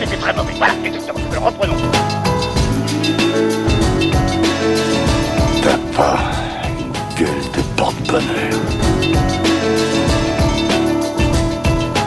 c'était 0.00 0.16
très 0.16 0.32
mauvais. 0.32 0.54
Voilà, 0.54 0.74
exactement. 0.84 1.20
Reprenons. 1.44 1.76
T'as 5.62 5.78
pas 5.94 6.18
une 6.78 6.92
gueule 7.18 7.44
de 7.52 7.76
porte-bonheur. 7.76 8.60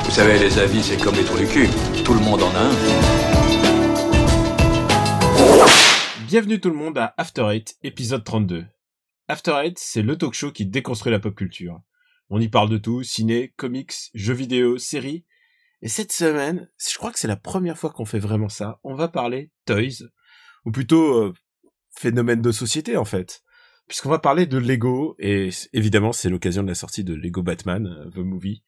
Vous 0.05 0.11
savez, 0.11 0.39
les 0.39 0.57
avis, 0.57 0.82
c'est 0.83 0.97
comme 0.97 1.15
les 1.15 1.23
trous 1.23 1.37
du 1.37 1.47
cul. 1.47 1.69
Tout 2.04 2.14
le 2.14 2.19
monde 2.19 2.41
en 2.41 2.50
a 2.55 2.59
un. 2.59 2.71
Bienvenue 6.28 6.60
tout 6.60 6.69
le 6.69 6.75
monde 6.75 6.97
à 6.97 7.14
After 7.18 7.47
Eight, 7.51 7.75
épisode 7.83 8.23
32. 8.23 8.65
After 9.28 9.54
Eight, 9.64 9.78
c'est 9.78 10.01
le 10.01 10.18
talk 10.18 10.33
show 10.33 10.51
qui 10.51 10.65
déconstruit 10.65 11.11
la 11.11 11.19
pop 11.19 11.36
culture. 11.36 11.79
On 12.29 12.41
y 12.41 12.47
parle 12.47 12.69
de 12.69 12.79
tout, 12.79 13.04
ciné, 13.04 13.54
comics, 13.55 13.93
jeux 14.15 14.33
vidéo, 14.33 14.79
séries. 14.79 15.25
Et 15.83 15.89
cette 15.89 16.14
semaine, 16.14 16.69
je 16.78 16.97
crois 16.97 17.11
que 17.11 17.19
c'est 17.19 17.28
la 17.28 17.36
première 17.36 17.78
fois 17.78 17.89
qu'on 17.89 18.05
fait 18.05 18.18
vraiment 18.18 18.47
ça. 18.47 18.79
On 18.86 18.96
va 18.96 19.10
parler 19.10 19.51
toys, 19.65 20.07
ou 20.64 20.71
plutôt 20.71 21.21
euh, 21.21 21.33
phénomène 21.93 22.42
de 22.42 22.54
société 22.54 22.96
en 22.96 23.04
fait. 23.04 23.42
Puisqu'on 23.89 24.07
va 24.07 24.19
parler 24.19 24.46
de 24.46 24.57
Lego, 24.57 25.18
et 25.19 25.50
évidemment 25.73 26.14
c'est 26.14 26.29
l'occasion 26.29 26.64
de 26.64 26.69
la 26.69 26.75
sortie 26.75 27.04
de 27.04 27.14
Lego 27.14 27.43
Batman, 27.43 27.86
euh, 27.86 28.09
The 28.11 28.19
Movie. 28.19 28.64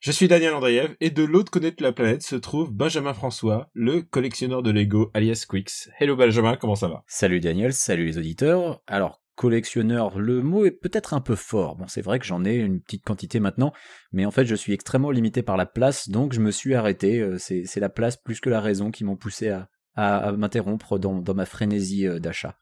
Je 0.00 0.10
suis 0.10 0.26
Daniel 0.26 0.52
Andreev, 0.52 0.96
et 0.98 1.10
de 1.10 1.22
l'autre 1.22 1.52
côté 1.52 1.70
de 1.70 1.80
la 1.80 1.92
planète 1.92 2.22
se 2.22 2.34
trouve 2.34 2.72
Benjamin 2.72 3.14
François, 3.14 3.70
le 3.72 4.02
collectionneur 4.02 4.64
de 4.64 4.72
Lego 4.72 5.12
alias 5.14 5.46
Quix. 5.48 5.88
Hello 6.00 6.16
Benjamin, 6.16 6.56
comment 6.56 6.74
ça 6.74 6.88
va? 6.88 7.04
Salut 7.06 7.38
Daniel, 7.38 7.72
salut 7.72 8.06
les 8.06 8.18
auditeurs. 8.18 8.82
Alors, 8.88 9.22
collectionneur, 9.38 10.18
le 10.18 10.42
mot 10.42 10.66
est 10.66 10.72
peut-être 10.72 11.14
un 11.14 11.20
peu 11.20 11.36
fort. 11.36 11.76
Bon, 11.76 11.86
c'est 11.86 12.02
vrai 12.02 12.18
que 12.18 12.26
j'en 12.26 12.44
ai 12.44 12.56
une 12.56 12.80
petite 12.80 13.04
quantité 13.04 13.38
maintenant, 13.38 13.72
mais 14.12 14.26
en 14.26 14.32
fait, 14.32 14.44
je 14.44 14.54
suis 14.56 14.72
extrêmement 14.72 15.12
limité 15.12 15.42
par 15.42 15.56
la 15.56 15.64
place, 15.64 16.08
donc 16.08 16.32
je 16.32 16.40
me 16.40 16.50
suis 16.50 16.74
arrêté. 16.74 17.20
Euh, 17.20 17.38
C'est 17.38 17.76
la 17.76 17.88
place 17.88 18.16
plus 18.16 18.40
que 18.40 18.50
la 18.50 18.60
raison 18.60 18.90
qui 18.90 19.04
m'ont 19.04 19.16
poussé 19.16 19.48
à, 19.48 20.32
m'interrompre 20.32 20.98
dans, 20.98 21.22
ma 21.34 21.46
frénésie 21.46 22.06
euh, 22.06 22.18
d'achat. 22.18 22.56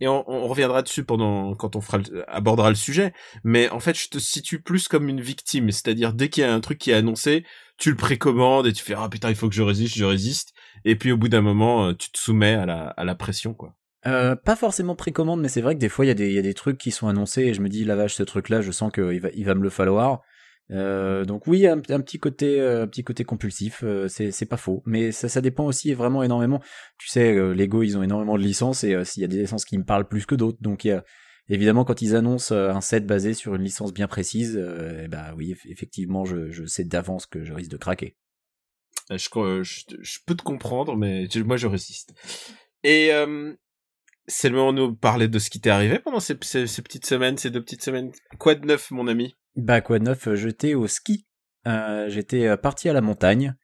et 0.00 0.08
on, 0.08 0.46
reviendra 0.46 0.82
dessus 0.82 1.04
pendant 1.04 1.54
quand 1.54 1.76
on 1.76 1.80
fera 1.80 1.98
abordera 2.28 2.68
le 2.68 2.76
sujet. 2.76 3.14
Mais 3.42 3.70
en 3.70 3.80
fait, 3.80 3.98
je 3.98 4.08
te 4.10 4.18
situe 4.18 4.60
plus 4.60 4.88
comme 4.88 5.08
une 5.08 5.22
victime, 5.22 5.70
c'est-à-dire 5.70 6.12
dès 6.12 6.28
qu'il 6.28 6.42
y 6.42 6.46
a 6.46 6.52
un 6.52 6.60
truc 6.60 6.78
qui 6.78 6.90
est 6.90 6.94
annoncé, 6.94 7.46
tu 7.78 7.90
le 7.90 7.96
précommandes 7.96 8.66
et 8.66 8.74
tu 8.74 8.84
fais 8.84 8.94
ah 8.94 9.08
putain 9.08 9.30
il 9.30 9.36
faut 9.36 9.48
que 9.48 9.54
je 9.54 9.62
résiste, 9.62 9.96
je 9.96 10.04
résiste. 10.04 10.52
Et 10.84 10.96
puis 10.96 11.10
au 11.10 11.16
bout 11.16 11.28
d'un 11.28 11.40
moment, 11.40 11.86
euh, 11.86 11.94
tu 11.94 12.10
te 12.10 12.18
soumets 12.18 12.54
à 12.54 12.66
la 12.66 12.88
à 12.88 13.04
la 13.04 13.14
pression 13.14 13.54
quoi. 13.54 13.74
Euh, 14.06 14.34
pas 14.34 14.56
forcément 14.56 14.96
précommande, 14.96 15.40
mais 15.40 15.48
c'est 15.48 15.60
vrai 15.60 15.74
que 15.74 15.80
des 15.80 15.88
fois, 15.88 16.04
il 16.04 16.20
y, 16.20 16.32
y 16.32 16.38
a 16.38 16.42
des 16.42 16.54
trucs 16.54 16.78
qui 16.78 16.90
sont 16.90 17.06
annoncés 17.08 17.42
et 17.42 17.54
je 17.54 17.60
me 17.60 17.68
dis, 17.68 17.84
la 17.84 17.94
vache, 17.96 18.14
ce 18.14 18.22
truc-là, 18.22 18.60
je 18.60 18.72
sens 18.72 18.90
qu'il 18.92 19.20
va, 19.20 19.28
il 19.34 19.44
va 19.44 19.54
me 19.54 19.62
le 19.62 19.70
falloir. 19.70 20.22
Euh, 20.70 21.24
donc 21.24 21.46
oui, 21.46 21.66
un, 21.66 21.78
un 21.88 22.00
petit 22.00 22.18
côté, 22.18 22.60
euh, 22.60 22.84
un 22.84 22.86
petit 22.86 23.04
côté 23.04 23.24
compulsif, 23.24 23.82
euh, 23.84 24.08
c'est 24.08 24.46
pas 24.46 24.56
faux, 24.56 24.82
mais 24.86 25.12
ça, 25.12 25.28
ça 25.28 25.40
dépend 25.40 25.64
aussi 25.66 25.92
vraiment 25.92 26.22
énormément. 26.22 26.60
Tu 26.98 27.08
sais, 27.08 27.34
Lego, 27.54 27.82
ils 27.82 27.98
ont 27.98 28.02
énormément 28.02 28.38
de 28.38 28.42
licences 28.42 28.82
et 28.84 29.04
s'il 29.04 29.20
y 29.20 29.24
a 29.24 29.28
des 29.28 29.40
licences 29.40 29.64
qui 29.64 29.76
me 29.76 29.84
parlent 29.84 30.08
plus 30.08 30.24
que 30.24 30.34
d'autres, 30.34 30.58
donc 30.60 30.84
il 30.84 31.02
évidemment 31.48 31.84
quand 31.84 32.00
ils 32.00 32.16
annoncent 32.16 32.54
un 32.54 32.80
set 32.80 33.06
basé 33.06 33.34
sur 33.34 33.54
une 33.54 33.62
licence 33.62 33.92
bien 33.92 34.06
précise, 34.06 34.56
euh, 34.56 35.08
ben 35.08 35.34
oui, 35.36 35.52
eff- 35.52 35.70
effectivement, 35.70 36.24
je, 36.24 36.50
je 36.50 36.64
sais 36.64 36.84
d'avance 36.84 37.26
que 37.26 37.44
je 37.44 37.52
risque 37.52 37.70
de 37.70 37.76
craquer. 37.76 38.16
Je, 39.10 39.16
je, 39.62 39.82
je 40.00 40.18
peux 40.24 40.34
te 40.34 40.42
comprendre, 40.42 40.96
mais 40.96 41.28
moi 41.44 41.56
je 41.56 41.66
résiste. 41.66 42.14
Et 42.84 43.12
euh, 43.12 43.52
c'est 44.32 44.48
le 44.48 44.56
moment 44.56 44.72
de 44.72 44.78
nous 44.78 44.94
parler 44.94 45.28
de 45.28 45.38
ce 45.38 45.50
qui 45.50 45.60
t'est 45.60 45.70
arrivé 45.70 45.98
pendant 45.98 46.20
ces, 46.20 46.34
petites 46.34 47.06
semaines, 47.06 47.36
ces 47.36 47.50
deux 47.50 47.62
petites 47.62 47.82
semaines. 47.82 48.12
Quoi 48.38 48.54
de 48.54 48.66
neuf, 48.66 48.90
mon 48.90 49.06
ami? 49.06 49.36
Bah 49.56 49.80
quoi 49.80 49.98
de 49.98 50.04
neuf, 50.04 50.26
euh, 50.26 50.34
j'étais 50.34 50.74
au 50.74 50.86
ski. 50.86 51.26
Euh, 51.66 52.08
j'étais 52.08 52.46
euh, 52.46 52.56
parti 52.56 52.88
à 52.88 52.92
la 52.92 53.00
montagne. 53.00 53.54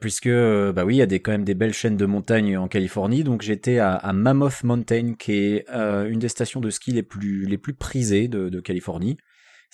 Puisque 0.00 0.30
bah 0.30 0.84
oui, 0.86 0.96
il 0.96 0.98
y 0.98 1.02
a 1.02 1.06
quand 1.06 1.30
même 1.30 1.44
des 1.44 1.54
belles 1.54 1.74
chaînes 1.74 1.98
de 1.98 2.06
montagne 2.06 2.56
en 2.56 2.66
Californie, 2.66 3.24
donc 3.24 3.42
j'étais 3.42 3.78
à, 3.78 4.10
Mammoth 4.14 4.64
Mountain, 4.64 5.16
qui 5.18 5.32
est 5.32 5.66
une 5.70 6.18
des 6.18 6.30
stations 6.30 6.60
de 6.60 6.70
ski 6.70 6.92
les 6.92 7.02
plus 7.02 7.44
les 7.44 7.58
plus 7.58 7.74
prisées 7.74 8.26
de 8.26 8.60
Californie. 8.60 9.18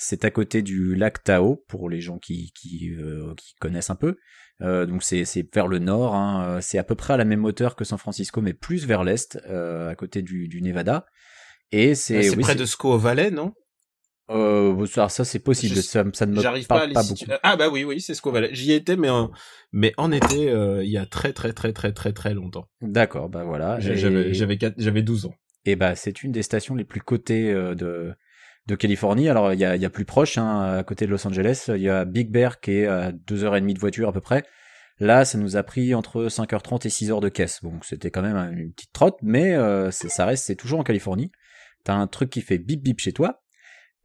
C'est 0.02 0.24
à 0.24 0.30
côté 0.30 0.62
du 0.62 0.94
lac 0.94 1.22
Tahoe 1.22 1.62
pour 1.68 1.90
les 1.90 2.00
gens 2.00 2.18
qui 2.18 2.52
qui, 2.52 2.94
euh, 2.98 3.34
qui 3.36 3.54
connaissent 3.60 3.90
un 3.90 3.96
peu. 3.96 4.16
Euh, 4.62 4.86
donc 4.86 5.02
c'est 5.02 5.24
vers 5.54 5.68
le 5.68 5.78
nord, 5.78 6.14
hein. 6.14 6.58
c'est 6.62 6.78
à 6.78 6.84
peu 6.84 6.94
près 6.94 7.12
à 7.14 7.16
la 7.18 7.24
même 7.26 7.44
hauteur 7.44 7.76
que 7.76 7.84
San 7.84 7.98
Francisco, 7.98 8.40
mais 8.40 8.54
plus 8.54 8.86
vers 8.86 9.04
l'est, 9.04 9.38
euh, 9.48 9.90
à 9.90 9.94
côté 9.94 10.22
du, 10.22 10.48
du 10.48 10.62
Nevada. 10.62 11.04
Et 11.70 11.94
c'est 11.94 12.16
Euh, 12.16 12.22
C'est 12.22 12.36
oui, 12.36 12.42
près 12.42 12.54
de 12.54 12.64
Squaw 12.64 12.96
Valley, 12.98 13.30
non? 13.30 13.52
Euh, 14.30 14.86
ça, 14.86 15.08
ça 15.08 15.24
c'est 15.24 15.40
possible, 15.40 15.74
Je- 15.74 15.80
ça, 15.80 16.04
ça 16.12 16.24
ne 16.26 16.34
me 16.36 16.40
J'arrive 16.40 16.66
pas 16.66 16.76
à 16.76 16.78
parle 16.78 16.92
pas, 16.92 17.02
situer. 17.02 17.26
beaucoup. 17.26 17.38
Ah 17.42 17.56
bah 17.56 17.68
oui, 17.68 17.84
oui, 17.84 18.00
c'est 18.00 18.14
Squaw 18.14 18.30
Valley. 18.32 18.50
J'y 18.52 18.72
étais, 18.72 18.96
mais 18.96 19.10
en, 19.10 19.30
mais 19.72 19.92
en 19.96 20.12
été, 20.12 20.48
euh, 20.50 20.84
il 20.84 20.90
y 20.90 20.98
a 20.98 21.04
très 21.06 21.32
très 21.32 21.52
très 21.52 21.72
très 21.72 21.92
très 21.92 22.12
très 22.12 22.32
longtemps. 22.32 22.66
D'accord, 22.80 23.28
bah 23.28 23.44
voilà. 23.44 23.80
J'avais 23.80 24.32
j'avais 24.32 24.56
quatre- 24.56 24.76
j'avais 24.78 25.02
12 25.02 25.26
ans. 25.26 25.34
Et 25.66 25.74
bah 25.76 25.94
c'est 25.96 26.22
une 26.22 26.32
des 26.32 26.42
stations 26.42 26.74
les 26.76 26.84
plus 26.84 27.00
cotées 27.00 27.50
euh, 27.50 27.74
de 27.74 28.12
de 28.66 28.75
Californie. 28.75 29.28
Alors 29.28 29.53
il 29.53 29.59
y 29.59 29.65
a, 29.65 29.91
plus 29.91 30.04
proche, 30.04 30.38
hein, 30.38 30.78
à 30.78 30.82
côté 30.84 31.06
de 31.06 31.10
Los 31.10 31.26
Angeles, 31.26 31.66
il 31.69 31.82
y 31.82 31.88
a 31.88 32.04
Big 32.04 32.31
Bear 32.31 32.60
qui 32.60 32.72
est 32.72 32.87
à 32.87 33.12
deux 33.12 33.44
heures 33.44 33.56
et 33.56 33.60
demie 33.60 33.75
de 33.75 33.81
voiture 33.81 34.09
à 34.09 34.12
peu 34.12 34.21
près. 34.21 34.44
Là, 34.98 35.25
ça 35.25 35.38
nous 35.38 35.56
a 35.56 35.62
pris 35.62 35.94
entre 35.94 36.26
5h30 36.26 36.87
et 36.87 36.91
6 36.91 37.10
heures 37.10 37.21
de 37.21 37.31
caisse. 37.31 37.60
Bon, 37.62 37.78
c'était 37.82 38.10
quand 38.10 38.21
même 38.21 38.37
une 38.53 38.72
petite 38.72 38.93
trotte, 38.93 39.16
mais 39.22 39.54
euh, 39.54 39.91
ça 39.91 40.26
reste, 40.26 40.44
c'est 40.44 40.56
toujours 40.56 40.78
en 40.78 40.84
Californie. 40.84 41.32
T'as 41.84 41.94
un 41.94 42.06
truc 42.06 42.28
qui 42.28 42.43
fait 42.43 42.59
bip 42.59 42.82
bip 42.82 43.00
chez 43.00 43.12
toi. 43.12 43.41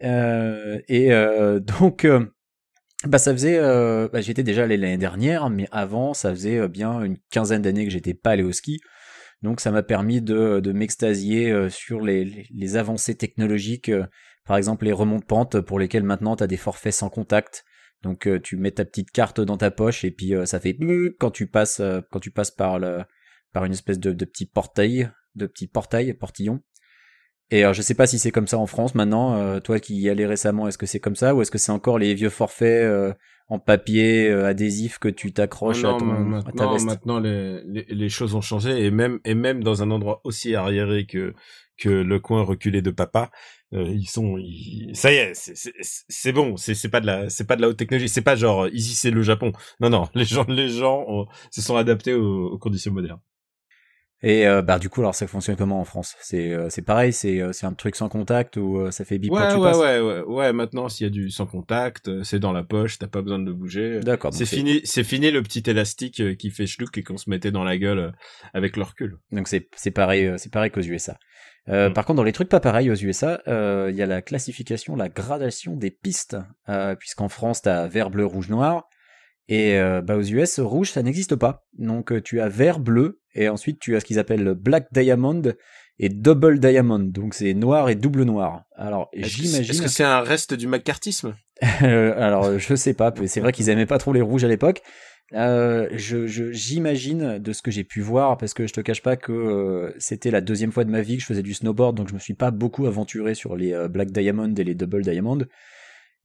Euh, 0.04 0.80
et 0.88 1.12
euh, 1.14 1.60
donc, 1.80 2.06
euh, 2.06 2.26
bah 3.06 3.18
ça 3.18 3.34
faisait, 3.34 3.60
bah, 3.60 4.22
j'étais 4.22 4.44
déjà 4.44 4.64
allé 4.64 4.78
l'année 4.78 4.98
dernière, 4.98 5.50
mais 5.50 5.68
avant, 5.72 6.14
ça 6.14 6.32
faisait 6.32 6.68
bien 6.68 7.04
une 7.04 7.18
quinzaine 7.30 7.62
d'années 7.62 7.86
que 7.86 7.92
j'étais 7.92 8.14
pas 8.14 8.32
allé 8.32 8.44
au 8.44 8.52
ski. 8.52 8.80
Donc 9.42 9.60
ça 9.60 9.70
m'a 9.70 9.84
permis 9.84 10.22
de, 10.22 10.72
m'extasier 10.74 11.70
sur 11.70 12.02
les, 12.02 12.78
avancées 12.78 13.16
technologiques, 13.16 13.92
par 14.45 14.57
exemple 14.57 14.85
les 14.85 14.91
remontes-pentes 14.91 15.59
pour 15.61 15.79
lesquelles 15.79 16.03
maintenant 16.03 16.35
tu 16.35 16.44
as 16.44 16.47
des 16.47 16.57
forfaits 16.57 16.94
sans 16.94 17.09
contact. 17.09 17.66
Donc 18.03 18.28
euh, 18.28 18.39
tu 18.39 18.57
mets 18.57 18.72
ta 18.72 18.85
petite 18.85 19.11
carte 19.11 19.41
dans 19.41 19.57
ta 19.57 19.72
poche 19.72 20.03
et 20.06 20.11
puis 20.11 20.35
euh, 20.35 20.45
ça 20.45 20.59
fait 20.59 20.78
quand 21.19 21.31
tu 21.31 21.47
passes 21.47 21.79
euh, 21.79 22.01
quand 22.11 22.19
tu 22.19 22.31
passes 22.31 22.51
par 22.51 22.78
le 22.79 23.00
par 23.53 23.66
une 23.66 23.72
espèce 23.72 24.00
de, 24.00 24.11
de 24.11 24.25
petit 24.25 24.45
portail, 24.45 25.09
de 25.35 25.45
petit 25.47 25.67
portail, 25.67 26.13
portillon. 26.13 26.61
Et 27.51 27.61
je 27.73 27.81
sais 27.81 27.94
pas 27.94 28.07
si 28.07 28.17
c'est 28.17 28.31
comme 28.31 28.47
ça 28.47 28.57
en 28.57 28.66
France 28.66 28.95
maintenant. 28.95 29.38
euh, 29.38 29.59
toi 29.59 29.79
qui 29.79 29.95
y 29.95 30.09
allais 30.09 30.25
récemment, 30.25 30.67
est-ce 30.67 30.77
que 30.79 30.88
c'est 30.88 31.00
comme 31.00 31.16
ça 31.16 31.35
ou 31.35 31.41
est-ce 31.41 31.51
que 31.51 31.59
c'est 31.59 31.72
encore 31.72 32.00
les 32.00 32.13
vieux 32.16 32.31
forfaits 32.31 32.83
euh, 32.83 33.13
en 33.47 33.59
papier 33.59 34.29
euh, 34.29 34.47
adhésif 34.47 34.97
que 34.97 35.07
tu 35.07 35.31
t'accroches 35.31 35.83
à, 35.83 35.94
ton, 35.94 36.33
à 36.39 36.51
ta 36.51 36.72
veste? 36.72 36.88
maintenant 36.88 37.19
les, 37.19 37.62
les, 37.66 37.85
les 37.88 38.09
choses 38.09 38.33
ont 38.33 38.41
changé 38.41 38.83
et 38.83 38.89
même 38.89 39.19
et 39.25 39.35
même 39.35 39.63
dans 39.63 39.83
un 39.83 39.91
endroit 39.91 40.22
aussi 40.23 40.56
arriéré 40.56 41.06
que 41.06 41.33
que 41.77 41.89
le 41.89 42.19
coin 42.19 42.41
reculé 42.41 42.81
de 42.81 42.89
papa, 42.89 43.29
euh, 43.74 43.84
ils 43.90 44.08
sont 44.08 44.38
ils- 44.38 44.96
ça 44.96 45.12
y 45.12 45.16
est, 45.16 45.34
c'est 46.09 46.31
bon, 46.31 46.56
c'est 46.58 46.76
c'est 46.76 46.90
pas 46.90 47.02
de 47.02 47.06
la 47.08 47.30
c'est 47.30 47.46
pas 47.46 47.56
de 47.56 47.62
la 47.62 47.70
haute 47.70 47.78
technologie, 47.78 48.09
c'est 48.09 48.22
pas 48.22 48.36
genre 48.36 48.68
ici 48.70 48.94
c'est 48.96 49.12
le 49.12 49.22
Japon. 49.24 49.52
Non 49.80 49.90
non, 49.90 50.09
les 50.16 50.26
gens 50.26 50.46
les 50.48 50.70
gens 50.70 51.03
ont- 51.08 51.28
se 51.52 51.62
sont 51.62 51.75
adaptés 51.75 52.14
aux, 52.14 52.48
aux 52.52 52.58
conditions 52.59 52.92
modernes. 52.94 53.20
Et 54.22 54.48
euh, 54.48 54.62
bah 54.62 54.80
du 54.80 54.90
coup 54.90 55.02
alors 55.02 55.14
ça 55.14 55.28
fonctionne 55.28 55.56
comment 55.56 55.80
en 55.80 55.84
France? 55.86 56.16
C'est 56.22 56.52
euh, 56.52 56.70
c'est 56.70 56.81
pareil, 56.81 57.12
c'est 57.14 57.42
euh, 57.42 57.52
c'est 57.52 57.66
un 57.66 57.74
truc 57.74 57.96
sans 57.96 58.09
contact 58.09 58.58
ou 58.58 58.78
euh, 58.80 58.90
ça 58.90 59.06
fait 59.06 59.20
bip 59.20 59.34
Ouais 59.34 59.40
quand 59.40 59.48
tu 59.48 59.58
ouais, 59.58 59.62
passes? 59.62 59.78
ouais 59.78 60.00
ouais 60.00 60.22
ouais 60.22 60.54
maintenant 60.54 60.88
s'il 60.88 61.06
y 61.06 61.08
a 61.08 61.12
du 61.12 61.30
sans 61.30 61.46
contact, 61.46 62.08
euh, 62.08 62.24
c'est 62.24 62.40
dans 62.40 62.54
la 62.54 62.64
poche, 62.64 62.98
t'as 62.98 63.08
pas 63.08 63.22
besoin 63.22 63.40
de 63.40 63.46
le 63.46 63.54
bouger. 63.54 64.00
D'accord. 64.02 64.34
C'est 64.34 64.46
fini, 64.46 64.81
c'est 64.84 65.04
fini 65.04 65.31
le 65.31 65.44
petit 65.44 65.64
élastique 65.70 66.22
euh, 66.22 66.34
qui 66.34 66.50
fait 66.50 66.66
chlouk 66.66 66.98
et 66.98 67.04
qu'on 67.04 67.18
se 67.18 67.30
mettait 67.30 67.52
dans 67.52 67.64
la 67.64 67.78
gueule 67.78 68.00
euh, 68.00 68.12
avec 68.54 68.78
le 68.78 68.84
recul. 68.84 69.18
Donc 69.31 69.48
c'est 69.48 69.68
c'est 69.75 69.92
pareil, 69.92 70.25
euh, 70.25 70.38
c'est 70.38 70.52
pareil 70.52 70.72
qu'aux 70.72 70.81
USA. 70.81 71.18
Euh, 71.70 71.90
Mm. 71.90 71.94
Par 71.94 72.06
contre, 72.06 72.18
dans 72.18 72.24
les 72.24 72.31
trucs 72.31 72.50
pas 72.50 72.59
pareils 72.59 72.90
aux 72.90 72.96
USA, 72.96 73.42
euh, 73.48 73.90
il 73.92 73.96
y 73.96 74.02
a 74.02 74.06
la 74.06 74.22
classification, 74.22 74.96
la 74.96 75.09
gradation 75.09 75.75
des 75.75 75.92
pistes, 75.92 76.38
euh, 76.69 76.95
puisqu'en 76.95 77.30
France 77.30 77.62
t'as 77.63 77.88
vert, 77.88 78.10
bleu, 78.10 78.25
rouge, 78.25 78.50
noir, 78.50 78.88
et 79.48 79.78
bah 80.04 80.18
aux 80.18 80.24
US 80.24 80.60
rouge 80.60 80.92
ça 80.92 81.04
n'existe 81.04 81.36
pas. 81.36 81.66
Donc 81.78 82.24
tu 82.24 82.42
as 82.42 82.50
vert, 82.50 82.80
bleu, 82.80 83.22
et 83.36 83.48
ensuite 83.48 83.80
tu 83.80 83.95
as 83.95 84.00
ce 84.00 84.06
qu'ils 84.06 84.18
appellent 84.18 84.44
le 84.44 84.56
black 84.56 84.88
diamond 84.92 85.42
et 86.00 86.10
double 86.10 86.60
diamond. 86.60 87.00
Donc 87.00 87.36
c'est 87.36 87.54
noir 87.54 87.89
et 87.89 87.95
double 87.95 88.24
noir. 88.24 88.63
Alors 88.75 89.10
j'imagine. 89.13 89.69
Est-ce 89.69 89.81
que 89.84 89.88
c'est 89.88 90.04
un 90.04 90.22
reste 90.22 90.56
du 90.56 90.68
macartisme? 90.68 91.36
Alors 91.62 92.57
je 92.57 92.75
sais 92.75 92.95
pas, 92.95 93.13
mais 93.19 93.28
c'est 93.28 93.39
vrai 93.39 93.51
qu'ils 93.51 93.69
aimaient 93.69 93.86
pas 93.86 94.00
trop 94.00 94.13
les 94.13 94.22
rouges 94.22 94.44
à 94.44 94.48
l'époque. 94.48 94.81
Euh, 95.33 95.89
j'imagine 95.98 97.39
de 97.39 97.51
ce 97.54 97.62
que 97.62 97.72
j'ai 97.72 97.83
pu 97.83 98.01
voir, 98.01 98.38
parce 98.38 98.54
que 98.54 98.68
je 98.68 98.74
te 98.74 98.81
cache 98.81 99.01
pas 99.01 99.18
que 99.18 99.31
euh, 99.31 99.92
c'était 99.98 100.30
la 100.31 100.42
deuxième 100.42 100.72
fois 100.72 100.83
de 100.86 100.92
ma 100.92 101.01
vie 101.01 101.16
que 101.16 101.22
je 101.22 101.27
faisais 101.27 101.42
du 101.42 101.54
snowboard, 101.54 101.98
donc 101.98 102.10
je 102.10 102.13
me 102.13 102.19
suis 102.19 102.36
pas 102.36 102.51
beaucoup 102.51 102.86
aventuré 102.86 103.33
sur 103.33 103.56
les 103.56 103.74
euh, 103.74 103.88
Black 103.88 104.12
Diamond 104.12 104.54
et 104.54 104.63
les 104.63 104.75
Double 104.75 105.01
Diamond. 105.01 105.39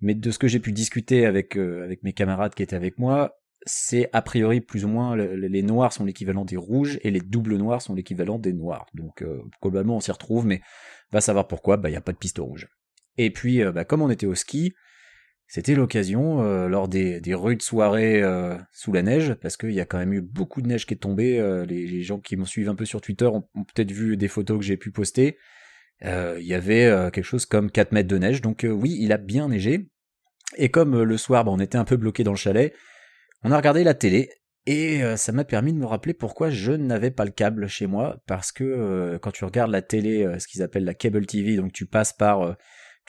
Mais 0.00 0.14
de 0.14 0.30
ce 0.30 0.38
que 0.38 0.48
j'ai 0.48 0.60
pu 0.60 0.72
discuter 0.72 1.26
avec 1.26 1.56
mes 1.56 2.12
camarades 2.14 2.54
qui 2.54 2.62
étaient 2.62 2.76
avec 2.76 2.98
moi, 2.98 3.34
c'est 3.66 4.08
a 4.14 4.22
priori 4.22 4.62
plus 4.62 4.86
ou 4.86 4.88
moins 4.88 5.14
le- 5.14 5.36
le- 5.36 5.48
les 5.48 5.62
noirs 5.62 5.92
sont 5.92 6.06
l'équivalent 6.06 6.46
des 6.46 6.56
rouges 6.56 6.98
et 7.02 7.10
les 7.10 7.20
doubles 7.20 7.56
noirs 7.56 7.82
sont 7.82 7.94
l'équivalent 7.94 8.38
des 8.38 8.54
noirs. 8.54 8.86
Donc 8.94 9.22
globalement 9.62 9.96
on 9.96 10.00
s'y 10.00 10.10
retrouve, 10.10 10.46
mais 10.46 10.62
va 11.12 11.20
savoir 11.20 11.46
pourquoi, 11.48 11.76
bah 11.76 11.90
il 11.90 11.92
y 11.92 11.96
a 11.96 12.00
pas 12.00 12.12
de 12.12 12.16
piste 12.16 12.38
rouge. 12.38 12.68
Et 13.18 13.30
puis 13.30 13.62
bah, 13.74 13.84
comme 13.84 14.00
on 14.00 14.08
était 14.08 14.24
au 14.24 14.34
ski, 14.34 14.72
C'était 15.50 15.74
l'occasion, 15.74 16.44
euh, 16.44 16.68
lors 16.68 16.86
des, 16.86 17.20
des 17.20 17.34
rudes 17.34 17.60
soirées 17.60 18.22
euh, 18.22 18.56
sous 18.70 18.92
la 18.92 19.02
neige, 19.02 19.34
parce 19.42 19.56
qu'il 19.56 19.72
y 19.72 19.80
a 19.80 19.84
quand 19.84 19.98
même 19.98 20.12
eu 20.12 20.20
beaucoup 20.20 20.62
de 20.62 20.68
neige 20.68 20.86
qui 20.86 20.94
est 20.94 20.98
tombée. 20.98 21.40
euh, 21.40 21.66
les, 21.66 22.02
gens 22.02 22.20
qui 22.20 22.36
m'ont 22.36 22.44
suivi 22.44 22.68
un 22.68 22.76
peu 22.76 22.84
sur 22.84 23.00
Twitter 23.00 23.26
ont, 23.26 23.40
peut-être 23.74 23.90
vu 23.90 24.16
des 24.16 24.28
photos 24.28 24.60
que 24.60 24.64
j'ai 24.64 24.76
pu 24.76 24.92
poster. 24.92 25.38
Il 26.02 26.46
y 26.46 26.54
avait 26.54 27.10
quelque 27.12 27.24
chose 27.24 27.46
comme 27.46 27.68
4 27.70 27.90
mètres 27.90 28.08
de 28.08 28.16
neige, 28.16 28.40
donc 28.40 28.64
oui, 28.64 28.96
il 29.00 29.12
a 29.12 29.18
bien 29.18 29.48
neigé. 29.48 29.90
Et 30.56 30.70
comme 30.70 31.02
le 31.02 31.16
soir, 31.16 31.44
bah, 31.44 31.50
on 31.50 31.58
était 31.58 31.76
un 31.76 31.84
peu 31.84 31.96
bloqué 31.96 32.22
dans 32.22 32.30
le 32.30 32.36
chalet, 32.36 32.72
on 33.42 33.50
a 33.50 33.56
regardé 33.56 33.82
la 33.82 33.94
télé. 33.94 34.30
Et 34.66 35.02
ça 35.16 35.32
m'a 35.32 35.44
permis 35.44 35.72
de 35.72 35.78
me 35.78 35.84
rappeler 35.84 36.14
pourquoi 36.14 36.48
je 36.48 36.72
n'avais 36.72 37.10
pas 37.10 37.24
le 37.24 37.32
câble 37.32 37.66
chez 37.66 37.88
moi, 37.88 38.22
parce 38.26 38.52
que 38.52 39.18
quand 39.20 39.32
tu 39.32 39.44
regardes 39.44 39.72
la 39.72 39.82
télé, 39.82 40.26
ce 40.38 40.46
qu'ils 40.46 40.62
appellent 40.62 40.84
la 40.84 40.94
cable 40.94 41.26
TV, 41.26 41.56
donc 41.56 41.72
tu 41.72 41.86
passes 41.86 42.12
par 42.12 42.56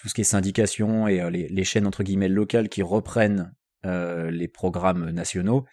tout 0.02 0.10
ce 0.10 0.16
qui 0.16 0.22
est 0.22 0.26
syndication 0.26 1.08
et 1.08 1.22
euh, 1.22 1.30
les, 1.30 1.64
chaînes 1.64 1.86
entre 1.86 2.04
guillemets 2.04 2.28
locales 2.28 2.70
qui 2.70 2.82
reprennent 2.82 3.54
euh, 3.86 4.32
les 4.32 4.48
programmes 4.48 5.12
nationaux, 5.12 5.66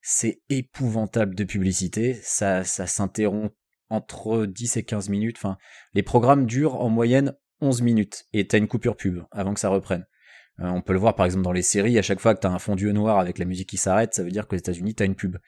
c'est 0.00 0.40
épouvantable 0.48 1.34
de 1.34 1.44
publicité, 1.44 2.14
ça, 2.22 2.62
ça 2.62 2.86
s'interrompt 2.86 3.54
entre 3.90 4.46
10 4.46 4.76
et 4.76 4.84
15 4.84 5.08
minutes, 5.08 5.40
les 5.94 6.02
programmes 6.02 6.46
durent 6.46 6.80
en 6.80 6.88
moyenne 6.88 7.34
11 7.60 7.82
minutes, 7.82 8.24
et 8.32 8.46
t'as 8.46 8.58
une 8.58 8.68
coupure 8.68 8.96
pub 8.96 9.24
avant 9.32 9.52
que 9.52 9.60
ça 9.60 9.68
reprenne. 9.68 10.06
Euh, 10.60 10.66
on 10.66 10.80
peut 10.80 10.92
le 10.92 10.98
voir 10.98 11.16
par 11.16 11.26
exemple 11.26 11.44
dans 11.44 11.52
les 11.52 11.62
séries, 11.62 11.98
à 11.98 12.02
chaque 12.02 12.20
fois 12.20 12.34
que 12.34 12.40
t'as 12.40 12.50
un 12.50 12.58
fondu 12.58 12.92
noir 12.92 13.18
avec 13.18 13.38
la 13.38 13.44
musique 13.44 13.68
qui 13.68 13.78
s'arrête, 13.78 14.14
ça 14.14 14.22
veut 14.22 14.30
dire 14.30 14.46
qu'aux 14.46 14.56
États-Unis 14.56 14.94
t'as 14.94 15.06
une 15.06 15.16
pub. 15.16 15.38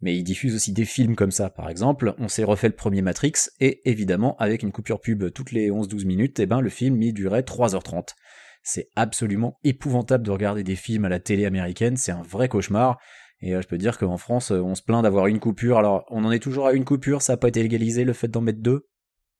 Mais 0.00 0.16
ils 0.16 0.24
diffusent 0.24 0.54
aussi 0.54 0.72
des 0.72 0.84
films 0.84 1.14
comme 1.14 1.30
ça, 1.30 1.50
par 1.50 1.68
exemple, 1.68 2.14
on 2.18 2.28
s'est 2.28 2.44
refait 2.44 2.68
le 2.68 2.74
premier 2.74 3.02
Matrix, 3.02 3.32
et 3.60 3.88
évidemment, 3.88 4.36
avec 4.38 4.62
une 4.62 4.72
coupure 4.72 5.00
pub 5.00 5.30
toutes 5.32 5.52
les 5.52 5.70
11-12 5.70 6.06
minutes, 6.06 6.40
eh 6.40 6.46
ben 6.46 6.60
le 6.60 6.70
film 6.70 7.00
y 7.02 7.12
durait 7.12 7.42
3h30. 7.42 8.14
C'est 8.62 8.88
absolument 8.96 9.58
épouvantable 9.64 10.24
de 10.24 10.30
regarder 10.30 10.62
des 10.62 10.76
films 10.76 11.04
à 11.04 11.08
la 11.08 11.20
télé 11.20 11.46
américaine, 11.46 11.96
c'est 11.96 12.12
un 12.12 12.22
vrai 12.22 12.48
cauchemar. 12.48 12.98
Et 13.42 13.54
euh, 13.54 13.62
je 13.62 13.68
peux 13.68 13.78
dire 13.78 13.98
qu'en 13.98 14.18
France, 14.18 14.52
euh, 14.52 14.60
on 14.60 14.74
se 14.74 14.82
plaint 14.82 15.02
d'avoir 15.02 15.26
une 15.26 15.40
coupure. 15.40 15.78
Alors, 15.78 16.04
on 16.10 16.24
en 16.24 16.30
est 16.30 16.40
toujours 16.40 16.66
à 16.66 16.72
une 16.72 16.84
coupure, 16.84 17.22
ça 17.22 17.34
n'a 17.34 17.36
pas 17.38 17.48
été 17.48 17.62
légalisé 17.62 18.04
le 18.04 18.12
fait 18.12 18.28
d'en 18.28 18.42
mettre 18.42 18.60
deux? 18.60 18.86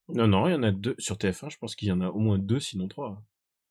Non, 0.09 0.27
non, 0.27 0.49
il 0.49 0.53
y 0.53 0.55
en 0.55 0.63
a 0.63 0.73
deux. 0.73 0.95
Sur 0.99 1.17
TF1, 1.17 1.51
je 1.51 1.59
pense 1.59 1.75
qu'il 1.77 1.89
y 1.89 1.93
en 1.93 2.01
a 2.01 2.09
au 2.09 2.19
moins 2.19 2.39
deux, 2.39 2.61
sinon 2.61 2.89
trois. 2.89 3.23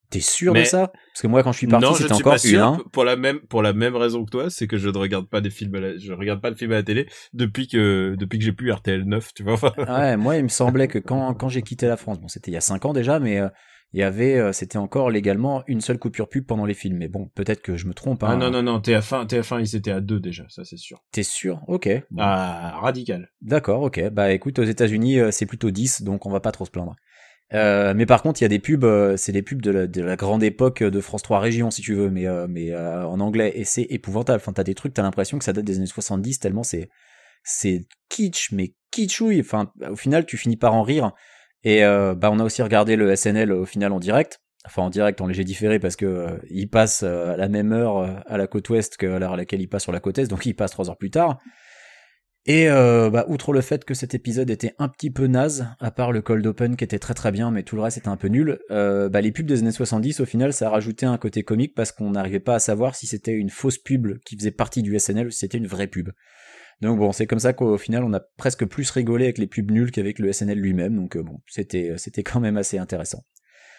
T'es 0.10 0.22
sûr 0.22 0.54
Mais- 0.54 0.62
de 0.62 0.66
ça? 0.66 0.88
Parce 0.88 1.22
que 1.22 1.28
moi, 1.28 1.44
quand 1.44 1.52
je 1.52 1.58
suis 1.60 1.68
parti, 1.68 1.86
non, 1.86 1.94
c'était 1.94 2.10
ne 2.10 2.14
suis 2.16 2.24
encore 2.24 2.34
pas 2.34 2.38
sûr. 2.40 2.84
Pour 2.92 3.04
la 3.04 3.16
même, 3.16 3.40
pour 3.42 3.62
la 3.62 3.74
même 3.74 3.96
raison 3.96 4.26
que 4.26 4.32
toi, 4.32 4.50
c'est 4.50 4.68
que 4.68 4.78
je 4.78 4.90
ne 4.90 4.98
regarde 4.98 5.28
pas 5.30 5.42
des 5.42 5.52
films 5.52 5.76
à 5.76 5.80
la, 5.80 5.98
je 5.98 6.14
regarde 6.14 6.42
pas 6.42 6.50
de 6.50 6.56
films 6.56 6.72
à 6.72 6.76
la 6.76 6.84
télé 6.84 7.08
depuis 7.34 7.68
que, 7.68 8.16
depuis 8.18 8.40
que 8.40 8.46
j'ai 8.46 8.54
plus 8.54 8.72
RTL 8.72 9.04
9, 9.04 9.34
tu 9.34 9.44
vois. 9.44 9.60
Ouais, 9.78 10.18
moi, 10.18 10.38
il 10.38 10.44
me 10.44 10.50
semblait 10.50 10.88
que 10.88 10.98
quand, 11.00 11.34
quand 11.36 11.50
j'ai 11.50 11.62
quitté 11.62 11.88
la 11.88 11.98
France, 11.98 12.20
bon, 12.20 12.28
c'était 12.28 12.50
il 12.52 12.54
y 12.54 12.58
a 12.58 12.62
5 12.62 12.86
ans 12.86 12.94
déjà, 12.94 13.20
mais 13.20 13.40
euh, 13.40 13.50
il 13.94 14.00
y 14.00 14.04
avait, 14.04 14.38
euh, 14.38 14.52
c'était 14.52 14.78
encore 14.78 15.10
légalement 15.10 15.64
une 15.68 15.82
seule 15.82 15.98
coupure 15.98 16.30
pub 16.30 16.46
pendant 16.46 16.66
les 16.66 16.74
films. 16.74 16.98
Mais 16.98 17.08
bon, 17.08 17.30
peut-être 17.36 17.62
que 17.62 17.76
je 17.76 17.88
me 17.88 17.94
trompe. 17.94 18.24
Hein. 18.24 18.30
ah 18.32 18.36
non, 18.36 18.52
non, 18.52 18.62
non, 18.62 18.80
TF1, 18.80 19.26
TF1, 19.28 19.62
ils 19.62 19.76
étaient 19.76 19.92
à 19.92 20.00
deux 20.02 20.20
déjà, 20.20 20.46
ça 20.50 20.64
c'est 20.64 20.78
sûr. 20.78 21.04
T'es 21.12 21.24
sûr? 21.24 21.62
Ok. 21.68 21.90
bon. 22.12 22.22
Ah, 22.24 22.80
radical. 22.82 23.32
D'accord, 23.42 23.82
ok. 23.82 24.10
Bah 24.10 24.32
écoute, 24.32 24.60
aux 24.60 24.64
États-Unis, 24.64 25.20
euh, 25.20 25.32
c'est 25.32 25.46
plutôt 25.46 25.72
10, 25.72 26.04
donc 26.04 26.26
on 26.26 26.32
va 26.32 26.40
pas 26.40 26.52
trop 26.52 26.66
se 26.66 26.72
plaindre. 26.72 26.96
Euh, 27.54 27.94
mais 27.96 28.06
par 28.06 28.22
contre, 28.22 28.42
il 28.42 28.44
y 28.44 28.46
a 28.46 28.50
des 28.50 28.60
pubs, 28.60 28.84
euh, 28.84 29.18
c'est 29.18 29.32
des 29.32 29.42
pubs 29.42 29.62
de 29.62 29.72
la, 29.72 29.88
de 29.88 30.02
la 30.02 30.16
grande 30.16 30.44
époque 30.44 30.84
de 30.84 31.02
France 31.02 31.24
3 31.24 31.40
Région, 31.40 31.72
si 31.72 31.82
tu 31.82 31.96
veux, 31.96 32.10
mais, 32.10 32.28
euh, 32.28 32.48
mais 32.48 32.72
euh, 32.72 33.06
en 33.06 33.20
anglais, 33.20 33.54
et 33.56 33.64
c'est 33.64 33.88
épouvantable. 33.90 34.38
Enfin, 34.38 34.54
t'as 34.54 34.64
des 34.64 34.76
trucs, 34.76 34.94
t'as 34.94 35.02
l'impression 35.02 35.40
que 35.40 35.44
ça 35.44 35.54
date 35.54 35.66
des 35.66 35.78
années 35.78 35.88
70, 35.88 36.40
tellement 36.40 36.64
c'est 36.64 36.90
c'est 37.44 37.88
kitsch, 38.10 38.52
mais 38.52 38.76
kitschouille. 38.92 39.42
Enfin, 39.42 39.72
au 39.90 39.96
final, 39.96 40.26
tu 40.26 40.38
finis 40.38 40.58
par 40.58 40.74
en 40.74 40.84
rire. 40.84 41.14
Et 41.64 41.84
euh, 41.84 42.16
bah, 42.16 42.30
on 42.32 42.40
a 42.40 42.44
aussi 42.44 42.62
regardé 42.62 42.96
le 42.96 43.16
SNL 43.16 43.52
au 43.52 43.66
final 43.66 43.92
en 43.92 44.00
direct. 44.00 44.42
Enfin, 44.66 44.84
en 44.84 44.90
direct, 44.90 45.22
en 45.22 45.28
léger 45.28 45.44
différé, 45.44 45.80
parce 45.80 45.96
que 45.96 46.06
euh, 46.06 46.38
il 46.50 46.70
passe 46.70 47.04
euh, 47.04 47.34
à 47.34 47.38
la 47.38 47.48
même 47.48 47.72
heure 47.72 47.98
euh, 47.98 48.14
à 48.28 48.38
la 48.38 48.48
côte 48.48 48.70
ouest 48.70 48.98
que 48.98 49.06
l'heure 49.06 49.34
à 49.34 49.38
laquelle 49.38 49.62
il 49.62 49.68
passe 49.68 49.84
sur 49.84 49.92
la 49.92 50.00
côte 50.00 50.18
est, 50.18 50.28
donc 50.28 50.46
il 50.46 50.54
passe 50.54 50.72
trois 50.72 50.90
heures 50.90 50.98
plus 50.98 51.12
tard. 51.12 51.40
Et 52.46 52.70
euh, 52.70 53.10
bah, 53.10 53.26
outre 53.28 53.52
le 53.52 53.62
fait 53.62 53.84
que 53.84 53.94
cet 53.94 54.16
épisode 54.16 54.50
était 54.50 54.74
un 54.80 54.88
petit 54.88 55.12
peu 55.12 55.28
naze, 55.28 55.68
à 55.80 55.92
part 55.92 56.12
le 56.12 56.22
cold 56.22 56.46
open 56.48 56.78
qui 56.78 56.84
était 56.84 57.00
très 57.00 57.14
très 57.14 57.32
bien, 57.32 57.52
mais 57.52 57.64
tout 57.64 57.76
le 57.76 57.82
reste 57.82 57.98
était 57.98 58.08
un 58.08 58.18
peu 58.18 58.28
nul, 58.28 58.60
euh, 58.72 59.10
bah, 59.10 59.22
les 59.22 59.32
pubs 59.32 59.46
des 59.46 59.60
années 59.60 59.72
70, 59.72 60.22
au 60.22 60.26
final, 60.26 60.54
ça 60.54 60.68
a 60.68 60.70
rajouté 60.70 61.06
un 61.06 61.18
côté 61.18 61.44
comique 61.44 61.76
parce 61.76 61.92
qu'on 61.92 62.12
n'arrivait 62.12 62.40
pas 62.40 62.56
à 62.56 62.60
savoir 62.60 62.96
si 62.96 63.08
c'était 63.08 63.34
une 63.34 63.50
fausse 63.50 63.78
pub 63.78 64.18
qui 64.26 64.38
faisait 64.38 64.52
partie 64.52 64.82
du 64.82 64.98
SNL 64.98 65.28
ou 65.28 65.32
si 65.32 65.40
c'était 65.40 65.58
une 65.58 65.68
vraie 65.68 65.88
pub. 65.88 66.10
Donc 66.82 66.98
bon, 66.98 67.12
c'est 67.12 67.28
comme 67.28 67.40
ça 67.40 67.52
qu'au 67.52 67.78
final, 67.78 68.06
on 68.06 68.14
a 68.14 68.22
presque 68.38 68.66
plus 68.66 68.90
rigolé 68.90 69.26
avec 69.26 69.38
les 69.38 69.48
pubs 69.48 69.70
nulles 69.70 69.92
qu'avec 69.92 70.18
le 70.18 70.32
SNL 70.32 70.58
lui-même, 70.58 70.96
donc 70.96 71.18
euh, 71.18 71.24
bon, 71.24 71.42
c'était 71.46 71.94
c'était 71.98 72.24
quand 72.24 72.40
même 72.40 72.56
assez 72.56 72.78
intéressant. 72.78 73.26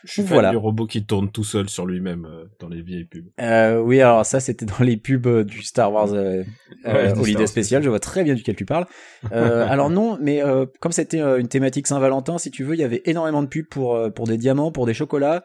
Je 0.04 0.12
suis 0.12 0.22
fan 0.22 0.32
Voilà. 0.34 0.50
du 0.50 0.56
robot 0.56 0.86
qui 0.86 1.04
tourne 1.04 1.30
tout 1.30 1.44
seul 1.44 1.68
sur 1.68 1.86
lui-même 1.86 2.24
euh, 2.24 2.44
dans 2.58 2.68
les 2.68 2.82
vieilles 2.82 3.04
pubs. 3.04 3.26
Euh, 3.40 3.80
oui, 3.80 4.00
alors 4.00 4.24
ça, 4.24 4.40
c'était 4.40 4.66
dans 4.66 4.82
les 4.84 4.96
pubs 4.96 5.26
euh, 5.26 5.44
du 5.44 5.62
Star 5.62 5.92
Wars 5.92 6.12
euh, 6.12 6.42
euh, 6.86 6.92
Ouais, 6.92 7.08
Star 7.10 7.20
Holiday 7.22 7.46
Special. 7.46 7.82
Je 7.82 7.88
vois 7.88 8.00
très 8.00 8.24
bien 8.24 8.34
duquel 8.34 8.56
tu 8.56 8.64
parles. 8.64 8.86
Euh, 9.32 9.66
alors 9.68 9.90
non, 9.90 10.18
mais 10.20 10.42
euh, 10.42 10.64
comme 10.80 10.92
c'était 10.92 11.20
euh, 11.20 11.38
une 11.38 11.48
thématique 11.48 11.86
Saint-Valentin, 11.86 12.38
si 12.38 12.50
tu 12.50 12.64
veux, 12.64 12.74
il 12.74 12.80
y 12.80 12.84
avait 12.84 13.02
énormément 13.04 13.42
de 13.42 13.48
pubs 13.48 13.66
pour 13.68 13.94
euh, 13.94 14.08
pour 14.10 14.26
des 14.26 14.38
diamants, 14.38 14.72
pour 14.72 14.86
des 14.86 14.94
chocolats. 14.94 15.44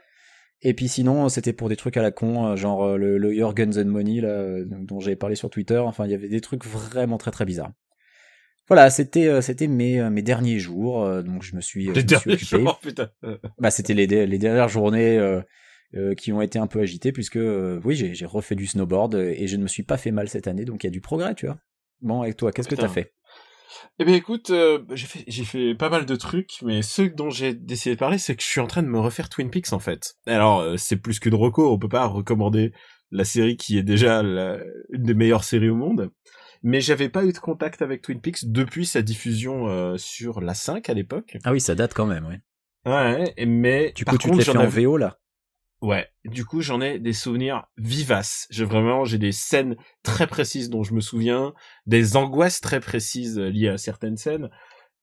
Et 0.61 0.73
puis 0.73 0.87
sinon, 0.87 1.27
c'était 1.29 1.51
pour 1.53 1.67
des 1.69 1.75
trucs 1.75 1.97
à 1.97 2.01
la 2.01 2.11
con, 2.11 2.47
euh, 2.47 2.55
genre 2.55 2.83
euh, 2.85 2.97
le, 2.97 3.17
le 3.17 3.35
Your 3.35 3.53
Guns 3.53 3.77
and 3.77 3.85
Money 3.89 4.21
là, 4.21 4.29
euh, 4.29 4.65
dont 4.67 4.99
j'avais 5.01 5.17
parlé 5.17 5.35
sur 5.35 5.49
Twitter. 5.49 5.77
Enfin, 5.77 6.05
il 6.05 6.11
y 6.11 6.15
avait 6.15 6.29
des 6.29 6.39
trucs 6.41 6.65
vraiment 6.65 7.17
très 7.17 7.31
très 7.31 7.43
bizarres. 7.45 7.71
Voilà, 8.67 8.89
c'était 8.89 9.27
euh, 9.27 9.41
c'était 9.41 9.67
mes 9.67 9.99
euh, 9.99 10.09
mes 10.09 10.21
derniers 10.23 10.59
jours, 10.59 11.03
euh, 11.03 11.21
donc 11.21 11.43
je 11.43 11.55
me 11.55 11.61
suis, 11.61 11.85
je 11.85 11.91
Les 11.91 12.03
me 12.03 12.07
suis 12.07 12.07
derniers 12.07 12.33
occupé. 12.33 12.61
jours, 12.61 12.79
putain. 12.79 13.09
Bah, 13.59 13.69
c'était 13.71 13.93
les, 13.93 14.07
les 14.07 14.37
dernières 14.39 14.69
journées 14.69 15.17
euh, 15.19 15.41
euh, 15.95 16.15
qui 16.15 16.31
ont 16.33 16.41
été 16.41 16.57
un 16.59 16.67
peu 16.67 16.79
agitées, 16.81 17.11
puisque 17.11 17.37
euh, 17.37 17.79
oui, 17.85 17.95
j'ai 17.95 18.15
j'ai 18.15 18.25
refait 18.25 18.55
du 18.55 18.65
snowboard 18.65 19.15
et 19.15 19.47
je 19.47 19.55
ne 19.57 19.63
me 19.63 19.67
suis 19.67 19.83
pas 19.83 19.97
fait 19.97 20.11
mal 20.11 20.29
cette 20.29 20.47
année, 20.47 20.65
donc 20.65 20.83
il 20.83 20.87
y 20.87 20.89
a 20.89 20.91
du 20.91 21.01
progrès, 21.01 21.35
tu 21.35 21.45
vois. 21.45 21.57
Bon, 22.01 22.23
et 22.23 22.33
toi, 22.33 22.51
qu'est-ce 22.51 22.67
que 22.67 22.75
t'as 22.75 22.87
fait? 22.87 23.13
Eh 23.99 24.05
bien 24.05 24.15
écoute, 24.15 24.49
euh, 24.51 24.83
j'ai 24.93 25.05
fait, 25.05 25.23
j'ai 25.27 25.43
fait 25.43 25.75
pas 25.75 25.89
mal 25.89 26.05
de 26.05 26.15
trucs, 26.15 26.53
mais 26.63 26.81
ceux 26.81 27.09
dont 27.09 27.29
j'ai 27.29 27.53
décidé 27.53 27.95
de 27.95 27.99
parler, 27.99 28.17
c'est 28.17 28.35
que 28.35 28.41
je 28.41 28.47
suis 28.47 28.61
en 28.61 28.67
train 28.67 28.83
de 28.83 28.87
me 28.87 28.99
refaire 28.99 29.29
Twin 29.29 29.49
Peaks 29.49 29.73
en 29.73 29.79
fait. 29.79 30.15
Alors 30.27 30.77
c'est 30.77 30.97
plus 30.97 31.19
que 31.19 31.29
de 31.29 31.35
reco, 31.35 31.71
on 31.71 31.77
peut 31.77 31.89
pas 31.89 32.05
recommander 32.07 32.71
la 33.11 33.25
série 33.25 33.57
qui 33.57 33.77
est 33.77 33.83
déjà 33.83 34.23
la- 34.23 34.59
une 34.91 35.03
des 35.03 35.13
meilleures 35.13 35.43
séries 35.43 35.69
au 35.69 35.75
monde. 35.75 36.09
Mais 36.67 36.81
j'avais 36.81 37.09
pas 37.09 37.23
eu 37.23 37.31
de 37.31 37.37
contact 37.37 37.83
avec 37.83 38.01
Twin 38.01 38.19
Peaks 38.19 38.45
depuis 38.51 38.87
sa 38.87 39.03
diffusion 39.03 39.67
euh, 39.69 39.97
sur 39.97 40.41
la 40.41 40.55
5 40.55 40.89
à 40.89 40.95
l'époque. 40.95 41.37
Ah 41.43 41.51
oui, 41.51 41.61
ça 41.61 41.75
date 41.75 41.93
quand 41.93 42.07
même, 42.07 42.25
oui. 42.25 42.35
Ouais, 42.91 43.33
mais 43.45 43.91
Du 43.95 44.03
par 44.03 44.13
coup, 44.13 44.17
tu 44.17 44.29
contre, 44.31 44.43
fait 44.43 44.57
en 44.57 44.61
avais- 44.61 44.83
VO, 44.83 44.97
là? 44.97 45.19
Ouais, 45.81 46.07
du 46.23 46.43
coup 46.45 46.61
j'en 46.61 46.81
ai 46.81 46.97
des 46.97 47.13
souvenirs 47.13 47.67
vivaces. 47.77 48.47
J'ai 48.49 48.65
vraiment 48.65 49.05
j'ai 49.05 49.19
des 49.19 49.31
scènes 49.31 49.75
très 50.01 50.25
précises 50.25 50.71
dont 50.71 50.81
je 50.83 50.95
me 50.95 51.01
souviens, 51.01 51.53
des 51.85 52.15
angoisses 52.17 52.61
très 52.61 52.79
précises 52.79 53.37
euh, 53.37 53.49
liées 53.49 53.67
à 53.69 53.77
certaines 53.77 54.17
scènes, 54.17 54.49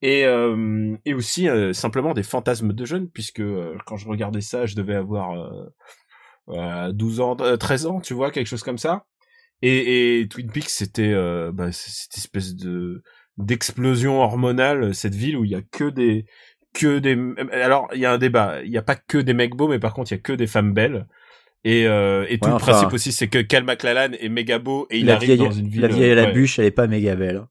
et 0.00 0.24
euh, 0.24 0.96
et 1.04 1.14
aussi 1.14 1.48
euh, 1.48 1.72
simplement 1.72 2.14
des 2.14 2.24
fantasmes 2.24 2.72
de 2.72 2.84
jeunes 2.84 3.08
puisque 3.08 3.38
euh, 3.40 3.76
quand 3.86 3.96
je 3.96 4.08
regardais 4.08 4.40
ça, 4.40 4.66
je 4.66 4.74
devais 4.74 4.96
avoir 4.96 5.32
euh, 5.38 5.66
euh, 6.48 6.92
12 6.92 7.20
ans, 7.20 7.36
euh, 7.40 7.56
13 7.56 7.86
ans, 7.86 8.00
tu 8.00 8.14
vois, 8.14 8.32
quelque 8.32 8.48
chose 8.48 8.64
comme 8.64 8.78
ça. 8.78 9.04
Et, 9.62 10.20
et 10.20 10.28
Twin 10.28 10.50
Peaks 10.50 10.68
c'était 10.68 11.12
euh, 11.12 11.52
bah, 11.52 11.70
cette 11.72 12.16
espèce 12.18 12.54
de 12.56 13.02
d'explosion 13.38 14.20
hormonale, 14.20 14.94
cette 14.94 15.14
ville 15.14 15.36
où 15.36 15.44
il 15.44 15.50
y 15.52 15.54
a 15.54 15.62
que 15.62 15.88
des 15.88 16.26
que 16.74 16.98
des 16.98 17.16
alors 17.52 17.88
il 17.94 18.00
y 18.00 18.06
a 18.06 18.12
un 18.12 18.18
débat 18.18 18.62
il 18.64 18.70
y 18.70 18.78
a 18.78 18.82
pas 18.82 18.96
que 18.96 19.18
des 19.18 19.34
mecs 19.34 19.54
beaux 19.54 19.68
mais 19.68 19.78
par 19.78 19.92
contre 19.94 20.10
il 20.12 20.14
y 20.16 20.18
a 20.18 20.20
que 20.22 20.32
des 20.32 20.46
femmes 20.46 20.72
belles 20.72 21.06
et 21.64 21.86
euh, 21.86 22.24
et 22.28 22.38
tout 22.38 22.46
Ouais, 22.46 22.50
le 22.50 22.56
enfin- 22.56 22.72
principe 22.72 22.92
aussi 22.92 23.12
c'est 23.12 23.28
que 23.28 23.38
Cal 23.40 23.64
McLallan 23.64 24.12
est 24.18 24.28
méga 24.28 24.58
beau 24.58 24.86
et 24.90 24.98
il 24.98 25.10
arrive 25.10 25.28
vieille, 25.28 25.38
dans 25.38 25.50
une 25.52 25.68
ville 25.68 25.82
la 25.82 25.88
vieille 25.88 26.10
à 26.12 26.14
la 26.14 26.24
ouais. 26.24 26.32
bûche, 26.32 26.58
elle 26.58 26.64
est 26.66 26.70
pas 26.70 26.86
méga 26.86 27.14
belle. 27.14 27.42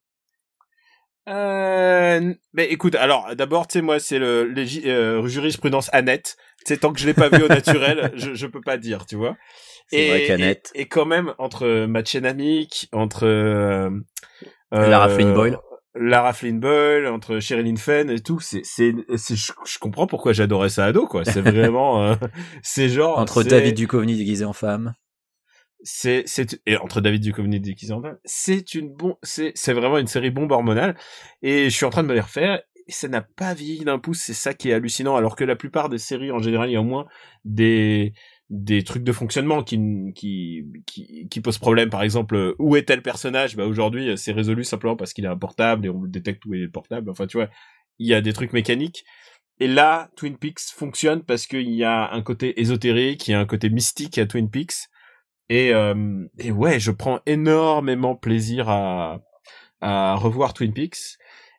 Euh, 1.31 2.33
mais 2.53 2.65
écoute 2.65 2.95
alors 2.95 3.35
d'abord 3.35 3.65
tu 3.67 3.73
sais 3.79 3.81
moi 3.81 3.99
c'est 3.99 4.19
le 4.19 4.53
euh, 4.85 5.25
jurisprudence 5.27 5.89
Annette 5.93 6.35
tu 6.65 6.73
sais 6.73 6.77
tant 6.77 6.91
que 6.93 6.99
je 6.99 7.05
l'ai 7.07 7.13
pas 7.13 7.29
vu 7.29 7.41
au 7.43 7.47
naturel 7.47 8.11
je 8.15 8.33
je 8.33 8.47
peux 8.47 8.61
pas 8.61 8.77
dire 8.77 9.05
tu 9.05 9.15
vois 9.15 9.37
C'est 9.87 10.07
vrai 10.09 10.23
et, 10.23 10.27
qu'Annette. 10.27 10.71
et, 10.75 10.81
et 10.81 10.87
quand 10.87 11.05
même 11.05 11.33
entre 11.37 11.85
Matt 11.85 12.07
Chenamick 12.09 12.87
entre 12.91 13.25
euh, 13.25 13.89
Lara 14.71 15.07
euh, 15.09 15.15
Flynn 15.15 15.33
Boyle. 15.33 15.57
Lara 15.93 16.31
Flynn 16.31 16.59
Boyle, 16.61 17.05
entre 17.07 17.39
Sherilyn 17.39 17.75
Fenn 17.75 18.09
et 18.09 18.21
tout, 18.21 18.39
c'est, 18.39 18.61
c'est, 18.63 18.93
c'est, 19.17 19.35
je, 19.35 19.51
je 19.65 19.77
comprends 19.77 20.07
pourquoi 20.07 20.31
j'adorais 20.31 20.69
ça 20.69 20.85
ado, 20.85 21.05
quoi. 21.05 21.25
C'est 21.25 21.41
vraiment, 21.51 22.01
euh, 22.01 22.15
c'est 22.63 22.87
genre, 22.87 23.19
Entre 23.19 23.43
c'est- 23.43 23.49
David 23.49 23.75
Duchovny 23.75 24.15
déguisé 24.15 24.45
en 24.45 24.53
femme. 24.53 24.93
C'est, 25.83 26.23
c'est, 26.25 26.61
et 26.65 26.77
entre 26.77 27.01
David 27.01 27.21
Duchovny 27.21 27.57
et 27.57 27.87
Van 27.87 28.01
c'est 28.25 28.75
une 28.75 28.89
bon, 28.93 29.17
c'est, 29.23 29.51
c'est 29.55 29.73
vraiment 29.73 29.97
une 29.97 30.07
série 30.07 30.31
bombe 30.31 30.51
hormonale. 30.51 30.97
Et 31.41 31.69
je 31.69 31.75
suis 31.75 31.85
en 31.85 31.89
train 31.89 32.03
de 32.03 32.07
me 32.07 32.13
les 32.13 32.21
refaire. 32.21 32.61
Et 32.87 32.91
ça 32.91 33.07
n'a 33.07 33.21
pas 33.21 33.53
vieilli 33.53 33.85
d'un 33.85 33.99
pouce, 33.99 34.19
c'est 34.19 34.33
ça 34.33 34.53
qui 34.53 34.69
est 34.69 34.73
hallucinant. 34.73 35.15
Alors 35.15 35.35
que 35.35 35.43
la 35.43 35.55
plupart 35.55 35.87
des 35.87 35.99
séries, 35.99 36.31
en 36.31 36.39
général, 36.39 36.69
il 36.69 36.73
y 36.73 36.75
a 36.75 36.81
au 36.81 36.83
moins 36.83 37.05
des, 37.45 38.13
des 38.49 38.83
trucs 38.83 39.03
de 39.03 39.11
fonctionnement 39.11 39.63
qui, 39.63 39.79
qui, 40.15 40.65
qui, 40.87 41.27
qui 41.29 41.41
posent 41.41 41.59
problème. 41.59 41.89
Par 41.89 42.01
exemple, 42.01 42.35
euh, 42.35 42.55
où 42.57 42.75
est 42.75 42.83
tel 42.83 43.01
personnage? 43.01 43.55
Bah, 43.55 43.65
aujourd'hui, 43.65 44.09
euh, 44.09 44.15
c'est 44.15 44.31
résolu 44.31 44.63
simplement 44.63 44.95
parce 44.95 45.13
qu'il 45.13 45.27
a 45.27 45.31
un 45.31 45.37
portable 45.37 45.85
et 45.85 45.89
on 45.89 46.01
détecte 46.05 46.43
où 46.45 46.55
est 46.55 46.59
le 46.59 46.71
portable. 46.71 47.09
Enfin, 47.09 47.27
tu 47.27 47.37
vois, 47.37 47.49
il 47.99 48.07
y 48.07 48.15
a 48.15 48.21
des 48.21 48.33
trucs 48.33 48.51
mécaniques. 48.51 49.05
Et 49.59 49.67
là, 49.67 50.09
Twin 50.15 50.37
Peaks 50.37 50.71
fonctionne 50.75 51.23
parce 51.23 51.45
qu'il 51.45 51.69
y 51.69 51.83
a 51.83 52.11
un 52.11 52.21
côté 52.23 52.59
ésotérique, 52.59 53.27
il 53.27 53.31
y 53.31 53.33
a 53.35 53.39
un 53.39 53.45
côté 53.45 53.69
mystique 53.69 54.17
à 54.17 54.25
Twin 54.25 54.49
Peaks. 54.49 54.89
Et, 55.51 55.73
euh, 55.73 56.25
et 56.39 56.49
ouais, 56.49 56.79
je 56.79 56.91
prends 56.91 57.19
énormément 57.25 58.15
plaisir 58.15 58.69
à, 58.69 59.19
à 59.81 60.15
revoir 60.15 60.53
Twin 60.53 60.71
Peaks. 60.71 61.17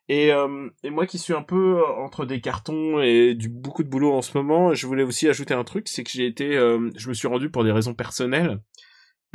Et, 0.09 0.33
euh, 0.33 0.71
et 0.83 0.89
moi 0.89 1.07
qui 1.07 1.19
suis 1.19 1.35
un 1.35 1.43
peu 1.43 1.79
entre 1.99 2.25
des 2.25 2.41
cartons 2.41 3.03
et 3.03 3.35
du 3.35 3.51
beaucoup 3.51 3.83
de 3.83 3.91
boulot 3.91 4.15
en 4.15 4.23
ce 4.23 4.35
moment, 4.39 4.73
je 4.73 4.87
voulais 4.87 5.03
aussi 5.03 5.29
ajouter 5.29 5.53
un 5.53 5.65
truc, 5.65 5.89
c'est 5.89 6.05
que 6.05 6.11
j'ai 6.11 6.27
été, 6.27 6.57
euh, 6.57 6.89
je 6.97 7.11
me 7.11 7.13
suis 7.13 7.29
rendu 7.29 7.51
pour 7.51 7.65
des 7.65 7.71
raisons 7.71 7.93
personnelles 7.93 8.61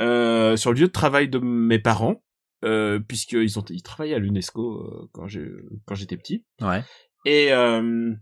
euh, 0.02 0.56
sur 0.56 0.72
le 0.72 0.80
lieu 0.80 0.86
de 0.88 0.92
travail 0.92 1.28
de 1.28 1.38
mes 1.38 1.78
parents, 1.78 2.24
euh, 2.64 2.98
puisqu'ils 2.98 3.60
ont 3.60 3.64
ils 3.70 3.84
travaillaient 3.84 4.16
à 4.16 4.18
l'UNESCO 4.18 4.72
euh, 4.72 5.08
quand 5.12 5.28
j'ai 5.28 5.46
quand 5.86 5.94
j'étais 5.94 6.16
petit. 6.16 6.44
Ouais. 6.60 6.82
Et 7.26 7.52
euh, 7.52 8.12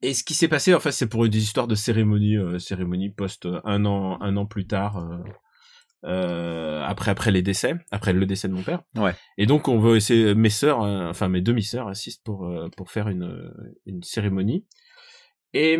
et 0.00 0.14
ce 0.14 0.24
qui 0.24 0.32
s'est 0.32 0.48
passé, 0.48 0.74
en 0.74 0.80
fait, 0.80 0.92
c'est 0.92 1.08
pour 1.08 1.28
des 1.28 1.42
histoires 1.42 1.68
de 1.68 1.74
cérémonie, 1.74 2.38
euh, 2.38 2.58
cérémonie 2.58 3.10
post 3.10 3.44
euh, 3.46 3.60
un 3.64 3.84
an, 3.84 4.18
un 4.22 4.36
an 4.36 4.46
plus 4.46 4.66
tard, 4.66 5.06
euh, 6.04 6.82
après 6.84 7.10
après 7.10 7.30
les 7.30 7.42
décès, 7.42 7.74
après 7.90 8.12
le 8.12 8.26
décès 8.26 8.48
de 8.48 8.54
mon 8.54 8.62
père. 8.62 8.82
Ouais. 8.96 9.14
Et 9.38 9.46
donc 9.46 9.68
on 9.68 9.78
veut 9.78 9.96
essayer, 9.96 10.34
mes 10.34 10.50
sœurs, 10.50 10.82
euh, 10.82 11.08
enfin 11.08 11.28
mes 11.28 11.40
demi 11.40 11.62
sœurs 11.62 11.88
assistent 11.88 12.24
pour 12.24 12.46
euh, 12.46 12.68
pour 12.76 12.90
faire 12.90 13.08
une 13.08 13.52
une 13.86 14.02
cérémonie. 14.02 14.66
Et 15.54 15.78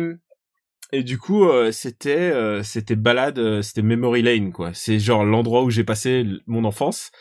et 0.91 1.03
du 1.03 1.17
coup 1.17 1.47
c'était 1.71 2.61
c'était 2.63 2.95
balade, 2.95 3.61
c'était 3.61 3.81
memory 3.81 4.21
lane 4.21 4.51
quoi. 4.53 4.71
C'est 4.73 4.99
genre 4.99 5.25
l'endroit 5.25 5.63
où 5.63 5.69
j'ai 5.69 5.83
passé 5.83 6.25
mon 6.47 6.63
enfance. 6.63 7.11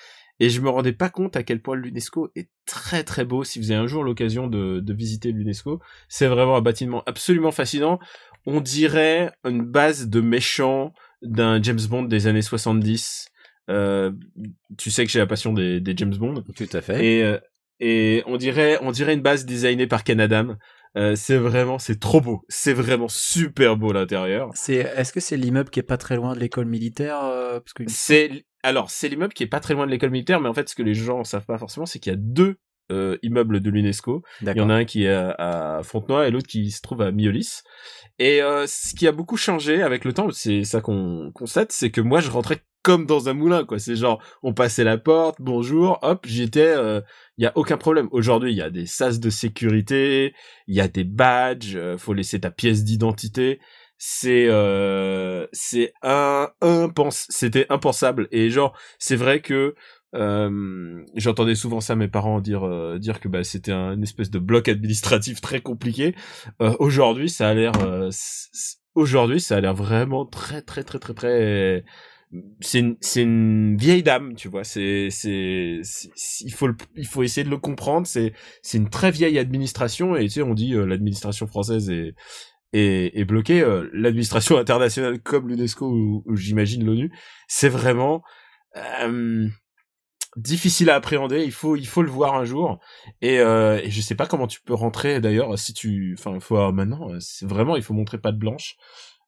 Et 0.40 0.48
je 0.48 0.60
me 0.60 0.70
rendais 0.70 0.92
pas 0.92 1.08
compte 1.08 1.36
à 1.36 1.44
quel 1.44 1.62
point 1.62 1.76
l'UNESCO 1.76 2.32
est 2.34 2.50
très 2.66 3.04
très 3.04 3.24
beau. 3.24 3.44
Si 3.44 3.60
vous 3.60 3.70
avez 3.70 3.80
un 3.80 3.86
jour 3.86 4.02
l'occasion 4.02 4.48
de, 4.48 4.80
de 4.80 4.92
visiter 4.92 5.30
l'UNESCO, 5.30 5.80
c'est 6.08 6.26
vraiment 6.26 6.56
un 6.56 6.60
bâtiment 6.60 7.04
absolument 7.06 7.52
fascinant. 7.52 8.00
On 8.44 8.60
dirait 8.60 9.30
une 9.44 9.62
base 9.62 10.08
de 10.08 10.20
méchants 10.20 10.94
d'un 11.22 11.62
James 11.62 11.80
Bond 11.88 12.04
des 12.04 12.26
années 12.26 12.42
70. 12.42 13.26
Euh, 13.70 14.12
tu 14.76 14.90
sais 14.90 15.04
que 15.04 15.12
j'ai 15.12 15.18
la 15.18 15.26
passion 15.26 15.52
des, 15.52 15.80
des 15.80 15.96
James 15.96 16.14
Bond. 16.14 16.42
Tout 16.54 16.68
à 16.72 16.80
fait. 16.80 17.04
Et, 17.04 17.22
euh, 17.22 17.38
et 17.80 18.22
on 18.26 18.36
dirait, 18.36 18.78
on 18.82 18.92
dirait 18.92 19.14
une 19.14 19.22
base 19.22 19.44
designée 19.44 19.86
par 19.86 20.04
Ken 20.04 20.20
Adam. 20.20 20.56
Euh, 20.96 21.16
c'est 21.16 21.38
vraiment, 21.38 21.78
c'est 21.78 21.98
trop 21.98 22.20
beau. 22.20 22.44
C'est 22.48 22.74
vraiment 22.74 23.08
super 23.08 23.76
beau 23.76 23.92
l'intérieur. 23.92 24.50
C'est, 24.54 24.74
est-ce 24.74 25.12
que 25.12 25.20
c'est 25.20 25.36
l'immeuble 25.36 25.70
qui 25.70 25.80
est 25.80 25.84
pas 25.84 25.96
très 25.96 26.16
loin 26.16 26.34
de 26.34 26.40
l'école 26.40 26.66
militaire 26.66 27.24
euh, 27.24 27.60
parce 27.60 27.72
que 27.72 27.84
C'est 27.88 28.44
alors 28.62 28.90
c'est 28.90 29.08
l'immeuble 29.08 29.32
qui 29.32 29.42
est 29.42 29.48
pas 29.48 29.60
très 29.60 29.74
loin 29.74 29.86
de 29.86 29.90
l'école 29.90 30.10
militaire, 30.10 30.40
mais 30.40 30.48
en 30.48 30.54
fait 30.54 30.68
ce 30.68 30.74
que 30.74 30.82
les 30.82 30.94
gens 30.94 31.24
savent 31.24 31.46
pas 31.46 31.58
forcément, 31.58 31.86
c'est 31.86 31.98
qu'il 31.98 32.12
y 32.12 32.14
a 32.14 32.18
deux 32.18 32.58
euh, 32.90 33.16
immeubles 33.22 33.60
de 33.60 33.70
l'UNESCO. 33.70 34.22
Il 34.56 34.58
y 34.58 34.60
en 34.60 34.70
a 34.70 34.74
un 34.74 34.84
qui 34.84 35.04
est 35.04 35.12
à, 35.12 35.76
à 35.78 35.82
Fontenoy 35.82 36.26
et 36.26 36.30
l'autre 36.30 36.46
qui 36.48 36.70
se 36.70 36.80
trouve 36.80 37.02
à 37.02 37.12
Miolis. 37.12 37.60
Et 38.18 38.42
euh, 38.42 38.66
ce 38.66 38.94
qui 38.94 39.06
a 39.06 39.12
beaucoup 39.12 39.36
changé 39.36 39.82
avec 39.82 40.04
le 40.04 40.12
temps, 40.12 40.28
c'est 40.30 40.64
ça 40.64 40.80
qu'on 40.80 41.30
constate, 41.34 41.72
c'est 41.72 41.90
que 41.90 42.00
moi 42.00 42.20
je 42.20 42.30
rentrais 42.30 42.62
comme 42.82 43.06
dans 43.06 43.28
un 43.28 43.32
moulin 43.32 43.64
quoi. 43.64 43.78
C'est 43.78 43.94
genre 43.96 44.20
on 44.42 44.52
passait 44.54 44.82
la 44.84 44.98
porte, 44.98 45.36
bonjour, 45.40 45.98
hop, 46.02 46.26
j'étais. 46.26 46.66
euh, 46.76 47.00
Il 47.38 47.44
y 47.44 47.46
a 47.46 47.52
aucun 47.54 47.76
problème. 47.76 48.08
Aujourd'hui 48.10 48.52
il 48.52 48.58
y 48.58 48.62
a 48.62 48.70
des 48.70 48.86
sas 48.86 49.20
de 49.20 49.30
sécurité, 49.30 50.34
il 50.66 50.74
y 50.74 50.80
a 50.80 50.88
des 50.88 51.04
badges, 51.04 51.76
euh, 51.76 51.96
faut 51.96 52.12
laisser 52.14 52.40
ta 52.40 52.50
pièce 52.50 52.84
d'identité. 52.84 53.60
C'est 54.04 54.46
euh, 54.48 55.46
c'est 55.52 55.92
un 56.02 56.50
impens 56.60 57.26
c'était 57.28 57.66
impensable 57.70 58.26
et 58.32 58.50
genre 58.50 58.76
c'est 58.98 59.14
vrai 59.14 59.40
que 59.40 59.76
euh, 60.14 61.02
j'entendais 61.14 61.54
souvent 61.54 61.80
ça 61.80 61.96
mes 61.96 62.08
parents 62.08 62.40
dire 62.40 62.64
euh, 62.64 62.98
dire 62.98 63.20
que 63.20 63.28
bah 63.28 63.44
c'était 63.44 63.72
un 63.72 63.92
une 63.94 64.02
espèce 64.02 64.30
de 64.30 64.38
bloc 64.38 64.68
administratif 64.68 65.40
très 65.40 65.60
compliqué. 65.60 66.14
Euh, 66.60 66.74
aujourd'hui, 66.78 67.28
ça 67.30 67.48
a 67.48 67.54
l'air 67.54 67.72
euh, 67.84 68.10
aujourd'hui, 68.94 69.40
ça 69.40 69.56
a 69.56 69.60
l'air 69.60 69.74
vraiment 69.74 70.26
très 70.26 70.62
très 70.62 70.84
très 70.84 70.98
très 70.98 71.14
très 71.14 71.84
c'est 72.60 72.78
une, 72.78 72.96
c'est 73.00 73.22
une 73.22 73.76
vieille 73.76 74.02
dame, 74.02 74.34
tu 74.36 74.48
vois, 74.48 74.64
c'est 74.64 75.08
c'est- 75.10 75.80
il 76.40 76.52
faut 76.52 76.66
le- 76.66 76.76
il 76.96 77.06
faut 77.06 77.22
essayer 77.22 77.44
de 77.44 77.50
le 77.50 77.58
comprendre, 77.58 78.06
c'est 78.06 78.32
c'est 78.62 78.78
une 78.78 78.88
très 78.90 79.10
vieille 79.10 79.38
administration 79.38 80.16
et 80.16 80.24
tu 80.24 80.30
sais 80.30 80.42
on 80.42 80.54
dit 80.54 80.74
euh, 80.74 80.86
l'administration 80.86 81.46
française 81.46 81.90
est 81.90 82.14
est, 82.74 83.18
est 83.18 83.24
bloquée, 83.26 83.62
euh, 83.62 83.88
l'administration 83.92 84.56
internationale 84.58 85.20
comme 85.22 85.48
l'UNESCO 85.48 85.86
ou, 85.90 86.22
ou 86.26 86.36
j'imagine 86.36 86.84
l'ONU, 86.84 87.12
c'est 87.48 87.68
vraiment 87.68 88.22
euh, 88.76 89.46
difficile 90.36 90.90
à 90.90 90.94
appréhender. 90.94 91.44
Il 91.44 91.52
faut, 91.52 91.76
il 91.76 91.86
faut 91.86 92.02
le 92.02 92.10
voir 92.10 92.34
un 92.34 92.44
jour. 92.44 92.78
Et, 93.20 93.38
euh, 93.40 93.80
et 93.82 93.90
je 93.90 94.00
sais 94.00 94.14
pas 94.14 94.26
comment 94.26 94.46
tu 94.46 94.60
peux 94.60 94.74
rentrer 94.74 95.20
d'ailleurs 95.20 95.58
si 95.58 95.74
tu, 95.74 96.16
enfin, 96.18 96.38
faut 96.40 96.56
ah, 96.56 96.72
maintenant, 96.72 97.10
euh, 97.10 97.16
c'est 97.20 97.46
vraiment, 97.46 97.76
il 97.76 97.82
faut 97.82 97.94
montrer 97.94 98.18
patte 98.18 98.38
blanche. 98.38 98.76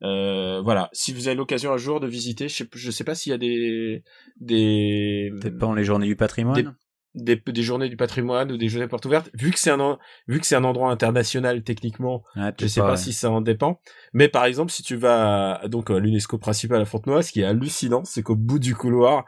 Euh, 0.02 0.60
voilà. 0.62 0.90
Si 0.92 1.12
vous 1.12 1.28
avez 1.28 1.36
l'occasion 1.36 1.72
un 1.72 1.76
jour 1.76 2.00
de 2.00 2.06
visiter, 2.06 2.48
je 2.48 2.54
sais, 2.56 2.68
je 2.74 2.90
sais 2.90 3.04
pas 3.04 3.14
s'il 3.14 3.30
y 3.30 3.34
a 3.34 3.38
des, 3.38 4.02
des, 4.40 5.32
pas 5.58 5.66
en 5.66 5.74
les 5.74 5.84
journées 5.84 6.06
du 6.06 6.16
patrimoine. 6.16 6.74
des, 7.14 7.36
des 7.36 7.62
journées 7.62 7.88
du 7.88 7.96
patrimoine 7.96 8.50
ou 8.52 8.56
des 8.56 8.68
journées 8.68 8.88
portes 8.88 9.06
ouvertes. 9.06 9.30
Vu 9.34 9.50
que 9.50 9.58
c'est 9.58 9.70
un, 9.70 9.98
vu 10.26 10.40
que 10.40 10.46
c'est 10.46 10.56
un 10.56 10.64
endroit 10.64 10.90
international 10.90 11.62
techniquement, 11.62 12.22
Ouais, 12.36 12.52
je 12.60 12.66
sais 12.66 12.80
pas, 12.80 12.90
ouais. 12.90 12.96
si 12.96 13.12
ça 13.12 13.30
en 13.30 13.40
dépend. 13.40 13.80
Mais 14.12 14.28
par 14.28 14.44
exemple, 14.44 14.72
si 14.72 14.82
tu 14.82 14.96
vas 14.96 15.54
à, 15.60 15.68
donc 15.68 15.90
à 15.90 15.98
l'UNESCO 15.98 16.38
principal 16.38 16.82
à 16.82 16.84
Fontenoy, 16.84 17.22
ce 17.22 17.32
qui 17.32 17.40
est 17.40 17.44
hallucinant, 17.44 18.04
c'est 18.04 18.22
qu'au 18.22 18.36
bout 18.36 18.58
du 18.58 18.74
couloir, 18.74 19.24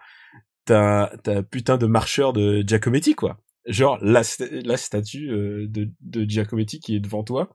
t'as 0.66 1.10
un 1.26 1.42
putain 1.42 1.78
de 1.78 1.86
marcheur 1.86 2.32
de 2.32 2.62
Giacometti 2.66 3.14
quoi. 3.14 3.38
Genre 3.66 3.98
la 4.02 4.22
la 4.40 4.76
statue 4.76 5.30
euh, 5.30 5.66
de 5.68 5.90
de 6.00 6.24
Giacometti 6.28 6.80
qui 6.80 6.96
est 6.96 7.00
devant 7.00 7.24
toi. 7.24 7.50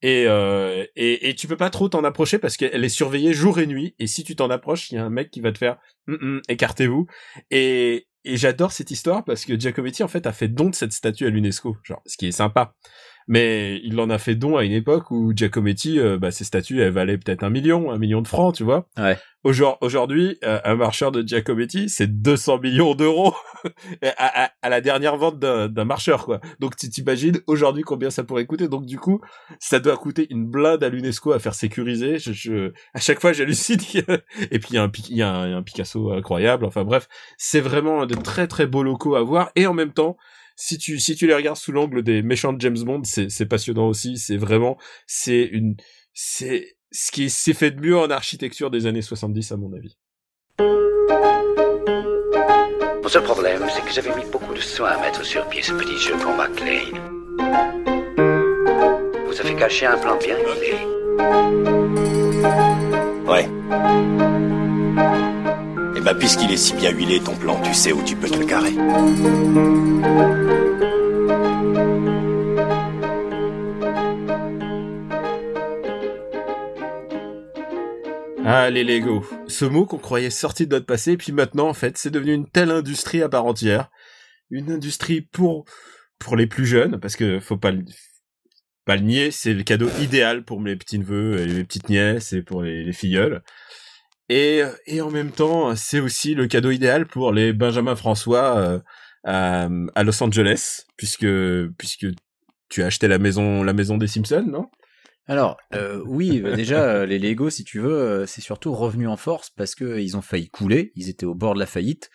Et, 0.00 0.26
euh, 0.28 0.84
et 0.94 1.28
et 1.28 1.34
tu 1.34 1.48
peux 1.48 1.56
pas 1.56 1.70
trop 1.70 1.88
t'en 1.88 2.04
approcher 2.04 2.38
parce 2.38 2.56
qu'elle 2.56 2.84
est 2.84 2.88
surveillée 2.88 3.32
jour 3.32 3.58
et 3.58 3.66
nuit. 3.66 3.94
Et 3.98 4.06
si 4.06 4.22
tu 4.24 4.36
t'en 4.36 4.50
approches, 4.50 4.90
il 4.90 4.94
y 4.94 4.98
a 4.98 5.04
un 5.04 5.10
mec 5.10 5.30
qui 5.30 5.40
va 5.40 5.52
te 5.52 5.58
faire 5.58 5.78
Hum, 6.08 6.18
hum, 6.20 6.42
écartez-vous. 6.48 7.06
Et 7.50 8.06
et 8.24 8.36
j'adore 8.36 8.72
cette 8.72 8.90
histoire 8.90 9.24
parce 9.24 9.44
que 9.44 9.58
Giacometti 9.58 10.02
en 10.02 10.08
fait 10.08 10.26
a 10.26 10.32
fait 10.32 10.48
don 10.48 10.70
de 10.70 10.74
cette 10.74 10.92
statue 10.92 11.26
à 11.26 11.30
l'UNESCO, 11.30 11.76
genre 11.82 12.02
ce 12.06 12.16
qui 12.16 12.26
est 12.26 12.32
sympa. 12.32 12.74
Mais 13.28 13.80
il 13.84 14.00
en 14.00 14.08
a 14.10 14.18
fait 14.18 14.34
don 14.34 14.56
à 14.56 14.64
une 14.64 14.72
époque 14.72 15.10
où 15.10 15.32
Giacometti, 15.36 15.98
euh, 16.00 16.18
bah, 16.18 16.30
ses 16.30 16.44
statues, 16.44 16.80
elles 16.80 16.90
valaient 16.92 17.18
peut-être 17.18 17.42
un 17.44 17.50
million, 17.50 17.90
un 17.92 17.98
million 17.98 18.22
de 18.22 18.28
francs, 18.28 18.54
tu 18.54 18.64
vois. 18.64 18.88
Ouais. 18.98 19.18
Aujourd- 19.44 19.78
Aujourd'hui, 19.82 20.36
euh, 20.44 20.58
un 20.64 20.74
marcheur 20.74 21.12
de 21.12 21.22
Giacometti, 21.26 21.88
c'est 21.88 22.06
200 22.22 22.58
millions 22.58 22.94
d'euros 22.94 23.34
à, 24.02 24.44
à- 24.46 24.50
à 24.62 24.68
la 24.68 24.80
dernière 24.80 25.16
vente 25.16 25.38
d'un 25.38 25.84
marcheur, 25.84 26.24
quoi. 26.24 26.40
Donc 26.58 26.74
tu 26.76 26.88
t'imagines 26.88 27.38
aujourd'hui 27.46 27.82
combien 27.82 28.10
ça 28.10 28.24
pourrait 28.24 28.46
coûter. 28.46 28.66
Donc 28.68 28.84
du 28.86 28.98
coup, 28.98 29.20
ça 29.60 29.78
doit 29.78 29.96
coûter 29.96 30.26
une 30.30 30.46
blinde 30.46 30.82
à 30.82 30.88
l'UNESCO 30.88 31.32
à 31.32 31.38
faire 31.38 31.54
sécuriser. 31.54 32.18
Je, 32.18 32.32
je- 32.32 32.72
à 32.94 33.00
chaque 33.00 33.20
fois, 33.20 33.32
j'hallucine. 33.32 33.78
Et 34.50 34.58
puis 34.58 34.70
il 34.70 34.74
y 34.74 34.78
a 34.78 34.82
un, 34.82 34.88
Pic- 34.88 35.10
il 35.10 35.16
y 35.16 35.22
a 35.22 35.30
un, 35.30 35.46
il 35.46 35.50
y 35.50 35.54
a 35.54 35.56
un 35.56 35.62
Picasso 35.62 36.10
incroyable. 36.12 36.64
Enfin 36.64 36.84
bref, 36.84 37.08
c'est 37.36 37.60
vraiment 37.60 38.06
de 38.06 38.14
très 38.14 38.46
très 38.48 38.66
beaux 38.66 38.82
locaux 38.82 39.14
à 39.16 39.22
voir. 39.22 39.50
Et 39.54 39.66
en 39.66 39.74
même 39.74 39.92
temps, 39.92 40.16
si 40.60 40.76
tu 40.76 40.98
si 40.98 41.14
tu 41.14 41.28
les 41.28 41.34
regardes 41.34 41.56
sous 41.56 41.70
l'angle 41.70 42.02
des 42.02 42.20
méchants 42.20 42.52
de 42.52 42.60
James 42.60 42.82
Bond, 42.82 43.02
c'est 43.04 43.30
c'est 43.30 43.46
passionnant 43.46 43.86
aussi. 43.86 44.18
C'est 44.18 44.36
vraiment 44.36 44.76
c'est 45.06 45.44
une 45.44 45.76
c'est 46.12 46.76
ce 46.90 47.12
qui 47.12 47.30
s'est 47.30 47.54
fait 47.54 47.70
de 47.70 47.80
mieux 47.80 47.96
en 47.96 48.10
architecture 48.10 48.68
des 48.68 48.86
années 48.86 49.00
70 49.00 49.52
à 49.52 49.56
mon 49.56 49.72
avis. 49.72 49.96
Mon 53.00 53.08
seul 53.08 53.22
problème, 53.22 53.62
c'est 53.72 53.84
que 53.84 53.92
j'avais 53.92 54.14
mis 54.16 54.28
beaucoup 54.32 54.52
de 54.52 54.60
soin 54.60 54.90
à 54.90 55.00
mettre 55.00 55.24
sur 55.24 55.48
pied 55.48 55.62
ce 55.62 55.72
petit 55.72 55.96
jeu 55.96 56.16
pour 56.16 56.34
McLean. 56.34 56.92
Vous 59.26 59.40
avez 59.40 59.54
caché 59.54 59.86
un 59.86 59.96
plan 59.96 60.18
bien 60.18 60.36
huilé. 60.38 60.74
Ouais. 63.28 63.48
Et 66.08 66.12
bah, 66.12 66.18
puisqu'il 66.18 66.50
est 66.50 66.56
si 66.56 66.72
bien 66.72 66.90
huilé, 66.90 67.20
ton 67.20 67.36
plan, 67.36 67.60
tu 67.60 67.74
sais 67.74 67.92
où 67.92 68.02
tu 68.02 68.16
peux 68.16 68.30
te 68.30 68.38
le 68.38 68.46
carrer. 68.46 68.72
Ah, 78.42 78.70
les 78.70 78.84
Lego. 78.84 79.22
Ce 79.48 79.66
mot 79.66 79.84
qu'on 79.84 79.98
croyait 79.98 80.30
sorti 80.30 80.66
de 80.66 80.74
notre 80.74 80.86
passé, 80.86 81.18
puis 81.18 81.32
maintenant, 81.32 81.68
en 81.68 81.74
fait, 81.74 81.98
c'est 81.98 82.08
devenu 82.08 82.32
une 82.32 82.48
telle 82.48 82.70
industrie 82.70 83.20
à 83.20 83.28
part 83.28 83.44
entière. 83.44 83.90
Une 84.48 84.70
industrie 84.70 85.20
pour, 85.20 85.66
pour 86.18 86.36
les 86.36 86.46
plus 86.46 86.64
jeunes, 86.64 86.98
parce 87.00 87.16
que 87.16 87.38
faut 87.38 87.58
pas 87.58 87.72
le, 87.72 87.84
pas 88.86 88.96
le 88.96 89.02
nier, 89.02 89.30
c'est 89.30 89.52
le 89.52 89.62
cadeau 89.62 89.90
idéal 90.00 90.42
pour 90.42 90.58
mes 90.58 90.74
petits-neveux 90.74 91.38
et 91.38 91.52
mes 91.52 91.64
petites 91.64 91.90
nièces 91.90 92.32
et 92.32 92.40
pour 92.40 92.62
les, 92.62 92.82
les 92.82 92.94
filleuls. 92.94 93.42
Et, 94.28 94.62
et 94.86 95.00
en 95.00 95.10
même 95.10 95.30
temps, 95.30 95.74
c'est 95.74 96.00
aussi 96.00 96.34
le 96.34 96.46
cadeau 96.46 96.70
idéal 96.70 97.06
pour 97.06 97.32
les 97.32 97.52
Benjamin 97.52 97.96
François 97.96 98.58
euh, 98.58 98.78
à, 99.24 99.68
à 99.94 100.04
Los 100.04 100.22
Angeles, 100.22 100.84
puisque, 100.96 101.26
puisque 101.78 102.06
tu 102.68 102.82
as 102.82 102.86
acheté 102.86 103.08
la 103.08 103.18
maison, 103.18 103.62
la 103.62 103.72
maison 103.72 103.96
des 103.96 104.06
Simpsons, 104.06 104.46
non? 104.46 104.66
Alors, 105.26 105.58
euh, 105.74 106.02
oui, 106.06 106.40
bah, 106.40 106.56
déjà, 106.56 106.82
euh, 106.84 107.06
les 107.06 107.18
Lego, 107.18 107.50
si 107.50 107.62
tu 107.62 107.80
veux, 107.80 107.92
euh, 107.92 108.26
c'est 108.26 108.40
surtout 108.40 108.72
revenu 108.74 109.06
en 109.06 109.16
force 109.16 109.50
parce 109.50 109.74
que 109.74 109.84
euh, 109.84 110.00
ils 110.00 110.16
ont 110.16 110.22
failli 110.22 110.48
couler, 110.48 110.92
ils 110.94 111.10
étaient 111.10 111.26
au 111.26 111.34
bord 111.34 111.54
de 111.54 111.58
la 111.58 111.66
faillite. 111.66 112.10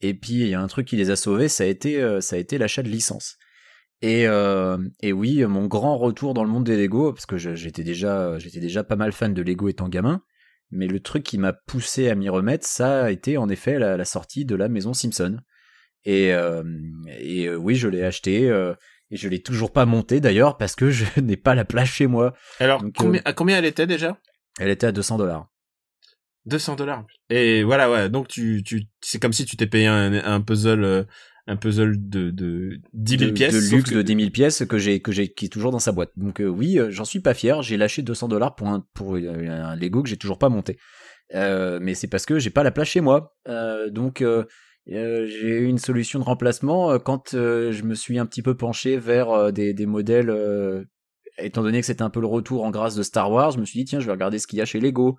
Et 0.00 0.14
puis, 0.14 0.40
il 0.40 0.48
y 0.48 0.54
a 0.54 0.60
un 0.60 0.66
truc 0.66 0.86
qui 0.88 0.96
les 0.96 1.10
a 1.10 1.16
sauvés, 1.16 1.48
ça 1.48 1.64
a 1.64 1.66
été, 1.66 2.02
euh, 2.02 2.20
ça 2.20 2.36
a 2.36 2.38
été 2.38 2.56
l'achat 2.56 2.82
de 2.82 2.88
licences. 2.88 3.36
Et, 4.00 4.26
euh, 4.26 4.78
et 5.00 5.12
oui, 5.12 5.44
mon 5.44 5.66
grand 5.66 5.96
retour 5.96 6.34
dans 6.34 6.44
le 6.44 6.50
monde 6.50 6.64
des 6.64 6.76
Lego, 6.76 7.12
parce 7.12 7.26
que 7.26 7.36
j'étais 7.36 7.84
déjà, 7.84 8.38
j'étais 8.38 8.60
déjà 8.60 8.82
pas 8.82 8.96
mal 8.96 9.12
fan 9.12 9.32
de 9.32 9.42
Lego 9.42 9.68
étant 9.68 9.88
gamin, 9.88 10.22
Mais 10.76 10.86
le 10.88 11.00
truc 11.00 11.22
qui 11.22 11.38
m'a 11.38 11.52
poussé 11.52 12.10
à 12.10 12.14
m'y 12.14 12.28
remettre, 12.28 12.66
ça 12.66 13.04
a 13.04 13.10
été 13.10 13.36
en 13.38 13.48
effet 13.48 13.78
la, 13.78 13.96
la 13.96 14.04
sortie 14.04 14.44
de 14.44 14.56
la 14.56 14.68
maison 14.68 14.92
Simpson. 14.92 15.38
Et, 16.04 16.34
euh, 16.34 16.62
et 17.18 17.46
euh, 17.46 17.56
oui, 17.56 17.76
je 17.76 17.88
l'ai 17.88 18.02
acheté. 18.04 18.48
euh, 18.50 18.74
et 19.10 19.16
je 19.16 19.28
l'ai 19.28 19.42
toujours 19.42 19.72
pas 19.72 19.86
monté 19.86 20.20
d'ailleurs 20.20 20.56
parce 20.56 20.74
que 20.74 20.90
je 20.90 21.04
n'ai 21.20 21.36
pas 21.36 21.54
la 21.54 21.64
place 21.64 21.88
chez 21.88 22.06
moi. 22.06 22.34
Alors, 22.58 22.82
Donc, 22.82 22.94
combien, 22.96 23.20
à 23.24 23.32
combien 23.32 23.58
elle 23.58 23.64
était 23.64 23.86
déjà? 23.86 24.18
Elle 24.58 24.70
était 24.70 24.86
à 24.86 24.92
200 24.92 25.18
dollars. 25.18 25.48
200 26.46 26.74
dollars. 26.76 27.04
Et 27.30 27.62
voilà, 27.62 27.90
ouais. 27.90 28.08
Donc 28.10 28.28
tu, 28.28 28.62
tu, 28.64 28.82
c'est 29.00 29.20
comme 29.20 29.32
si 29.32 29.44
tu 29.44 29.56
t'es 29.56 29.66
payé 29.66 29.86
un, 29.86 30.12
un 30.12 30.40
puzzle, 30.40 31.06
un 31.46 31.56
puzzle 31.56 31.96
de, 32.08 32.30
de 32.30 32.78
10 32.94 33.18
000 33.18 33.30
de, 33.30 33.34
pièces. 33.36 33.52
de 33.70 33.76
luxe 33.76 33.90
que- 33.90 33.94
de 33.96 34.02
10 34.02 34.16
000 34.16 34.30
pièces 34.30 34.64
que 34.66 34.78
j'ai 34.78 35.00
que 35.00 35.12
j'ai 35.12 35.28
qui 35.32 35.46
est 35.46 35.48
toujours 35.48 35.72
dans 35.72 35.78
sa 35.78 35.92
boîte. 35.92 36.10
Donc 36.16 36.40
euh, 36.40 36.46
oui, 36.46 36.78
euh, 36.78 36.90
j'en 36.90 37.04
suis 37.04 37.20
pas 37.20 37.34
fier. 37.34 37.60
J'ai 37.62 37.76
lâché 37.76 38.02
200 38.02 38.28
dollars 38.28 38.54
pour 38.54 38.68
un 38.68 38.84
pour 38.94 39.16
euh, 39.16 39.48
un 39.48 39.76
Lego 39.76 40.02
que 40.02 40.08
j'ai 40.08 40.16
toujours 40.16 40.38
pas 40.38 40.48
monté. 40.48 40.78
Euh, 41.34 41.78
mais 41.82 41.94
c'est 41.94 42.08
parce 42.08 42.24
que 42.26 42.38
j'ai 42.38 42.50
pas 42.50 42.62
la 42.62 42.70
place 42.70 42.88
chez 42.88 43.00
moi. 43.00 43.34
Euh, 43.48 43.90
donc 43.90 44.22
j'ai 44.86 45.48
eu 45.48 45.64
une 45.66 45.78
solution 45.78 46.18
de 46.18 46.24
remplacement 46.24 46.98
quand 46.98 47.34
euh, 47.34 47.72
je 47.72 47.82
me 47.84 47.94
suis 47.94 48.18
un 48.18 48.26
petit 48.26 48.42
peu 48.42 48.56
penché 48.56 48.96
vers 48.98 49.52
des, 49.52 49.72
des 49.74 49.86
modèles. 49.86 50.30
euh, 50.30 50.84
étant 51.38 51.62
donné 51.62 51.80
que 51.80 51.86
c'était 51.86 52.02
un 52.02 52.10
peu 52.10 52.20
le 52.20 52.26
retour 52.26 52.62
en 52.64 52.70
grâce 52.70 52.94
de 52.94 53.02
Star 53.02 53.30
Wars, 53.30 53.50
je 53.50 53.58
me 53.58 53.64
suis 53.64 53.80
dit 53.80 53.84
tiens, 53.86 53.98
je 54.00 54.06
vais 54.06 54.12
regarder 54.12 54.38
ce 54.38 54.46
qu'il 54.46 54.58
y 54.58 54.62
a 54.62 54.66
chez 54.66 54.78
Lego. 54.80 55.16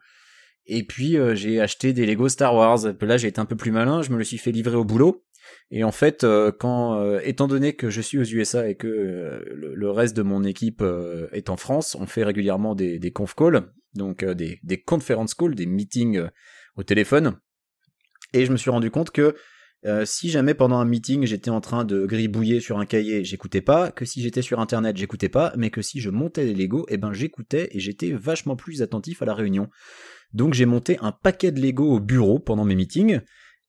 Et 0.68 0.84
puis 0.84 1.18
euh, 1.18 1.36
j'ai 1.36 1.60
acheté 1.60 1.94
des 1.94 2.06
Lego 2.06 2.30
Star 2.30 2.56
Wars. 2.56 2.80
Là, 3.02 3.18
j'ai 3.18 3.28
été 3.28 3.40
un 3.40 3.46
peu 3.46 3.56
plus 3.56 3.72
malin. 3.72 4.02
Je 4.02 4.12
me 4.12 4.18
le 4.18 4.24
suis 4.24 4.38
fait 4.38 4.52
livrer 4.52 4.76
au 4.78 4.86
boulot. 4.86 5.24
Et 5.72 5.84
en 5.84 5.92
fait, 5.92 6.24
euh, 6.24 6.52
quand, 6.52 7.00
euh, 7.00 7.20
étant 7.24 7.48
donné 7.48 7.74
que 7.76 7.90
je 7.90 8.02
suis 8.02 8.18
aux 8.18 8.24
USA 8.24 8.70
et 8.70 8.76
que 8.76 8.88
euh, 8.88 9.44
le, 9.54 9.92
reste 9.92 10.16
de 10.16 10.22
mon 10.22 10.44
équipe 10.44 10.84
est 11.32 11.50
en 11.50 11.58
France, 11.58 11.96
on 12.00 12.06
fait 12.06 12.24
régulièrement 12.24 12.76
des, 12.76 13.12
conf 13.12 13.36
calls, 13.36 13.72
donc 13.94 14.24
des, 14.24 14.60
conference 14.86 15.34
calls, 15.34 15.56
des 15.56 15.66
meetings 15.66 16.28
au 16.76 16.84
téléphone. 16.84 17.38
Et 18.34 18.46
je 18.46 18.52
me 18.52 18.58
suis 18.58 18.70
rendu 18.70 18.92
compte 18.92 19.12
que 19.12 19.36
si 20.04 20.30
jamais 20.30 20.56
pendant 20.56 20.78
un 20.78 20.86
meeting 20.86 21.28
j'étais 21.28 21.52
en 21.52 21.62
train 21.62 21.86
de 21.86 22.08
gribouiller 22.08 22.60
sur 22.60 22.80
un 22.80 22.88
cahier, 22.88 23.24
j'écoutais 23.24 23.62
pas, 23.62 23.92
que 23.92 24.04
si 24.04 24.22
j'étais 24.22 24.42
sur 24.42 24.60
internet, 24.60 24.98
j'écoutais 24.98 25.30
pas, 25.30 25.54
mais 25.58 25.70
que 25.70 25.84
si 25.84 26.02
je 26.02 26.10
montais 26.10 26.44
les 26.44 26.56
Lego, 26.56 26.88
eh 26.90 26.98
ben 26.98 27.14
j'écoutais 27.14 27.70
et 27.72 27.80
j'étais 27.80 28.12
vachement 28.12 28.56
plus 28.56 28.82
attentif 28.82 29.22
à 29.22 29.26
la 29.26 29.36
réunion. 29.36 29.70
Donc 30.34 30.54
j'ai 30.54 30.66
monté 30.66 30.98
un 31.02 31.12
paquet 31.12 31.52
de 31.52 31.62
Lego 31.62 31.86
au 31.86 32.00
bureau 32.00 32.40
pendant 32.40 32.66
mes 32.66 32.76
meetings. 32.76 33.22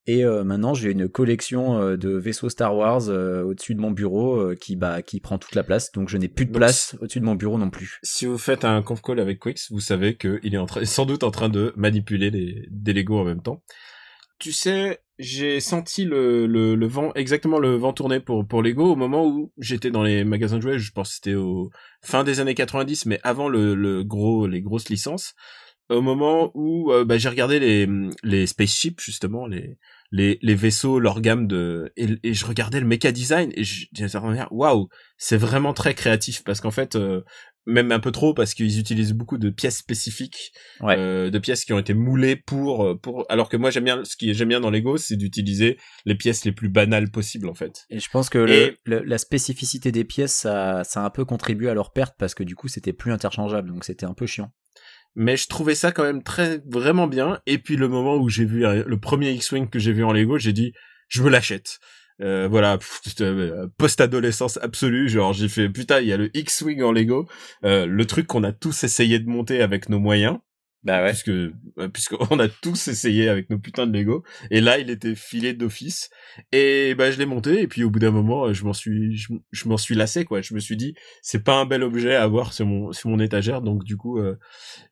Et 0.09 0.25
euh, 0.25 0.45
maintenant, 0.45 0.73
j'ai 0.73 0.93
une 0.93 1.09
collection 1.09 1.81
euh, 1.81 1.97
de 1.97 2.11
vaisseaux 2.11 2.49
Star 2.49 2.77
Wars 2.77 3.09
euh, 3.09 3.43
au-dessus 3.43 3.75
de 3.75 3.81
mon 3.81 3.91
bureau 3.91 4.37
euh, 4.37 4.55
qui, 4.55 4.77
bah, 4.77 5.03
qui 5.03 5.19
prend 5.21 5.37
toute 5.39 5.57
la 5.57 5.65
place. 5.65 5.91
Donc, 5.91 6.09
je 6.09 6.17
n'ai 6.17 6.29
plus 6.29 6.47
de 6.47 6.53
Donc, 6.53 6.61
place 6.61 6.97
au-dessus 7.01 7.19
de 7.19 7.25
mon 7.25 7.35
bureau 7.35 7.59
non 7.59 7.71
plus. 7.71 7.99
Si 8.05 8.25
vous 8.25 8.39
faites 8.39 8.65
un 8.65 8.83
conf 8.83 9.03
call 9.03 9.19
avec 9.19 9.41
Quix, 9.41 9.69
vous 9.71 9.81
savez 9.81 10.17
qu'il 10.17 10.55
est 10.55 10.59
en 10.59 10.67
train, 10.67 10.85
sans 10.85 11.07
doute 11.07 11.25
en 11.25 11.33
train 11.33 11.49
de 11.49 11.73
manipuler 11.77 12.31
les, 12.31 12.67
des 12.71 12.93
Lego 12.93 13.19
en 13.19 13.25
même 13.25 13.43
temps. 13.43 13.63
Tu 14.39 14.53
sais, 14.53 15.01
j'ai 15.19 15.61
senti 15.61 16.05
le, 16.05 16.47
le, 16.47 16.75
le 16.75 16.87
vent, 16.87 17.11
exactement 17.15 17.59
le 17.59 17.75
vent 17.75 17.93
tourner 17.93 18.21
pour, 18.21 18.47
pour 18.47 18.63
Lego 18.63 18.93
au 18.93 18.97
moment 18.97 19.27
où 19.27 19.51
j'étais 19.59 19.91
dans 19.91 20.05
les 20.05 20.25
magasins 20.25 20.59
de 20.59 20.63
jouets. 20.63 20.79
Je 20.79 20.93
pense 20.93 21.09
que 21.09 21.15
c'était 21.17 21.35
au 21.35 21.71
fin 22.03 22.23
des 22.23 22.39
années 22.39 22.55
90, 22.55 23.07
mais 23.07 23.19
avant 23.25 23.49
le, 23.49 23.75
le 23.75 24.05
gros, 24.05 24.47
les 24.47 24.61
grosses 24.61 24.89
licences. 24.89 25.35
Au 25.89 26.01
moment 26.03 26.51
où 26.55 26.93
euh, 26.93 27.05
bah, 27.05 27.17
j'ai 27.19 27.29
regardé 27.29 27.59
les, 27.61 27.89
les 28.25 28.47
spaceships, 28.47 29.01
justement, 29.01 29.47
les, 29.47 29.79
les, 30.11 30.39
les 30.43 30.55
vaisseaux, 30.55 30.99
leur 30.99 31.21
gamme 31.21 31.47
de, 31.47 31.93
et, 31.97 32.09
et 32.25 32.35
je 32.35 32.45
regardais 32.47 32.81
le 32.81 32.87
mecha 32.87 33.13
design 33.13 33.53
et 33.55 33.63
je 33.65 33.87
disais, 33.93 34.19
waouh, 34.51 34.89
c'est 35.17 35.37
vraiment 35.37 35.73
très 35.75 35.95
créatif 35.95 36.43
parce 36.45 36.61
qu'en 36.61 36.71
fait, 36.73 36.97
euh, 36.97 37.23
même 37.67 37.91
un 37.93 37.99
peu 38.01 38.13
trop 38.13 38.33
parce 38.35 38.55
qu'ils 38.55 38.79
utilisent 38.79 39.13
beaucoup 39.13 39.39
de 39.39 39.51
pièces 39.51 39.79
spécifiques, 39.79 40.53
Ouais. 40.81 40.97
euh, 40.99 41.31
de 41.31 41.39
pièces 41.39 41.65
qui 41.65 41.73
ont 41.73 41.79
été 41.79 41.95
moulées 41.95 42.37
pour 42.37 43.01
pour. 43.01 43.25
Alors 43.29 43.49
que 43.49 43.57
moi 43.57 43.71
j'aime 43.71 43.83
bien 43.85 44.05
ce 44.05 44.17
qui 44.17 44.33
j'aime 44.35 44.49
bien 44.49 44.61
dans 44.61 44.71
Lego, 44.71 44.97
c'est 44.99 45.17
d'utiliser 45.17 45.77
les 46.05 46.15
pièces 46.15 46.45
les 46.45 46.53
plus 46.53 46.69
banales 46.69 47.11
possibles 47.11 47.49
en 47.49 47.55
fait. 47.55 47.85
Et 47.91 47.99
je 47.99 48.09
pense 48.09 48.29
que 48.29 48.39
le- 48.85 49.03
la 49.05 49.19
spécificité 49.19 49.91
des 49.91 50.05
pièces, 50.05 50.35
ça, 50.35 50.83
ça 50.85 51.03
a 51.03 51.07
un 51.07 51.11
peu 51.11 51.25
contribué 51.25 51.69
à 51.69 51.75
leur 51.75 51.93
perte 51.93 52.15
parce 52.19 52.35
que 52.37 52.45
du 52.45 52.55
coup, 52.55 52.69
c'était 52.69 52.93
plus 52.93 53.13
interchangeable. 53.13 53.69
Donc, 53.71 53.85
c'était 53.85 54.07
un 54.07 54.15
peu 54.15 54.27
chiant. 54.27 54.53
Mais 55.17 55.37
je 55.37 55.49
trouvais 55.49 55.75
ça 55.75 55.93
quand 55.93 56.05
même 56.05 56.23
très 56.23 56.61
vraiment 56.67 57.07
bien. 57.07 57.41
Et 57.47 57.59
puis 57.59 57.77
le 57.77 57.89
moment 57.89 58.17
où 58.17 58.29
j'ai 58.29 58.45
vu 58.45 58.65
euh, 58.65 58.85
le 58.87 58.99
premier 58.99 59.33
X-wing 59.33 59.69
que 59.69 59.79
j'ai 59.79 59.93
vu 59.93 60.05
en 60.05 60.13
Lego, 60.13 60.39
j'ai 60.39 60.53
dit 60.53 60.73
je 61.09 61.23
me 61.23 61.31
l'achète. 61.31 61.81
Euh, 62.23 62.49
voilà, 62.51 62.79
euh, 63.21 63.67
post-adolescence 63.77 64.59
absolue, 64.63 65.09
genre 65.09 65.35
j'ai 65.35 65.49
fait 65.49 65.69
putain, 65.69 66.01
il 66.01 66.07
y 66.07 66.13
a 66.13 66.17
le 66.17 66.35
X-wing 66.35 66.83
en 66.83 66.91
Lego, 66.91 67.29
euh, 67.65 67.85
le 67.85 68.07
truc 68.07 68.27
qu'on 68.27 68.43
a 68.43 68.53
tous 68.53 68.85
essayé 68.85 69.19
de 69.19 69.29
monter 69.29 69.61
avec 69.61 69.91
nos 69.91 69.99
moyens. 69.99 70.39
Bah 70.87 71.03
ouais. 71.03 71.11
puisque 71.11 71.33
puisqu'on 71.93 72.39
a 72.39 72.49
tous 72.49 72.87
essayé 72.87 73.29
avec 73.29 73.51
nos 73.51 73.59
putains 73.59 73.89
de 73.89 73.99
Lego. 73.99 74.23
Et 74.53 74.61
là 74.61 74.79
il 74.79 74.89
était 74.89 75.17
filé 75.17 75.53
d'office. 75.53 76.11
Et 76.53 76.95
bah 76.95 77.11
je 77.11 77.19
l'ai 77.19 77.27
monté. 77.27 77.61
Et 77.61 77.67
puis 77.67 77.83
au 77.83 77.91
bout 77.91 77.99
d'un 77.99 78.13
moment 78.13 78.53
je 78.53 78.65
m'en 78.65 78.73
suis 78.73 79.17
je, 79.17 79.33
je 79.51 79.69
m'en 79.69 79.79
suis 79.79 79.97
lassé 79.97 80.25
quoi. 80.25 80.43
Je 80.43 80.55
me 80.55 80.61
suis 80.61 80.77
dit 80.77 80.95
c'est 81.23 81.43
pas 81.43 81.57
un 81.57 81.67
bel 81.67 81.83
objet 81.83 82.15
à 82.15 82.23
avoir 82.23 82.53
sur 82.53 82.67
mon 82.67 82.93
sur 82.93 83.11
mon 83.11 83.19
étagère. 83.19 83.63
Donc 83.63 83.83
du 83.83 83.97
coup 83.97 84.21
euh, 84.21 84.39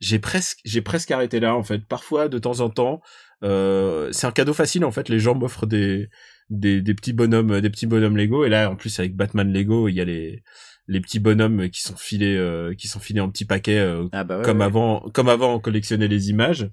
j'ai 0.01 0.19
presque 0.19 0.59
j'ai 0.65 0.83
presque 0.83 1.13
arrêté 1.13 1.39
là 1.39 1.55
en 1.55 1.63
fait. 1.63 1.87
Parfois 1.87 2.29
de 2.29 2.39
temps 2.39 2.59
en 2.59 2.71
temps 2.71 3.01
euh, 3.45 4.11
c'est 4.11 4.27
un 4.27 4.33
cadeau 4.33 4.53
facile 4.53 4.85
en 4.85 4.91
fait. 4.91 5.09
Les 5.09 5.21
gens 5.21 5.37
m'offrent 5.37 5.67
des 5.67 6.09
des 6.51 6.83
des 6.83 6.95
petits 6.95 7.13
bonhommes 7.13 7.61
des 7.61 7.71
petits 7.71 7.87
bonhommes 7.87 8.17
Lego. 8.17 8.45
Et 8.45 8.49
là 8.49 8.69
en 8.69 8.75
plus 8.75 8.99
avec 8.99 9.15
Batman 9.15 9.53
Lego 9.53 9.87
il 9.89 9.95
y 9.95 10.01
a 10.01 10.05
les 10.05 10.43
les 10.87 11.01
petits 11.01 11.19
bonhommes 11.21 11.69
qui 11.71 11.81
sont 11.83 11.97
filés 11.97 12.37
euh, 12.37 12.75
qui 12.75 12.89
sont 12.89 13.01
filés 13.01 13.21
en 13.21 13.31
petits 13.31 13.45
paquets 13.47 13.79
euh, 13.79 14.07
Ah 14.13 14.25
bah 14.25 14.39
ouais, 14.39 14.45
comme 14.45 14.59
ouais. 14.59 14.65
avant 14.65 15.01
comme 15.13 15.29
avant 15.29 15.55
on 15.55 15.61
collectionnait 15.61 16.09
les 16.09 16.31
images 16.31 16.69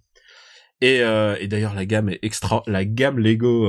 et, 0.81 1.01
euh, 1.01 1.35
et 1.39 1.47
d'ailleurs 1.47 1.73
la 1.75 1.85
gamme 1.85 2.09
est 2.09 2.19
extra 2.23 2.63
la 2.67 2.83
gamme 2.85 3.19
Lego 3.19 3.67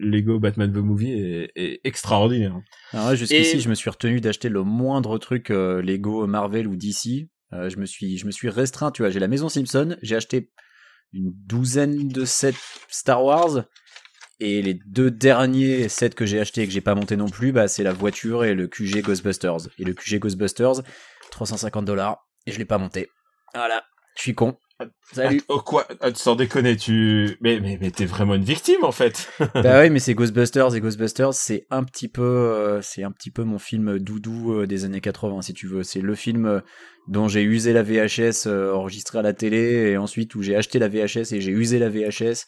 Lego 0.00 0.38
Batman 0.38 0.72
the 0.72 0.76
Movie 0.76 1.12
est, 1.12 1.50
est 1.56 1.80
extraordinaire 1.84 2.56
Alors 2.92 3.08
ouais, 3.08 3.16
jusqu'ici, 3.16 3.56
Et- 3.56 3.60
je 3.60 3.68
me 3.68 3.74
suis 3.74 3.90
retenu 3.90 4.20
d'acheter 4.20 4.48
le 4.48 4.62
moindre 4.62 5.18
truc 5.18 5.48
Lego, 5.50 6.26
Marvel 6.26 6.66
ou 6.68 6.76
DC. 6.76 7.28
Je 7.52 7.76
me 7.76 7.86
suis, 7.86 8.18
je 8.18 8.26
me 8.26 8.32
suis 8.32 8.48
restreint. 8.48 8.90
Tu 8.90 9.02
vois, 9.02 9.10
j'ai 9.10 9.20
la 9.20 9.28
maison 9.28 9.48
Simpson. 9.48 9.96
J'ai 10.02 10.16
acheté 10.16 10.50
une 11.12 11.32
douzaine 11.46 12.08
de 12.08 12.24
sets 12.24 12.54
Star 12.88 13.24
Wars. 13.24 13.64
Et 14.40 14.62
les 14.62 14.74
deux 14.74 15.10
derniers 15.10 15.88
sets 15.88 16.10
que 16.10 16.26
j'ai 16.26 16.40
achetés 16.40 16.62
et 16.62 16.66
que 16.66 16.72
j'ai 16.72 16.80
pas 16.80 16.94
monté 16.94 17.16
non 17.16 17.28
plus, 17.28 17.52
bah, 17.52 17.68
c'est 17.68 17.84
la 17.84 17.92
voiture 17.92 18.44
et 18.44 18.54
le 18.54 18.66
QG 18.66 19.02
Ghostbusters. 19.02 19.68
Et 19.78 19.84
le 19.84 19.94
QG 19.94 20.18
Ghostbusters, 20.18 20.82
350 21.30 21.84
dollars. 21.84 22.18
Et 22.46 22.52
je 22.52 22.58
l'ai 22.58 22.64
pas 22.64 22.78
monté. 22.78 23.08
Voilà. 23.54 23.84
Je 24.16 24.22
suis 24.22 24.34
con. 24.34 24.56
Salut. 25.12 25.40
Ah, 25.42 25.54
oh 25.54 25.60
quoi? 25.60 25.86
Ah, 26.00 26.08
sans 26.14 26.34
déconner 26.34 26.76
tu 26.76 27.36
mais 27.40 27.60
mais 27.60 27.78
mais 27.80 27.92
t'es 27.92 28.06
vraiment 28.06 28.34
une 28.34 28.42
victime 28.42 28.82
en 28.82 28.90
fait 28.90 29.30
bah 29.54 29.80
oui, 29.80 29.90
mais 29.90 30.00
c'est 30.00 30.14
Ghostbusters 30.14 30.74
et 30.74 30.80
Ghostbusters, 30.80 31.32
c'est 31.32 31.66
un 31.70 31.84
petit 31.84 32.08
peu, 32.08 32.22
euh, 32.22 32.82
c'est 32.82 33.04
un 33.04 33.12
petit 33.12 33.30
peu 33.30 33.44
mon 33.44 33.58
film 33.58 34.00
doudou 34.00 34.52
euh, 34.52 34.66
des 34.66 34.84
années 34.84 35.00
80, 35.00 35.42
si 35.42 35.54
tu 35.54 35.68
veux. 35.68 35.84
C'est 35.84 36.00
le 36.00 36.14
film 36.16 36.46
euh, 36.46 36.60
dont 37.06 37.28
j'ai 37.28 37.42
usé 37.42 37.72
la 37.72 37.84
VHS 37.84 38.46
euh, 38.46 38.74
enregistrée 38.74 39.20
à 39.20 39.22
la 39.22 39.32
télé 39.32 39.90
et 39.90 39.96
ensuite 39.96 40.34
où 40.34 40.42
j'ai 40.42 40.56
acheté 40.56 40.80
la 40.80 40.88
VHS 40.88 41.32
et 41.32 41.40
j'ai 41.40 41.52
usé 41.52 41.78
la 41.78 41.88
VHS. 41.88 42.46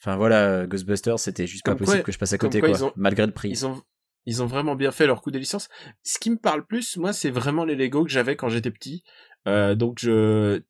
Enfin 0.00 0.16
voilà, 0.16 0.66
Ghostbusters, 0.66 1.18
c'était 1.18 1.46
juste 1.46 1.64
pas 1.64 1.72
Comme 1.72 1.78
possible 1.78 1.98
quoi- 1.98 2.04
que 2.04 2.12
je 2.12 2.18
passe 2.18 2.32
à 2.32 2.38
côté, 2.38 2.60
quoi 2.60 2.68
quoi, 2.70 2.78
ils 2.78 2.84
ont- 2.84 2.92
malgré 2.96 3.26
le 3.26 3.32
prix. 3.32 3.50
ils 3.50 3.66
ont 3.66 3.82
ils 4.28 4.42
ont 4.42 4.46
vraiment 4.46 4.74
bien 4.74 4.90
fait 4.90 5.06
leur 5.06 5.22
coup 5.22 5.30
des 5.30 5.38
licences. 5.38 5.68
Ce 6.02 6.18
qui 6.18 6.30
me 6.30 6.36
parle 6.36 6.66
plus 6.66 6.96
moi 6.96 7.12
c'est 7.12 7.30
vraiment 7.30 7.64
les 7.64 7.76
Lego 7.76 8.04
que 8.04 8.10
j'avais 8.10 8.34
quand 8.36 8.48
j'étais 8.48 8.70
petit. 8.72 9.02
Euh, 9.48 9.74
donc 9.74 9.98
je 10.00 10.62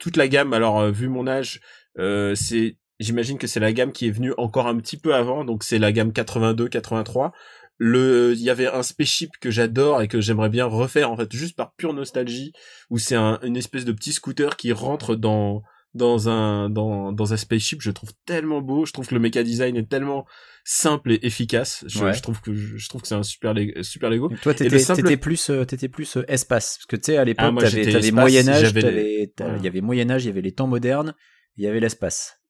toute 0.00 0.16
la 0.16 0.26
gamme 0.28 0.52
alors 0.52 0.80
euh, 0.80 0.90
vu 0.90 1.08
mon 1.08 1.26
âge 1.28 1.60
euh, 1.98 2.34
c'est 2.34 2.78
j'imagine 3.00 3.38
que 3.38 3.46
c'est 3.46 3.60
la 3.60 3.72
gamme 3.72 3.92
qui 3.92 4.08
est 4.08 4.10
venue 4.10 4.32
encore 4.38 4.66
un 4.66 4.76
petit 4.78 4.96
peu 4.96 5.14
avant 5.14 5.44
donc 5.44 5.62
c'est 5.62 5.78
la 5.78 5.92
gamme 5.92 6.12
82 6.12 6.68
83 6.68 7.32
le 7.78 8.32
il 8.34 8.40
y 8.42 8.50
avait 8.50 8.66
un 8.66 8.82
spaceship 8.82 9.30
que 9.40 9.50
j'adore 9.50 10.02
et 10.02 10.08
que 10.08 10.20
j'aimerais 10.20 10.48
bien 10.48 10.64
refaire 10.64 11.10
en 11.10 11.16
fait 11.16 11.30
juste 11.32 11.56
par 11.56 11.74
pure 11.74 11.92
nostalgie 11.92 12.52
où 12.90 12.98
c'est 12.98 13.16
un, 13.16 13.38
une 13.42 13.56
espèce 13.56 13.84
de 13.84 13.92
petit 13.92 14.12
scooter 14.12 14.56
qui 14.56 14.72
rentre 14.72 15.14
dans 15.16 15.62
dans 15.94 16.28
un 16.28 16.68
dans 16.70 17.12
dans 17.12 17.32
un 17.32 17.36
spaceship 17.36 17.80
je 17.82 17.90
trouve 17.90 18.10
tellement 18.26 18.60
beau. 18.60 18.84
Je 18.84 18.92
trouve 18.92 19.06
que 19.06 19.14
le 19.14 19.20
mecha 19.20 19.42
design 19.42 19.76
est 19.76 19.88
tellement 19.88 20.26
simple 20.64 21.12
et 21.12 21.18
efficace. 21.22 21.84
Je, 21.86 22.02
Ouais. 22.04 22.12
je 22.14 22.22
trouve 22.22 22.40
que 22.40 22.54
je, 22.54 22.76
je 22.76 22.88
trouve 22.88 23.02
que 23.02 23.08
c'est 23.08 23.14
un 23.14 23.22
super 23.22 23.52
Lego- 23.54 23.82
super 23.82 24.10
Lego. 24.10 24.28
Toi, 24.42 24.52
Et 24.52 24.64
le 24.64 24.70
t'étais 24.70 24.78
simple- 24.78 25.02
t'étais 25.02 25.16
plus, 25.18 25.50
euh, 25.50 25.64
t'étais 25.64 25.88
plus 25.88 26.16
euh, 26.16 26.24
espace, 26.26 26.78
parce 26.78 26.86
que 26.86 26.96
tu 26.96 27.02
sais, 27.12 27.16
à 27.18 27.24
l'époque, 27.24 27.54
Ah, 27.58 27.60
t'avais 27.60 27.84
t'avais 27.90 28.10
Moyen 28.12 28.48
Âge, 28.48 28.74
les- 28.74 29.30
il 29.38 29.62
y 29.62 29.66
avait 29.68 29.80
Moyen 29.82 30.10
Âge, 30.10 30.24
il 30.24 30.28
y 30.28 30.30
avait 30.30 30.40
les 30.42 30.52
temps 30.52 30.66
modernes, 30.66 31.14
il 31.58 31.64
y 31.64 31.66
avait 31.66 31.80
l'espace. 31.80 32.40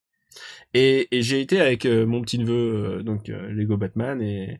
Et, 0.72 1.08
et 1.16 1.22
j'ai 1.22 1.40
été 1.40 1.60
avec 1.60 1.86
euh, 1.86 2.06
mon 2.06 2.20
petit 2.22 2.38
neveu, 2.38 2.98
euh, 2.98 3.02
donc 3.02 3.28
euh, 3.28 3.48
Lego 3.50 3.76
Batman, 3.76 4.20
et, 4.22 4.58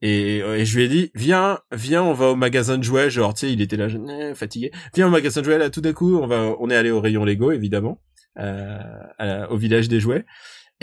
et, 0.00 0.38
et 0.38 0.64
je 0.64 0.76
lui 0.76 0.84
ai 0.84 0.88
dit, 0.88 1.10
viens, 1.14 1.58
viens, 1.72 2.02
on 2.02 2.12
va 2.12 2.30
au 2.30 2.36
magasin 2.36 2.78
de 2.78 2.82
jouets, 2.82 3.10
genre, 3.10 3.34
tu 3.34 3.46
sais, 3.46 3.52
il 3.52 3.60
était 3.60 3.76
là, 3.76 3.86
euh, 3.86 4.34
fatigué. 4.34 4.72
Viens 4.94 5.06
au 5.06 5.10
magasin 5.10 5.40
de 5.40 5.44
jouets, 5.46 5.58
là, 5.58 5.70
tout 5.70 5.80
d'un 5.80 5.92
coup, 5.92 6.16
on 6.18 6.26
va, 6.26 6.54
on 6.58 6.70
est 6.70 6.76
allé 6.76 6.90
au 6.90 7.00
rayon 7.00 7.24
Lego, 7.24 7.52
évidemment, 7.52 8.00
à 8.36 9.26
la- 9.26 9.50
au 9.50 9.56
village 9.56 9.88
des 9.88 10.00
jouets. 10.00 10.24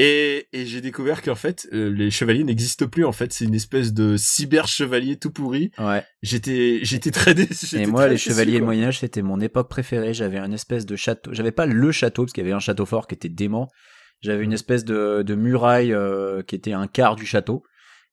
Et, 0.02 0.48
et 0.54 0.66
j'ai 0.66 0.80
découvert 0.80 1.22
qu'en 1.22 1.36
fait, 1.36 1.68
euh, 1.74 1.90
les 1.90 2.10
chevaliers 2.10 2.46
n'existent 2.46 2.88
plus. 2.88 3.04
En 3.04 3.12
fait, 3.12 3.34
c'est 3.34 3.44
une 3.44 3.54
espèce 3.56 3.92
de 3.94 4.16
cyber 4.16 4.66
chevalier 4.70 5.18
tout 5.18 5.30
pourri. 5.32 5.72
Ouais. 5.78 6.04
J'étais, 6.22 6.80
j'étais 6.84 7.12
très 7.12 7.34
déçu. 7.34 7.76
Et 7.76 7.86
moi, 7.86 8.08
les 8.08 8.16
chevaliers 8.18 8.62
Moyen 8.62 8.88
Âge, 8.88 9.00
c'était 9.00 9.22
mon 9.22 9.42
époque 9.42 9.70
préférée. 9.70 10.14
J'avais 10.14 10.38
un 10.38 10.54
espèce 10.54 10.86
de 10.86 10.96
château. 10.96 11.34
J'avais 11.34 11.52
pas 11.52 11.66
le 11.66 11.92
château 11.92 12.24
parce 12.24 12.32
qu'il 12.32 12.44
y 12.44 12.48
avait 12.48 12.56
un 12.56 12.60
château 12.60 12.86
fort 12.86 13.08
qui 13.08 13.16
était 13.16 13.28
dément. 13.28 13.68
J'avais 14.22 14.44
une 14.46 14.54
espèce 14.54 14.86
de, 14.86 15.22
de 15.22 15.36
muraille 15.36 15.92
euh, 15.92 16.44
qui 16.44 16.56
était 16.56 16.72
un 16.74 16.88
quart 16.88 17.18
du 17.18 17.26
château. 17.26 17.64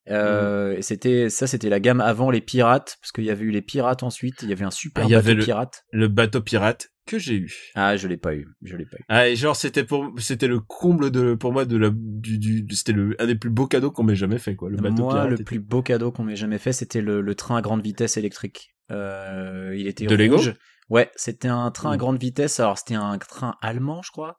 Euh, 0.09 0.77
c'était 0.81 1.29
ça, 1.31 1.47
c'était 1.47 1.69
la 1.69 1.81
gamme 1.81 2.01
avant 2.01 2.31
les 2.31 2.41
pirates, 2.41 2.97
parce 3.01 3.11
qu'il 3.13 3.25
y 3.25 3.31
avait 3.31 3.45
eu 3.45 3.51
les 3.51 3.63
pirates 3.63 4.03
ensuite. 4.05 4.43
Il 4.43 4.49
y 4.49 4.53
avait 4.53 4.65
un 4.65 4.71
super 4.71 5.05
Ah, 5.05 5.09
bateau 5.09 5.19
avait 5.19 5.35
le- 5.35 5.45
pirate. 5.45 5.85
Le 5.93 6.09
bateau 6.09 6.41
pirate 6.41 6.89
que 7.07 7.19
j'ai 7.19 7.37
eu. 7.37 7.55
Ah, 7.75 7.97
je 7.97 8.09
l'ai 8.09 8.17
pas 8.17 8.35
eu, 8.35 8.47
je 8.63 8.77
l'ai 8.77 8.85
pas 8.85 8.97
eu. 8.99 9.05
Ah, 9.09 9.29
et 9.29 9.37
genre 9.37 9.57
c'était 9.57 9.85
pour, 9.85 10.13
c'était 10.19 10.49
le 10.49 10.61
comble 10.61 11.11
de, 11.11 11.35
pour 11.35 11.53
moi 11.53 11.65
de 11.65 11.77
la, 11.77 11.91
du, 11.93 12.39
du 12.39 12.75
c'était 12.75 12.93
le 12.93 13.15
un 13.21 13.27
des 13.27 13.35
plus 13.37 13.51
beaux 13.51 13.67
cadeaux 13.67 13.91
qu'on 13.91 14.03
m'ait 14.05 14.17
jamais 14.17 14.39
fait 14.39 14.57
quoi. 14.57 14.69
Le 14.69 14.77
bateau 14.77 15.05
Moi, 15.05 15.29
le 15.29 15.37
plus 15.39 15.59
beau 15.61 15.83
cadeau 15.83 16.11
qu'on 16.13 16.25
m'ait 16.25 16.37
jamais 16.37 16.59
fait, 16.59 16.73
c'était 16.73 17.01
le, 17.01 17.21
le 17.21 17.35
train 17.35 17.57
à 17.57 17.63
grande 17.63 17.83
vitesse 17.83 18.17
électrique. 18.17 18.75
Euh, 18.91 19.75
il 19.77 19.87
était 19.87 20.07
De 20.07 20.15
Lego 20.15 20.37
rouge. 20.37 20.55
Ouais, 20.89 21.11
c'était 21.17 21.49
un 21.49 21.71
train 21.71 21.91
à 21.93 21.97
grande 21.97 22.19
vitesse. 22.19 22.61
Alors 22.61 22.79
c'était 22.79 22.95
un 22.95 23.19
train 23.19 23.55
allemand, 23.63 24.03
je 24.03 24.11
crois. 24.11 24.39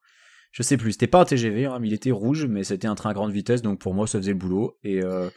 Je 0.51 0.63
sais 0.63 0.77
plus. 0.77 0.93
C'était 0.93 1.07
pas 1.07 1.19
un 1.21 1.25
TGV, 1.25 1.65
hein, 1.65 1.77
mais 1.79 1.87
il 1.87 1.93
était 1.93 2.11
rouge, 2.11 2.45
mais 2.45 2.63
c'était 2.63 2.87
un 2.87 2.95
train 2.95 3.09
à 3.09 3.13
grande 3.13 3.31
vitesse, 3.31 3.61
donc 3.61 3.79
pour 3.79 3.93
moi 3.93 4.07
ça 4.07 4.17
faisait 4.19 4.31
le 4.31 4.37
boulot. 4.37 4.77
Et 4.83 5.03
euh, 5.03 5.29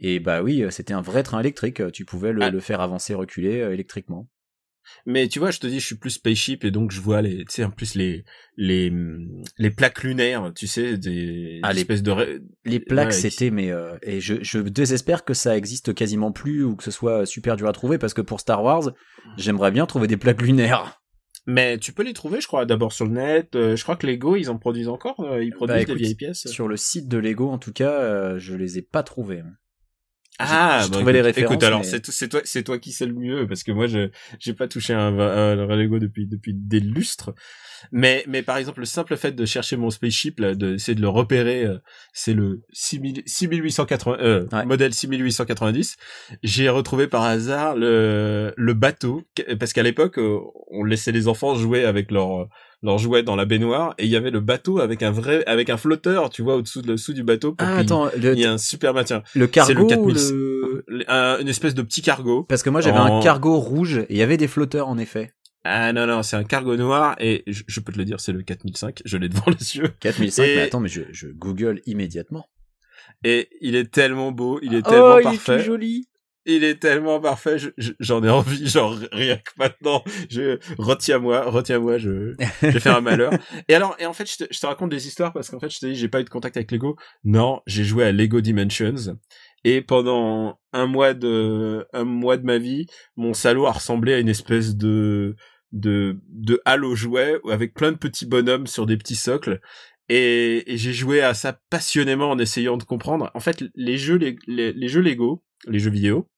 et 0.00 0.20
bah 0.20 0.42
oui, 0.42 0.64
c'était 0.70 0.94
un 0.94 1.00
vrai 1.00 1.22
train 1.22 1.40
électrique. 1.40 1.80
Tu 1.92 2.04
pouvais 2.04 2.32
le, 2.32 2.42
Ah. 2.42 2.50
le 2.50 2.60
faire 2.60 2.80
avancer, 2.80 3.14
reculer 3.14 3.60
euh, 3.60 3.72
électriquement. 3.72 4.28
Mais 5.06 5.28
tu 5.28 5.38
vois, 5.38 5.50
je 5.50 5.58
te 5.60 5.66
dis, 5.66 5.80
je 5.80 5.86
suis 5.86 5.96
plus 5.98 6.10
spaceship 6.10 6.64
et 6.64 6.70
donc 6.70 6.90
je 6.92 7.00
vois 7.00 7.22
les, 7.22 7.38
tu 7.38 7.46
sais, 7.50 7.64
en 7.64 7.70
plus 7.70 7.94
les, 7.94 8.24
les, 8.56 8.92
les 9.58 9.70
plaques 9.70 10.02
lunaires, 10.02 10.52
tu 10.54 10.66
sais, 10.66 10.96
des 10.98 11.60
Ah, 11.62 11.72
les- 11.72 11.80
espèces 11.80 12.02
de, 12.02 12.42
Les 12.64 12.80
plaques, 12.80 13.06
Ouais, 13.08 13.12
c'était 13.12 13.50
mais 13.50 13.70
euh, 13.70 13.96
et 14.02 14.20
je, 14.20 14.34
je 14.42 14.58
désespère 14.58 15.24
que 15.24 15.34
ça 15.34 15.56
existe 15.56 15.94
quasiment 15.94 16.32
plus 16.32 16.64
ou 16.64 16.76
que 16.76 16.84
ce 16.84 16.90
soit 16.90 17.26
super 17.26 17.56
dur 17.56 17.68
à 17.68 17.72
trouver 17.72 17.98
parce 17.98 18.14
que 18.14 18.20
pour 18.22 18.40
Star 18.40 18.62
Wars, 18.62 18.90
j'aimerais 19.36 19.70
bien 19.70 19.86
trouver 19.86 20.06
des 20.06 20.16
plaques 20.16 20.42
lunaires. 20.42 21.00
mais 21.46 21.78
tu 21.78 21.92
peux 21.92 22.02
les 22.02 22.12
trouver, 22.12 22.40
je 22.40 22.46
crois, 22.46 22.66
d'abord 22.66 22.92
sur 22.92 23.06
le 23.06 23.12
net. 23.12 23.54
euh, 23.56 23.74
je 23.76 23.82
crois 23.82 23.96
que 23.96 24.06
Lego, 24.06 24.36
ils 24.36 24.50
en 24.50 24.58
produisent 24.58 24.88
encore, 24.88 25.20
euh, 25.20 25.42
ils 25.42 25.52
produisent 25.52 25.74
Bah, 25.74 25.80
des 25.80 25.82
écoute, 25.84 25.98
vieilles 25.98 26.14
pièces. 26.14 26.46
Sur 26.46 26.68
le 26.68 26.76
site 26.76 27.08
de 27.08 27.16
Lego, 27.18 27.48
en 27.50 27.58
tout 27.58 27.72
cas, 27.72 27.92
euh, 27.92 28.38
je 28.38 28.54
les 28.54 28.78
ai 28.78 28.82
pas 28.82 29.02
trouvés. 29.02 29.42
Ah, 30.40 30.80
j'ai 30.84 30.90
bah, 30.90 30.96
trouvé 30.96 31.12
les 31.12 31.18
écoute, 31.18 31.26
références, 31.26 31.52
Écoute, 31.52 31.62
alors 31.64 31.80
mais- 31.80 31.86
c'est, 31.86 32.06
c'est 32.10 32.28
toi, 32.28 32.40
c'est 32.44 32.62
toi 32.62 32.78
qui 32.78 32.92
sais 32.92 33.06
le 33.06 33.14
mieux 33.14 33.46
parce 33.48 33.62
que 33.64 33.72
moi, 33.72 33.86
je, 33.86 34.08
j'ai 34.38 34.54
pas 34.54 34.68
touché 34.68 34.94
un, 34.94 35.18
un, 35.18 35.58
un 35.68 35.76
Lego 35.76 35.98
depuis, 35.98 36.26
depuis 36.26 36.54
des 36.54 36.80
lustres. 36.80 37.32
Mais, 37.92 38.24
mais 38.26 38.42
par 38.42 38.56
exemple, 38.56 38.80
le 38.80 38.86
simple 38.86 39.16
fait 39.16 39.32
de 39.32 39.44
chercher 39.44 39.76
mon 39.76 39.90
spaceship, 39.90 40.40
là, 40.40 40.54
de, 40.54 40.76
c'est 40.78 40.94
de 40.96 41.00
le 41.00 41.08
repérer, 41.08 41.64
euh, 41.64 41.78
c'est 42.12 42.34
le 42.34 42.62
6000 42.72 43.22
6880, 43.26 44.16
euh, 44.20 44.46
Ouais. 44.52 44.64
modèle 44.64 44.92
6890. 44.92 45.96
J'ai 46.42 46.68
retrouvé 46.68 47.06
par 47.06 47.22
hasard 47.22 47.76
le, 47.76 48.52
le 48.56 48.74
bateau, 48.74 49.22
parce 49.60 49.72
qu'à 49.72 49.82
l'époque, 49.84 50.18
euh, 50.18 50.38
on 50.70 50.82
laissait 50.84 51.12
les 51.12 51.28
enfants 51.28 51.54
jouer 51.54 51.84
avec 51.84 52.10
leurs 52.10 52.48
leurs 52.82 52.98
jouets 52.98 53.22
dans 53.22 53.34
la 53.36 53.44
baignoire 53.44 53.94
et 53.98 54.04
il 54.04 54.10
y 54.10 54.16
avait 54.16 54.30
le 54.30 54.40
bateau 54.40 54.78
avec 54.78 55.02
un 55.02 55.10
vrai, 55.10 55.44
avec 55.46 55.68
un 55.70 55.76
flotteur, 55.76 56.30
tu 56.30 56.42
vois, 56.42 56.56
au-dessous 56.56 56.82
de, 56.82 56.92
dessous 56.92 57.12
du 57.12 57.22
bateau. 57.24 57.52
pour 57.54 57.66
Ah 57.66 57.78
attends, 57.78 58.06
le, 58.16 58.34
il 58.34 58.38
y 58.40 58.44
a 58.44 58.52
un 58.52 58.58
super 58.58 58.94
maintien. 58.94 59.22
le 59.34 59.46
cargo 59.48 59.68
c'est 59.68 59.74
le 59.74 59.82
ou 59.82 59.86
4000. 59.86 60.16
le... 60.86 61.04
Un- 61.08 61.38
une 61.40 61.48
espèce 61.48 61.74
de 61.74 61.82
petit 61.82 62.02
cargo. 62.02 62.44
Parce 62.44 62.62
que 62.62 62.70
moi 62.70 62.80
j'avais 62.80 62.98
En- 62.98 63.18
un 63.18 63.22
cargo 63.22 63.58
rouge 63.58 63.98
et 63.98 64.06
il 64.10 64.16
y 64.16 64.22
avait 64.22 64.36
des 64.36 64.48
flotteurs 64.48 64.88
en 64.88 64.96
effet. 64.98 65.32
Ah 65.64 65.92
non, 65.92 66.06
non, 66.06 66.22
c'est 66.22 66.36
un 66.36 66.44
cargo 66.44 66.76
noir 66.76 67.16
et 67.18 67.42
je, 67.48 67.62
je 67.66 67.80
peux 67.80 67.92
te 67.92 67.98
le 67.98 68.04
dire, 68.04 68.20
c'est 68.20 68.32
le 68.32 68.42
4005. 68.42 69.02
Je 69.04 69.16
l'ai 69.18 69.28
devant 69.28 69.46
les 69.48 69.76
yeux. 69.76 69.88
4005, 70.00 70.42
Et- 70.44 70.54
mais 70.56 70.62
attends, 70.62 70.80
mais 70.80 70.88
je, 70.88 71.02
je 71.10 71.26
google 71.28 71.82
immédiatement. 71.86 72.46
Et 73.24 73.48
il 73.60 73.74
est 73.74 73.90
tellement 73.90 74.30
beau, 74.30 74.60
il 74.62 74.74
est 74.74 74.82
oh, 74.86 74.90
tellement 74.90 75.16
il 75.18 75.20
est 75.20 75.24
parfait. 75.24 75.58
tout 75.58 75.64
joli. 75.64 76.08
Il 76.50 76.64
est 76.64 76.76
tellement 76.76 77.20
parfait, 77.20 77.58
je- 77.58 77.68
je- 77.76 77.92
j'en 78.00 78.24
ai 78.24 78.30
envie, 78.30 78.66
genre 78.66 78.98
rien 79.12 79.36
que 79.36 79.50
maintenant. 79.58 80.02
Je 80.30 80.58
retiens-moi, 80.78 81.42
retiens-moi, 81.50 81.98
je, 81.98 82.34
je 82.62 82.66
vais 82.66 82.80
faire 82.80 82.96
un 82.96 83.02
malheur. 83.02 83.34
Et 83.68 83.74
alors, 83.74 83.94
et 83.98 84.06
en 84.06 84.14
fait, 84.14 84.24
je 84.26 84.46
te, 84.46 84.66
raconte 84.66 84.88
des 84.88 85.06
histoires 85.06 85.34
parce 85.34 85.50
qu'en 85.50 85.60
fait, 85.60 85.68
je 85.68 85.78
te 85.78 85.84
dis, 85.84 85.94
j'ai 85.94 86.08
pas 86.08 86.22
eu 86.22 86.24
de 86.24 86.30
contact 86.30 86.56
avec 86.56 86.72
Lego. 86.72 86.96
Non, 87.22 87.60
j'ai 87.66 87.84
joué 87.84 88.04
à 88.04 88.12
Lego 88.12 88.40
Dimensions. 88.40 89.18
Et 89.64 89.82
pendant 89.82 90.58
un 90.72 90.86
mois 90.86 91.12
de, 91.12 91.86
un 91.92 92.04
mois 92.04 92.38
de 92.38 92.44
ma 92.44 92.56
vie, 92.56 92.86
mon 93.16 93.34
salaud 93.34 93.66
a 93.66 93.72
ressemblé 93.72 94.14
à 94.14 94.18
une 94.18 94.30
espèce 94.30 94.74
de, 94.74 95.36
de, 95.72 96.18
de 96.30 96.62
halle 96.64 96.86
aux 96.86 96.94
jouets 96.94 97.38
avec 97.50 97.74
plein 97.74 97.92
de 97.92 97.98
petits 97.98 98.24
bonhommes 98.24 98.66
sur 98.66 98.86
des 98.86 98.96
petits 98.96 99.16
socles. 99.16 99.60
Et, 100.08 100.64
j'ai 100.66 100.94
joué 100.94 101.20
à 101.20 101.34
ça 101.34 101.60
passionnément 101.68 102.30
en 102.30 102.38
essayant 102.38 102.78
de 102.78 102.84
comprendre. 102.84 103.30
En 103.34 103.40
fait, 103.40 103.62
les 103.74 103.98
jeux, 103.98 104.16
les, 104.16 104.38
les 104.46 104.88
jeux 104.88 105.02
Lego, 105.02 105.42
les 105.66 105.78
jeux 105.78 105.90
vidéo, 105.90 106.28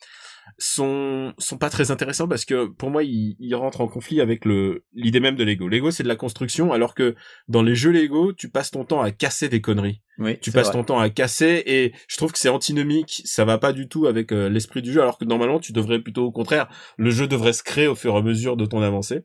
sont 0.59 1.33
sont 1.38 1.59
pas 1.59 1.70
très 1.70 1.90
intéressants 1.90 2.28
parce 2.28 2.44
que 2.44 2.66
pour 2.66 2.90
moi 2.90 3.02
ils, 3.02 3.37
ils 3.38 3.54
rentrent 3.54 3.80
en 3.80 3.88
conflit 3.88 4.20
avec 4.20 4.44
le 4.44 4.85
l'idée 4.92 5.20
même 5.20 5.37
de 5.37 5.44
Lego. 5.44 5.68
Lego 5.68 5.90
c'est 5.90 6.02
de 6.02 6.09
la 6.09 6.16
construction 6.16 6.72
alors 6.72 6.94
que 6.94 7.14
dans 7.48 7.62
les 7.62 7.74
jeux 7.74 7.92
Lego 7.92 8.33
tu 8.33 8.50
passes 8.50 8.70
ton 8.70 8.85
temps 8.85 9.00
à 9.00 9.11
casser 9.11 9.48
des 9.48 9.61
conneries. 9.61 10.02
Oui, 10.18 10.38
Tu 10.40 10.52
passes 10.52 10.66
vrai. 10.66 10.74
ton 10.74 10.85
temps 10.85 10.98
à 10.98 11.09
casser 11.09 11.62
et 11.66 11.92
je 12.09 12.16
trouve 12.18 12.33
que 12.33 12.38
c'est 12.38 12.50
antinomique. 12.50 13.22
Ça 13.24 13.44
va 13.46 13.56
pas 13.56 13.72
du 13.72 13.88
tout 13.88 14.06
avec 14.06 14.33
euh, 14.33 14.50
l'esprit 14.50 14.83
du 14.83 14.92
jeu 14.92 15.00
alors 15.00 15.16
que 15.18 15.24
normalement 15.24 15.61
tu 15.61 15.72
devrais 15.72 16.00
plutôt 16.00 16.24
au 16.24 16.33
contraire 16.33 16.68
le 16.98 17.11
jeu 17.11 17.26
devrait 17.26 17.54
se 17.54 17.62
créer 17.62 17.87
au 17.87 17.94
fur 17.94 18.14
et 18.14 18.18
à 18.18 18.22
mesure 18.22 18.56
de 18.56 18.66
ton 18.66 18.83
avancée. 18.83 19.20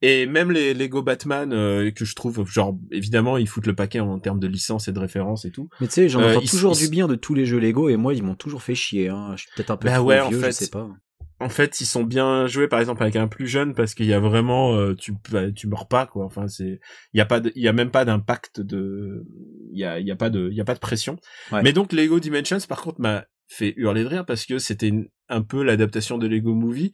Et 0.00 0.26
même 0.26 0.52
les 0.52 0.74
Lego 0.74 1.02
Batman 1.02 1.52
euh, 1.52 1.90
que 1.90 2.04
je 2.04 2.14
trouve 2.14 2.44
genre 2.48 2.78
évidemment 2.92 3.36
ils 3.36 3.48
foutent 3.48 3.66
le 3.66 3.74
paquet 3.74 3.98
en 4.00 4.18
termes 4.20 4.38
de 4.38 4.46
licence 4.46 4.86
et 4.88 4.92
de 4.92 4.98
référence 5.00 5.44
et 5.44 5.50
tout. 5.50 5.68
Mais 5.80 5.88
tu 5.88 5.94
sais, 5.94 6.08
j'en 6.08 6.20
Euh, 6.20 6.30
entends 6.32 6.40
ils- 6.40 6.48
toujours 6.50 6.74
ils- 6.76 6.84
du 6.84 6.88
bien 6.90 7.08
de 7.08 7.16
tous 7.16 7.34
les 7.34 7.46
jeux 7.46 7.58
Lego 7.58 7.88
et 7.88 7.96
moi 7.96 8.14
ils 8.14 8.22
m'ont 8.22 8.36
toujours 8.36 8.62
fait 8.62 8.74
chier. 8.76 9.08
Hein. 9.08 9.32
Je 9.36 9.42
suis 9.42 9.50
peut-être 9.56 9.70
un 9.72 9.76
peu 9.76 9.88
Bah 9.88 9.96
trop 9.96 10.06
ouais, 10.06 10.20
en 10.20 10.30
je 10.30 10.36
fait, 10.38 10.52
sais 10.52 10.70
pas. 10.70 10.88
en 11.40 11.48
fait, 11.48 11.80
ils 11.80 11.86
sont 11.86 12.02
bien 12.04 12.46
joués, 12.48 12.66
par 12.68 12.80
exemple, 12.80 13.00
avec 13.02 13.14
un 13.16 13.28
plus 13.28 13.46
jeune, 13.46 13.72
parce 13.74 13.94
qu'il 13.94 14.06
y 14.06 14.12
a 14.12 14.18
vraiment, 14.18 14.74
euh, 14.74 14.94
tu, 14.96 15.14
bah, 15.30 15.50
tu 15.52 15.68
meurs 15.68 15.86
pas, 15.86 16.04
quoi. 16.06 16.24
Enfin, 16.24 16.48
c'est, 16.48 16.80
il 17.12 17.18
y 17.18 17.20
a 17.20 17.26
pas, 17.26 17.40
il 17.54 17.62
y 17.62 17.68
a 17.68 17.72
même 17.72 17.90
pas 17.92 18.04
d'impact 18.04 18.60
de, 18.60 19.24
il 19.72 19.78
y 19.78 19.84
a, 19.84 20.00
il 20.00 20.06
y 20.06 20.10
a 20.10 20.16
pas 20.16 20.30
de, 20.30 20.48
il 20.50 20.56
y 20.56 20.60
a 20.60 20.64
pas 20.64 20.74
de 20.74 20.80
pression. 20.80 21.16
Ouais. 21.52 21.62
Mais 21.62 21.72
donc, 21.72 21.92
Lego 21.92 22.18
Dimensions, 22.18 22.58
par 22.68 22.82
contre, 22.82 23.00
m'a 23.00 23.24
fait 23.46 23.72
hurler 23.76 24.02
de 24.02 24.08
rire 24.08 24.26
parce 24.26 24.46
que 24.46 24.58
c'était 24.58 24.92
un 25.28 25.42
peu 25.42 25.62
l'adaptation 25.62 26.18
de 26.18 26.26
Lego 26.26 26.54
Movie. 26.54 26.90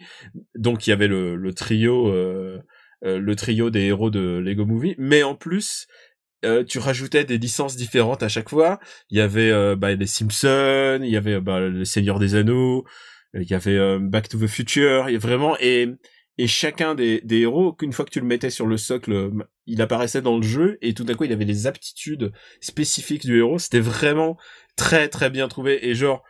Donc, 0.56 0.86
il 0.86 0.90
y 0.90 0.92
avait 0.92 1.08
le, 1.08 1.36
le 1.36 1.54
trio, 1.54 2.08
euh, 2.08 2.58
euh, 3.04 3.18
le 3.18 3.36
trio 3.36 3.70
des 3.70 3.82
héros 3.82 4.10
de 4.10 4.38
Lego 4.38 4.64
Movie, 4.64 4.94
mais 4.98 5.22
en 5.22 5.34
plus, 5.34 5.86
euh, 6.44 6.64
tu 6.64 6.78
rajoutais 6.78 7.24
des 7.24 7.38
licences 7.38 7.76
différentes 7.76 8.22
à 8.22 8.28
chaque 8.28 8.50
fois. 8.50 8.78
Il 9.10 9.18
y 9.18 9.20
avait 9.20 9.50
euh, 9.50 9.76
bah, 9.76 9.94
les 9.94 10.06
Simpsons, 10.06 11.00
il 11.02 11.10
y 11.10 11.16
avait 11.16 11.40
bah, 11.40 11.60
le 11.60 11.84
Seigneur 11.84 12.18
des 12.18 12.34
Anneaux, 12.34 12.84
il 13.34 13.50
y 13.50 13.54
avait 13.54 13.76
euh, 13.76 13.98
Back 14.00 14.28
to 14.28 14.38
the 14.38 14.46
Future, 14.46 15.08
il 15.08 15.14
y 15.14 15.18
vraiment 15.18 15.56
et 15.60 15.88
et 16.36 16.48
chacun 16.48 16.96
des, 16.96 17.20
des 17.20 17.42
héros, 17.42 17.72
qu'une 17.72 17.92
fois 17.92 18.04
que 18.04 18.10
tu 18.10 18.18
le 18.18 18.26
mettais 18.26 18.50
sur 18.50 18.66
le 18.66 18.76
socle, 18.76 19.12
euh, 19.12 19.30
il 19.66 19.80
apparaissait 19.80 20.20
dans 20.20 20.36
le 20.36 20.42
jeu 20.42 20.78
et 20.82 20.92
tout 20.92 21.04
d'un 21.04 21.14
coup 21.14 21.24
il 21.24 21.32
avait 21.32 21.44
les 21.44 21.66
aptitudes 21.68 22.32
spécifiques 22.60 23.24
du 23.24 23.38
héros. 23.38 23.58
C'était 23.58 23.80
vraiment 23.80 24.36
très 24.76 25.08
très 25.08 25.30
bien 25.30 25.48
trouvé 25.48 25.86
et 25.88 25.94
genre 25.94 26.22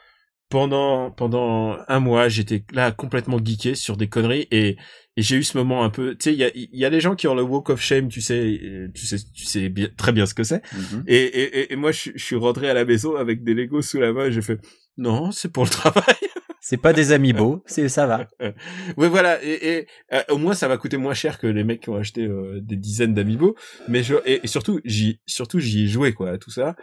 pendant 0.51 1.11
pendant 1.11 1.79
un 1.89 2.01
mois 2.01 2.29
j'étais 2.29 2.65
là 2.73 2.93
complètement 2.93 3.39
geeké 3.43 3.75
sur 3.75 3.97
des 3.97 4.09
conneries 4.09 4.47
et 4.51 4.77
et 5.17 5.23
j'ai 5.23 5.37
eu 5.37 5.43
ce 5.45 5.57
moment 5.57 5.85
un 5.85 5.91
peu 5.91 6.17
tu 6.17 6.25
sais 6.25 6.33
il 6.33 6.39
y 6.39 6.45
a 6.45 6.51
il 6.55 6.69
y 6.73 6.85
a 6.85 6.91
les 6.91 7.01
gens 7.01 7.15
qui 7.15 7.29
ont 7.29 7.35
le 7.35 7.43
walk 7.43 7.71
of 7.71 7.81
shame 7.81 8.09
tu 8.09 8.21
sais 8.21 8.61
tu 8.95 9.07
sais 9.07 9.17
tu 9.33 9.45
sais 9.45 9.69
bien, 9.69 9.89
très 9.97 10.13
bien 10.13 10.27
ce 10.27 10.35
que 10.35 10.43
c'est 10.45 10.63
Mhm. 10.73 11.05
et, 11.07 11.17
et, 11.17 11.59
et- 11.61 11.73
et 11.73 11.77
moi, 11.77 11.93
je, 11.93 11.99
suis- 12.01 12.13
je 12.17 12.25
suis 12.25 12.37
rentré 12.37 12.69
à 12.69 12.75
la 12.75 12.85
maison 12.85 13.15
avec 13.17 13.45
des 13.45 13.55
Legos 13.55 13.83
sous 13.83 14.01
la 14.01 14.13
main 14.13 14.27
et 14.27 14.33
j'ai 14.33 14.43
fait, 14.43 14.59
non, 14.97 15.31
c'est 15.31 15.51
pour 15.53 15.65
le 15.65 15.71
travail. 15.71 16.05
C'est 16.67 16.79
pas 16.79 16.95
des 16.95 17.13
amiibo, 17.13 17.63
c'est 17.67 17.91
ça 17.91 18.07
va. 18.07 18.27
oui, 18.97 19.09
voilà. 19.09 19.39
Et, 19.45 19.69
et 19.81 19.87
euh, 20.15 20.23
au 20.31 20.39
moins, 20.39 20.55
ça 20.55 20.67
va 20.67 20.79
coûter 20.79 20.97
moins 20.97 21.13
cher 21.13 21.39
que 21.39 21.47
les 21.47 21.63
mecs 21.63 21.83
qui 21.83 21.91
ont 21.91 21.97
acheté 21.97 22.23
euh, 22.25 22.59
des 22.63 22.77
dizaines 22.77 23.13
d'amiibo. 23.13 23.55
Mais 23.87 24.03
je, 24.03 24.15
et, 24.25 24.41
et 24.43 24.47
surtout, 24.47 24.81
j'y, 24.83 25.21
surtout, 25.27 25.59
j'y 25.61 25.85
ai 25.85 25.89
joué, 25.89 26.15
quoi, 26.15 26.31
à 26.31 26.39
tout 26.39 26.51
ça. 26.51 26.75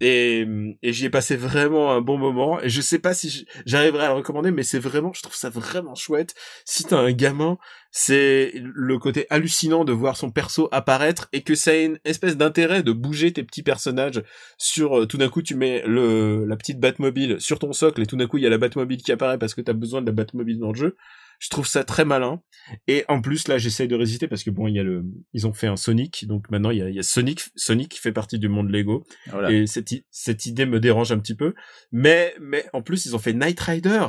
Et, 0.00 0.46
et 0.82 0.92
j'y 0.92 1.06
ai 1.06 1.10
passé 1.10 1.36
vraiment 1.36 1.92
un 1.92 2.00
bon 2.00 2.18
moment. 2.18 2.60
Et 2.60 2.68
je 2.68 2.80
sais 2.80 2.98
pas 2.98 3.14
si 3.14 3.46
j'arriverai 3.64 4.04
à 4.04 4.08
le 4.08 4.14
recommander, 4.14 4.50
mais 4.50 4.62
c'est 4.62 4.78
vraiment, 4.78 5.12
je 5.14 5.22
trouve 5.22 5.34
ça 5.34 5.48
vraiment 5.48 5.94
chouette. 5.94 6.34
Si 6.64 6.84
t'as 6.84 6.98
un 6.98 7.12
gamin, 7.12 7.58
c'est 7.90 8.52
le 8.54 8.98
côté 8.98 9.26
hallucinant 9.30 9.84
de 9.84 9.92
voir 9.92 10.16
son 10.16 10.30
perso 10.30 10.68
apparaître 10.70 11.28
et 11.32 11.42
que 11.42 11.54
ça 11.54 11.74
ait 11.74 11.86
une 11.86 11.98
espèce 12.04 12.36
d'intérêt 12.36 12.82
de 12.82 12.92
bouger 12.92 13.32
tes 13.32 13.42
petits 13.42 13.62
personnages 13.62 14.22
sur, 14.58 14.98
euh, 14.98 15.06
tout 15.06 15.16
d'un 15.16 15.30
coup, 15.30 15.40
tu 15.40 15.54
mets 15.54 15.82
le, 15.86 16.44
la 16.44 16.56
petite 16.56 16.78
Batmobile 16.78 17.40
sur 17.40 17.58
ton 17.58 17.72
socle 17.72 18.02
et 18.02 18.06
tout 18.06 18.16
d'un 18.16 18.26
coup, 18.26 18.36
il 18.36 18.44
y 18.44 18.46
a 18.46 18.50
la 18.50 18.58
Batmobile 18.58 19.02
qui 19.02 19.12
apparaît 19.12 19.38
parce 19.38 19.54
que 19.54 19.62
t'as 19.62 19.72
besoin 19.72 20.02
de 20.02 20.06
la 20.06 20.12
Batmobile 20.12 20.58
dans 20.58 20.72
le 20.72 20.78
jeu. 20.78 20.96
Je 21.38 21.48
trouve 21.50 21.66
ça 21.66 21.84
très 21.84 22.04
malin. 22.04 22.40
Et 22.86 23.04
en 23.08 23.20
plus, 23.20 23.48
là, 23.48 23.58
j'essaye 23.58 23.88
de 23.88 23.94
résister 23.94 24.28
parce 24.28 24.42
que 24.42 24.50
bon, 24.50 24.68
il 24.68 24.74
y 24.74 24.78
a 24.78 24.82
le, 24.82 25.04
ils 25.32 25.46
ont 25.46 25.52
fait 25.52 25.66
un 25.66 25.76
Sonic, 25.76 26.26
donc 26.26 26.50
maintenant 26.50 26.70
il 26.70 26.78
y 26.78 26.82
a, 26.82 26.88
il 26.88 26.94
y 26.94 26.98
a 26.98 27.02
Sonic, 27.02 27.42
Sonic 27.54 27.90
qui 27.90 28.00
fait 28.00 28.12
partie 28.12 28.38
du 28.38 28.48
monde 28.48 28.70
Lego. 28.70 29.04
Voilà. 29.28 29.50
Et 29.50 29.66
cette, 29.66 29.90
cette 30.10 30.46
idée 30.46 30.66
me 30.66 30.80
dérange 30.80 31.12
un 31.12 31.18
petit 31.18 31.34
peu. 31.34 31.54
Mais, 31.92 32.34
mais 32.40 32.64
en 32.72 32.82
plus, 32.82 33.06
ils 33.06 33.14
ont 33.14 33.18
fait 33.18 33.34
Night 33.34 33.60
Rider. 33.60 34.06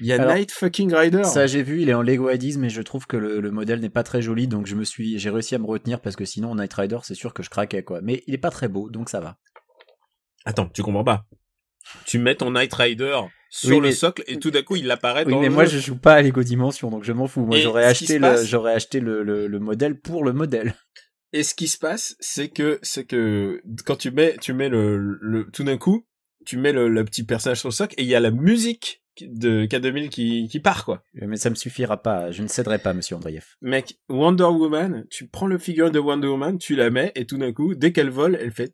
Il 0.00 0.06
y 0.06 0.12
a 0.12 0.20
Alors, 0.20 0.34
Night 0.34 0.50
fucking 0.50 0.94
Rider. 0.94 1.24
Ça 1.24 1.46
j'ai 1.46 1.62
vu, 1.62 1.82
il 1.82 1.90
est 1.90 1.94
en 1.94 2.00
Lego 2.00 2.30
Ideas, 2.30 2.56
mais 2.58 2.70
je 2.70 2.80
trouve 2.80 3.06
que 3.06 3.18
le, 3.18 3.40
le 3.40 3.50
modèle 3.50 3.80
n'est 3.80 3.90
pas 3.90 4.02
très 4.02 4.22
joli, 4.22 4.48
donc 4.48 4.66
je 4.66 4.74
me 4.74 4.84
suis, 4.84 5.18
j'ai 5.18 5.28
réussi 5.28 5.54
à 5.54 5.58
me 5.58 5.66
retenir 5.66 6.00
parce 6.00 6.16
que 6.16 6.24
sinon 6.24 6.54
Night 6.54 6.72
Rider, 6.72 6.98
c'est 7.02 7.14
sûr 7.14 7.34
que 7.34 7.42
je 7.42 7.50
craquais 7.50 7.82
quoi. 7.82 8.00
Mais 8.00 8.22
il 8.26 8.34
est 8.34 8.38
pas 8.38 8.50
très 8.50 8.68
beau, 8.68 8.88
donc 8.88 9.10
ça 9.10 9.20
va. 9.20 9.38
Attends, 10.46 10.68
tu 10.70 10.82
comprends 10.82 11.04
pas. 11.04 11.26
Tu 12.06 12.18
mets 12.18 12.34
ton 12.34 12.52
Night 12.52 12.72
Rider 12.72 13.20
sur 13.50 13.70
Oui, 13.70 13.76
le 13.76 13.82
mais- 13.88 13.92
socle 13.92 14.22
et 14.26 14.38
tout 14.38 14.50
d'un 14.50 14.62
coup 14.62 14.76
il 14.76 14.90
apparaît 14.90 15.24
Oui, 15.26 15.32
dans 15.32 15.40
mais 15.40 15.48
le 15.48 15.54
moi 15.54 15.64
jeu. 15.66 15.78
je 15.78 15.84
joue 15.86 15.96
pas 15.98 16.14
à 16.14 16.22
Lego 16.22 16.42
Dimension, 16.42 16.88
donc 16.90 17.04
je 17.04 17.12
m'en 17.12 17.26
fous. 17.26 17.44
Moi 17.44 17.58
j'aurais 17.58 17.84
acheté 17.84 18.18
passe- 18.18 18.46
j'aurais 18.46 18.72
acheté 18.72 19.00
le, 19.00 19.22
le, 19.22 19.46
le 19.48 19.58
modèle 19.58 20.00
pour 20.00 20.24
le 20.24 20.32
modèle. 20.32 20.74
Et 21.32 21.42
ce 21.42 21.54
qui 21.54 21.68
se 21.68 21.78
passe, 21.78 22.16
c'est 22.20 22.48
que 22.48 22.78
c'est 22.82 23.04
que 23.04 23.60
quand 23.84 23.96
tu 23.96 24.10
mets 24.10 24.36
tu 24.40 24.52
mets 24.52 24.68
le, 24.68 24.96
le 25.20 25.48
tout 25.52 25.62
d'un 25.64 25.76
coup, 25.78 26.06
tu 26.46 26.56
mets 26.56 26.72
le, 26.72 26.88
le 26.88 27.04
petit 27.04 27.24
personnage 27.24 27.58
sur 27.60 27.68
le 27.68 27.74
socle 27.74 27.94
et 27.98 28.02
il 28.02 28.08
y 28.08 28.14
a 28.14 28.20
la 28.20 28.30
musique 28.30 29.02
de 29.20 29.66
K2000 29.66 30.08
qui 30.08 30.48
qui 30.48 30.60
part 30.60 30.84
quoi. 30.84 31.02
Mais 31.14 31.36
ça 31.36 31.50
me 31.50 31.54
suffira 31.54 32.02
pas. 32.02 32.30
Je 32.30 32.42
ne 32.42 32.48
céderai 32.48 32.78
pas, 32.78 32.92
Monsieur 32.92 33.16
Andreev. 33.16 33.44
Mec, 33.60 33.98
Wonder 34.08 34.44
Woman, 34.44 35.06
tu 35.10 35.26
prends 35.26 35.46
le 35.46 35.58
figure 35.58 35.90
de 35.90 35.98
Wonder 35.98 36.28
Woman, 36.28 36.58
tu 36.58 36.76
la 36.76 36.90
mets 36.90 37.12
et 37.14 37.26
tout 37.26 37.38
d'un 37.38 37.52
coup, 37.52 37.74
dès 37.74 37.92
qu'elle 37.92 38.10
vole, 38.10 38.38
elle 38.40 38.52
fait 38.52 38.72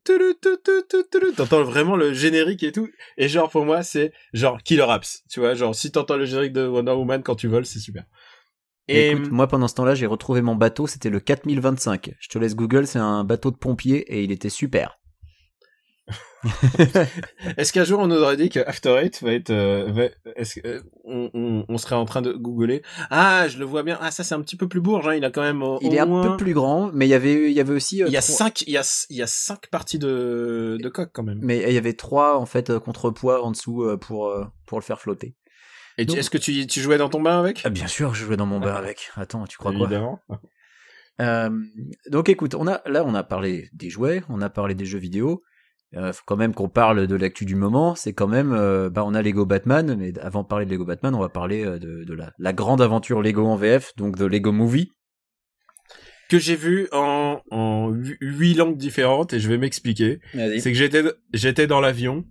t'entends 1.37 1.65
vraiment 1.65 1.97
le 1.97 2.13
générique 2.13 2.63
et 2.63 2.73
tout. 2.73 2.89
Et 3.17 3.29
genre 3.29 3.51
pour 3.51 3.65
moi, 3.65 3.83
c'est 3.83 4.13
genre 4.33 4.63
Killer 4.63 4.87
Apps, 4.89 5.23
tu 5.31 5.41
vois, 5.41 5.55
genre 5.55 5.75
si 5.75 5.91
t'entends 5.91 6.17
le 6.17 6.25
générique 6.25 6.53
de 6.53 6.67
Wonder 6.67 6.93
Woman 6.93 7.23
quand 7.23 7.37
tu 7.37 7.49
voles, 7.49 7.67
c'est 7.67 7.81
super. 7.81 8.05
Et 8.89 9.11
Écoute, 9.11 9.31
moi 9.33 9.49
pendant 9.49 9.69
ce 9.69 9.75
temps-là, 9.75 9.95
j'ai 9.95 10.07
retrouvé 10.07 10.43
mon 10.43 10.55
bateau. 10.55 10.87
C'était 10.87 11.11
le 11.11 11.19
4025. 11.19 12.13
Je 12.21 12.29
te 12.29 12.39
laisse 12.39 12.55
Google. 12.55 12.87
C'est 12.87 13.01
un 13.01 13.25
bateau 13.25 13.51
de 13.51 13.57
pompier 13.57 13.99
et 14.15 14.23
il 14.23 14.31
était 14.31 14.49
super. 14.49 15.01
est-ce 17.57 17.73
qu'un 17.73 17.85
jour 17.85 17.99
on 18.01 18.07
nous 18.07 18.17
aurait 18.17 18.37
dit 18.37 18.49
que 18.49 18.61
After 18.61 18.97
Eight 19.03 19.23
va 19.23 19.33
être, 19.33 19.51
euh, 19.51 19.91
va- 19.91 20.33
est-ce 20.37 20.61
euh, 20.65 20.81
on, 21.05 21.31
on, 21.35 21.65
on 21.69 21.79
serait 21.79 21.97
en 21.97 22.05
train 22.05 22.23
de 22.23 22.33
googler? 22.33 22.83
Ah, 23.11 23.49
je 23.49 23.59
le 23.59 23.65
vois 23.65 23.83
bien. 23.83 23.99
Ah, 24.01 24.11
ça 24.11 24.23
c'est 24.25 24.35
un 24.35 24.41
petit 24.41 24.57
peu 24.57 24.69
plus 24.69 24.81
bourge. 24.81 25.09
Hein. 25.09 25.15
Il 25.15 25.25
a 25.25 25.31
quand 25.31 25.43
même. 25.43 25.63
euh, 25.63 25.77
Il 25.81 25.95
est 25.95 25.99
un 25.99 26.07
peu 26.23 26.37
plus 26.37 26.55
grand, 26.55 26.91
mais 26.93 27.07
il 27.07 27.11
y 27.11 27.15
avait, 27.15 27.51
il 27.51 27.57
y 27.57 27.61
avait 27.61 27.73
aussi. 27.75 28.03
euh, 28.03 28.07
Il 28.07 28.13
y 28.13 28.17
a 28.17 28.23
trois- 28.23 28.37
cinq, 28.37 28.63
il 28.63 28.71
y 28.73 28.77
a, 28.77 29.07
il 29.11 29.17
y 29.17 29.23
a 29.23 29.27
cinq 29.27 29.67
parties 29.69 29.99
de 29.99 30.79
de 30.81 30.89
coque 30.89 31.11
quand 31.13 31.25
même. 31.25 31.41
Mais 31.43 31.65
il 31.67 31.75
y 31.75 31.79
avait 31.79 31.95
trois 31.95 32.39
en 32.39 32.47
fait 32.47 32.79
contrepoids 32.79 33.43
en 33.45 33.51
dessous 33.51 33.85
pour 34.01 34.33
pour 34.67 34.79
le 34.79 34.85
faire 34.85 35.01
flotter. 35.01 35.35
Et 35.99 36.05
Donc- 36.05 36.19
est-ce 36.19 36.29
que 36.31 36.39
tu, 36.39 36.67
tu 36.67 36.81
jouais 36.81 36.99
dans 36.99 37.09
ton 37.09 37.23
bain 37.23 37.39
avec? 37.41 37.63
Ah, 37.65 37.71
bien 37.71 37.87
sûr, 37.87 38.15
je 38.15 38.25
jouais 38.25 38.37
dans 38.37 38.47
mon 38.47 38.61
bain 38.61 38.75
avec. 38.75 39.11
Attends, 39.17 39.45
tu 39.47 39.57
crois 39.59 39.73
quoi? 39.73 39.89
Euh, 41.23 41.49
donc 42.11 42.29
écoute, 42.29 42.55
on 42.55 42.67
a 42.67 42.83
là 42.85 43.03
on 43.07 43.15
a 43.15 43.23
parlé 43.23 43.71
des 43.73 43.89
jouets, 43.89 44.23
on 44.29 44.43
a 44.43 44.51
parlé 44.51 44.75
des 44.75 44.85
jeux 44.85 44.99
vidéo. 44.99 45.43
Euh, 45.95 46.13
faut 46.13 46.25
quand 46.27 46.37
même 46.37 46.53
qu'on 46.53 46.69
parle 46.69 47.07
de 47.07 47.17
l'actu 47.17 47.45
du 47.45 47.55
moment. 47.55 47.95
C'est 47.95 48.13
quand 48.13 48.27
même, 48.27 48.53
euh, 48.53 48.91
bah 48.91 49.05
on 49.07 49.15
a 49.15 49.23
Lego 49.23 49.47
Batman, 49.47 49.95
mais 49.97 50.19
avant 50.19 50.43
de 50.43 50.49
parler 50.49 50.67
de 50.67 50.71
Lego 50.71 50.85
Batman, 50.85 51.15
on 51.15 51.21
va 51.21 51.29
parler 51.29 51.65
euh, 51.65 51.79
de, 51.79 52.05
de 52.05 52.15
la, 52.15 52.33
la 52.39 52.53
grande 52.53 52.83
aventure 52.83 53.23
Lego 53.23 53.47
en 53.47 53.57
VF, 53.57 53.93
donc 53.97 54.17
de 54.17 54.25
Lego 54.27 54.51
Movie. 54.53 54.91
que 56.29 56.39
j'ai 56.39 56.57
vu 56.57 56.89
en, 56.93 57.41
en 57.51 57.93
hu- 57.95 58.19
huit 58.21 58.55
langues 58.55 58.77
différentes 58.77 59.33
et 59.33 59.39
je 59.41 59.49
vais 59.49 59.59
m'expliquer. 59.59 60.19
C'est 60.61 60.73
que 60.73 60.79
j'étais 60.79 61.03
j'étais 61.33 61.67
dans 61.69 61.81
l'avion 61.81 62.25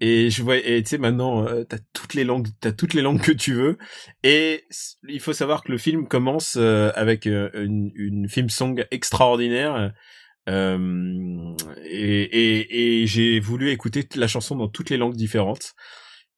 et 0.00 0.30
je 0.30 0.42
vois 0.42 0.56
et 0.56 0.82
tu 0.82 0.88
sais 0.88 0.98
maintenant 0.98 1.46
euh, 1.46 1.62
t'as 1.64 1.78
toutes 1.92 2.14
les 2.14 2.24
langues 2.24 2.48
t'as 2.60 2.72
toutes 2.72 2.94
les 2.94 3.02
langues 3.02 3.20
que 3.20 3.30
tu 3.32 3.52
veux 3.52 3.78
et 4.24 4.64
il 5.08 5.20
faut 5.20 5.32
savoir 5.32 5.62
que 5.62 5.70
le 5.70 5.78
film 5.78 6.08
commence 6.08 6.56
euh, 6.58 6.90
avec 6.96 7.26
euh, 7.28 7.48
une, 7.54 7.92
une 7.94 8.28
film 8.28 8.48
song 8.48 8.84
extraordinaire 8.90 9.92
euh, 10.48 11.54
et, 11.84 12.22
et, 12.22 13.02
et 13.02 13.06
j'ai 13.06 13.40
voulu 13.40 13.70
écouter 13.70 14.06
la 14.16 14.28
chanson 14.28 14.56
dans 14.56 14.68
toutes 14.68 14.90
les 14.90 14.96
langues 14.96 15.16
différentes. 15.16 15.72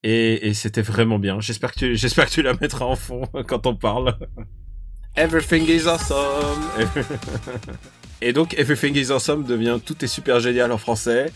Et, 0.02 0.48
et 0.48 0.54
c'était 0.54 0.82
vraiment 0.82 1.18
bien. 1.18 1.40
J'espère 1.40 1.72
que 1.72 1.78
tu 1.80 1.96
j'espère 1.96 2.26
que 2.26 2.30
tu 2.32 2.42
la 2.42 2.54
mettras 2.54 2.84
en 2.84 2.96
fond 2.96 3.22
quand 3.48 3.66
on 3.66 3.74
parle. 3.76 4.16
Everything 5.16 5.66
is 5.68 5.86
awesome. 5.88 6.62
Et 8.22 8.32
donc 8.32 8.54
Everything 8.58 8.96
is 8.96 9.10
awesome 9.10 9.44
devient 9.44 9.78
tout 9.84 10.02
est 10.04 10.08
super 10.08 10.40
génial 10.40 10.72
en 10.72 10.78
français, 10.78 11.32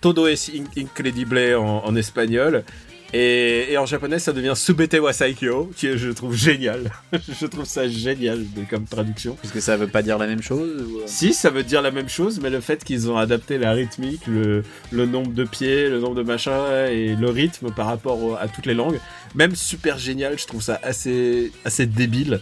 todo 0.00 0.26
es 0.28 0.50
in- 0.54 0.80
incredible 0.80 1.38
en, 1.56 1.84
en 1.84 1.96
espagnol, 1.96 2.64
et, 3.12 3.72
et 3.72 3.78
en 3.78 3.86
japonais 3.86 4.18
ça 4.18 4.32
devient 4.32 4.54
subete 4.56 4.94
wa 4.94 5.12
saikyo, 5.12 5.70
qui 5.76 5.96
je 5.98 6.10
trouve 6.10 6.34
génial. 6.34 6.90
je 7.40 7.46
trouve 7.46 7.64
ça 7.64 7.88
génial 7.88 8.44
comme 8.70 8.84
traduction. 8.84 9.34
Parce 9.42 9.52
que 9.52 9.60
ça 9.60 9.76
veut 9.76 9.86
pas 9.88 10.02
dire 10.02 10.18
la 10.18 10.26
même 10.26 10.42
chose 10.42 10.70
ou, 10.90 10.98
euh 10.98 11.02
Si, 11.06 11.32
ça 11.34 11.50
veut 11.50 11.62
dire 11.62 11.82
la 11.82 11.90
même 11.90 12.08
chose, 12.08 12.40
mais 12.42 12.50
le 12.50 12.60
fait 12.60 12.82
qu'ils 12.84 13.10
ont 13.10 13.16
adapté 13.18 13.58
la 13.58 13.72
rythmique, 13.72 14.26
le, 14.26 14.62
le 14.90 15.06
nombre 15.06 15.32
de 15.32 15.44
pieds, 15.44 15.88
le 15.90 15.98
nombre 16.00 16.14
de 16.14 16.22
machins 16.22 16.52
et 16.90 17.14
le 17.14 17.28
rythme 17.30 17.70
par 17.70 17.86
rapport 17.86 18.22
au- 18.22 18.34
à 18.36 18.48
toutes 18.48 18.66
les 18.66 18.74
langues, 18.74 18.98
même 19.34 19.54
super 19.54 19.98
génial, 19.98 20.38
je 20.38 20.46
trouve 20.46 20.62
ça 20.62 20.80
assez, 20.82 21.52
assez 21.64 21.86
débile. 21.86 22.40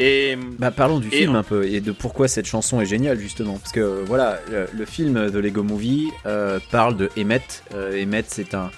Et 0.00 0.36
Bah 0.60 0.70
parlons 0.70 1.00
du 1.00 1.08
Et 1.08 1.22
film 1.22 1.34
un 1.34 1.42
peu 1.42 1.64
et 1.66 1.80
de 1.80 1.90
pourquoi 1.90 2.28
cette 2.28 2.46
chanson 2.46 2.80
est 2.80 2.86
géniale 2.86 3.18
justement 3.18 3.54
parce 3.58 3.72
que 3.72 4.04
voilà 4.06 4.38
le, 4.48 4.66
le 4.72 4.84
film 4.84 5.28
de 5.28 5.38
Lego 5.40 5.64
Movie 5.64 6.06
euh, 6.24 6.60
parle 6.70 6.96
de 6.96 7.10
Emmett. 7.18 7.64
Euh, 7.74 8.00
Emmett 8.00 8.26
c'est 8.28 8.54
un 8.54 8.70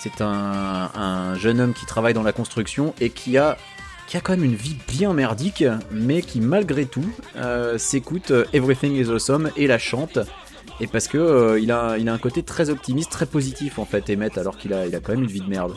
c'est 0.00 0.20
un, 0.20 0.90
un 0.94 1.34
jeune 1.34 1.60
homme 1.60 1.74
qui 1.74 1.86
travaille 1.86 2.14
dans 2.14 2.22
la 2.22 2.32
construction 2.32 2.94
et 3.00 3.10
qui 3.10 3.36
a 3.38 3.56
qui 4.06 4.16
a 4.16 4.20
quand 4.20 4.32
même 4.32 4.44
une 4.44 4.54
vie 4.54 4.76
bien 4.88 5.12
merdique 5.12 5.64
mais 5.90 6.22
qui 6.22 6.40
malgré 6.40 6.86
tout 6.86 7.04
euh, 7.36 7.76
s'écoute 7.78 8.30
euh, 8.30 8.44
Everything 8.54 8.94
is 8.94 9.10
Awesome 9.10 9.50
et 9.56 9.66
la 9.66 9.78
chante 9.78 10.18
et 10.80 10.86
parce 10.86 11.08
que 11.08 11.18
euh, 11.18 11.60
il 11.60 11.70
a 11.72 11.96
il 11.98 12.08
a 12.08 12.12
un 12.12 12.18
côté 12.18 12.42
très 12.42 12.70
optimiste 12.70 13.10
très 13.10 13.26
positif 13.26 13.78
en 13.78 13.84
fait 13.84 14.08
Emmett 14.10 14.38
alors 14.38 14.56
qu'il 14.56 14.72
a 14.72 14.86
il 14.86 14.94
a 14.94 15.00
quand 15.00 15.12
même 15.12 15.24
une 15.24 15.30
vie 15.30 15.40
de 15.40 15.48
merde. 15.50 15.74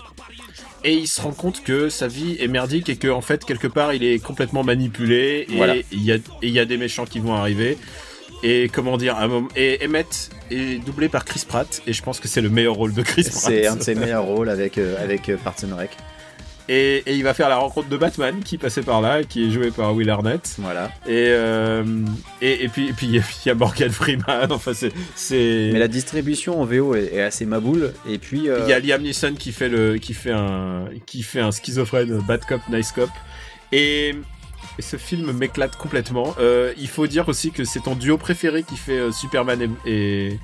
et 0.85 0.93
il 0.93 1.07
se 1.07 1.19
rend 1.21 1.31
compte 1.31 1.63
que 1.63 1.89
sa 1.89 2.07
vie 2.07 2.37
est 2.39 2.47
merdique 2.47 2.87
et 2.89 2.95
que 2.95 3.07
en 3.09 3.21
fait 3.21 3.43
quelque 3.43 3.67
part 3.67 3.93
il 3.93 4.03
est 4.03 4.19
complètement 4.19 4.63
manipulé 4.63 5.45
et 5.49 5.57
Voilà. 5.57 5.75
il 5.91 6.03
y 6.03 6.11
a 6.11 6.15
et 6.15 6.21
il 6.43 6.51
y 6.51 6.59
a 6.59 6.65
des 6.65 6.77
méchants 6.77 7.05
qui 7.05 7.19
vont 7.19 7.33
arriver 7.35 7.77
et 8.43 8.69
comment 8.69 8.97
dire 8.97 9.17
un 9.17 9.47
et 9.55 9.79
Emmett 9.85 10.29
est 10.49 10.83
doublé 10.83 11.09
par 11.09 11.25
Chris 11.25 11.43
Pratt 11.47 11.81
et 11.87 11.93
je 11.93 12.01
pense 12.03 12.19
que 12.19 12.27
c'est 12.27 12.41
le 12.41 12.49
meilleur 12.49 12.73
rôle 12.75 12.93
de 12.93 13.01
Chris 13.01 13.23
Pratt 13.23 13.35
C'est 13.43 13.67
un 13.67 13.75
de 13.75 13.83
ses 13.83 13.95
meilleurs 13.95 14.23
rôles 14.25 14.49
avec 14.49 14.77
euh, 14.77 15.01
avec 15.01 15.29
euh, 15.29 15.37
Parks 15.43 15.63
and 15.63 15.75
Rec. 15.75 15.91
et, 16.69 17.03
et 17.05 17.15
il 17.15 17.23
va 17.23 17.33
faire 17.33 17.49
la 17.49 17.57
rencontre 17.57 17.89
de 17.89 17.97
Batman 17.97 18.41
qui 18.43 18.57
passait 18.57 18.81
par 18.81 19.01
là 19.01 19.23
qui 19.23 19.47
est 19.47 19.51
joué 19.51 19.71
par 19.71 19.93
Will 19.93 20.09
Arnett 20.09 20.55
Voilà. 20.59 20.91
et 21.07 21.27
euh, 21.29 21.83
et, 22.41 22.63
et 22.63 22.67
puis 22.69 22.89
et 22.89 22.93
puis 22.93 23.07
il 23.11 23.47
y 23.47 23.51
a- 23.51 23.55
Morgan 23.55 23.89
Freeman 23.91 24.47
enfin 24.51 24.73
c'est 24.73 24.91
c'est 25.15 25.69
Mais 25.73 25.79
la 25.79 25.87
distribution 25.87 26.59
en 26.61 26.65
VO 26.65 26.95
est, 26.95 27.13
est 27.13 27.21
assez 27.21 27.45
maboule. 27.45 27.93
Et 28.09 28.17
puis, 28.17 28.49
euh, 28.49 28.59
Il 28.63 28.69
y 28.69 28.73
a 28.73 28.79
Liam 28.79 29.01
Neeson 29.03 29.35
qui 29.37 29.51
fait 29.51 29.69
le, 29.69 29.97
qui 29.97 30.13
fait 30.13 30.31
un, 30.31 30.85
qui 31.05 31.21
fait 31.23 31.39
un 31.41 31.51
schizophrène 31.51 32.19
bad 32.27 32.43
cop, 32.45 32.61
nice 32.69 32.91
cop. 32.91 33.09
Et, 33.71 34.15
et 34.79 34.81
ce 34.81 34.97
film 34.97 35.31
m'éclate 35.31 35.75
complètement. 35.75 36.33
Euh, 36.39 36.73
il 36.77 36.87
faut 36.87 37.07
dire 37.07 37.27
aussi 37.29 37.51
que 37.51 37.63
c'est 37.63 37.81
ton 37.81 37.95
duo 37.95 38.17
préféré 38.17 38.63
qui 38.63 38.77
fait 38.77 38.97
euh, 38.99 39.11
Superman 39.11 39.61
et, 39.85 40.37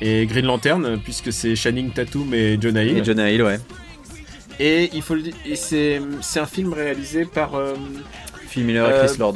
et, 0.00 0.20
et 0.22 0.26
Green 0.26 0.46
Lantern, 0.46 0.98
puisque 1.02 1.32
c'est 1.32 1.56
Channing 1.56 1.90
Tatum 1.90 2.32
et 2.34 2.58
Jonah 2.60 2.84
Hill. 2.84 2.98
et 2.98 3.04
Jonah 3.04 3.30
Hill, 3.30 3.42
ouais. 3.42 3.58
Et 4.60 4.90
il 4.92 5.02
faut 5.02 5.14
le 5.14 5.22
dire, 5.22 5.34
c'est, 5.56 6.00
un 6.36 6.46
film 6.46 6.72
réalisé 6.72 7.24
par, 7.24 7.54
euh, 7.56 7.74
Phil 8.48 8.64
Miller 8.64 8.88
et 8.88 8.92
Euh, 8.92 9.06
Chris 9.06 9.18
Lord. 9.18 9.34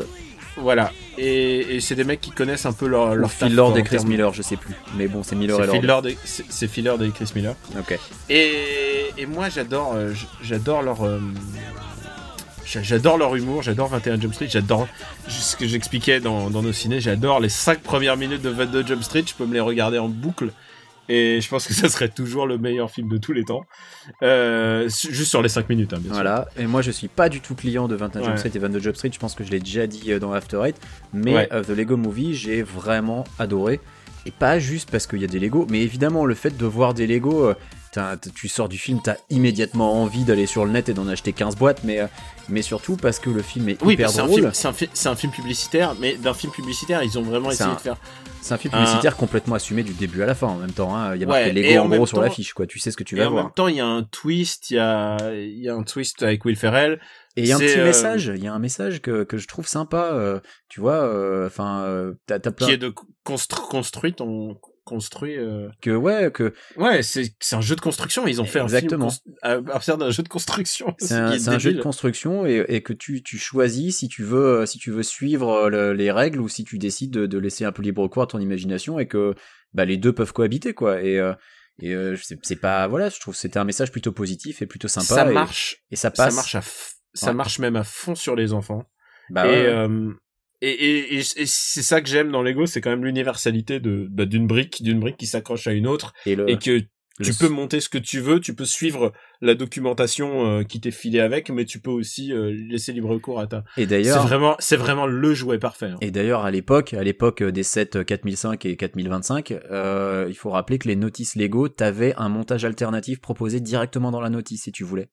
voilà. 0.56 0.92
Et, 1.20 1.74
et 1.76 1.80
c'est 1.80 1.96
des 1.96 2.04
mecs 2.04 2.20
qui 2.20 2.30
connaissent 2.30 2.66
un 2.66 2.72
peu 2.72 2.86
leur, 2.86 3.16
leur 3.16 3.28
Phil 3.32 3.52
Lord 3.52 3.76
et 3.76 3.82
Chris 3.82 4.04
Miller, 4.06 4.32
je 4.32 4.42
sais 4.42 4.54
plus. 4.56 4.74
Mais 4.96 5.08
bon, 5.08 5.24
c'est 5.24 5.34
Miller 5.34 5.60
et 5.64 5.66
Lord. 5.80 6.02
Lord 6.04 6.14
c'est, 6.24 6.68
Phil 6.68 6.84
Lord 6.84 7.02
et 7.02 7.10
Chris 7.10 7.32
Miller. 7.34 7.56
Ok. 7.76 7.98
Et, 8.30 9.06
et 9.16 9.26
moi 9.26 9.48
j'adore 9.48 9.94
euh, 9.96 10.12
j'adore 10.40 10.82
leur 10.82 11.02
euh, 11.04 11.18
j'adore 12.82 13.18
leur 13.18 13.34
humour, 13.36 13.62
j'adore 13.62 13.88
21 13.88 14.20
Jump 14.20 14.34
Street, 14.34 14.48
j'adore 14.50 14.88
ce 15.28 15.56
que 15.56 15.66
j'expliquais 15.66 16.20
dans, 16.20 16.50
dans 16.50 16.62
nos 16.62 16.72
ciné, 16.72 17.00
j'adore 17.00 17.40
les 17.40 17.48
5 17.48 17.80
premières 17.80 18.16
minutes 18.16 18.42
de 18.42 18.50
22 18.50 18.86
Jump 18.86 19.02
Street, 19.02 19.24
je 19.26 19.34
peux 19.34 19.46
me 19.46 19.54
les 19.54 19.60
regarder 19.60 19.98
en 19.98 20.08
boucle 20.08 20.50
et 21.10 21.40
je 21.40 21.48
pense 21.48 21.66
que 21.66 21.72
ça 21.72 21.88
serait 21.88 22.10
toujours 22.10 22.46
le 22.46 22.58
meilleur 22.58 22.90
film 22.90 23.08
de 23.08 23.16
tous 23.16 23.32
les 23.32 23.44
temps. 23.44 23.64
Euh, 24.22 24.88
juste 24.90 25.30
sur 25.30 25.40
les 25.40 25.48
5 25.48 25.68
minutes 25.70 25.92
hein, 25.94 25.98
bien 25.98 26.08
sûr. 26.12 26.14
Voilà. 26.14 26.48
Et 26.58 26.66
moi, 26.66 26.82
je 26.82 26.90
suis 26.90 27.08
pas 27.08 27.30
du 27.30 27.40
tout 27.40 27.54
client 27.54 27.88
de 27.88 27.94
21 27.94 28.24
Jump. 28.24 28.36
Street 28.38 28.50
et 28.54 28.58
22 28.58 28.78
Jump 28.80 28.96
Street. 28.96 29.10
Je 29.14 29.18
pense 29.18 29.34
que 29.34 29.42
je 29.42 29.50
l'ai 29.50 29.60
déjà 29.60 29.86
dit 29.86 30.12
euh, 30.12 30.18
dans 30.18 30.32
After 30.32 30.60
Eight. 30.66 30.76
Mais 31.14 31.34
Ouais. 31.34 31.48
euh, 31.52 31.62
The 31.64 31.70
Lego 31.70 31.96
Movie, 31.96 32.34
j'ai 32.34 32.62
vraiment 32.62 33.24
adoré. 33.38 33.80
Et 34.26 34.30
pas 34.30 34.58
juste 34.58 34.90
parce 34.90 35.06
qu'il 35.06 35.22
y 35.22 35.24
a 35.24 35.28
des 35.28 35.38
Lego, 35.38 35.66
mais 35.70 35.80
évidemment, 35.80 36.26
le 36.26 36.34
fait 36.34 36.54
de 36.58 36.66
voir 36.66 36.92
des 36.92 37.06
Lego. 37.06 37.44
euh, 37.46 37.54
tu 38.34 38.48
sors 38.48 38.68
du 38.68 38.78
film, 38.78 39.00
t'as 39.02 39.16
immédiatement 39.30 40.00
envie 40.02 40.24
d'aller 40.24 40.46
sur 40.46 40.64
le 40.64 40.70
net 40.70 40.88
et 40.88 40.94
d'en 40.94 41.08
acheter 41.08 41.32
15 41.32 41.56
boîtes, 41.56 41.82
mais, 41.84 42.00
euh, 42.00 42.06
mais 42.48 42.62
surtout 42.62 42.96
parce 42.96 43.18
que 43.18 43.30
le 43.30 43.42
film 43.42 43.68
est 43.68 43.82
Oui, 43.82 43.94
hyper 43.94 44.12
drôle. 44.12 44.52
film, 44.52 44.80
c'est, 44.94 45.08
un 45.08 45.16
film 45.16 45.32
publicitaire, 45.32 45.94
mais 46.00 46.14
d'un 46.16 46.34
film 46.34 46.52
publicitaire, 46.52 47.02
ils 47.02 47.18
ont 47.18 47.22
vraiment 47.22 47.50
essayé 47.50 47.70
un- 47.70 47.74
de 47.74 47.80
faire. 47.80 47.96
C'est 48.40 48.54
un 48.54 48.58
film 48.58 48.72
Un- 48.74 48.78
publicitaire 48.78 49.16
complètement 49.16 49.56
assumé 49.56 49.82
du 49.82 49.92
début 49.92 50.22
à 50.22 50.26
la 50.26 50.34
fin 50.34 50.46
en 50.46 50.56
même 50.56 50.70
temps. 50.72 50.94
hein. 50.96 51.14
Il 51.16 51.20
y 51.20 51.24
a 51.24 51.26
Ouais, 51.26 51.44
marqué 51.44 51.50
et 51.60 51.72
Lego 51.74 51.82
en 51.82 51.86
en 51.86 51.96
gros 51.96 52.06
sur 52.06 52.16
temps- 52.18 52.22
l'affiche, 52.22 52.52
quoi. 52.54 52.66
Tu 52.66 52.78
sais 52.78 52.90
ce 52.92 52.96
que 52.96 53.02
tu 53.04 53.16
et 53.16 53.18
vas 53.20 53.26
en 53.28 53.30
voir. 53.32 53.44
même 53.44 53.52
temps, 53.52 53.66
il 53.68 53.76
y 53.76 53.80
a 53.80 53.86
un 53.86 54.04
twist, 54.04 54.70
il 54.70 54.74
y 54.76 54.78
a, 54.78 55.16
il 55.34 55.58
y 55.58 55.68
a 55.68 55.74
un 55.74 55.82
twist 55.82 56.22
avec 56.22 56.44
Will 56.44 56.56
Ferrell. 56.56 57.00
Et 57.36 57.42
il 57.42 57.46
y 57.48 57.52
a 57.52 57.56
un 57.56 57.58
petit 57.58 57.78
euh, 57.78 57.84
message, 57.84 58.32
il 58.34 58.42
y 58.42 58.48
a 58.48 58.52
un 58.54 58.58
message 58.58 59.00
que, 59.00 59.22
que 59.24 59.38
je 59.38 59.46
trouve 59.46 59.66
sympa, 59.68 60.10
euh, 60.12 60.40
tu 60.68 60.80
vois, 60.80 60.94
euh, 61.04 61.46
enfin, 61.46 61.82
euh, 61.82 62.14
t'as 62.26 62.38
t'as 62.40 62.50
plein 62.50 62.66
qui 62.66 62.72
est 62.72 62.78
de 62.78 62.92
constru- 63.24 63.68
construit 63.68 64.12
ton 64.12 64.56
construit 64.88 65.36
euh, 65.36 65.68
que 65.80 65.90
ouais, 65.90 66.30
que 66.32 66.52
ouais 66.76 67.02
c'est 67.02 67.30
un 67.52 67.60
jeu 67.60 67.76
de 67.76 67.80
construction 67.80 68.26
ils 68.26 68.40
ont 68.40 68.44
fait 68.44 68.60
Exactement. 68.60 69.06
un 69.08 69.10
film 69.10 69.34
à 69.42 69.60
partir 69.72 69.98
d'un 69.98 70.10
jeu 70.10 70.22
de 70.22 70.28
construction 70.28 70.94
c'est 70.98 71.38
ce 71.38 71.50
un, 71.50 71.58
jeu 71.58 71.72
de 71.74 71.82
construction 71.82 72.46
et, 72.46 72.64
et 72.68 72.82
que 72.82 72.92
tu, 72.92 73.22
tu 73.22 73.38
choisis 73.38 73.98
si 73.98 74.08
tu 74.08 74.22
veux 74.24 74.64
si 74.66 74.78
tu 74.78 74.90
veux 74.90 75.02
suivre 75.02 75.50
euh, 75.52 75.68
le- 75.68 75.92
les 75.92 76.10
règles 76.10 76.40
ou 76.40 76.48
si 76.48 76.64
tu 76.64 76.78
décides 76.78 77.10
de, 77.12 77.26
de 77.26 77.38
laisser 77.38 77.64
un 77.64 77.72
peu 77.72 77.82
libre 77.82 78.08
cours 78.08 78.22
à 78.22 78.26
ton 78.26 78.38
imagination 78.40 78.98
et 78.98 79.06
que 79.06 79.34
bah, 79.74 79.84
les 79.84 79.96
deux 79.98 80.12
peuvent 80.14 80.32
cohabiter 80.32 80.72
quoi. 80.74 81.02
Et, 81.02 81.18
euh, 81.20 81.34
Et 81.80 81.94
euh, 81.94 82.16
c'est 82.42 82.56
pas 82.60 82.88
voilà, 82.88 83.08
je 83.10 83.20
trouve 83.20 83.36
c'était 83.36 83.58
un 83.58 83.64
message 83.64 83.92
plutôt 83.92 84.12
positif 84.12 84.62
et 84.62 84.66
plutôt 84.66 84.88
sympa. 84.88 85.06
ça 85.14 85.30
et, 85.30 85.34
marche, 85.34 85.76
et 85.90 85.96
ça 85.96 86.10
passe. 86.10 86.30
ça 86.30 86.36
marche 86.36 86.54
à, 86.54 86.60
f- 86.60 86.94
ça 87.14 87.26
Ouais. 87.28 87.34
marche 87.34 87.58
même 87.60 87.76
à 87.76 87.84
fond 87.84 88.14
sur 88.14 88.34
les 88.34 88.52
enfants. 88.52 88.84
Bah 89.30 89.46
et, 89.46 89.66
ouais, 89.68 89.86
et, 90.60 90.70
et, 90.70 91.14
et, 91.14 91.18
et 91.18 91.46
c'est 91.46 91.82
ça 91.82 92.00
que 92.00 92.08
j'aime 92.08 92.30
dans 92.30 92.42
Lego, 92.42 92.66
c'est 92.66 92.80
quand 92.80 92.90
même 92.90 93.04
l'universalité 93.04 93.80
de 93.80 94.06
bah, 94.10 94.24
d'une 94.26 94.46
brique, 94.46 94.82
d'une 94.82 95.00
brique 95.00 95.16
qui 95.16 95.26
s'accroche 95.26 95.66
à 95.66 95.72
une 95.72 95.86
autre 95.86 96.12
et 96.26 96.34
le, 96.36 96.48
et 96.50 96.56
que 96.58 96.80
tu 97.20 97.34
peux 97.34 97.48
monter 97.48 97.80
ce 97.80 97.88
que 97.88 97.98
tu 97.98 98.20
veux, 98.20 98.38
tu 98.38 98.54
peux 98.54 98.64
suivre 98.64 99.12
la 99.40 99.56
documentation 99.56 100.46
euh, 100.60 100.62
qui 100.62 100.80
t'est 100.80 100.92
filée 100.92 101.18
avec, 101.18 101.50
mais 101.50 101.64
tu 101.64 101.80
peux 101.80 101.90
aussi 101.90 102.32
euh, 102.32 102.54
laisser 102.68 102.92
libre 102.92 103.18
cours 103.18 103.40
à 103.40 103.48
ta. 103.48 103.64
et 103.76 103.80
C'est 103.82 103.86
d'ailleurs 103.86 104.24
vraiment, 104.26 104.54
c'est 104.60 104.76
vraiment 104.76 105.06
le 105.06 105.34
jouet 105.34 105.58
parfait. 105.58 105.86
hein. 105.86 105.96
Et 106.00 106.12
d'ailleurs, 106.12 106.44
à 106.44 106.50
l'époque, 106.52 106.94
à 106.94 107.02
l'époque 107.02 107.42
des 107.42 107.64
sets 107.64 108.04
4005 108.06 108.64
et 108.66 108.76
4025, 108.76 109.50
euh, 109.52 110.26
il 110.28 110.36
faut 110.36 110.50
rappeler 110.50 110.78
que 110.78 110.86
les 110.86 110.94
notices 110.96 111.34
Lego, 111.34 111.68
t'avais 111.68 112.14
un 112.18 112.28
montage 112.28 112.64
alternatif 112.64 113.20
proposé 113.20 113.58
directement 113.60 114.12
dans 114.12 114.20
la 114.20 114.30
notice 114.30 114.62
si 114.62 114.72
tu 114.72 114.84
voulais. 114.84 115.08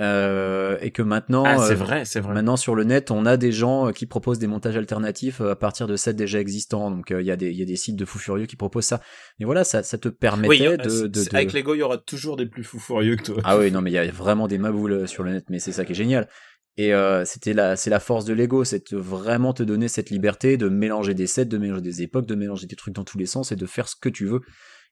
Euh, 0.00 0.76
et 0.80 0.90
que 0.90 1.02
maintenant, 1.02 1.44
Ah, 1.46 1.58
c'est 1.58 1.72
euh, 1.74 1.76
vrai, 1.76 2.04
c'est 2.04 2.18
vrai. 2.18 2.34
maintenant 2.34 2.56
sur 2.56 2.74
le 2.74 2.82
net, 2.82 3.12
on 3.12 3.26
a 3.26 3.36
des 3.36 3.52
gens 3.52 3.88
euh, 3.88 3.92
qui 3.92 4.06
proposent 4.06 4.40
des 4.40 4.48
montages 4.48 4.76
alternatifs 4.76 5.40
euh, 5.40 5.52
à 5.52 5.56
partir 5.56 5.86
de 5.86 5.94
sets 5.96 6.14
déjà 6.14 6.40
existants. 6.40 6.90
Donc 6.90 7.12
euh, 7.12 7.22
il 7.22 7.26
y 7.26 7.30
a 7.30 7.36
des 7.36 7.50
il 7.50 7.56
y 7.56 7.62
a 7.62 7.64
des 7.64 7.76
sites 7.76 7.94
de 7.94 8.04
fous 8.04 8.18
furieux 8.18 8.46
qui 8.46 8.56
proposent 8.56 8.86
ça. 8.86 9.00
Et 9.38 9.44
voilà, 9.44 9.62
ça 9.62 9.84
ça 9.84 9.96
te 9.96 10.08
permettait 10.08 10.48
Oui, 10.48 10.76
de, 10.78 11.06
de, 11.06 11.22
avec 11.36 11.52
Lego, 11.52 11.74
il 11.74 11.78
y 11.78 11.82
aura 11.82 11.98
toujours 11.98 12.36
des 12.36 12.46
plus 12.46 12.64
fous 12.64 12.80
furieux 12.80 13.14
que 13.14 13.22
toi. 13.22 13.36
ah 13.44 13.56
oui, 13.56 13.70
non, 13.70 13.82
mais 13.82 13.90
il 13.92 13.94
y 13.94 13.98
a 13.98 14.10
vraiment 14.10 14.48
des 14.48 14.58
maboules 14.58 15.06
sur 15.06 15.22
le 15.22 15.30
net, 15.32 15.44
mais 15.48 15.60
c'est 15.60 15.70
ça 15.72 15.84
qui 15.84 15.92
est 15.92 15.96
génial. 15.96 16.28
Et 16.76 16.92
euh, 16.92 17.24
c'était 17.24 17.52
la, 17.52 17.76
c'est 17.76 17.88
la 17.90 18.00
force 18.00 18.24
de 18.24 18.34
Lego, 18.34 18.64
c'est 18.64 18.90
de 18.92 18.96
vraiment 18.96 19.52
te 19.52 19.62
donner 19.62 19.86
cette 19.86 20.10
liberté 20.10 20.56
de 20.56 20.68
mélanger 20.68 21.14
des 21.14 21.28
sets, 21.28 21.44
de 21.44 21.56
mélanger 21.56 21.82
des 21.82 22.02
époques, 22.02 22.26
de 22.26 22.34
mélanger 22.34 22.66
des 22.66 22.74
trucs 22.74 22.94
dans 22.94 23.04
tous 23.04 23.16
les 23.16 23.26
sens 23.26 23.52
et 23.52 23.56
de 23.56 23.64
faire 23.66 23.86
ce 23.88 23.94
que 23.94 24.08
tu 24.08 24.26
veux. 24.26 24.40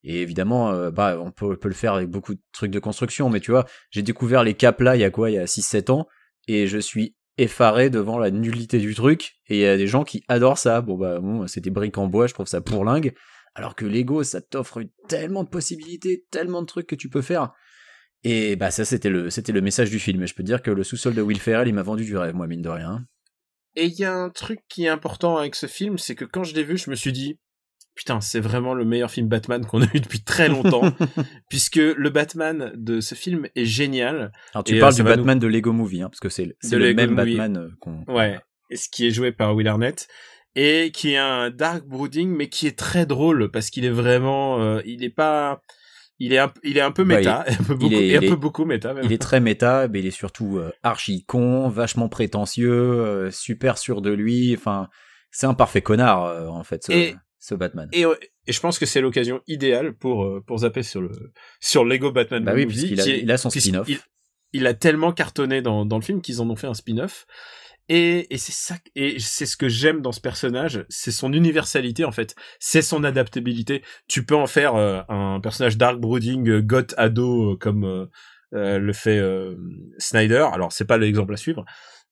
Et 0.05 0.23
évidemment, 0.23 0.73
euh, 0.73 0.91
bah, 0.91 1.19
on 1.21 1.31
peut, 1.31 1.57
le 1.63 1.75
faire 1.75 1.95
avec 1.95 2.09
beaucoup 2.09 2.35
de 2.35 2.41
trucs 2.53 2.71
de 2.71 2.79
construction, 2.79 3.31
mais 3.31 3.41
tu 3.41 3.51
vois, 3.51 3.67
j'ai 3.91 4.03
découvert 4.03 4.43
les 4.43 4.55
caps 4.55 4.81
là 4.81 4.97
il 4.97 5.01
y 5.01 5.05
a 5.05 5.11
quoi, 5.11 5.31
il 5.31 5.35
y 5.35 5.39
a 5.39 5.45
6-7 5.45 5.91
ans, 5.91 6.09
et 6.49 6.67
je 6.67 6.79
suis 6.79 7.15
effaré 7.39 7.89
devant 7.89 8.19
la 8.19 8.31
nullité 8.31 8.79
du 8.79 8.95
truc, 8.95 9.37
et 9.49 9.57
il 9.57 9.61
y 9.61 9.67
a 9.67 9.77
des 9.77 9.87
gens 9.87 10.05
qui 10.05 10.25
adorent 10.29 10.59
ça. 10.59 10.81
Bon 10.81 10.97
bah, 10.97 11.21
bon, 11.21 11.47
c'est 11.47 11.61
des 11.61 11.71
briques 11.71 11.99
en 11.99 12.09
bois, 12.09 12.27
je 12.27 12.35
trouve 12.35 12.47
ça 12.47 12.61
pourlingue. 12.61 13.15
Alors 13.55 13.75
que 13.75 13.85
Lego, 13.85 14.23
ça 14.23 14.41
t'offre 14.41 14.83
tellement 15.09 15.45
de 15.45 15.49
possibilités, 15.49 16.25
tellement 16.31 16.63
de 16.63 16.67
trucs 16.67 16.87
que 16.87 16.95
tu 16.95 17.09
peux 17.09 17.23
faire. 17.23 17.53
Et 18.25 18.57
bah 18.57 18.71
ça 18.71 18.85
c'était 18.85 19.11
le 19.11 19.31
c'était 19.31 19.53
le 19.53 19.61
message 19.61 19.91
du 19.91 19.99
film. 19.99 20.23
Et 20.23 20.27
je 20.27 20.35
peux 20.35 20.43
dire 20.43 20.63
que 20.63 20.71
le 20.71 20.85
sous-sol 20.85 21.15
de 21.15 21.23
Will 21.23 21.41
Ferrell, 21.41 21.69
il 21.69 21.75
m'a 21.75 21.83
vendu 21.83 22.05
du 22.05 22.17
rêve, 22.17 22.35
moi 22.35 22.47
mine 22.47 22.63
de 22.63 22.69
rien. 22.69 23.05
Et 23.75 23.87
il 23.87 23.99
y 23.99 24.05
a 24.05 24.15
un 24.15 24.31
truc 24.31 24.61
qui 24.69 24.85
est 24.85 24.89
important 24.89 25.39
avec 25.39 25.55
ce 25.55 25.67
film, 25.67 25.99
c'est 25.99 26.15
que 26.15 26.25
quand 26.25 26.45
je 26.45 26.55
l'ai 26.55 26.63
vu, 26.63 26.77
je 26.77 26.91
me 26.91 26.95
suis 26.95 27.13
dit, 27.13 27.39
putain, 27.95 28.21
c'est 28.21 28.41
vraiment 28.41 28.75
le 28.75 28.85
meilleur 28.85 29.11
film 29.11 29.29
Batman 29.29 29.65
qu'on 29.67 29.83
a 29.83 29.87
eu 29.95 30.01
depuis 30.01 30.23
très 30.23 30.49
longtemps, 30.49 30.83
puisque 31.49 31.77
le 31.77 32.11
Batman 32.11 32.73
de 32.75 33.01
ce 33.01 33.15
film 33.15 33.47
est 33.55 33.65
génial. 33.65 34.33
Alors 34.55 34.65
tu 34.65 34.77
Et, 34.77 34.81
parles 34.81 34.93
euh, 34.95 34.97
du 34.97 35.03
Batman 35.03 35.39
de 35.39 35.47
Lego 35.47 35.73
Movie, 35.73 36.03
hein, 36.03 36.09
parce 36.09 36.21
que 36.21 36.29
c'est 36.29 36.45
le 36.73 36.79
Lego 36.79 36.97
même 36.97 37.11
Movie. 37.15 37.37
Batman 37.37 37.57
euh, 37.57 37.69
qu'on. 37.81 38.05
Ouais. 38.13 38.39
Et 38.71 38.77
ce 38.77 38.89
qui 38.89 39.07
est 39.07 39.11
joué 39.11 39.33
par 39.33 39.55
Will 39.55 39.69
Arnett. 39.69 40.09
Et 40.55 40.91
qui 40.93 41.13
est 41.13 41.17
un 41.19 41.49
dark 41.51 41.85
brooding, 41.87 42.29
mais 42.29 42.49
qui 42.51 42.67
est 42.67 42.79
très 42.79 43.07
drôle, 43.07 43.51
parce 43.51 43.71
qu'il 43.71 43.87
est 43.87 43.91
vraiment, 43.91 44.61
euh, 44.61 44.83
il 44.85 45.03
est 45.03 45.09
pas, 45.09 45.63
il 46.19 46.35
est 46.35 46.39
un, 46.39 46.53
il 46.63 46.77
est 46.77 46.83
un 46.83 46.91
peu 46.91 47.05
Bah, 47.05 47.17
méta, 47.17 47.45
un 47.49 47.63
peu 47.65 47.75
beaucoup, 47.75 47.95
est- 47.95 48.09
et 48.09 48.17
un 48.19 48.21
il 48.21 48.29
peu 48.29 48.35
est- 48.35 48.37
beaucoup 48.37 48.67
méta 48.67 48.93
même. 48.93 49.03
Il 49.05 49.13
est 49.15 49.19
très 49.21 49.41
méta, 49.41 49.89
mais 49.89 50.01
il 50.01 50.07
est 50.07 50.11
surtout 50.11 50.59
euh, 50.59 50.71
archi 50.83 51.25
con, 51.25 51.71
vachement 51.71 52.11
prétentieux, 52.11 52.71
euh, 52.71 53.31
super 53.31 53.79
sûr 53.79 54.03
de 54.03 54.11
lui. 54.11 54.55
Enfin, 54.55 54.89
c'est 55.31 55.47
un 55.47 55.55
parfait 55.55 55.81
connard 55.81 56.25
euh, 56.27 56.49
en 56.49 56.65
fait, 56.65 56.85
ce, 56.85 56.93
Et- 56.93 57.15
ce 57.43 57.57
Batman. 57.57 57.89
Et, 57.93 58.05
je 58.49 58.61
pense 58.61 58.79
que 58.79 58.87
c'est 58.87 59.01
l'occasion 59.01 59.41
idéale 59.49 59.95
pour 59.95 60.25
euh, 60.25 60.41
pour 60.47 60.59
zapper 60.59 60.83
sur 60.85 61.03
le 61.03 61.11
sur 61.61 61.85
Lego 61.85 62.13
Batman. 62.13 62.45
Bah 62.45 62.53
oui, 62.55 62.65
Movie, 62.65 62.79
puisqu'il 62.79 63.01
a, 63.01 63.05
qui 63.05 63.11
est- 63.11 63.21
il 63.21 63.31
a 63.31 63.37
son 63.37 63.51
spin-off. 63.51 63.89
Il, 63.89 63.99
il 64.53 64.67
a 64.67 64.75
tellement 64.75 65.13
cartonné 65.13 65.61
dans 65.61 65.85
dans 65.85 65.97
le 65.97 66.03
film 66.03 66.23
qu'ils 66.23 66.41
en 66.41 66.49
ont 66.49 66.57
fait 66.57 66.69
un 66.69 66.75
spin-off. 66.75 67.27
Et, 67.89 68.33
et 68.33 68.39
c'est 68.39 68.53
ça 68.53 68.77
et 68.95 69.19
c'est 69.19 69.45
ce 69.45 69.57
que 69.57 69.69
j'aime 69.69 70.03
dans 70.03 70.13
ce 70.13 70.21
personnage, 70.21 70.87
c'est 70.89 71.11
son 71.11 71.33
universalité 71.33 72.05
en 72.05 72.13
fait, 72.13 72.37
c'est 72.61 72.81
son 72.81 73.03
adaptabilité. 73.03 73.83
Tu 74.07 74.25
peux 74.25 74.37
en 74.37 74.47
faire 74.47 74.77
euh, 74.77 75.01
un 75.09 75.41
personnage 75.41 75.77
dark 75.77 75.99
brooding, 75.99 76.49
euh, 76.49 76.63
goth 76.63 76.95
ado 76.97 77.55
euh, 77.55 77.57
comme 77.57 78.09
le 78.53 78.93
fait 78.93 79.21
Snyder. 79.99 80.47
Alors 80.53 80.71
c'est 80.73 80.85
pas 80.85 80.97
l'exemple 80.97 81.35
à 81.35 81.37
suivre, 81.37 81.65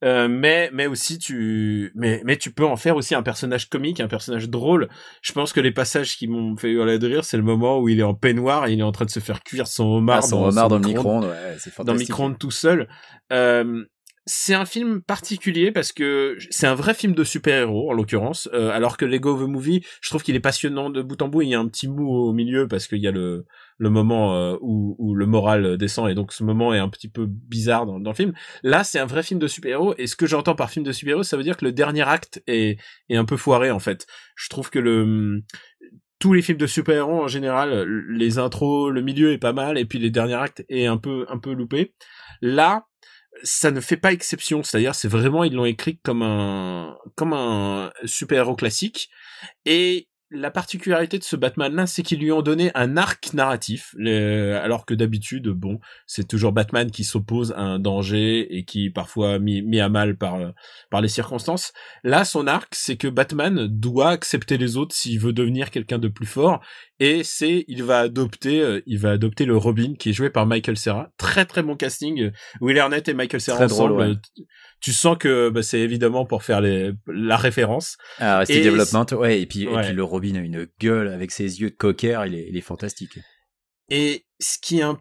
euh, 0.05 0.29
mais 0.29 0.71
mais 0.73 0.87
aussi 0.87 1.19
tu 1.19 1.93
mais 1.95 2.23
mais 2.25 2.37
tu 2.37 2.53
peux 2.53 2.65
en 2.65 2.77
faire 2.77 2.97
aussi 2.97 3.15
un 3.15 3.23
personnage 3.23 3.69
comique, 3.69 4.01
un 4.01 4.09
personnage 4.09 4.49
drôle. 4.49 4.89
Je 5.23 5.33
pense 5.33 5.53
que 5.53 5.61
les 5.61 5.73
passages 5.73 6.17
qui 6.17 6.27
m'ont 6.29 6.57
fait 6.57 6.71
hurler 6.71 6.99
de 6.99 7.07
rire, 7.07 7.25
c'est 7.25 7.37
le 7.37 7.43
moment 7.43 7.79
où 7.81 7.89
il 7.89 8.01
est 8.01 8.05
en 8.05 8.15
peignoir 8.15 8.67
et 8.67 8.73
il 8.73 8.81
est 8.81 8.85
en 8.85 8.93
train 8.93 9.05
de 9.05 9.11
se 9.11 9.21
faire 9.21 9.43
cuire 9.43 9.67
son 9.67 9.85
homard 9.85 10.19
Ah, 10.19 10.23
son 10.23 10.41
dans, 10.43 10.49
homard 10.49 10.69
dans 10.69 10.79
le 10.79 10.87
micro-ondes- 10.87 11.25
ouais, 11.27 11.57
c'est 11.59 11.71
dans 11.77 11.83
le 11.85 11.99
fantastique. 11.99 12.09
micro-ondes 12.09 12.39
tout 12.39 12.51
seul. 12.51 12.89
Euh, 13.33 13.85
c'est 14.27 14.55
un 14.55 14.67
film 14.67 15.03
particulier 15.03 15.73
parce 15.73 15.93
que 15.93 16.37
c'est 16.51 16.67
un 16.67 16.75
vrai 16.75 16.95
film 16.95 17.15
de 17.15 17.25
super-héros 17.25 17.91
en 17.91 17.95
l'occurrence, 17.95 18.49
euh, 18.53 18.71
alors 18.71 18.97
que 18.97 19.05
Lego 19.05 19.37
The 19.37 19.49
Movie, 19.49 19.85
je 20.01 20.11
trouve 20.11 20.23
qu'il 20.23 20.37
est 20.37 20.41
passionnant 20.41 20.91
de 20.91 21.03
bout 21.03 21.21
en 21.23 21.29
bout. 21.29 21.43
Il 21.43 21.49
y 21.49 21.55
a 21.55 21.61
un 21.61 21.67
petit 21.67 21.89
mou 21.89 22.07
au 22.07 22.33
milieu 22.33 22.69
parce 22.69 22.87
qu'il 22.87 22.99
y 22.99 23.09
a 23.09 23.11
le 23.11 23.45
le 23.79 23.89
moment 23.89 24.37
euh, 24.37 24.57
où, 24.61 24.95
où 24.99 25.15
le 25.15 25.25
moral 25.25 25.79
descend 25.79 26.11
et 26.11 26.15
donc 26.15 26.35
ce 26.35 26.45
moment 26.45 26.75
est 26.75 26.79
un 26.79 26.91
petit 26.91 27.09
peu 27.09 27.27
bizarre 27.27 27.87
dans, 27.87 27.99
dans 27.99 28.11
le 28.11 28.17
film. 28.17 28.35
Là, 28.63 28.85
c'est 28.85 28.99
un 28.99 29.07
vrai 29.07 29.23
film 29.23 29.41
de 29.41 29.47
super-héros 29.47 29.95
et 29.97 30.07
ce 30.07 30.17
que 30.17 30.27
j'entends 30.27 30.55
par 30.55 30.71
film 30.71 30.85
de 30.85 30.93
super-héros, 30.93 31.23
ça 31.23 31.39
veut 31.39 31.43
dire 31.43 31.57
que 31.57 31.65
le 31.65 31.73
dernier 31.73 32.03
acte 32.03 32.43
est 32.47 32.79
est 33.09 33.17
un 33.17 33.25
peu 33.25 33.39
foiré 33.39 33.71
en 33.71 33.79
fait. 33.79 34.07
Je 34.37 34.49
trouve 34.51 34.69
que 34.71 34.79
le 34.79 35.43
tous 36.19 36.35
les 36.35 36.43
films 36.43 36.59
de 36.59 36.67
super-héros 36.67 37.23
en 37.23 37.29
général, 37.29 37.85
les 38.11 38.39
intros, 38.39 38.93
le 38.93 39.01
milieu 39.01 39.33
est 39.33 39.39
pas 39.39 39.55
mal 39.55 39.79
et 39.79 39.87
puis 39.87 39.99
les 39.99 40.11
derniers 40.11 40.35
actes 40.35 40.63
est 40.69 40.85
un 40.85 40.99
peu 40.99 41.25
un 41.31 41.39
peu 41.39 41.55
loupé. 41.55 41.95
Là, 42.43 42.85
ça 43.43 43.71
ne 43.71 43.81
fait 43.81 43.97
pas 43.97 44.13
exception, 44.13 44.63
c'est-à-dire 44.63 44.95
c'est 44.95 45.09
vraiment 45.09 45.45
ils 45.45 45.55
l'ont 45.55 45.65
écrit 45.65 45.99
comme 46.03 46.23
un 46.23 46.97
comme 47.17 47.33
un 47.33 47.93
super-héros 48.05 48.57
classique. 48.57 49.11
Et 49.65 50.09
la 50.33 50.53
particularité 50.53 51.19
de 51.19 51.25
ce 51.25 51.35
Batman-là, 51.35 51.89
c'est 51.89 52.05
qu'ils 52.05 52.21
lui 52.21 52.31
ont 52.31 52.43
donné 52.43 52.71
un 52.77 52.97
arc 52.97 53.33
narratif, 53.33 53.97
alors 53.99 54.87
que 54.87 54.95
d'habitude, 54.95 55.49
bon, 55.49 55.81
c'est 56.07 56.29
toujours 56.29 56.53
Batman 56.53 56.91
qui 56.91 57.03
s'oppose 57.03 57.53
à 57.57 57.63
un 57.63 57.79
danger 57.81 58.57
et 58.57 58.65
qui 58.65 58.87
est 58.87 58.91
parfois 58.91 59.41
mis, 59.41 59.61
mis 59.63 59.81
à 59.81 59.89
mal 59.89 60.17
par 60.17 60.39
par 60.89 61.01
les 61.01 61.09
circonstances. 61.09 61.73
Là, 62.05 62.25
son 62.25 62.47
arc, 62.47 62.75
c'est 62.77 62.97
que 62.97 63.09
Batman 63.09 63.67
doit 63.67 64.11
accepter 64.11 64.57
les 64.57 64.77
autres 64.77 64.95
s'il 64.95 65.19
veut 65.19 65.33
devenir 65.33 65.71
quelqu'un 65.73 65.99
de 65.99 66.09
plus 66.09 66.27
fort, 66.27 66.61
et 67.01 67.25
c'est 67.25 67.65
il 67.67 67.83
va 67.83 67.99
adopter 68.01 68.61
euh, 68.61 68.81
il 68.87 68.99
va 68.99 69.11
adopter 69.11 69.45
le 69.47 69.57
Robin 69.57 69.95
qui 69.99 70.11
est 70.11 70.13
joué 70.13 70.31
par 70.31 70.47
Michael 70.47 70.77
Cera. 70.77 71.11
Très 71.19 71.45
très 71.47 71.63
bon 71.65 71.75
casting. 71.75 72.31
Will 72.61 72.79
Arnett 72.79 73.09
et 73.09 73.15
Michael 73.15 73.41
drôle, 73.41 73.93
ensemble. 73.93 73.93
ouais. 73.95 74.07
euh, 74.11 74.45
Tu 74.81 74.93
sens 74.93 75.17
que 75.19 75.49
bah, 75.49 75.63
c'est 75.63 75.81
évidemment 75.81 76.25
pour 76.27 76.43
faire 76.45 76.61
les, 76.61 76.93
la 77.09 77.37
référence. 77.37 77.97
Ah, 78.19 78.45
Et 78.49 78.63
Development, 78.65 79.07
ouais, 79.19 79.41
et 79.41 79.47
puis, 79.47 79.63
et 79.65 79.67
puis 79.83 79.93
le 79.93 80.05
Robin 80.05 80.35
a 80.37 80.39
une 80.41 80.69
gueule 80.81 81.09
avec 81.09 81.33
ses 81.33 81.61
yeux 81.61 81.71
de 81.71 81.75
cocker, 81.75 82.23
il 82.27 82.35
est, 82.35 82.47
il 82.49 82.57
est 82.57 82.61
fantastique. 82.63 83.19
Et 83.91 84.25
ce 84.39 84.59
qui 84.59 84.79
est 84.79 84.83
un 84.83 85.01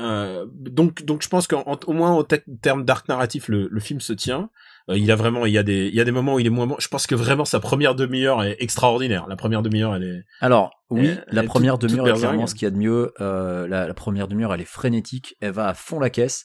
euh, 0.00 0.44
donc 0.50 1.04
donc 1.04 1.22
je 1.22 1.28
pense 1.28 1.46
qu'au 1.46 1.92
moins 1.92 2.10
en 2.10 2.24
te- 2.24 2.34
termes 2.62 2.84
d'arc 2.84 3.08
narratif 3.08 3.46
le, 3.46 3.68
le 3.70 3.80
film 3.80 4.00
se 4.00 4.12
tient 4.12 4.50
il 4.88 5.10
a 5.10 5.16
vraiment 5.16 5.46
il 5.46 5.52
y 5.52 5.58
a 5.58 5.62
des 5.62 5.86
il 5.88 5.94
y 5.94 6.00
a 6.00 6.04
des 6.04 6.10
moments 6.12 6.34
où 6.34 6.38
il 6.40 6.46
est 6.46 6.50
moins 6.50 6.66
bon 6.66 6.76
je 6.78 6.88
pense 6.88 7.06
que 7.06 7.14
vraiment 7.14 7.44
sa 7.46 7.58
première 7.60 7.94
demi-heure 7.94 8.42
est 8.44 8.56
extraordinaire 8.60 9.26
la 9.28 9.36
première 9.36 9.62
demi-heure 9.62 9.94
elle 9.96 10.02
est 10.04 10.22
Alors, 10.40 10.70
oui, 10.90 11.08
Euh, 11.08 11.16
la 11.28 11.40
elle 11.42 11.46
première 11.48 11.78
demi-heure 11.78 12.06
est 12.06 12.12
clairement 12.12 12.30
berzingue. 12.32 12.48
ce 12.48 12.54
qu'il 12.54 12.66
y 12.66 12.68
a 12.68 12.70
de 12.70 12.76
mieux. 12.76 13.12
Euh, 13.20 13.66
la, 13.66 13.86
la 13.88 13.94
première 13.94 14.28
demi-heure, 14.28 14.52
elle 14.52 14.60
est 14.60 14.64
frénétique, 14.66 15.36
elle 15.40 15.52
va 15.52 15.68
à 15.68 15.74
fond 15.74 15.98
la 16.00 16.10
caisse, 16.10 16.44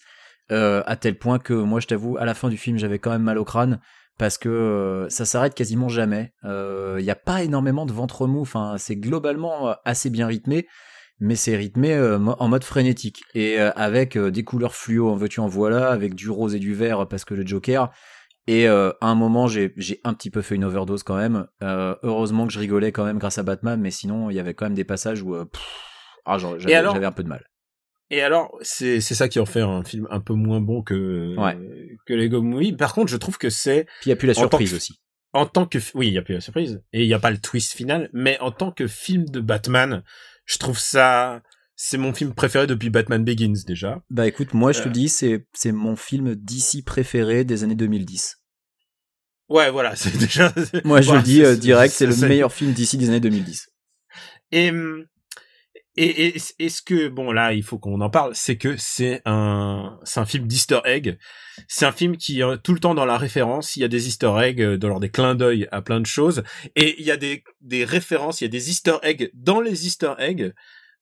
euh, 0.52 0.82
à 0.86 0.96
tel 0.96 1.18
point 1.18 1.38
que 1.38 1.54
moi, 1.54 1.80
je 1.80 1.88
t'avoue, 1.88 2.18
à 2.18 2.26
la 2.26 2.34
fin 2.34 2.50
du 2.50 2.58
film, 2.58 2.78
j'avais 2.80 2.98
quand 2.98 3.12
même 3.12 3.22
mal 3.24 3.38
au 3.38 3.44
crâne 3.46 3.80
parce 4.18 4.38
que 4.38 4.50
euh, 4.50 5.10
ça 5.10 5.26
s'arrête 5.26 5.54
quasiment 5.54 5.88
jamais. 5.90 6.32
Il 6.44 7.04
n'y 7.04 7.12
a 7.12 7.16
pas 7.16 7.44
énormément 7.44 7.86
de 7.86 7.94
ventre 7.94 8.26
mou. 8.26 8.42
Enfin, 8.42 8.76
c'est 8.78 8.96
globalement 8.96 9.70
euh, 9.70 9.74
assez 9.86 10.10
bien 10.10 10.28
rythmé, 10.28 10.66
mais 11.20 11.36
c'est 11.36 11.56
rythmé 11.56 11.94
euh, 11.94 12.18
en 12.18 12.48
mode 12.48 12.64
frénétique 12.64 13.22
et 13.36 13.60
euh, 13.60 13.72
avec 13.76 14.16
euh, 14.18 14.32
des 14.32 14.44
couleurs 14.44 14.74
fluo 14.76 15.10
en 15.10 15.16
veux-tu 15.16 15.40
en 15.42 15.48
voilà, 15.48 15.90
avec 15.92 16.16
du 16.16 16.30
rose 16.30 16.56
et 16.56 16.60
du 16.60 16.74
vert 16.74 17.08
parce 17.08 17.26
que 17.26 17.34
le 17.34 17.46
Joker. 17.46 17.92
Et 18.48 18.68
euh, 18.68 18.92
à 19.02 19.08
un 19.08 19.16
moment, 19.16 19.48
j'ai 19.48 19.74
j'ai 19.78 20.00
un 20.04 20.14
petit 20.14 20.32
peu 20.32 20.42
fait 20.42 20.56
une 20.56 20.64
overdose 20.64 21.04
quand 21.04 21.18
même. 21.18 21.46
Euh, 21.62 21.96
heureusement 22.04 22.48
que 22.48 22.54
je 22.54 22.60
rigolais 22.60 22.92
quand 22.92 23.06
même 23.06 23.20
grâce 23.20 23.38
à 23.38 23.44
Batman, 23.44 23.80
mais 23.80 23.92
sinon, 23.92 24.30
il 24.30 24.36
y 24.36 24.40
avait 24.40 24.54
quand 24.56 24.66
même 24.66 24.74
des 24.74 24.84
passages 24.86 25.22
où 25.22 25.36
euh, 25.36 25.46
pff, 25.46 25.62
ah, 26.26 26.38
j'avais 26.38 26.74
un 27.06 27.12
peu 27.12 27.24
de 27.24 27.30
mal. 27.30 27.44
et 28.10 28.22
alors 28.22 28.58
c'est 28.62 29.02
c'est 29.02 29.14
ça 29.16 29.28
qui 29.30 29.40
en 29.40 29.46
fait 29.46 29.62
un 29.62 29.84
film 29.84 30.08
un 30.10 30.20
peu 30.20 30.34
moins 30.34 30.62
bon 30.62 30.82
que 30.82 31.36
Ouais. 31.38 31.56
que 32.08 32.14
Lego 32.14 32.42
Movie 32.42 32.74
par 32.74 32.94
contre 32.96 33.12
je 33.12 33.18
trouve 33.18 33.38
que 33.38 33.50
c'est 33.52 33.84
Puis 34.02 34.06
il 34.06 34.10
n'y 34.10 34.14
a 34.14 34.16
plus 34.16 34.28
la 34.28 34.34
surprise 34.34 34.72
que- 34.72 34.78
aussi. 34.78 35.00
en 35.34 35.46
tant 35.46 35.68
que 35.68 35.78
oui 35.94 36.08
il 36.08 36.14
y 36.14 36.18
a 36.18 36.24
plus 36.24 36.34
la 36.34 36.42
surprise 36.42 36.82
et 36.92 37.02
il 37.04 37.08
y 37.08 37.14
a 37.14 37.20
pas 37.20 37.30
le 37.30 37.38
twist 37.40 37.74
final 37.74 38.10
mais 38.14 38.40
en 38.40 38.50
tant 38.52 38.72
que 38.72 38.88
film 38.88 39.26
de 39.26 39.40
Batman 39.42 40.04
je 40.46 40.58
trouve 40.58 40.80
ça 40.80 41.42
c'est 41.82 41.98
mon 41.98 42.14
film 42.14 42.34
préféré 42.34 42.68
depuis 42.68 42.90
Batman 42.90 43.24
Begins 43.24 43.64
déjà 43.66 44.02
Bah 44.10 44.28
écoute, 44.28 44.54
moi 44.54 44.74
je 44.74 44.82
te 44.82 44.90
Euh. 44.90 44.92
dis, 44.92 45.08
c'est 45.08 45.48
c'est 45.54 45.72
mon 45.72 45.96
film 45.96 46.36
d'ici 46.36 46.84
préféré 46.84 47.46
des 47.46 47.64
années 47.64 47.76
2010. 47.76 48.36
ouais 49.48 49.72
voilà 49.72 49.96
c'est 50.02 50.16
déjà 50.18 50.54
Moi 50.84 51.00
je 51.00 51.14
le 51.14 51.22
dis 51.22 51.42
euh, 51.42 51.56
direct, 51.56 51.94
c'est 51.94 52.06
le 52.06 52.16
meilleur 52.28 52.52
film 52.52 52.74
d'ici 52.74 52.98
des 52.98 53.08
années 53.08 53.22
2010. 53.22 53.70
Et, 54.52 54.72
hum, 54.72 55.06
et, 55.96 56.28
et, 56.28 56.36
et 56.60 56.70
ce 56.70 56.82
que 56.82 57.08
bon 57.08 57.32
là 57.32 57.54
il 57.54 57.64
faut 57.64 57.80
qu'on 57.80 58.02
en 58.02 58.10
parle, 58.10 58.36
c'est 58.36 58.58
que 58.58 58.76
c'est 58.76 59.22
un 59.26 59.98
c'est 60.04 60.20
un 60.20 60.26
film 60.26 60.48
d'Easter 60.48 60.80
egg. 60.84 61.18
C'est 61.70 61.86
un 61.86 61.94
film 61.94 62.18
qui 62.18 62.42
est 62.42 62.58
tout 62.62 62.74
le 62.74 62.80
temps 62.82 62.94
dans 62.94 63.06
la 63.06 63.18
référence. 63.18 63.78
Il 63.78 63.82
y 63.82 63.86
a 63.86 63.88
des 63.88 64.10
Easter 64.10 64.34
eggs, 64.42 64.62
euh, 64.62 64.78
dans 64.78 65.00
des 65.00 65.10
clins 65.10 65.36
d'œil 65.36 65.68
à 65.72 65.82
plein 65.82 66.02
de 66.02 66.06
choses, 66.06 66.44
et 66.76 67.00
il 67.00 67.06
y 67.06 67.12
a 67.12 67.18
des 67.18 67.44
des 67.62 67.86
références. 67.86 68.42
Il 68.42 68.44
y 68.44 68.48
a 68.48 68.50
des 68.50 68.70
Easter 68.70 68.98
eggs 69.04 69.30
dans 69.34 69.62
les 69.62 69.86
Easter 69.88 70.14
eggs 70.20 70.52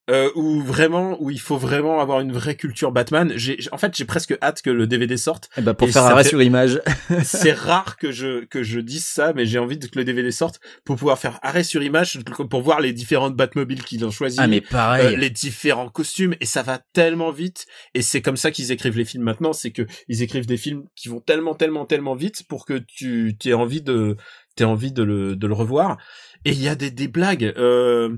euh, 0.10 0.30
où 0.36 0.62
vraiment 0.62 1.18
où 1.22 1.30
il 1.32 1.39
faut 1.39 1.58
vraiment 1.58 1.99
avoir 1.99 2.22
une 2.22 2.32
vraie 2.32 2.55
culture 2.55 2.91
Batman. 2.91 3.34
J'ai 3.36 3.58
en 3.72 3.78
fait 3.78 3.95
j'ai 3.95 4.05
presque 4.05 4.38
hâte 4.41 4.62
que 4.62 4.70
le 4.70 4.88
DVD 4.88 5.18
sorte. 5.18 5.49
Eh 5.58 5.62
ben 5.62 5.74
pour 5.74 5.88
Et 5.89 5.91
faire 5.91 6.03
ça 6.03 6.12
arrêt 6.12 6.24
fait- 6.24 6.30
sur 6.30 6.41
image. 6.41 6.82
C'est 7.24 7.51
rare 7.51 7.97
que 7.97 8.12
je 8.12 8.45
que 8.45 8.64
je 8.64 8.80
dise 8.80 9.05
ça, 9.05 9.34
mais 9.34 9.45
j'ai 9.45 9.60
envie 9.60 9.78
que 9.80 9.97
le 9.99 10.05
DVD 10.05 10.32
sorte 10.32 10.60
pour 10.86 10.95
pouvoir 10.95 11.20
faire 11.20 11.39
arrêt 11.41 11.64
sur 11.64 11.84
image 11.84 12.20
pour 12.49 12.62
voir 12.62 12.80
les 12.80 12.93
différentes 12.93 13.36
Batmobiles 13.36 13.84
qu'ils 13.84 14.05
ont 14.05 14.12
choisies. 14.12 14.38
ah 14.39 14.47
mais 14.47 14.62
pareil. 14.62 15.16
euh, 15.16 15.18
les 15.18 15.30
différents 15.30 15.89
costumes 15.89 16.36
et 16.39 16.45
ça 16.45 16.64
va 16.64 16.80
tellement 16.93 17.32
vite 17.32 17.66
et 17.93 18.01
c'est 18.01 18.22
comme 18.22 18.38
ça 18.38 18.51
qu'ils 18.51 18.72
écrivent 18.72 18.97
les 18.97 19.05
films 19.05 19.24
maintenant 19.24 19.53
c'est 19.53 19.72
que 19.72 19.86
ils 20.08 20.22
écrivent 20.24 20.45
des 20.47 20.58
films 20.58 20.84
qui 20.95 21.10
vont 21.10 21.20
tellement 21.20 21.53
tellement 21.55 21.86
tellement 21.86 22.16
vite 22.16 22.43
pour 22.47 22.66
que 22.66 22.78
tu 22.88 23.36
aies 23.45 23.53
envie 23.53 23.82
de 23.82 24.16
t'aies 24.55 24.64
envie 24.66 24.91
de 24.91 25.03
le 25.03 25.36
de 25.36 25.47
le 25.47 25.53
revoir 25.53 25.97
et 26.45 26.51
il 26.51 26.62
y 26.62 26.68
a 26.70 26.76
des 26.76 26.91
des 26.91 27.08
blagues 27.08 27.53
euh, 27.58 28.16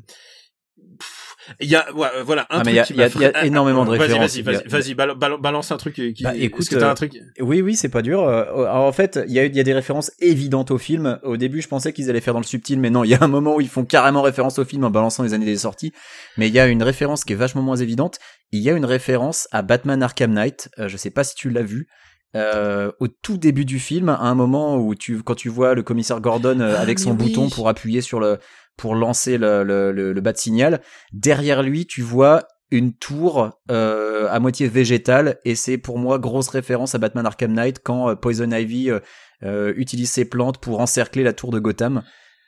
il 1.59 1.69
y 1.69 1.75
a 1.75 1.91
ouais, 1.93 2.07
euh, 2.17 2.23
voilà 2.23 2.43
un 2.43 2.59
Ah, 2.59 2.63
mais 2.65 2.73
truc 2.73 2.73
il 2.73 2.75
y 2.75 2.79
a- 2.79 2.83
qui 2.85 2.93
il 2.93 2.97
y 2.97 3.01
a- 3.01 3.07
m'a 3.07 3.11
il 3.15 3.21
y 3.21 3.25
a 3.25 3.31
fra- 3.31 3.45
énormément 3.45 3.85
de 3.85 3.89
références. 3.91 4.19
vas-y 4.37 4.41
vas-y 4.41 4.67
vas-y 4.67 4.93
bal- 4.93 5.15
bal- 5.15 5.39
balance 5.41 5.71
un 5.71 5.77
truc 5.77 5.95
qui 5.95 6.23
Bah, 6.23 6.35
est-ce 6.35 6.43
écoute, 6.43 6.67
que 6.69 6.75
t'as 6.75 6.87
euh, 6.87 6.91
un 6.91 6.95
truc 6.95 7.13
Oui, 7.39 7.61
oui, 7.61 7.75
c'est 7.75 7.89
pas 7.89 8.01
dur. 8.01 8.23
Euh, 8.23 8.43
alors, 8.65 8.85
en 8.85 8.91
fait, 8.91 9.19
il 9.27 9.33
y 9.33 9.39
a, 9.39 9.45
il 9.45 9.55
y 9.55 9.59
a 9.59 9.63
des 9.63 9.73
références 9.73 10.11
évidentes 10.19 10.71
au 10.71 10.77
film. 10.77 11.19
Au 11.23 11.37
début, 11.37 11.61
je 11.61 11.67
pensais 11.67 11.93
qu'ils 11.93 12.09
allaient 12.09 12.21
faire 12.21 12.33
dans 12.33 12.39
le 12.41 12.45
subtil, 12.45 12.79
mais 12.79 12.89
non, 12.89 13.03
il 13.03 13.09
y 13.09 13.15
a 13.15 13.21
un 13.23 13.27
moment 13.27 13.55
où 13.55 13.61
ils 13.61 13.67
font 13.69 13.85
carrément 13.85 14.21
référence 14.21 14.59
au 14.59 14.65
film 14.65 14.83
en 14.83 14.89
balançant 14.91 15.23
les 15.23 15.33
années 15.33 15.45
des 15.45 15.57
sorties. 15.57 15.91
Mais 16.37 16.47
il 16.47 16.53
y 16.53 16.59
a 16.59 16.67
une 16.67 16.83
référence 16.83 17.23
qui 17.25 17.33
est 17.33 17.37
vachement 17.37 17.61
moins 17.61 17.77
évidente. 17.77 18.19
Il 18.51 18.59
y 18.61 18.69
a 18.69 18.73
une 18.73 18.85
référence 18.85 19.47
à 19.51 19.61
Batman 19.61 20.01
Arkham 20.03 20.31
Knight. 20.33 20.69
Euh, 20.79 20.87
je 20.87 20.97
sais 20.97 21.11
pas 21.11 21.23
si 21.23 21.35
tu 21.35 21.49
l'as 21.49 21.61
vu. 21.63 21.87
Euh, 22.35 22.91
au 22.99 23.07
tout 23.07 23.37
début 23.37 23.65
du 23.65 23.79
film, 23.79 24.07
à 24.09 24.19
un 24.19 24.35
moment 24.35 24.77
où 24.77 24.93
tu, 24.93 25.23
quand 25.23 25.33
tu 25.33 25.49
vois 25.49 25.73
le 25.73 25.81
commissaire 25.81 26.21
Gordon 26.21 26.59
euh, 26.59 26.75
Ah, 26.77 26.81
avec 26.81 26.99
son 26.99 27.11
oui. 27.11 27.17
bouton 27.17 27.49
pour 27.49 27.67
appuyer 27.67 28.01
sur 28.01 28.19
le, 28.19 28.37
pour 28.79 28.95
lancer 28.95 29.37
le, 29.37 29.63
le, 29.63 29.91
le, 29.91 30.13
le 30.13 30.21
bat 30.21 30.33
signal, 30.33 30.81
derrière 31.13 31.61
lui, 31.63 31.85
tu 31.85 32.01
vois 32.01 32.43
une 32.71 32.93
tour 32.93 33.49
euh, 33.71 34.27
à 34.29 34.39
moitié 34.39 34.67
végétale 34.67 35.37
et 35.43 35.55
c'est 35.55 35.77
pour 35.77 35.97
moi 35.97 36.19
grosse 36.19 36.49
référence 36.49 36.93
à 36.95 36.97
Batman 36.99 37.25
Arkham 37.25 37.51
Knight 37.53 37.79
quand 37.83 38.09
euh, 38.09 38.15
Poison 38.15 38.51
Ivy 38.51 38.89
euh, 38.91 38.99
euh, 39.43 39.73
utilise 39.75 40.09
ses 40.11 40.25
plantes 40.25 40.59
pour 40.59 40.79
encercler 40.79 41.23
la 41.23 41.33
tour 41.33 41.51
de 41.51 41.59
Gotham. 41.59 42.03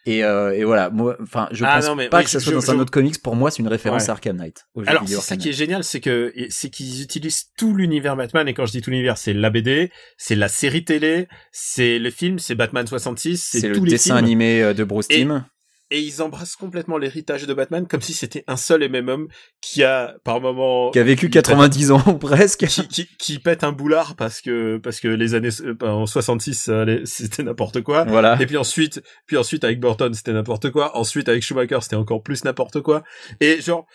Et, 0.07 0.23
euh, 0.23 0.51
et 0.55 0.63
voilà. 0.63 0.89
Moi 0.89 1.15
enfin 1.21 1.47
je 1.51 1.63
Ah 1.65 1.75
pense 1.77 1.87
non, 1.87 1.95
mais 1.95 2.07
pas 2.09 2.19
oui, 2.19 2.23
que 2.25 2.29
ça 2.29 2.39
je- 2.39 2.43
soit 2.45 2.53
dans 2.53 2.59
je- 2.61 2.71
un 2.71 2.79
autre 2.79 2.91
comics. 2.91 3.21
Pour 3.21 3.35
moi 3.35 3.49
c'est 3.51 3.61
une 3.63 3.67
référence 3.67 4.03
Ouais. 4.03 4.09
à 4.09 4.13
Arkham 4.13 4.37
Knight 4.37 4.63
Alors 4.87 5.03
c'est 5.07 5.15
ça 5.21 5.37
qui 5.37 5.49
est 5.49 5.53
génial, 5.53 5.83
c'est 5.83 5.99
que 6.01 6.31
c'est 6.49 6.69
qu'ils 6.69 7.01
utilisent 7.01 7.45
tout 7.57 7.75
l'univers 7.75 8.15
Batman 8.15 8.47
et 8.47 8.53
quand 8.53 8.65
je 8.67 8.71
dis 8.71 8.81
tout 8.81 8.89
l'univers, 8.91 9.17
c'est 9.17 9.33
la 9.33 9.49
BD, 9.49 9.91
c'est 10.17 10.35
la 10.35 10.47
série 10.49 10.85
télé, 10.85 11.27
c'est 11.51 11.97
le 11.99 12.09
film, 12.11 12.37
c'est 12.39 12.55
Batman 12.55 12.85
66, 12.87 13.37
c'est 13.43 13.59
c'est 13.59 13.67
le 13.69 13.75
tous 13.75 13.85
les 13.85 13.91
dessin 13.91 14.15
films. 14.15 14.25
animé 14.25 14.61
euh, 14.63 14.73
de 14.73 14.83
Bruce 14.83 15.07
Timm 15.07 15.45
et 15.91 15.99
ils 15.99 16.21
embrassent 16.21 16.55
complètement 16.55 16.97
l'héritage 16.97 17.45
de 17.45 17.53
Batman 17.53 17.85
comme 17.87 18.01
si 18.01 18.13
c'était 18.13 18.43
un 18.47 18.57
seul 18.57 18.81
et 18.81 18.89
même 18.89 19.07
homme 19.09 19.27
qui 19.61 19.83
a 19.83 20.15
par 20.23 20.41
moment 20.41 20.89
qui 20.91 20.99
a 20.99 21.03
vécu 21.03 21.27
qui 21.29 21.37
pète- 21.37 21.43
90 21.45 21.91
ans 21.91 21.99
presque 22.19 22.65
qui, 22.65 22.87
qui, 22.87 23.07
qui 23.19 23.37
pète 23.39 23.63
un 23.63 23.71
boulard 23.71 24.15
parce 24.15 24.41
que 24.41 24.77
parce 24.77 24.99
que 24.99 25.07
les 25.09 25.35
années 25.35 25.49
euh, 25.63 25.75
en 25.81 26.05
66 26.05 26.53
ça 26.55 26.81
allait- 26.81 27.01
c'était 27.05 27.43
n'importe 27.43 27.81
quoi. 27.81 28.05
voilà 28.05 28.41
Et 28.41 28.45
puis 28.45 28.57
ensuite, 28.57 29.01
puis 29.27 29.37
ensuite 29.37 29.63
avec 29.63 29.79
Burton 29.79 30.13
c'était 30.13 30.33
n'importe 30.33 30.71
quoi. 30.71 30.97
Ensuite 30.97 31.29
avec 31.29 31.43
Schumacher 31.43 31.79
c'était 31.81 31.95
encore 31.97 32.23
plus 32.23 32.43
n'importe 32.45 32.81
quoi. 32.81 33.03
Et 33.39 33.61
genre 33.61 33.85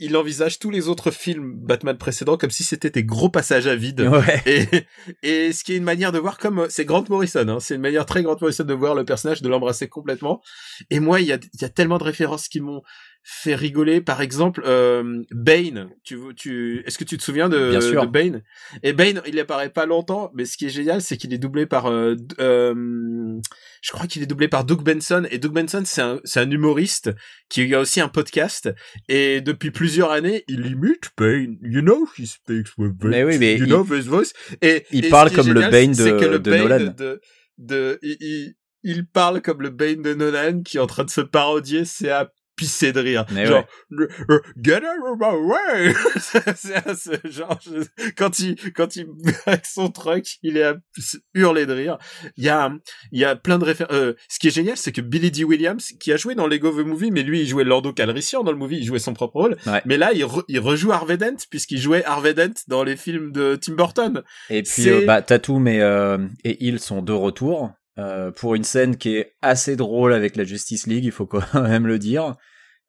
il, 0.00 0.16
envisage 0.16 0.58
tous 0.58 0.70
les 0.70 0.88
autres 0.88 1.10
films 1.10 1.54
Batman 1.56 1.96
précédents 1.96 2.36
comme 2.36 2.50
si 2.50 2.64
c'était 2.64 2.90
des 2.90 3.04
gros 3.04 3.28
passages 3.28 3.66
à 3.66 3.76
vide. 3.76 4.00
ouais 4.00 4.42
Et, 4.46 4.68
et 5.22 5.52
ce 5.52 5.64
qui 5.64 5.72
est 5.72 5.76
une 5.76 5.84
manière 5.84 6.12
de 6.12 6.18
voir 6.18 6.38
comme 6.38 6.66
c'est 6.68 6.84
Grant 6.84 7.04
Morrison, 7.08 7.48
hein, 7.48 7.60
c'est 7.60 7.74
une 7.74 7.80
manière 7.80 8.06
très 8.06 8.22
Grant 8.22 8.36
Morrison 8.40 8.64
de 8.64 8.74
voir 8.74 8.94
le 8.94 9.04
personnage, 9.04 9.42
de 9.42 9.48
l'embrasser 9.48 9.88
complètement. 9.88 10.40
Et 10.90 11.00
moi, 11.00 11.20
il 11.20 11.26
y 11.26 11.32
a, 11.32 11.38
il 11.54 11.62
y 11.62 11.64
a 11.64 11.68
tellement 11.68 11.98
de 11.98 12.04
références 12.04 12.48
qui 12.48 12.60
m'ont 12.60 12.82
fait 13.26 13.54
rigoler. 13.54 14.02
Par 14.02 14.20
exemple, 14.20 14.62
euh, 14.66 15.22
Bane. 15.30 15.88
Tu, 16.04 16.18
tu, 16.36 16.82
est-ce 16.86 16.98
que 16.98 17.04
tu 17.04 17.16
te 17.16 17.22
souviens 17.22 17.48
de, 17.48 17.70
Bien 17.70 17.80
sûr. 17.80 18.02
de 18.02 18.06
Bane? 18.06 18.42
Et 18.82 18.92
Bane, 18.92 19.22
il 19.26 19.38
apparaît 19.40 19.70
pas 19.70 19.86
longtemps, 19.86 20.30
mais 20.34 20.44
ce 20.44 20.56
qui 20.58 20.66
est 20.66 20.70
génial, 20.70 21.00
c'est 21.00 21.16
qu'il 21.16 21.32
est 21.32 21.38
doublé 21.38 21.64
par, 21.64 21.86
euh, 21.86 22.16
euh, 22.40 23.40
je 23.82 23.92
crois 23.92 24.06
qu'il 24.06 24.22
est 24.22 24.26
doublé 24.26 24.48
par 24.48 24.64
Doug 24.64 24.82
Benson. 24.82 25.26
Et 25.30 25.38
Doug 25.38 25.52
Benson, 25.52 25.82
c'est 25.86 26.02
un, 26.02 26.20
c'est 26.24 26.40
un 26.40 26.50
humoriste 26.50 27.10
qui 27.48 27.74
a 27.74 27.80
aussi 27.80 28.00
un 28.02 28.08
podcast. 28.08 28.70
Et 29.08 29.40
depuis 29.40 29.70
plusieurs 29.70 30.10
années, 30.10 30.44
il 30.46 30.66
imite 30.66 31.10
Bane. 31.16 31.56
You 31.62 31.80
know, 31.80 32.06
he 32.18 32.26
speaks 32.26 32.76
with 32.76 32.92
Bane. 32.92 33.10
Mais 33.10 33.24
oui, 33.24 33.38
mais 33.38 33.54
you 33.56 33.64
il- 33.64 33.68
know 33.70 33.84
his 33.84 34.02
voice. 34.02 34.32
Et 34.60 34.84
il 34.90 35.06
et 35.06 35.08
parle 35.08 35.30
comme 35.30 35.52
le 35.52 35.62
Bane 35.70 35.92
de- 35.92 36.18
que 36.20 36.24
le 36.26 36.38
de 36.38 36.50
Bane 36.50 36.60
Nolan. 36.68 36.94
De, 36.96 37.20
de, 37.56 37.98
il, 38.02 38.16
il, 38.20 38.54
il 38.82 39.06
parle 39.06 39.40
comme 39.40 39.62
le 39.62 39.70
Bane 39.70 40.02
de 40.02 40.12
Nolan 40.12 40.60
qui 40.62 40.76
est 40.76 40.80
en 40.80 40.86
train 40.86 41.04
de 41.04 41.10
se 41.10 41.22
parodier. 41.22 41.84
C'est 41.86 42.10
à 42.10 42.30
pisser 42.56 42.92
de 42.92 43.00
rire. 43.00 43.24
Mais 43.32 43.46
genre, 43.46 43.64
le- 43.90 44.08
euh, 44.30 44.40
get 44.62 44.78
out 44.78 45.04
of 45.04 45.18
my 45.18 45.36
way! 45.36 45.94
c'est, 46.56 47.30
genre, 47.30 47.58
je- 47.64 48.10
quand 48.16 48.38
il, 48.38 48.56
quand 48.72 48.96
il, 48.96 49.06
avec 49.46 49.66
son 49.66 49.88
truck, 49.90 50.24
il 50.42 50.56
est 50.56 50.62
à 50.64 50.76
hurler 51.34 51.66
de 51.66 51.72
rire. 51.72 51.98
Il 52.36 52.44
y 52.44 52.48
a, 52.48 52.72
il 53.12 53.20
y 53.20 53.24
a 53.24 53.36
plein 53.36 53.58
de 53.58 53.64
références. 53.64 53.92
Euh, 53.94 54.14
ce 54.28 54.38
qui 54.38 54.48
est 54.48 54.54
génial, 54.54 54.76
c'est 54.76 54.92
que 54.92 55.00
Billy 55.00 55.30
D. 55.30 55.44
Williams, 55.44 55.92
qui 56.00 56.12
a 56.12 56.16
joué 56.16 56.34
dans 56.34 56.46
Lego 56.46 56.70
The 56.70 56.86
Movie, 56.86 57.10
mais 57.10 57.22
lui, 57.22 57.40
il 57.40 57.46
jouait 57.46 57.64
Lordo 57.64 57.92
Calrissian 57.92 58.42
dans 58.44 58.52
le 58.52 58.58
movie, 58.58 58.78
il 58.78 58.84
jouait 58.84 58.98
son 58.98 59.14
propre 59.14 59.36
rôle. 59.36 59.56
Ouais. 59.66 59.82
Mais 59.84 59.96
là, 59.96 60.12
il, 60.12 60.24
re- 60.24 60.44
il 60.48 60.60
rejoue 60.60 60.92
Harvey 60.92 61.16
Dent, 61.16 61.36
puisqu'il 61.50 61.78
jouait 61.80 62.04
Harvey 62.04 62.34
Dent 62.34 62.54
dans 62.68 62.84
les 62.84 62.96
films 62.96 63.32
de 63.32 63.56
Tim 63.56 63.74
Burton. 63.74 64.22
Et 64.50 64.62
puis, 64.62 64.88
euh, 64.88 65.04
bah, 65.06 65.22
Tatum 65.22 65.66
et, 65.68 65.80
euh, 65.80 66.18
et 66.44 66.64
Hill 66.66 66.78
sont 66.78 67.02
de 67.02 67.12
retour 67.12 67.72
euh, 67.98 68.30
pour 68.32 68.54
une 68.54 68.64
scène 68.64 68.96
qui 68.96 69.16
est 69.16 69.34
assez 69.42 69.76
drôle 69.76 70.12
avec 70.12 70.36
la 70.36 70.44
Justice 70.44 70.86
League, 70.86 71.04
il 71.04 71.12
faut 71.12 71.26
quand 71.26 71.42
même 71.62 71.86
le 71.86 71.98
dire. 71.98 72.34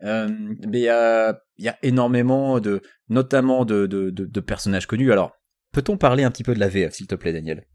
Euh, 0.04 0.28
mais 0.68 0.80
il 0.80 0.84
y 0.84 0.90
a, 0.90 1.40
y 1.58 1.68
a 1.70 1.78
énormément 1.84 2.60
de, 2.60 2.82
notamment 3.10 3.66
de, 3.66 3.86
de, 3.86 4.10
de, 4.10 4.26
de 4.26 4.40
personnages 4.42 4.88
connus. 4.88 5.12
Alors, 5.12 5.32
peut-on 5.72 5.98
parler 5.98 6.24
un 6.24 6.32
petit 6.32 6.44
peu 6.44 6.54
de 6.54 6.60
la 6.60 6.68
VF, 6.68 6.94
s'il 6.94 7.08
te 7.08 7.16
plaît, 7.16 7.34
Daniel? 7.34 7.66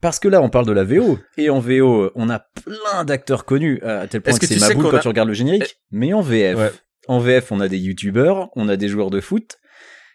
Parce 0.00 0.18
que 0.18 0.26
là, 0.26 0.42
on 0.42 0.50
parle 0.50 0.66
de 0.66 0.72
la 0.72 0.82
VO, 0.82 1.18
et 1.38 1.48
en 1.50 1.60
VO, 1.60 2.10
on 2.16 2.28
a 2.28 2.40
plein 2.40 3.04
d'acteurs 3.04 3.44
connus, 3.44 3.80
à 3.82 4.08
tel 4.08 4.20
point 4.20 4.32
Est-ce 4.32 4.40
que, 4.40 4.46
que 4.46 4.54
c'est 4.58 4.58
ma 4.68 4.74
boule 4.74 4.90
quand 4.90 4.96
a- 4.96 5.00
tu 5.00 5.06
regardes 5.08 5.28
le 5.28 5.34
générique. 5.34 5.76
Mais 5.92 6.12
en 6.12 6.20
VF, 6.22 6.58
Ouais. 6.58 6.72
en 7.06 7.20
VF, 7.20 7.52
on 7.52 7.60
a 7.60 7.68
des 7.68 7.78
youtubeurs, 7.78 8.50
on 8.56 8.68
a 8.68 8.76
des 8.76 8.88
joueurs 8.88 9.10
de 9.10 9.20
foot. 9.20 9.58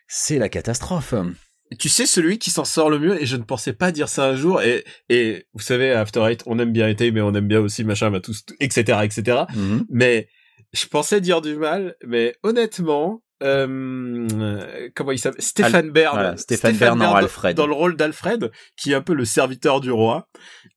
C'est 0.10 0.39
la 0.39 0.49
catastrophe. 0.49 1.14
Tu 1.80 1.89
sais 1.89 2.05
celui 2.05 2.39
qui 2.39 2.49
s'en 2.49 2.63
sort 2.65 2.89
le 2.89 2.97
mieux 2.99 3.22
et 3.22 3.26
je 3.26 3.36
ne 3.36 3.43
pensais 3.43 3.74
pas 3.74 3.91
dire 3.91 4.07
ça 4.09 4.26
un 4.26 4.36
jour 4.36 4.61
et 4.61 4.86
et 5.09 5.45
vous 5.53 5.61
savez 5.61 5.91
After 5.91 6.22
Eight 6.30 6.43
on 6.45 6.59
aime 6.59 6.72
bien 6.72 6.88
été 6.88 7.11
mais 7.11 7.22
on 7.22 7.34
aime 7.34 7.47
bien 7.47 7.59
aussi 7.59 7.84
machin 7.84 8.09
bah, 8.09 8.22
tous 8.22 8.45
etc 8.61 8.99
etc 9.03 9.43
Mhm. 9.55 9.86
mais 9.89 10.30
je 10.74 10.86
pensais 10.88 11.20
dire 11.20 11.41
du 11.41 11.55
mal 11.55 11.95
mais 12.05 12.36
honnêtement 12.43 13.22
euh, 13.43 14.89
comment 14.95 15.11
il 15.11 15.20
s'appelle? 15.20 15.41
Stéphane 15.41 15.91
Bern 15.91 16.15
voilà, 16.15 16.38
Stéphane 16.38 16.76
Bern 16.78 17.01
Alfred. 17.01 17.55
dans 17.55 17.68
le 17.68 17.74
rôle 17.74 17.95
d'Alfred 17.95 18.49
qui 18.78 18.91
est 18.91 18.95
un 18.95 19.01
peu 19.01 19.13
le 19.13 19.26
serviteur 19.26 19.80
du 19.82 19.91
roi 19.91 20.28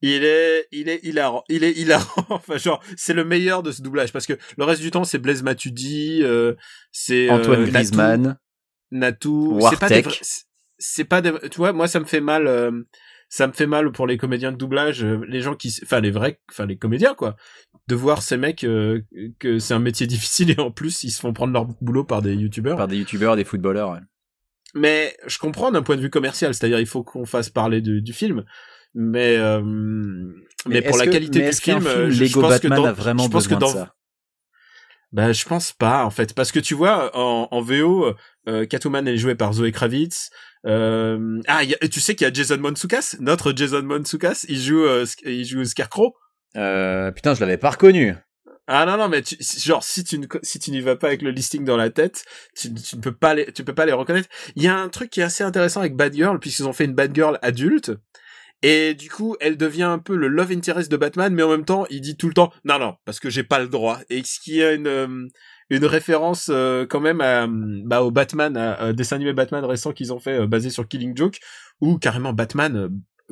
il 0.02 0.24
est 0.24 0.66
il 0.72 0.88
est 0.88 1.00
hilarant 1.04 1.42
il 1.48 1.64
est 1.64 1.72
hilarant 1.72 2.26
enfin 2.30 2.58
genre 2.58 2.82
c'est 2.96 3.14
le 3.14 3.24
meilleur 3.24 3.62
de 3.62 3.72
ce 3.72 3.80
doublage 3.82 4.12
parce 4.12 4.26
que 4.26 4.34
le 4.58 4.64
reste 4.64 4.82
du 4.82 4.90
temps 4.90 5.04
c'est 5.04 5.18
Blaise 5.18 5.42
Matuidi 5.42 6.20
euh, 6.22 6.54
c'est 6.92 7.28
euh, 7.30 7.34
Antoine 7.34 7.60
Natou. 7.60 7.72
Griezmann. 7.72 8.38
Natou, 8.92 9.60
c'est 9.70 9.78
pas 9.78 9.88
des 9.88 10.02
vrais- 10.02 10.18
c'est- 10.80 11.04
pas 11.04 11.20
des, 11.20 11.32
tu 11.50 11.58
vois, 11.58 11.72
moi 11.72 11.86
ça 11.86 12.00
me 12.00 12.04
fait 12.06 12.20
mal, 12.20 12.48
euh, 12.48 12.72
ça 13.28 13.46
me 13.46 13.52
fait 13.52 13.68
mal 13.68 13.92
pour 13.92 14.08
les 14.08 14.16
comédiens 14.18 14.50
de 14.50 14.56
doublage, 14.56 15.04
euh, 15.04 15.20
les 15.28 15.40
gens 15.40 15.54
qui, 15.54 15.72
enfin 15.84 16.00
les 16.00 16.10
vrais, 16.10 16.40
enfin 16.50 16.66
les 16.66 16.76
comédiens 16.76 17.14
quoi, 17.14 17.36
de 17.86 17.94
voir 17.94 18.22
ces 18.22 18.36
mecs 18.36 18.64
euh, 18.64 19.02
que 19.38 19.58
c'est 19.60 19.74
un 19.74 19.78
métier 19.78 20.06
difficile 20.08 20.50
et 20.50 20.58
en 20.60 20.72
plus 20.72 21.04
ils 21.04 21.12
se 21.12 21.20
font 21.20 21.32
prendre 21.32 21.52
leur 21.52 21.66
boulot 21.80 22.02
par 22.04 22.22
des 22.22 22.34
youtubeurs. 22.34 22.76
par 22.76 22.88
des 22.88 22.96
youtubeurs, 22.98 23.36
des 23.36 23.44
footballeurs. 23.44 23.92
ouais. 23.92 24.00
Mais 24.74 25.16
je 25.26 25.38
comprends 25.38 25.70
d'un 25.70 25.82
point 25.82 25.96
de 25.96 26.00
vue 26.00 26.10
commercial, 26.10 26.54
c'est-à-dire 26.54 26.80
il 26.80 26.86
faut 26.86 27.02
qu'on 27.04 27.24
fasse 27.24 27.50
parler 27.50 27.80
du, 27.80 28.02
du 28.02 28.12
film. 28.12 28.44
Mais 28.94 29.36
euh, 29.36 29.60
mais, 30.66 30.82
pour 30.82 30.96
la 30.96 31.06
que- 31.06 31.10
qualité 31.10 31.40
mais 31.40 31.50
du 31.50 31.56
film, 31.56 31.86
euh, 31.86 32.10
je, 32.10 32.10
je 32.10 32.24
Lego 32.24 32.40
pense 32.40 32.50
Batman 32.50 32.70
que 32.78 32.82
dans, 32.82 32.86
a 32.86 32.92
vraiment 32.92 33.24
je 33.24 33.28
pense 33.30 33.46
que 33.48 33.54
besoin 33.54 33.58
dans, 33.68 33.72
de 33.72 33.78
ça? 33.86 33.94
Bah, 35.12 35.32
je 35.32 35.44
pense 35.44 35.72
pas, 35.72 36.04
en 36.04 36.10
fait. 36.10 36.34
Parce 36.34 36.52
que 36.52 36.60
tu 36.60 36.74
vois, 36.74 37.16
en, 37.16 37.48
en 37.50 37.60
VO, 37.60 38.14
euh, 38.48 38.64
Catwoman 38.66 39.06
est 39.08 39.16
jouée 39.16 39.34
par 39.34 39.52
Zoé 39.52 39.72
Kravitz. 39.72 40.30
Euh, 40.66 41.40
ah, 41.46 41.64
il 41.64 41.70
y 41.70 41.74
a- 41.74 41.88
tu 41.88 42.00
sais 42.00 42.14
qu'il 42.14 42.26
y 42.26 42.30
a 42.30 42.32
Jason 42.32 42.58
Mantzoukas, 42.58 43.16
notre 43.20 43.52
Jason 43.56 43.82
Mantzoukas, 43.82 44.44
il 44.48 44.60
joue, 44.60 44.84
euh, 44.84 45.06
il 45.24 45.44
joue 45.44 45.64
Scarecrow? 45.64 46.14
euh, 46.56 47.10
Putain, 47.12 47.34
je 47.34 47.40
l'avais 47.40 47.56
pas 47.56 47.70
reconnu. 47.70 48.14
Ah 48.72 48.86
non 48.86 48.96
non 48.96 49.08
mais 49.08 49.22
tu, 49.22 49.36
genre 49.64 49.82
si 49.82 50.04
tu 50.04 50.16
ne 50.20 50.26
si 50.42 50.60
tu 50.60 50.70
n'y 50.70 50.80
vas 50.80 50.94
pas 50.94 51.08
avec 51.08 51.22
le 51.22 51.30
listing 51.32 51.64
dans 51.64 51.76
la 51.76 51.90
tête, 51.90 52.24
tu, 52.56 52.72
tu 52.72 52.96
ne 52.96 53.00
peux 53.00 53.10
pas 53.14 53.34
les 53.34 53.50
tu 53.52 53.64
peux 53.64 53.74
pas 53.74 53.84
les 53.84 53.92
reconnaître. 53.92 54.28
Il 54.54 54.62
y 54.62 54.68
a 54.68 54.76
un 54.78 54.88
truc 54.88 55.10
qui 55.10 55.18
est 55.20 55.24
assez 55.24 55.42
intéressant 55.42 55.80
avec 55.80 55.96
Bad 55.96 56.14
Girl 56.14 56.38
puisqu'ils 56.38 56.68
ont 56.68 56.72
fait 56.72 56.84
une 56.84 56.94
Bad 56.94 57.12
Girl 57.12 57.36
adulte 57.42 57.90
et 58.62 58.94
du 58.94 59.10
coup 59.10 59.34
elle 59.40 59.56
devient 59.56 59.82
un 59.84 59.98
peu 59.98 60.14
le 60.14 60.28
love 60.28 60.52
interest 60.52 60.88
de 60.88 60.96
Batman 60.96 61.34
mais 61.34 61.42
en 61.42 61.48
même 61.50 61.64
temps 61.64 61.84
il 61.90 62.00
dit 62.00 62.16
tout 62.16 62.28
le 62.28 62.34
temps 62.34 62.52
non 62.64 62.78
non 62.78 62.94
parce 63.04 63.18
que 63.18 63.28
j'ai 63.28 63.42
pas 63.42 63.58
le 63.58 63.66
droit 63.66 63.98
et 64.08 64.22
ce 64.22 64.38
qui 64.38 64.62
a 64.62 64.70
une 64.72 64.86
euh, 64.86 65.26
une 65.70 65.84
référence 65.84 66.50
euh, 66.52 66.84
quand 66.86 67.00
même 67.00 67.20
à, 67.20 67.46
bah, 67.48 68.02
au 68.02 68.10
Batman, 68.10 68.56
à, 68.56 68.74
à 68.74 68.92
dessin 68.92 69.16
animé 69.16 69.32
Batman 69.32 69.64
récent 69.64 69.92
qu'ils 69.92 70.12
ont 70.12 70.18
fait 70.18 70.40
euh, 70.40 70.46
basé 70.46 70.68
sur 70.70 70.86
Killing 70.86 71.16
Joke, 71.16 71.38
où 71.80 71.96
carrément 71.98 72.32
Batman 72.32 72.76
euh, 72.76 72.88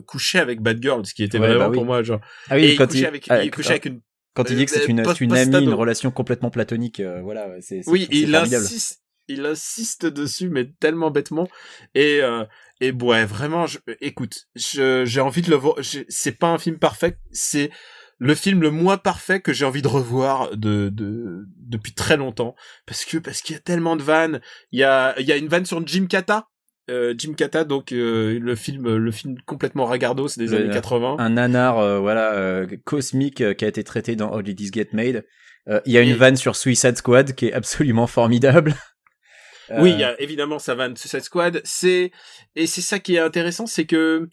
couchait 0.07 0.39
avec 0.39 0.61
Batgirl, 0.63 1.05
ce 1.05 1.15
qui 1.15 1.25
était 1.25 1.39
Ouais, 1.39 1.49
vraiment 1.49 1.65
bah 1.65 1.71
oui. 1.71 1.75
pour 1.77 1.85
moi 1.85 2.03
genre. 2.03 2.21
Ah 2.49 2.55
oui, 2.57 2.65
et 2.65 2.73
il 2.73 2.77
quand 2.79 2.87
couchait 2.87 3.01
il, 3.01 3.07
avec, 3.07 3.27
ah, 3.29 3.43
il 3.45 3.51
couchait 3.51 3.71
avec 3.71 3.85
une. 3.87 4.01
quand 4.35 4.49
il 4.51 4.57
dit 4.57 4.65
que 4.65 4.71
c'est 4.71 4.83
euh, 4.83 4.87
une, 4.87 5.05
une 5.21 5.33
amie, 5.37 5.65
une 5.65 5.75
relation 5.75 6.11
complètement 6.13 6.51
platonique, 6.51 7.01
euh, 7.01 7.21
voilà, 7.23 7.49
c'est 7.61 7.81
Oui, 7.89 8.07
il 8.11 8.31
formidable. 8.31 8.65
insiste, 8.65 9.03
il 9.27 9.45
insiste 9.45 10.07
dessus, 10.07 10.49
mais 10.49 10.71
tellement 10.81 11.11
bêtement. 11.11 11.49
Et 11.97 12.21
euh, 12.23 12.45
et 12.81 12.93
ouais, 12.93 13.25
vraiment, 13.25 13.67
je, 13.67 13.79
écoute, 14.01 14.47
j'ai 14.55 15.21
envie 15.21 15.43
de 15.43 15.51
le 15.51 15.57
voir. 15.57 15.75
C'est 16.09 16.39
pas 16.39 16.47
un 16.47 16.59
film 16.59 16.79
parfait, 16.79 17.19
c'est 17.33 17.71
le 18.19 18.35
film 18.35 18.61
le 18.63 18.71
moins 18.71 18.97
parfait 18.97 19.41
que 19.41 19.53
j'ai 19.53 19.65
envie 19.65 19.83
de 19.83 19.89
revoir 19.89 20.51
de, 20.57 20.89
de 20.89 21.47
depuis 21.57 21.93
très 21.93 22.17
longtemps 22.17 22.55
parce 22.87 23.05
que 23.05 23.19
parce 23.19 23.43
qu'il 23.43 23.55
y 23.55 23.59
a 23.59 23.61
tellement 23.61 23.97
de 23.97 24.03
vannes. 24.03 24.41
Il 24.73 24.81
y 24.81 24.85
a 24.85 25.15
il 25.21 25.27
y 25.27 25.33
a 25.33 25.37
une 25.37 25.49
vanne 25.49 25.65
sur 25.67 25.85
Jim 25.87 26.07
Kata. 26.09 26.47
Euh, 26.91 27.15
Jim 27.19 27.35
Kata, 27.35 27.65
donc 27.65 27.93
euh, 27.93 28.39
le 28.41 28.55
film, 28.57 28.97
le 28.97 29.11
film 29.13 29.37
complètement 29.45 29.85
ragardos 29.85 30.29
des 30.39 30.55
années 30.55 30.71
80. 30.73 31.17
un 31.19 31.29
nanar 31.29 31.79
euh, 31.79 31.99
voilà 32.01 32.33
euh, 32.33 32.67
cosmique 32.85 33.43
euh, 33.43 33.53
qui 33.53 33.67
a 33.67 33.69
été 33.69 33.85
traité 33.85 34.17
dans 34.17 34.33
Holidays 34.33 34.71
Get 34.73 34.89
Made. 34.95 35.25
Euh, 35.69 35.81
Il 35.85 35.93
y 35.93 35.99
a 35.99 36.01
une 36.01 36.09
Et- 36.11 36.15
vanne 36.15 36.37
sur 36.37 36.57
Suicide 36.57 36.97
Squad 36.97 37.35
qui 37.35 37.47
est 37.49 37.53
absolument 37.53 38.07
formidable. 38.07 38.75
Oui, 39.81 39.91
il 39.93 40.01
y 40.01 40.05
a 40.05 40.19
évidemment 40.19 40.59
sa 40.59 40.75
vanne 40.75 40.97
Suicide 40.97 41.21
Squad. 41.21 41.61
C'est 41.63 42.11
et 42.57 42.67
c'est 42.67 42.81
ça 42.81 42.99
qui 43.01 43.17
est 43.17 43.19
intéressant, 43.19 43.67
c'est 43.67 43.85
que 43.85 44.27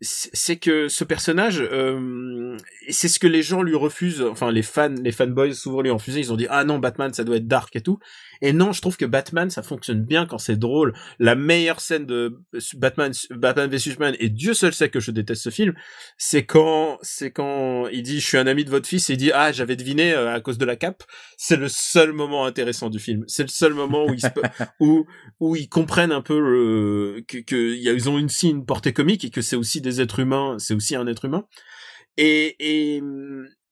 c'est 0.00 0.56
que 0.56 0.88
ce 0.88 1.04
personnage, 1.04 1.60
euh, 1.60 2.56
c'est 2.90 3.08
ce 3.08 3.18
que 3.18 3.26
les 3.26 3.42
gens 3.42 3.62
lui 3.62 3.74
refusent. 3.74 4.22
Enfin, 4.22 4.50
les 4.50 4.62
fans, 4.62 4.94
les 5.02 5.12
fanboys 5.12 5.54
souvent 5.54 5.80
lui 5.80 5.90
refusé. 5.90 6.20
Ils 6.20 6.32
ont 6.32 6.36
dit 6.36 6.46
ah 6.50 6.64
non, 6.64 6.78
Batman, 6.78 7.12
ça 7.12 7.24
doit 7.24 7.36
être 7.36 7.46
dark 7.46 7.74
et 7.76 7.80
tout. 7.80 7.98
Et 8.42 8.52
non, 8.52 8.72
je 8.72 8.80
trouve 8.80 8.96
que 8.96 9.04
Batman, 9.04 9.50
ça 9.50 9.62
fonctionne 9.62 10.02
bien 10.02 10.26
quand 10.26 10.38
c'est 10.38 10.56
drôle. 10.56 10.94
La 11.18 11.34
meilleure 11.34 11.80
scène 11.80 12.06
de 12.06 12.40
Batman, 12.74 13.12
Batman 13.30 13.70
vs 13.70 13.78
Superman, 13.78 14.16
et 14.18 14.28
Dieu 14.28 14.54
seul 14.54 14.72
sait 14.72 14.90
que 14.90 15.00
je 15.00 15.10
déteste 15.10 15.42
ce 15.42 15.50
film, 15.50 15.74
c'est 16.18 16.44
quand, 16.44 16.98
c'est 17.02 17.30
quand 17.30 17.88
il 17.88 18.02
dit 18.02 18.20
je 18.20 18.26
suis 18.26 18.38
un 18.38 18.46
ami 18.46 18.64
de 18.64 18.70
votre 18.70 18.88
fils 18.88 19.08
et 19.10 19.14
il 19.14 19.16
dit 19.16 19.32
ah 19.32 19.52
j'avais 19.52 19.76
deviné 19.76 20.12
euh, 20.12 20.34
à 20.34 20.40
cause 20.40 20.58
de 20.58 20.64
la 20.64 20.76
cape. 20.76 21.02
C'est 21.36 21.56
le 21.56 21.68
seul 21.68 22.12
moment 22.12 22.46
intéressant 22.46 22.90
du 22.90 22.98
film. 22.98 23.24
C'est 23.26 23.42
le 23.42 23.48
seul 23.48 23.74
moment 23.74 24.06
où 24.06 24.14
ils 24.14 24.20
se, 24.20 24.28
où 24.80 25.06
où 25.40 25.56
ils 25.56 25.68
comprennent 25.68 26.12
un 26.12 26.22
peu 26.22 26.38
le, 26.38 27.24
que, 27.26 27.38
que 27.38 27.74
ils 27.74 28.08
ont 28.08 28.14
aussi 28.14 28.50
une 28.50 28.64
portée 28.64 28.92
comique 28.92 29.24
et 29.24 29.30
que 29.30 29.40
c'est 29.40 29.56
aussi 29.56 29.80
des 29.80 30.00
êtres 30.00 30.20
humains, 30.20 30.56
c'est 30.58 30.74
aussi 30.74 30.96
un 30.96 31.06
être 31.06 31.24
humain. 31.24 31.46
Et, 32.16 32.56
et, 32.58 33.02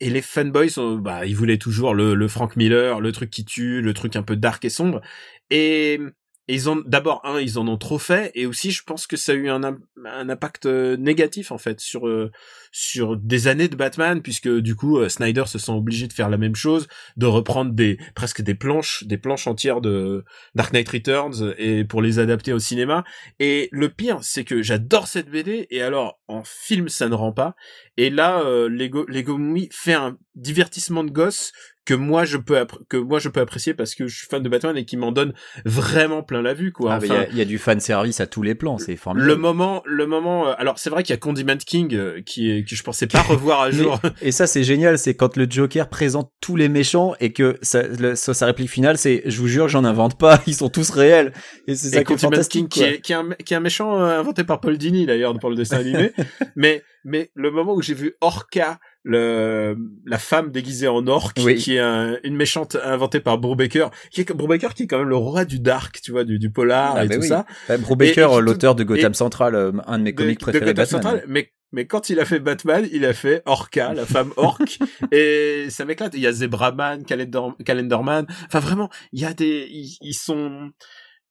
et 0.04 0.10
les 0.10 0.20
fanboys, 0.20 0.68
bah, 1.00 1.24
ils 1.24 1.34
voulaient 1.34 1.56
toujours 1.56 1.94
le, 1.94 2.14
le 2.14 2.28
Frank 2.28 2.56
Miller, 2.56 3.00
le 3.00 3.10
truc 3.10 3.30
qui 3.30 3.46
tue, 3.46 3.80
le 3.80 3.94
truc 3.94 4.16
un 4.16 4.22
peu 4.22 4.36
dark 4.36 4.62
et 4.66 4.68
sombre. 4.68 5.00
Et, 5.48 5.98
ils 6.46 6.68
ont, 6.68 6.82
d'abord, 6.86 7.22
un, 7.24 7.40
ils 7.40 7.58
en 7.58 7.66
ont 7.68 7.78
trop 7.78 7.98
fait, 7.98 8.30
et 8.34 8.44
aussi, 8.44 8.70
je 8.70 8.82
pense 8.82 9.06
que 9.06 9.16
ça 9.16 9.32
a 9.32 9.34
eu 9.34 9.48
un, 9.48 9.62
un 9.62 10.28
impact 10.28 10.66
euh, 10.66 10.96
négatif, 10.96 11.52
en 11.52 11.58
fait, 11.58 11.80
sur, 11.80 12.06
euh, 12.06 12.30
sur 12.70 13.16
des 13.16 13.48
années 13.48 13.68
de 13.68 13.76
Batman, 13.76 14.20
puisque, 14.20 14.48
du 14.48 14.74
coup, 14.74 14.98
euh, 14.98 15.08
Snyder 15.08 15.44
se 15.46 15.58
sent 15.58 15.72
obligé 15.72 16.06
de 16.06 16.12
faire 16.12 16.28
la 16.28 16.36
même 16.36 16.54
chose, 16.54 16.86
de 17.16 17.26
reprendre 17.26 17.72
des, 17.72 17.98
presque 18.14 18.42
des 18.42 18.54
planches, 18.54 19.04
des 19.04 19.16
planches 19.16 19.46
entières 19.46 19.80
de 19.80 20.24
Dark 20.54 20.72
Knight 20.74 20.88
Returns, 20.88 21.54
et 21.56 21.84
pour 21.84 22.02
les 22.02 22.18
adapter 22.18 22.52
au 22.52 22.58
cinéma. 22.58 23.04
Et 23.40 23.68
le 23.72 23.88
pire, 23.88 24.18
c'est 24.20 24.44
que 24.44 24.62
j'adore 24.62 25.06
cette 25.06 25.30
BD, 25.30 25.66
et 25.70 25.80
alors, 25.80 26.20
en 26.28 26.42
film, 26.44 26.88
ça 26.88 27.08
ne 27.08 27.14
rend 27.14 27.32
pas. 27.32 27.56
Et 27.96 28.10
là, 28.10 28.40
euh, 28.40 28.68
Lego, 28.68 29.06
Lego 29.08 29.38
Movie 29.38 29.68
fait 29.72 29.94
un 29.94 30.18
divertissement 30.34 31.04
de 31.04 31.10
gosse 31.10 31.52
que 31.84 31.94
moi 31.94 32.24
je 32.24 32.36
peux 32.38 32.64
que 32.88 32.96
moi 32.96 33.18
je 33.18 33.28
peux 33.28 33.40
apprécier 33.40 33.74
parce 33.74 33.94
que 33.94 34.06
je 34.06 34.16
suis 34.16 34.26
fan 34.26 34.42
de 34.42 34.48
Batman 34.48 34.76
et 34.76 34.84
qui 34.84 34.96
m'en 34.96 35.12
donne 35.12 35.34
vraiment 35.64 36.22
plein 36.22 36.42
la 36.42 36.54
vue 36.54 36.72
quoi. 36.72 36.94
ah, 36.94 36.98
il 37.02 37.08
y 37.08 37.10
Enfin, 37.12 37.20
a- 37.22 37.26
il 37.30 37.36
y, 37.36 37.40
a 37.40 37.44
du 37.44 37.58
fan 37.58 37.80
service 37.80 38.20
à 38.20 38.26
tous 38.26 38.42
les 38.42 38.54
plans, 38.54 38.78
c'est 38.78 38.96
formidable. 38.96 39.30
le 39.30 39.36
moment, 39.36 39.82
le 39.84 40.06
moment. 40.06 40.48
euh, 40.48 40.54
alors 40.58 40.78
c'est 40.78 40.90
vrai 40.90 41.02
qu'il 41.02 41.12
y 41.12 41.16
a 41.16 41.18
Condiment 41.18 41.56
King 41.56 41.94
euh, 41.94 42.22
qui 42.24 42.50
est 42.50 42.64
que 42.68 42.74
je 42.74 42.82
pensais 42.82 43.06
pas 43.06 43.20
revoir 43.22 43.60
à 43.62 43.66
Mais- 43.68 43.72
jour. 43.74 44.00
Et 44.22 44.32
ça, 44.32 44.46
c'est 44.46 44.64
génial, 44.64 44.98
c'est 44.98 45.14
quand 45.14 45.36
le 45.36 45.46
Joker 45.48 45.88
présente 45.88 46.30
tous 46.40 46.56
les 46.56 46.68
méchants 46.68 47.14
et 47.20 47.32
que 47.32 47.56
sa, 47.62 47.82
le- 47.82 48.14
sa, 48.14 48.34
sa 48.34 48.46
réplique 48.46 48.70
finale, 48.70 48.96
c'est 48.98 49.22
«Je 49.26 49.38
vous 49.38 49.48
jure, 49.48 49.68
j'en 49.68 49.84
invente 49.84 50.18
pas, 50.18 50.40
ils 50.46 50.54
sont 50.54 50.68
tous 50.70 50.90
réels!» 50.90 51.32
Et 51.68 51.74
c'est 51.76 51.90
ça 51.90 52.00
et 52.00 52.04
qui 52.04 52.12
est 52.14 52.18
fantastique, 52.18 52.68
King 52.68 52.68
qui 52.68 52.80
quoi. 52.80 52.88
est, 52.88 53.00
qui 53.00 53.12
est 53.12 53.16
un, 53.16 53.28
qui 53.44 53.54
est 53.54 53.56
un 53.56 53.60
méchant 53.60 54.00
euh, 54.00 54.18
inventé 54.18 54.44
par 54.44 54.60
Paul 54.60 54.78
Dini 54.78 55.06
d'ailleurs 55.06 55.38
pour 55.38 55.50
le 55.50 55.56
dessin 55.56 55.78
animé. 55.78 56.12
mais 56.56 56.82
mais 57.04 57.30
le 57.34 57.50
moment 57.50 57.74
où 57.74 57.82
j'ai 57.82 57.92
vu 57.94 58.14
Orca, 58.22 58.78
le 59.06 59.76
la 60.06 60.18
femme 60.18 60.50
déguisée 60.50 60.88
en 60.88 61.06
orque, 61.06 61.38
Oui. 61.44 61.56
qui 61.56 61.74
est 61.76 61.78
un- 61.80 62.16
une 62.24 62.34
méchante 62.36 62.76
inventée 62.82 63.20
par 63.20 63.38
Brubaker, 63.38 63.90
qui 64.10 64.22
est 64.22 64.32
Brubaker 64.32 64.72
qui 64.74 64.84
est 64.84 64.86
quand 64.86 64.98
même 64.98 65.08
le 65.10 65.16
roi 65.16 65.44
du 65.44 65.60
dark, 65.60 66.00
tu 66.02 66.10
vois, 66.10 66.24
du, 66.24 66.38
du 66.38 66.50
polar 66.50 66.94
Ah, 66.96 67.04
et 67.04 67.08
tout 67.08 67.20
oui. 67.20 67.28
ça. 67.28 67.44
Bah, 67.68 67.76
Brubaker, 67.76 68.40
l'auteur 68.40 68.74
de 68.74 68.82
Gotham 68.82 69.12
et- 69.12 69.14
Central, 69.14 69.54
euh, 69.54 69.72
un 69.86 69.98
de 69.98 70.04
mes 70.04 70.14
comics 70.14 70.40
préférés 70.40 70.72
de 70.72 70.80
Gotham 70.80 70.84
Batman. 71.00 71.02
Central, 71.02 71.24
mais 71.28 71.50
mais 71.72 71.86
quand 71.88 72.08
il 72.08 72.20
a 72.20 72.24
fait 72.24 72.38
Batman, 72.38 72.86
il 72.92 73.04
a 73.04 73.12
fait 73.12 73.42
Orca, 73.46 73.92
la 73.94 74.06
femme 74.06 74.32
orque, 74.36 74.78
et 75.12 75.66
ça 75.70 75.84
m'éclate. 75.84 76.14
Il 76.14 76.20
y 76.20 76.26
a 76.28 76.32
Zebraman, 76.32 77.04
Calendar, 77.04 77.56
Calendarman. 77.64 78.26
Enfin 78.46 78.60
vraiment, 78.60 78.90
il 79.12 79.20
y 79.20 79.24
a 79.24 79.34
des, 79.34 79.66
ils, 79.70 79.96
ils 80.00 80.14
sont. 80.14 80.70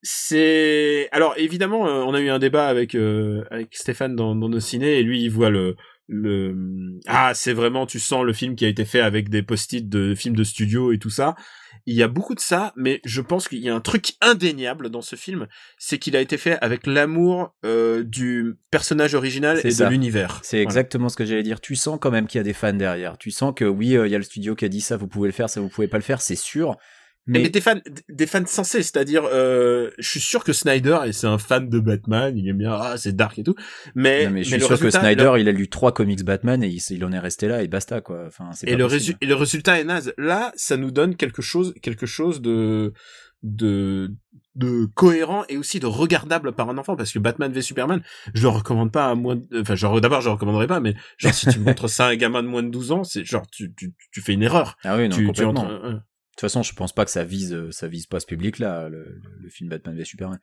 C'est 0.02 1.08
alors 1.14 1.34
évidemment, 1.38 1.88
euh, 1.88 2.04
on 2.06 2.14
a 2.14 2.20
eu 2.20 2.30
un 2.30 2.40
débat 2.40 2.68
avec 2.68 2.94
euh, 2.94 3.46
avec 3.52 3.70
Stéphane 3.76 4.16
dans, 4.18 4.36
dans 4.36 4.50
nos 4.50 4.60
ciné 4.60 5.00
et 5.00 5.04
lui 5.04 5.22
il 5.24 5.30
voit 5.30 5.50
le 5.50 5.76
le 6.08 7.00
ah 7.08 7.34
c'est 7.34 7.54
vraiment 7.54 7.86
tu 7.86 8.00
sens 8.00 8.24
le 8.26 8.34
film 8.34 8.56
qui 8.56 8.66
a 8.66 8.68
été 8.68 8.86
fait 8.86 9.00
avec 9.00 9.30
des 9.30 9.42
post-it 9.44 9.88
de 9.88 10.16
films 10.16 10.36
de 10.36 10.44
studio 10.44 10.92
et 10.92 11.00
tout 11.00 11.10
ça. 11.10 11.36
Il 11.86 11.96
y 11.96 12.04
a 12.04 12.08
beaucoup 12.08 12.34
de 12.34 12.40
ça, 12.40 12.72
mais 12.78 13.02
je 13.04 13.20
pense 13.20 13.50
qu'il 13.50 13.60
y 13.60 13.70
a 13.70 13.76
un 13.76 13.82
truc 13.82 14.14
indéniable 14.22 14.90
dans 14.90 15.02
ce 15.02 15.18
film, 15.18 15.48
c'est 15.78 15.98
qu'il 16.00 16.16
a 16.16 16.22
été 16.22 16.38
fait 16.38 16.58
avec 16.62 16.88
l'amour 16.88 17.54
euh, 17.66 18.04
du 18.04 18.56
personnage 18.72 19.16
original 19.16 19.60
et 19.64 19.72
ça. 19.72 19.86
de 19.86 19.90
l'univers. 19.90 20.40
C'est 20.44 20.58
Voilà. 20.58 20.64
exactement 20.64 21.10
ce 21.10 21.18
que 21.18 21.26
j'allais 21.26 21.44
dire. 21.44 21.60
Tu 21.60 21.76
sens 21.76 21.98
quand 22.00 22.12
même 22.12 22.28
qu'il 22.28 22.38
y 22.38 22.42
a 22.42 22.46
des 22.46 22.54
fans 22.54 22.72
derrière. 22.74 23.18
Tu 23.18 23.32
sens 23.32 23.54
que 23.54 23.66
oui, 23.66 23.98
euh, 23.98 24.08
il 24.08 24.12
y 24.12 24.16
a 24.16 24.18
le 24.18 24.24
studio 24.24 24.56
qui 24.56 24.64
a 24.64 24.70
dit 24.70 24.80
ça, 24.80 24.96
vous 24.96 25.08
pouvez 25.08 25.28
le 25.28 25.34
faire, 25.34 25.50
ça 25.50 25.60
vous 25.60 25.68
pouvez 25.68 25.90
pas 25.90 25.98
le 25.98 26.04
faire, 26.04 26.22
c'est 26.22 26.36
sûr. 26.38 26.78
Mais, 27.26 27.44
Mais, 27.44 27.50
des 27.50 27.62
fans, 27.62 27.80
des 28.10 28.28
fans 28.28 28.46
sensés, 28.46 28.84
c'est-à-dire, 28.84 29.24
euh, 29.32 29.90
je 29.98 30.10
suis 30.10 30.20
sûr 30.20 30.44
que 30.44 30.52
Snyder, 30.52 31.00
et 31.06 31.14
c'est 31.14 31.26
un 31.28 31.38
fan 31.38 31.70
de 31.70 31.80
Batman, 31.80 32.38
il 32.38 32.50
aime 32.50 32.58
bien, 32.58 32.74
ah, 32.74 32.98
c'est 32.98 33.16
dark 33.16 33.40
et 33.40 33.44
tout, 33.44 33.56
mais, 33.96 34.26
Non, 34.26 34.32
mais 34.32 34.44
je 34.44 34.52
mais 34.52 34.60
suis 34.60 34.70
le 34.70 34.76
sûr 34.76 34.80
que 34.80 34.90
Snyder, 34.92 35.32
le- 35.36 35.40
il 35.40 35.48
a 35.48 35.54
lu 35.54 35.70
trois 35.70 35.94
comics 35.94 36.22
Batman 36.26 36.62
et 36.64 36.68
il, 36.68 36.82
il 36.90 37.06
en 37.06 37.12
est 37.14 37.20
resté 37.20 37.48
là 37.48 37.64
et 37.64 37.70
basta 37.70 38.02
quoi. 38.02 38.26
Enfin, 38.28 38.50
c'est 38.54 38.68
et 38.68 38.72
pas 38.74 38.78
le, 38.78 38.86
résu- 38.86 39.16
et 39.22 39.26
le 39.26 39.36
résultat 39.36 39.80
est 39.80 39.86
naze. 39.86 40.14
Là, 40.18 40.52
ça 40.58 40.76
nous 40.76 40.92
donne 40.92 41.16
quelque 41.16 41.42
chose, 41.42 41.74
quelque 41.82 42.06
chose 42.06 42.42
de, 42.42 42.92
de, 43.42 44.12
de 44.56 44.86
cohérent 44.94 45.46
et 45.48 45.56
aussi 45.58 45.80
de 45.80 45.86
regardable 45.86 46.52
par 46.52 46.70
un 46.70 46.78
enfant, 46.78 46.96
parce 46.98 47.12
que 47.14 47.20
Batman 47.20 47.54
v 47.54 47.62
Superman, 47.62 48.02
je 48.34 48.42
le 48.42 48.50
recommande 48.50 48.92
pas 48.92 49.08
à 49.10 49.16
moins 49.16 49.38
de, 49.38 49.62
enfin, 49.62 49.76
genre, 49.76 50.00
d'abord, 50.02 50.20
je 50.20 50.28
le 50.28 50.34
recommanderais 50.34 50.68
pas, 50.68 50.82
mais 50.82 50.94
genre, 51.18 51.34
si 51.34 51.48
tu 51.48 51.60
montres 51.60 51.90
ça 51.90 52.08
à 52.08 52.10
un 52.10 52.16
gamin 52.18 52.44
de 52.44 52.48
moins 52.50 52.64
de 52.64 52.70
12 52.70 52.92
ans, 52.92 53.06
c'est 53.06 53.24
genre, 53.24 53.48
tu, 53.50 53.74
tu, 53.76 53.94
tu 54.12 54.20
fais 54.22 54.34
une 54.34 54.44
erreur. 54.44 54.76
Ah 54.84 54.98
oui, 54.98 55.04
non, 55.08 55.16
tu, 55.16 55.22
tu 55.22 55.28
complètement. 55.28 55.64
entres- 55.64 55.86
euh, 55.86 55.96
toute 56.36 56.42
façon, 56.42 56.64
je 56.64 56.74
pense 56.74 56.94
pas 56.94 57.06
que 57.06 57.12
ça 57.12 57.24
vise, 57.24 57.54
euh, 57.54 57.72
ça 57.72 57.88
vise 57.88 58.06
pas 58.08 58.20
ce 58.20 58.26
public-là, 58.26 58.90
le, 58.90 59.04
le- 59.04 59.22
le 59.42 59.50
film 59.50 59.70
Batman 59.70 59.96
v 59.96 60.04
Superman. 60.06 60.40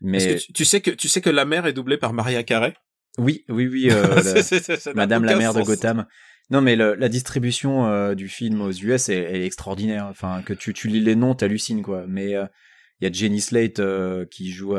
Mais 0.00 0.18
que 0.36 0.40
tu, 0.40 0.52
tu 0.52 0.64
sais 0.64 0.80
que, 0.80 0.90
tu 0.90 1.08
sais 1.08 1.20
que 1.20 1.30
la 1.30 1.44
mère 1.44 1.66
est 1.66 1.72
doublée 1.72 1.96
par 1.98 2.12
Maria 2.12 2.42
Carey? 2.42 2.74
oui, 3.18 3.44
oui, 3.48 3.66
oui, 3.68 3.88
euh, 3.90 4.20
ça 4.42 4.92
Madame 4.94 5.24
la 5.24 5.36
mère 5.36 5.54
de. 5.54 5.62
Gotham. 5.62 6.06
Non, 6.50 6.60
mais 6.60 6.76
le- 6.76 6.94
la 6.94 7.08
distribution 7.08 7.86
euh, 7.86 8.14
du 8.14 8.28
film 8.28 8.60
aux 8.60 8.72
US 8.72 9.08
est, 9.08 9.16
elle 9.16 9.36
est 9.42 9.46
extraordinaire. 9.46 10.06
Enfin, 10.10 10.42
que 10.42 10.52
tu, 10.52 10.74
tu 10.74 10.88
lis 10.88 11.00
les 11.00 11.14
noms, 11.14 11.34
t'hallucines 11.34 11.82
quoi. 11.82 12.04
Mais 12.08 12.34
euh, 12.34 12.44
il 13.00 13.04
y 13.04 13.08
a 13.08 13.12
Jenny 13.12 13.40
Slate 13.40 13.78
euh, 13.80 14.26
qui 14.30 14.50
joue 14.52 14.76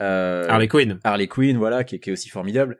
Harley 0.00 0.68
Quinn. 0.68 0.98
Harley 1.04 1.28
Quinn, 1.28 1.56
voilà, 1.58 1.84
qui, 1.84 2.00
qui 2.00 2.10
est 2.10 2.12
aussi 2.12 2.28
formidable. 2.28 2.78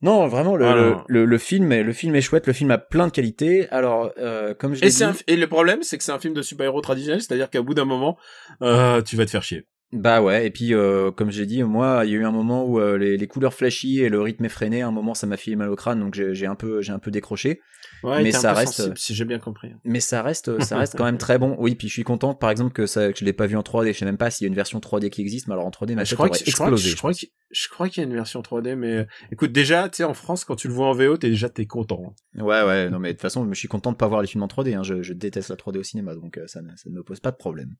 Non, 0.00 0.28
vraiment, 0.28 0.54
le, 0.56 0.64
le, 0.74 0.90
non. 0.90 1.04
le, 1.08 1.24
le 1.24 1.38
film 1.38 1.72
est, 1.72 1.82
le 1.82 1.92
film 1.92 2.14
est 2.14 2.20
chouette, 2.20 2.46
le 2.46 2.52
film 2.52 2.70
a 2.70 2.78
plein 2.78 3.06
de 3.08 3.12
qualités. 3.12 3.68
Alors, 3.70 4.12
euh, 4.18 4.54
comme 4.54 4.74
je 4.74 4.84
Et, 4.84 4.90
c'est 4.90 5.04
dit, 5.04 5.10
un- 5.10 5.32
et 5.32 5.36
le 5.36 5.46
problème, 5.48 5.82
c'est 5.82 5.98
que 5.98 6.04
c'est 6.04 6.12
un 6.12 6.20
film 6.20 6.34
de 6.34 6.42
super-héros 6.42 6.80
traditionnel, 6.80 7.20
c'est-à-dire 7.20 7.50
qu'à 7.50 7.62
bout 7.62 7.74
d'un 7.74 7.84
moment, 7.84 8.16
euh, 8.62 9.02
tu 9.02 9.16
vas 9.16 9.24
te 9.26 9.30
faire 9.30 9.42
chier. 9.42 9.66
Bah 9.90 10.20
ouais, 10.20 10.46
et 10.46 10.50
puis 10.50 10.74
euh, 10.74 11.10
comme 11.10 11.30
j'ai 11.30 11.46
dit, 11.46 11.62
moi, 11.62 12.02
il 12.04 12.10
y 12.12 12.14
a 12.14 12.18
eu 12.18 12.24
un 12.26 12.30
moment 12.30 12.64
où 12.66 12.78
euh, 12.78 12.98
les, 12.98 13.16
les 13.16 13.26
couleurs 13.26 13.54
flashy 13.54 14.00
et 14.02 14.10
le 14.10 14.20
rythme 14.20 14.44
effréné, 14.44 14.82
à 14.82 14.86
un 14.86 14.90
moment 14.90 15.14
ça 15.14 15.26
m'a 15.26 15.38
fait 15.38 15.56
mal 15.56 15.70
au 15.70 15.76
crâne, 15.76 16.00
donc 16.00 16.14
j'ai 16.14 16.34
j'ai 16.34 16.44
un 16.46 16.54
peu, 16.54 16.82
j'ai 16.82 16.92
un 16.92 16.98
peu 16.98 17.10
décroché. 17.10 17.60
Ouais, 18.02 18.22
Mais 18.22 18.30
ça 18.32 18.52
reste- 18.52 18.74
sensible, 18.74 18.98
si 18.98 19.14
j'ai 19.14 19.24
bien 19.24 19.38
compris. 19.38 19.72
Mais 19.84 20.00
ça 20.00 20.22
reste, 20.22 20.58
ça 20.62 20.78
reste 20.78 20.96
quand 20.96 21.04
même 21.04 21.18
très 21.18 21.38
bon. 21.38 21.56
Oui, 21.58 21.74
puis 21.74 21.88
je 21.88 21.92
suis 21.92 22.04
content, 22.04 22.34
par 22.34 22.50
exemple, 22.50 22.72
que 22.72 22.86
ça, 22.86 23.12
que 23.12 23.18
je 23.18 23.24
l'ai 23.24 23.32
pas 23.32 23.46
vu 23.46 23.56
en 23.56 23.62
3D. 23.62 23.92
Je 23.92 23.98
sais 23.98 24.04
même 24.04 24.16
pas 24.18 24.30
s'il 24.30 24.44
y 24.44 24.46
a 24.46 24.50
une 24.50 24.54
version 24.54 24.78
3D 24.78 25.10
qui 25.10 25.20
existe, 25.20 25.46
mais 25.48 25.54
alors 25.54 25.66
en 25.66 25.70
3D, 25.70 25.94
ma 25.94 26.04
je 26.04 26.14
crois, 26.14 26.28
aurait 26.28 26.38
que, 26.38 26.44
je, 26.44 26.52
crois 26.54 26.66
que, 26.68 26.74
explosé. 26.74 26.90
je, 26.90 26.96
crois 26.96 27.12
que, 27.12 27.18
je 27.50 27.68
crois 27.68 27.88
qu'il 27.88 28.02
y 28.02 28.06
a 28.06 28.08
une 28.08 28.14
version 28.14 28.40
3D, 28.40 28.74
mais 28.76 28.92
euh, 28.98 29.04
écoute, 29.32 29.52
déjà, 29.52 29.88
tu 29.88 29.96
sais, 29.96 30.04
en 30.04 30.14
France, 30.14 30.44
quand 30.44 30.56
tu 30.56 30.68
le 30.68 30.74
vois 30.74 30.88
en 30.88 30.92
VO, 30.92 31.16
t'es 31.16 31.28
déjà 31.30 31.48
t'es 31.48 31.66
content. 31.66 32.14
Ouais, 32.36 32.62
ouais, 32.62 32.90
non 32.90 32.98
mais 32.98 33.08
de 33.08 33.12
toute 33.14 33.22
façon, 33.22 33.46
je 33.52 33.58
suis 33.58 33.68
content 33.68 33.92
de 33.92 33.96
pas 33.96 34.06
voir 34.06 34.20
les 34.22 34.28
films 34.28 34.42
en 34.44 34.48
3D. 34.48 34.74
Hein. 34.76 34.82
Je, 34.82 35.02
je 35.02 35.12
déteste 35.12 35.48
la 35.48 35.56
3D 35.56 35.78
au 35.78 35.82
cinéma, 35.82 36.14
donc 36.14 36.38
euh, 36.38 36.46
ça, 36.46 36.62
ne- 36.62 36.76
ça 36.76 36.88
ne 36.90 36.94
me 36.94 37.02
pose 37.02 37.20
pas 37.20 37.30
de 37.30 37.36
problème. 37.36 37.74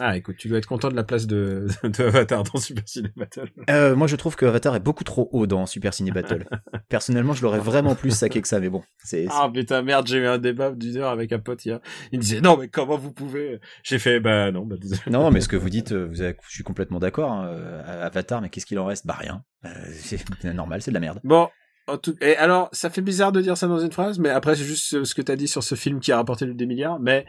Ah, 0.00 0.16
écoute, 0.16 0.36
tu 0.38 0.48
dois 0.48 0.58
être 0.58 0.66
content 0.66 0.88
de 0.88 0.94
la 0.96 1.02
place 1.04 1.26
de, 1.26 1.66
de 1.82 2.02
Avatar 2.04 2.44
dans 2.44 2.58
Super 2.60 2.84
Ciné 2.88 3.10
Battle. 3.16 3.48
Euh, 3.68 3.96
moi, 3.96 4.06
je 4.06 4.16
trouve 4.16 4.36
que 4.36 4.46
Avatar 4.46 4.76
est 4.76 4.80
beaucoup 4.80 5.04
trop 5.04 5.28
haut 5.32 5.46
dans 5.46 5.66
Super 5.66 5.92
Ciné 5.94 6.10
Battle. 6.12 6.46
Personnellement, 6.88 7.32
je 7.32 7.42
l'aurais 7.42 7.58
vraiment 7.58 7.94
plus 7.94 8.10
saqué 8.10 8.40
que 8.40 8.48
ça, 8.48 8.60
mais 8.60 8.68
bon, 8.68 8.82
c'est. 9.04 9.26
Ah 9.30 9.50
putain, 9.52 9.82
merde, 9.82 10.06
j'ai 10.06 10.18
eu 10.18 10.26
un 10.26 10.38
débat 10.38 10.70
d'une 10.70 10.96
heure 10.98 11.10
avec 11.10 11.32
un 11.32 11.38
pote 11.38 11.64
hier. 11.64 11.80
Il 12.12 12.18
me 12.18 12.22
disait, 12.22 12.40
non, 12.40 12.56
mais 12.56 12.68
comment 12.68 12.96
vous 12.96 13.12
pouvez? 13.12 13.60
J'ai 13.82 13.98
fait, 13.98 14.20
bah 14.20 14.50
non, 14.52 14.64
bah 14.64 14.76
désolé. 14.80 15.00
Non, 15.10 15.30
mais 15.30 15.40
ce 15.40 15.48
que 15.48 15.56
vous 15.56 15.70
dites, 15.70 15.92
euh, 15.92 16.06
vous 16.06 16.22
avez- 16.22 16.36
je 16.48 16.54
suis 16.54 16.64
complètement 16.64 16.98
d'accord. 16.98 17.32
hein, 17.32 17.46
euh, 17.48 18.06
Avatar, 18.06 18.40
mais 18.40 18.48
qu'est-ce 18.50 18.66
qu'il 18.66 18.78
en 18.78 18.86
reste? 18.86 19.06
Bah 19.06 19.16
rien. 19.18 19.42
Euh, 19.64 19.68
c'est 19.92 20.18
normal, 20.54 20.80
c'est 20.82 20.90
de 20.90 20.94
la 20.94 21.00
merde. 21.00 21.20
Bon, 21.24 21.48
en 21.88 21.98
tout... 21.98 22.14
et 22.20 22.36
alors, 22.36 22.68
ça 22.72 22.90
fait 22.90 23.00
bizarre 23.02 23.32
de 23.32 23.40
dire 23.40 23.56
ça 23.56 23.66
dans 23.66 23.78
une 23.80 23.90
phrase, 23.92 24.18
mais 24.18 24.28
après, 24.30 24.54
c'est 24.54 24.64
juste 24.64 25.02
ce 25.04 25.14
que 25.14 25.22
t'as 25.22 25.36
dit 25.36 25.48
sur 25.48 25.62
ce 25.64 25.74
film 25.74 26.00
qui 26.00 26.12
a 26.12 26.16
rapporté 26.16 26.46
le 26.46 26.54
des 26.54 26.66
milliards, 26.66 27.00
mais 27.00 27.26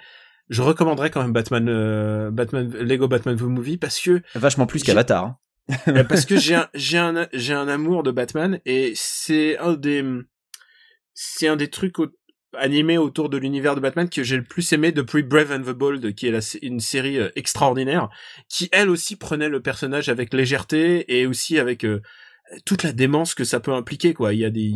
je 0.50 0.62
recommanderais 0.62 1.10
quand 1.12 1.22
même 1.22 1.32
Batman, 1.34 1.68
euh, 1.70 2.32
Batman, 2.32 2.70
Lego 2.80 3.08
Batman 3.08 3.36
The 3.38 3.42
Movie 3.44 3.78
parce 3.78 4.00
que 4.00 4.22
Vachement 4.36 4.66
plus 4.68 4.84
qu'Avatar. 4.84 5.26
hein. 5.26 5.38
Euh, 5.88 6.04
parce 6.04 6.26
que 6.26 6.36
j'ai 6.38 6.56
un 6.56 6.68
j'ai 6.74 6.98
un 6.98 7.28
j'ai 7.32 7.54
un 7.54 7.68
amour 7.68 8.02
de 8.02 8.10
Batman 8.10 8.60
et 8.66 8.92
c'est 8.96 9.58
un 9.60 9.74
des 9.74 10.04
c'est 11.14 11.48
un 11.48 11.56
des 11.56 11.70
trucs 11.70 12.00
au- 12.00 12.08
animés 12.58 12.98
autour 12.98 13.30
de 13.30 13.38
l'univers 13.38 13.76
de 13.76 13.80
Batman 13.80 14.10
que 14.10 14.24
j'ai 14.24 14.38
le 14.38 14.44
plus 14.44 14.74
aimé 14.74 14.92
depuis 14.92 15.22
Brave 15.22 15.52
and 15.52 15.62
the 15.72 15.76
Bold 15.76 16.16
qui 16.16 16.28
est 16.28 16.32
la, 16.32 16.40
une 16.64 16.80
série 16.80 17.20
euh, 17.20 17.30
extraordinaire 17.36 18.10
qui 18.48 18.70
elle 18.72 18.90
aussi 18.90 19.16
prenait 19.16 19.50
le 19.50 19.62
personnage 19.62 20.10
avec 20.10 20.34
légèreté 20.34 21.16
et 21.20 21.28
aussi 21.28 21.60
avec 21.60 21.86
euh, 21.86 22.02
toute 22.66 22.82
la 22.82 22.92
démence 22.92 23.36
que 23.36 23.44
ça 23.44 23.60
peut 23.60 23.74
impliquer 23.74 24.16
quoi 24.16 24.34
il 24.34 24.40
y 24.40 24.46
a 24.46 24.50
des 24.50 24.74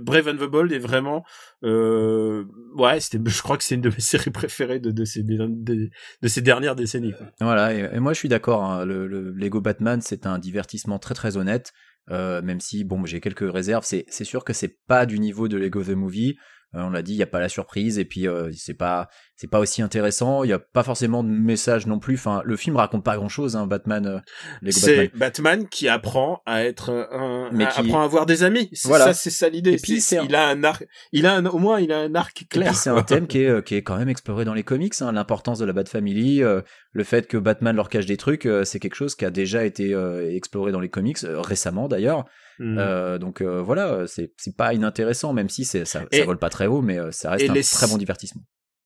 Brave 0.00 0.28
and 0.28 0.36
the 0.36 0.48
Bold 0.48 0.72
est 0.72 0.78
vraiment 0.78 1.24
euh, 1.64 2.44
ouais 2.76 3.00
c'était 3.00 3.18
je 3.30 3.42
crois 3.42 3.56
que 3.56 3.64
c'est 3.64 3.74
une 3.74 3.80
de 3.80 3.88
mes 3.90 4.00
séries 4.00 4.30
préférées 4.30 4.80
de, 4.80 4.90
de 4.90 5.04
ces 5.04 5.22
de, 5.22 5.90
ces 6.26 6.40
dernières 6.42 6.76
décennies. 6.76 7.14
Voilà, 7.40 7.74
et, 7.74 8.00
moi 8.00 8.12
je 8.12 8.18
suis 8.18 8.28
d'accord. 8.28 8.64
hein, 8.64 8.84
le, 8.84 9.06
le 9.06 9.30
Lego 9.32 9.60
Batman, 9.60 10.00
c'est 10.00 10.26
un 10.26 10.38
divertissement 10.38 10.98
très 10.98 11.14
très 11.14 11.36
honnête. 11.36 11.72
euh, 12.10 12.40
même 12.42 12.60
si 12.60 12.84
bon, 12.84 13.04
j'ai 13.04 13.20
quelques 13.20 13.50
réserves. 13.52 13.84
C'est 13.84 14.04
c'est 14.08 14.24
sûr 14.24 14.44
que 14.44 14.52
c'est 14.52 14.78
pas 14.86 15.06
du 15.06 15.18
niveau 15.18 15.48
de 15.48 15.56
Lego 15.58 15.82
the 15.82 15.90
Movie. 15.90 16.36
Euh, 16.74 16.82
on 16.82 16.90
l'a 16.90 17.00
dit, 17.00 17.12
il 17.14 17.16
y 17.16 17.22
a 17.22 17.26
pas 17.26 17.40
la 17.40 17.48
surprise 17.48 17.98
et 17.98 18.04
puis 18.04 18.28
euh, 18.28 18.50
c'est 18.54 18.74
pas 18.74 19.08
c'est 19.36 19.46
pas 19.48 19.58
aussi 19.58 19.80
intéressant. 19.80 20.44
Il 20.44 20.50
y 20.50 20.52
a 20.52 20.58
pas 20.58 20.82
forcément 20.82 21.24
de 21.24 21.30
message 21.30 21.86
non 21.86 21.98
plus. 21.98 22.16
Enfin, 22.16 22.42
le 22.44 22.56
film 22.56 22.76
raconte 22.76 23.02
pas 23.04 23.16
grand 23.16 23.30
chose. 23.30 23.56
Hein, 23.56 23.66
Batman, 23.66 24.04
euh, 24.06 24.18
Batman. 24.60 24.72
C'est 24.72 25.16
Batman 25.16 25.68
qui 25.68 25.88
apprend 25.88 26.42
à 26.44 26.64
être 26.64 26.90
un, 27.10 27.48
Mais 27.52 27.64
à- 27.64 27.68
qui- 27.68 27.80
apprend 27.80 28.02
à 28.02 28.04
avoir 28.04 28.26
des 28.26 28.42
amis. 28.42 28.68
C'est 28.74 28.88
Voilà. 28.88 29.06
ça, 29.06 29.14
c'est 29.14 29.30
ça 29.30 29.48
l'idée. 29.48 29.76
Un- 30.18 30.24
il 30.24 30.34
a 30.34 30.48
un 30.48 30.62
arc, 30.64 30.84
il 31.12 31.24
a 31.24 31.34
un, 31.34 31.46
au 31.46 31.58
moins, 31.58 31.80
il 31.80 31.90
a 31.90 31.98
un 32.00 32.14
arc 32.14 32.44
clair. 32.50 32.74
c'est 32.74 32.90
un 32.90 33.02
thème 33.02 33.26
qui 33.28 33.38
est, 33.44 33.64
qui 33.64 33.74
est 33.74 33.82
quand 33.82 33.96
même 33.96 34.08
exploré 34.10 34.44
dans 34.44 34.54
les 34.54 34.62
comics, 34.64 34.92
hein, 35.00 35.12
l'importance 35.12 35.58
de 35.58 35.64
la 35.64 35.72
Bat 35.72 35.86
Family, 35.86 36.42
euh, 36.42 36.60
le 36.92 37.04
fait 37.04 37.26
que 37.28 37.38
Batman 37.38 37.74
leur 37.76 37.88
cache 37.88 38.06
des 38.06 38.16
trucs, 38.18 38.44
euh, 38.44 38.64
c'est 38.64 38.78
quelque 38.78 38.94
chose 38.96 39.14
qui 39.14 39.24
a 39.24 39.30
déjà 39.30 39.64
été 39.64 39.94
euh, 39.94 40.30
exploré 40.34 40.72
dans 40.72 40.80
les 40.80 40.90
comics, 40.90 41.18
récemment 41.22 41.88
d'ailleurs. 41.88 42.24
Mm. 42.58 42.76
Euh, 42.78 43.18
donc 43.18 43.40
euh, 43.40 43.60
voilà, 43.62 44.04
c'est 44.06 44.32
pas 44.56 44.74
inintéressant, 44.74 45.32
même 45.32 45.48
si 45.48 45.64
ça, 45.64 45.78
Et- 45.78 45.84
ça 46.18 46.24
vole 46.24 46.38
pas 46.38 46.50
très 46.50 46.66
haut, 46.66 46.82
mais 46.82 46.98
euh, 46.98 47.10
ça 47.12 47.30
reste 47.30 47.48
un 47.48 47.52
les- 47.54 47.62
très 47.62 47.86
bon 47.86 47.96
divertissement. 47.98 48.42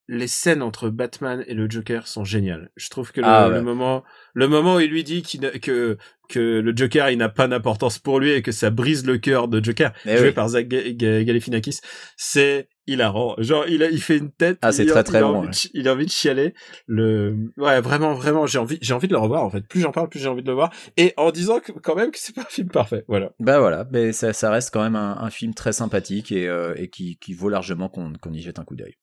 Les 0.09 0.27
scènes 0.27 0.63
entre 0.63 0.89
Batman 0.91 1.45
et 1.47 1.55
le 1.55 1.71
Joker 1.71 2.07
sont 2.07 2.25
géniales. 2.25 2.71
Je 2.77 2.91
trouve 2.91 3.13
que 3.13 3.21
le, 3.21 3.27
Ah 3.27 3.49
ouais. 3.49 3.55
le 3.57 3.63
moment, 3.63 4.03
le 4.35 4.49
moment 4.49 4.77
où 4.77 4.81
il 4.81 4.91
lui 4.91 5.05
dit 5.05 5.23
que 5.23 5.97
que 6.29 6.61
le 6.61 6.73
Joker 6.75 7.11
il 7.11 7.19
n'a 7.19 7.29
pas 7.29 7.47
d'importance 7.47 7.99
pour 7.99 8.19
lui 8.19 8.31
et 8.33 8.41
que 8.43 8.53
ça 8.53 8.71
brise 8.71 9.05
le 9.07 9.19
cœur 9.19 9.49
de 9.49 9.63
Joker, 9.63 9.93
Eh 10.07 10.17
joué 10.17 10.29
oui. 10.29 10.33
par 10.33 10.49
Zach 10.49 10.67
Ga- 10.67 10.91
Ga- 10.93 11.25
Galifianakis, 11.25 11.81
c'est 12.17 12.69
hilarant. 12.87 13.35
Genre 13.39 13.65
il 13.69 13.83
a, 13.83 13.91
il 13.91 14.01
fait 14.01 14.17
une 14.17 14.33
tête. 14.33 14.59
Ah, 14.63 14.73
c'est 14.73 14.87
très, 14.87 15.05
très 15.05 15.19
il 15.19 15.25
a 15.25 15.27
bon, 15.29 15.43
ouais. 15.45 15.51
il 15.75 15.89
a 15.89 15.93
envie 15.93 16.07
de 16.07 16.11
chialer. 16.11 16.55
Le, 16.87 17.37
ouais, 17.59 17.81
vraiment, 17.81 18.15
vraiment, 18.15 18.47
j'ai 18.47 18.59
envie, 18.59 18.79
j'ai 18.81 18.95
envie 18.95 19.09
de 19.09 19.13
le 19.13 19.19
revoir 19.19 19.45
en 19.45 19.51
fait. 19.51 19.67
Plus 19.69 19.81
j'en 19.81 19.93
parle, 19.93 20.09
plus 20.09 20.21
j'ai 20.21 20.29
envie 20.29 20.43
de 20.43 20.49
le 20.49 20.55
voir. 20.55 20.73
Et 20.97 21.13
en 21.17 21.31
disant 21.33 21.61
que, 21.61 21.71
quand 21.73 21.95
même 21.97 22.11
que 22.11 22.19
c'est 22.19 22.35
pas 22.35 22.43
un 22.43 22.45
film 22.51 22.69
parfait. 22.71 23.05
Voilà. 23.09 23.33
Bah 23.39 23.61
voilà, 23.61 23.87
mais 23.93 24.13
ça, 24.13 24.33
ça 24.33 24.51
reste 24.51 24.73
quand 24.73 24.83
même 24.83 24.97
un, 24.97 25.19
un 25.21 25.31
film 25.31 25.53
très 25.55 25.73
sympathique 25.73 26.33
et, 26.33 26.49
euh, 26.49 26.73
et 26.77 26.89
qui, 26.89 27.19
qui 27.19 27.35
vaut 27.35 27.51
largement 27.51 27.89
qu'on 27.91 28.13
qu'on 28.15 28.33
y 28.33 28.41
jette 28.41 28.59
un 28.59 28.65
coup 28.65 28.75
d'œil. 28.75 28.95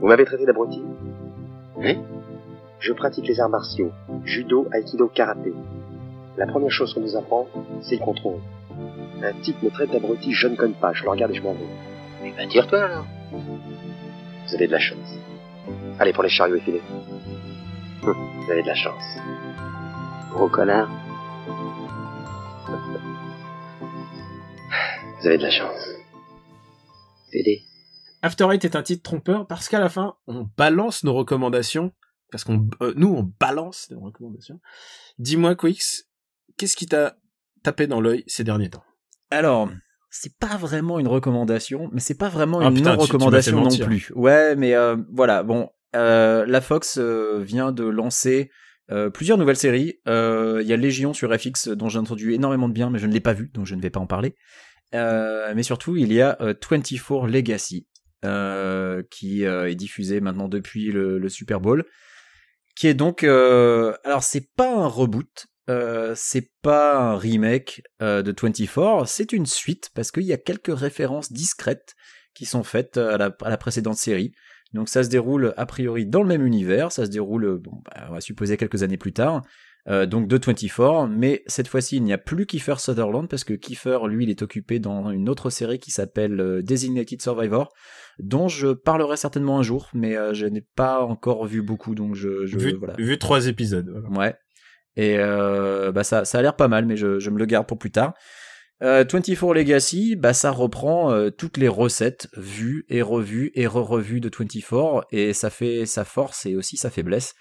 Vous 0.00 0.06
m'avez 0.06 0.24
traité 0.24 0.46
d'abruti? 0.46 0.82
Oui. 1.76 1.98
Je 2.80 2.92
pratique 2.92 3.26
les 3.28 3.40
arts 3.40 3.50
martiaux, 3.50 3.92
judo, 4.24 4.66
aikido, 4.72 5.08
karaté. 5.08 5.52
La 6.38 6.46
première 6.46 6.70
chose 6.70 6.94
qu'on 6.94 7.00
nous 7.00 7.16
apprend, 7.16 7.46
c'est 7.82 7.96
le 7.96 8.04
contrôle. 8.04 8.40
Un 9.22 9.32
type 9.42 9.62
me 9.62 9.68
traite 9.70 9.90
d'abruti, 9.90 10.32
je 10.32 10.48
ne 10.48 10.56
connais 10.56 10.74
pas, 10.80 10.92
je 10.94 11.04
le 11.04 11.10
regarde 11.10 11.32
et 11.32 11.34
je 11.34 11.42
m'en 11.42 11.52
vais. 11.52 11.66
Eh 12.24 12.32
ben, 12.32 12.48
tire-toi 12.48 12.82
alors. 12.82 13.04
Vous 13.32 14.54
avez 14.54 14.66
de 14.66 14.72
la 14.72 14.78
chance. 14.78 15.18
Allez, 15.98 16.12
pour 16.14 16.22
les 16.22 16.30
chariots 16.30 16.56
effilés. 16.56 16.80
Hum, 18.02 18.14
Vous 18.46 18.50
avez 18.50 18.62
de 18.62 18.66
la 18.68 18.74
chance. 18.74 19.18
Gros 20.32 20.48
connard. 20.48 20.88
Vous 25.20 25.26
avez 25.26 25.36
de 25.36 25.42
la 25.42 25.50
chance. 25.50 25.88
PD. 27.30 27.62
After 28.22 28.48
Eight 28.52 28.64
est 28.64 28.76
un 28.76 28.82
titre 28.82 29.02
trompeur 29.02 29.46
parce 29.46 29.68
qu'à 29.68 29.80
la 29.80 29.88
fin, 29.88 30.14
on 30.26 30.46
balance 30.56 31.04
nos 31.04 31.14
recommandations. 31.14 31.92
Parce 32.30 32.44
qu'on, 32.44 32.68
euh, 32.82 32.92
nous, 32.96 33.08
on 33.08 33.32
balance 33.40 33.88
nos 33.90 34.00
recommandations. 34.00 34.60
Dis-moi, 35.18 35.56
Quix, 35.56 36.04
qu'est-ce 36.56 36.76
qui 36.76 36.86
t'a 36.86 37.16
tapé 37.64 37.86
dans 37.88 38.00
l'œil 38.00 38.22
ces 38.28 38.44
derniers 38.44 38.70
temps? 38.70 38.84
Alors, 39.30 39.68
c'est 40.10 40.36
pas 40.38 40.56
vraiment 40.56 40.98
une 41.00 41.08
recommandation, 41.08 41.88
mais 41.92 41.98
c'est 42.00 42.16
pas 42.16 42.28
vraiment 42.28 42.60
Ah, 42.60 42.68
une 42.68 42.74
putain, 42.74 42.96
tu- 42.96 43.06
tu 43.06 43.12
m'as 43.12 43.18
non-recommandation 43.18 43.70
fait 43.70 43.78
non 43.78 43.84
plus. 43.84 44.12
Ouais, 44.14 44.54
mais 44.54 44.74
euh, 44.74 44.96
voilà, 45.12 45.42
bon, 45.42 45.70
euh, 45.96 46.46
la 46.46 46.60
Fox 46.60 46.98
euh, 46.98 47.40
vient 47.42 47.72
de 47.72 47.84
lancer 47.84 48.50
plusieurs 49.14 49.38
nouvelles 49.38 49.54
séries. 49.56 50.00
Il 50.06 50.62
y 50.66 50.72
a 50.72 50.76
Légion 50.76 51.12
sur 51.12 51.32
FX 51.32 51.68
dont 51.68 51.88
j'ai 51.88 52.00
entendu 52.00 52.32
énormément 52.34 52.68
de 52.68 52.72
bien, 52.74 52.90
mais 52.90 52.98
je 52.98 53.06
ne 53.06 53.12
l'ai 53.12 53.20
pas 53.20 53.34
vu, 53.34 53.48
donc 53.54 53.64
je 53.66 53.76
ne 53.76 53.80
vais 53.80 53.90
pas 53.90 54.00
en 54.00 54.08
parler. 54.08 54.34
Mais 54.92 55.62
surtout, 55.62 55.96
il 55.96 56.12
y 56.12 56.20
a 56.20 56.36
euh, 56.40 56.54
24 56.70 57.26
Legacy, 57.28 57.86
qui 58.22 59.44
euh, 59.44 59.70
est 59.70 59.74
diffusé 59.74 60.20
maintenant 60.20 60.48
depuis 60.48 60.92
le, 60.92 61.28
Super 61.28 61.60
Bowl, 61.60 61.84
qui 62.76 62.86
est 62.86 62.94
donc, 62.94 63.24
euh, 63.24 63.94
alors 64.04 64.22
c'est 64.22 64.52
pas 64.56 64.72
un 64.74 64.86
reboot, 64.86 65.46
euh, 65.68 66.14
c'est 66.16 66.50
pas 66.62 66.98
un 66.98 67.16
remake 67.16 67.82
euh, 68.02 68.22
de 68.22 68.34
24, 68.38 69.06
c'est 69.06 69.32
une 69.32 69.46
suite 69.46 69.90
parce 69.94 70.10
qu'il 70.10 70.24
y 70.24 70.32
a 70.32 70.38
quelques 70.38 70.76
références 70.76 71.32
discrètes 71.32 71.94
qui 72.34 72.46
sont 72.46 72.62
faites 72.62 72.96
à 72.96 73.18
la, 73.18 73.56
précédente 73.58 73.96
série. 73.96 74.32
Donc 74.72 74.88
ça 74.88 75.02
se 75.02 75.08
déroule 75.08 75.52
a 75.56 75.66
priori 75.66 76.06
dans 76.06 76.22
le 76.22 76.28
même 76.28 76.46
univers, 76.46 76.92
ça 76.92 77.04
se 77.04 77.10
déroule, 77.10 77.60
bah, 77.60 78.06
on 78.08 78.12
va 78.12 78.20
supposer 78.20 78.56
quelques 78.56 78.82
années 78.82 78.96
plus 78.96 79.12
tard, 79.12 79.42
euh, 79.90 80.06
donc 80.06 80.28
de 80.28 80.36
24, 80.36 81.08
mais 81.08 81.42
cette 81.46 81.66
fois-ci 81.66 81.96
il 81.96 82.04
n'y 82.04 82.12
a 82.12 82.18
plus 82.18 82.46
Kiefer 82.46 82.76
Sutherland 82.78 83.28
parce 83.28 83.42
que 83.42 83.54
Kiefer, 83.54 83.98
lui, 84.06 84.24
il 84.24 84.30
est 84.30 84.42
occupé 84.42 84.78
dans 84.78 85.10
une 85.10 85.28
autre 85.28 85.50
série 85.50 85.80
qui 85.80 85.90
s'appelle 85.90 86.40
euh, 86.40 86.62
Designated 86.62 87.20
Survivor, 87.20 87.72
dont 88.20 88.46
je 88.46 88.68
parlerai 88.68 89.16
certainement 89.16 89.58
un 89.58 89.62
jour, 89.62 89.88
mais 89.92 90.16
euh, 90.16 90.32
je 90.32 90.46
n'ai 90.46 90.64
pas 90.76 91.00
encore 91.00 91.44
vu 91.44 91.60
beaucoup, 91.60 91.96
donc 91.96 92.14
je, 92.14 92.46
je 92.46 92.56
vu, 92.56 92.76
voilà. 92.78 92.94
vu 92.98 93.18
trois 93.18 93.48
épisodes. 93.48 93.90
voilà. 93.90 94.18
Ouais. 94.18 94.34
Et 94.96 95.16
euh, 95.18 95.90
bah 95.90 96.04
ça, 96.04 96.24
ça 96.24 96.38
a 96.38 96.42
l'air 96.42 96.54
pas 96.54 96.68
mal, 96.68 96.86
mais 96.86 96.96
je, 96.96 97.18
je 97.18 97.30
me 97.30 97.38
le 97.38 97.46
garde 97.46 97.66
pour 97.66 97.78
plus 97.78 97.90
tard. 97.90 98.14
Euh, 98.82 99.04
24 99.10 99.54
Legacy, 99.54 100.14
bah 100.14 100.34
ça 100.34 100.52
reprend 100.52 101.30
toutes 101.36 101.56
les 101.56 101.68
recettes 101.68 102.28
vues 102.36 102.86
et 102.88 103.02
revues 103.02 103.50
et 103.54 103.66
re-revues 103.66 104.20
de 104.20 104.30
24 104.34 105.06
et 105.10 105.32
ça 105.32 105.50
fait 105.50 105.84
sa 105.84 106.04
force 106.04 106.46
et 106.46 106.56
aussi 106.56 106.76
sa 106.76 106.90
faiblesse 106.90 107.34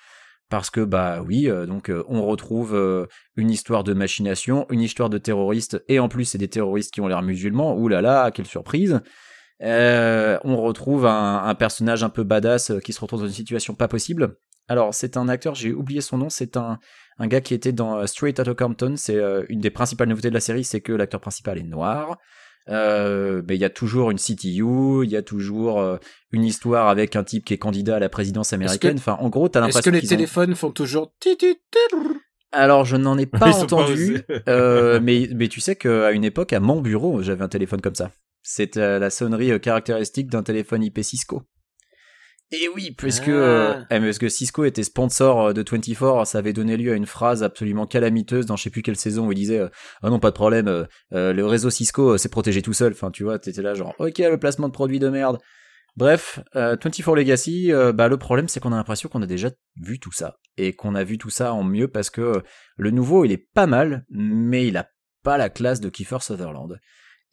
parce 0.50 0.72
que 0.72 0.82
bah 0.82 1.22
oui, 1.26 1.47
euh, 1.47 1.66
donc 1.66 1.89
euh, 1.89 2.04
on 2.08 2.26
retrouve 2.26 2.76
euh, 2.76 3.06
une 3.36 3.52
histoire 3.52 3.84
de 3.84 3.93
machination, 3.93 4.66
une 4.72 4.82
histoire 4.82 5.10
de 5.10 5.20
terroristes 5.20 5.84
et 5.88 6.00
en 6.00 6.10
plus 6.10 6.26
c'est 6.26 6.38
des 6.39 6.47
terroristes 6.47 6.91
qui 6.91 7.02
ont 7.02 7.08
l'air 7.08 7.22
musulmans. 7.22 7.76
Ouh 7.78 7.88
là 7.88 8.02
là, 8.02 8.32
quelle 8.32 8.47
surprise 8.47 9.00
On 9.62 10.58
retrouve 10.58 11.06
un, 11.06 11.56
personnage 11.56 12.04
un 12.04 12.10
peu 12.10 12.24
badass 12.24 12.74
qui 12.84 12.93
se 12.93 13.00
retrouve 13.00 13.22
dans 13.22 13.28
une 13.28 13.34
situation 13.34 13.76
pas 13.76 13.88
possible. 13.88 14.38
Alors 14.68 14.93
c'est 14.93 15.18
un 15.18 15.30
acteur, 15.30 15.56
j'ai 15.56 15.72
oublié 15.72 16.02
son 16.02 16.18
nom, 16.18 16.30
c'est 16.30 16.58
un 16.58 16.80
gars 17.22 17.41
qui 17.41 17.54
était 17.54 17.72
dans 17.72 18.06
Straight 18.08 18.39
Outta 18.39 18.54
Compton. 18.54 18.95
C'est 18.95 19.20
une 19.50 19.60
des 19.60 19.72
principales 19.72 20.08
nouveautés 20.08 20.30
de 20.30 20.36
la 20.36 20.39
série, 20.39 20.64
c'est 20.64 20.82
que 20.82 20.93
l'acteur 20.93 21.22
principal 21.22 21.58
est 21.58 21.64
noir. 21.64 22.18
Euh, 22.70 23.41
mais 23.47 23.55
il 23.55 23.61
y 23.61 23.65
a 23.65 23.70
toujours 23.70 24.11
une 24.11 24.17
CTU, 24.20 25.03
il 25.03 25.09
y 25.09 25.15
a 25.17 25.22
toujours 25.24 25.80
euh, 25.82 25.97
une 26.32 26.43
histoire 26.43 26.88
avec 26.88 27.15
un 27.15 27.24
type 27.24 27.43
qui 27.45 27.53
est 27.53 27.57
candidat 27.57 27.95
à 27.95 27.99
la 27.99 28.09
présidence 28.09 28.53
américaine. 28.53 28.97
Enfin, 28.97 29.17
en 29.20 29.30
gros, 29.30 29.49
t'as 29.49 29.59
Est-ce 29.67 29.78
l'impression 29.78 29.91
que 29.91 29.95
les 29.97 30.05
ont- 30.05 30.09
téléphones 30.09 30.55
font 30.55 30.72
toujours 30.72 31.11
Alors, 32.51 32.86
je 32.86 32.95
n'en 32.95 33.17
ai 33.17 33.26
pas 33.26 33.55
entendu, 33.55 34.22
euh, 34.47 34.99
mais 35.03 35.30
mais 35.36 35.47
tu 35.47 35.61
sais 35.61 35.76
qu'à 35.76 36.11
une 36.11 36.24
époque, 36.24 36.53
à 36.53 36.59
mon 36.59 36.82
bureau, 36.82 37.22
j'avais 37.22 37.43
un 37.43 37.49
téléphone 37.49 37.82
comme 37.82 37.95
ça. 37.95 38.11
C'était 38.43 38.80
euh, 38.80 38.99
la 38.99 39.09
sonnerie 39.09 39.59
caractéristique 39.59 40.28
d'un 40.30 40.43
téléphone 40.43 40.84
IP 40.84 40.99
Cisco. 41.03 41.43
Et 42.52 42.68
oui, 42.74 42.91
puisque, 42.97 43.28
Ah. 43.28 43.32
euh, 43.32 43.82
eh, 43.91 44.00
parce 44.00 44.18
que 44.18 44.28
Cisco 44.28 44.64
était 44.66 44.84
sponsor 44.84 45.47
euh, 45.47 45.54
de 45.54 45.64
24, 45.64 46.26
ça 46.26 46.39
avait 46.39 46.54
donné 46.54 46.78
lieu 46.78 46.91
à 46.91 46.95
une 46.95 47.06
phrase 47.06 47.43
absolument 47.43 47.86
calamiteuse 47.86 48.47
dans 48.47 48.56
je 48.56 48.64
sais 48.64 48.70
plus 48.72 48.82
quelle 48.82 48.95
saison 48.95 49.28
où 49.28 49.32
il 49.32 49.36
disait 49.36 49.60
euh, 49.60 49.70
Ah 50.02 50.10
non, 50.10 50.20
pas 50.20 50.32
de 50.32 50.36
problème, 50.36 50.68
euh, 51.14 51.34
le 51.34 51.45
réseau 51.45 51.70
Cisco 51.70 52.18
s'est 52.18 52.30
protégé 52.30 52.62
tout 52.64 52.74
seul. 52.74 52.93
Enfin, 52.93 53.12
tu 53.12 53.24
vois, 53.24 53.38
t'étais 53.38 53.62
là 53.62 53.76
genre 53.76 53.93
Ok, 54.00 54.18
le 54.18 54.38
placement 54.38 54.68
de 54.68 54.74
produits 54.74 55.00
de 55.00 55.10
merde. 55.10 55.38
Bref, 55.95 56.39
euh, 56.56 56.76
24 56.82 57.16
Legacy, 57.16 57.72
bah, 57.93 58.08
le 58.08 58.18
problème 58.18 58.47
c'est 58.47 58.60
qu'on 58.60 58.72
a 58.72 58.78
l'impression 58.78 59.10
qu'on 59.10 59.22
a 59.22 59.28
déjà 59.28 59.52
vu 59.80 60.00
tout 60.00 60.12
ça. 60.12 60.38
Et 60.58 60.74
qu'on 60.74 60.95
a 60.95 61.04
vu 61.04 61.18
tout 61.18 61.30
ça 61.30 61.54
en 61.54 61.64
mieux 61.64 61.88
parce 61.88 62.10
que 62.10 62.41
le 62.78 62.91
nouveau 62.91 63.26
il 63.26 63.32
est 63.32 63.47
pas 63.54 63.68
mal, 63.68 64.06
mais 64.10 64.66
il 64.68 64.78
a 64.78 64.88
pas 65.24 65.38
la 65.38 65.50
classe 65.50 65.82
de 65.82 65.89
Kiefer 65.89 66.20
Sutherland. 66.22 66.80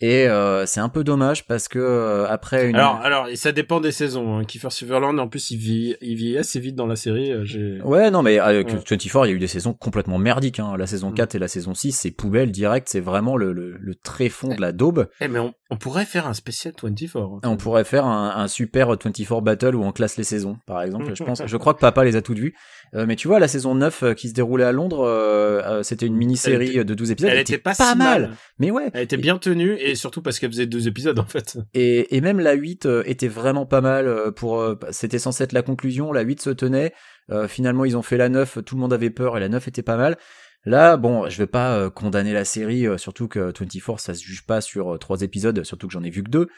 Et 0.03 0.29
euh, 0.29 0.67
c'est 0.67 0.81
un 0.81 0.91
peu 0.91 1.05
dommage 1.05 1.47
parce 1.47 1.69
que 1.69 1.79
euh, 1.79 2.29
après 2.29 2.69
une 2.69 2.77
Alors, 2.77 2.97
alors, 2.97 3.29
et 3.29 3.37
ça 3.37 3.53
dépend 3.53 3.81
des 3.81 3.93
saisons. 3.93 4.37
Hein. 4.39 4.45
Kiefer 4.45 4.69
Sutherland, 4.71 5.19
en 5.19 5.27
plus, 5.27 5.51
il 5.51 5.57
vit, 5.57 5.97
il 6.03 6.17
vit 6.17 6.37
assez 6.37 6.61
vite 6.61 6.75
dans 6.77 6.87
la 6.87 6.97
série. 6.97 7.33
euh. 7.33 7.81
Ouais, 7.83 8.11
non, 8.11 8.23
mais 8.23 8.39
avec 8.39 8.67
Ouais. 8.69 8.75
24, 8.75 9.25
il 9.27 9.29
y 9.31 9.33
a 9.33 9.37
eu 9.37 9.39
des 9.39 9.47
saisons 9.47 9.73
complètement 9.73 10.19
merdiques. 10.19 10.61
Hein. 10.61 10.75
La 10.77 10.87
saison 10.87 11.11
Mm. 11.11 11.15
4 11.15 11.35
et 11.37 11.39
la 11.39 11.49
saison 11.49 11.73
6, 11.73 11.93
c'est 11.93 12.11
poubelle 12.11 12.51
direct, 12.53 12.89
c'est 12.91 13.01
vraiment 13.01 13.39
le, 13.39 13.53
le, 13.55 13.77
le 13.79 13.95
tréfond 13.95 14.55
de 14.55 14.61
la 14.61 14.73
daube. 14.73 15.09
Eh, 15.23 15.29
mais 15.29 15.39
on, 15.39 15.55
on 15.71 15.77
pourrait 15.79 16.05
faire 16.05 16.27
un 16.27 16.35
spécial 16.35 16.75
24. 16.83 17.17
hein. 17.17 17.41
On 17.45 17.57
pourrait 17.57 17.85
faire 17.85 18.05
un, 18.05 18.35
un 18.37 18.49
super 18.49 18.89
24 18.89 19.41
battle 19.41 19.75
où 19.77 19.83
on 19.83 19.93
classe 19.93 20.19
les 20.19 20.25
saisons, 20.25 20.59
par 20.67 20.83
exemple. 20.83 21.11
Je 21.15 21.25
pense, 21.25 21.43
je 21.47 21.57
crois 21.57 21.73
que 21.73 21.81
papa 21.81 22.05
les 22.05 22.17
a 22.17 22.23
toutes 22.23 22.39
vues. 22.39 22.55
Euh, 22.95 23.05
mais 23.07 23.17
tu 23.17 23.29
vois, 23.29 23.39
la 23.41 23.49
saison 23.49 23.75
9 23.75 24.03
euh, 24.03 24.15
qui 24.15 24.29
se 24.29 24.35
déroulait 24.35 24.65
à 24.65 24.73
Londres, 24.73 25.01
euh, 25.03 25.61
euh, 25.65 25.83
c'était 25.83 26.07
une 26.07 26.17
mini-série 26.17 26.71
était- 26.71 26.85
de 26.85 26.95
12 26.95 27.11
épisodes. 27.11 27.31
Elle 27.33 27.39
était 27.41 27.59
pas, 27.59 27.75
si 27.75 27.83
mal. 27.83 27.97
mal. 27.97 28.37
Mais 28.59 28.71
ouais. 28.71 28.91
Elle 28.95 29.03
était 29.03 29.17
bien 29.17 29.39
tenue 29.39 29.73
et 29.79 29.95
surtout 29.95 30.23
parce 30.23 30.39
qu'elle 30.39 30.51
faisait 30.51 30.67
deux 30.67 30.87
épisodes 30.89 31.19
en 31.19 31.27
fait. 31.27 31.59
Et, 31.75 32.17
et 32.17 32.21
même 32.21 32.39
la 32.41 32.53
8 32.55 32.87
euh, 32.87 33.03
était 33.07 33.29
vraiment 33.29 33.67
pas 33.67 33.81
mal 33.81 34.33
pour 34.37 34.61
euh, 34.61 34.79
c'était 34.91 35.19
censé 35.19 35.45
être 35.45 35.53
la 35.53 35.63
conclusion, 35.63 36.13
la 36.13 36.23
8 36.23 36.41
se 36.41 36.51
tenait. 36.51 36.93
Euh, 37.31 37.49
finalement, 37.49 37.85
ils 37.85 37.97
ont 37.97 38.03
fait 38.03 38.17
la 38.17 38.29
9, 38.29 38.59
tout 38.65 38.77
le 38.77 38.81
monde 38.81 38.93
avait 38.93 39.11
peur 39.11 39.37
et 39.37 39.41
la 39.41 39.49
9 39.49 39.67
était 39.69 39.83
pas 39.83 39.97
mal. 39.97 40.17
Là, 40.65 40.97
bon, 40.97 41.29
je 41.29 41.39
vais 41.39 41.47
pas 41.47 41.77
euh, 41.77 41.91
condamner 41.91 42.33
la 42.33 42.45
série, 42.45 42.87
euh, 42.87 42.99
surtout 42.99 43.29
que 43.29 43.53
24 43.57 43.99
ça 44.01 44.15
se 44.15 44.23
juge 44.23 44.45
pas 44.47 44.61
sur 44.61 44.99
trois 44.99 45.23
épisodes, 45.23 45.63
surtout 45.65 45.87
que 45.89 45.93
j'en 45.93 46.03
ai 46.03 46.11
vu 46.11 46.23
que 46.25 46.31
deux. 46.31 46.49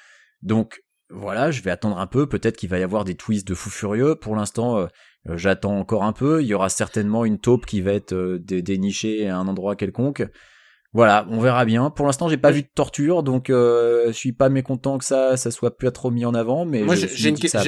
Donc 0.42 0.80
voilà, 1.10 1.50
je 1.50 1.62
vais 1.62 1.70
attendre 1.70 1.98
un 1.98 2.06
peu, 2.06 2.26
peut-être 2.28 2.56
qu'il 2.56 2.68
va 2.68 2.78
y 2.78 2.82
avoir 2.82 3.04
des 3.04 3.14
twists 3.14 3.46
de 3.48 3.54
fou 3.54 3.70
furieux. 3.70 4.14
Pour 4.14 4.36
l'instant, 4.36 4.86
j'attends 5.34 5.78
encore 5.78 6.04
un 6.04 6.12
peu, 6.12 6.42
il 6.42 6.46
y 6.46 6.54
aura 6.54 6.68
certainement 6.68 7.24
une 7.24 7.38
taupe 7.38 7.66
qui 7.66 7.80
va 7.80 7.92
être 7.92 8.14
euh, 8.14 8.38
dé- 8.38 8.62
dénichée 8.62 9.28
à 9.28 9.36
un 9.36 9.48
endroit 9.48 9.76
quelconque. 9.76 10.26
Voilà, 10.92 11.26
on 11.30 11.38
verra 11.38 11.64
bien. 11.64 11.90
Pour 11.90 12.06
l'instant, 12.06 12.28
j'ai 12.28 12.38
pas 12.38 12.50
vu 12.50 12.62
de 12.62 12.70
torture, 12.74 13.22
donc 13.22 13.50
euh, 13.50 14.06
je 14.06 14.12
suis 14.12 14.32
pas 14.32 14.48
mécontent 14.48 14.96
que 14.96 15.04
ça, 15.04 15.36
ça 15.36 15.50
soit 15.50 15.76
plus 15.76 15.92
trop 15.92 16.10
mis 16.10 16.24
en 16.24 16.34
avant, 16.34 16.64
mais 16.64 16.82
moi, 16.82 16.94
j'ai 16.94 17.28
une 17.28 17.38
que 17.38 17.48
ça 17.48 17.62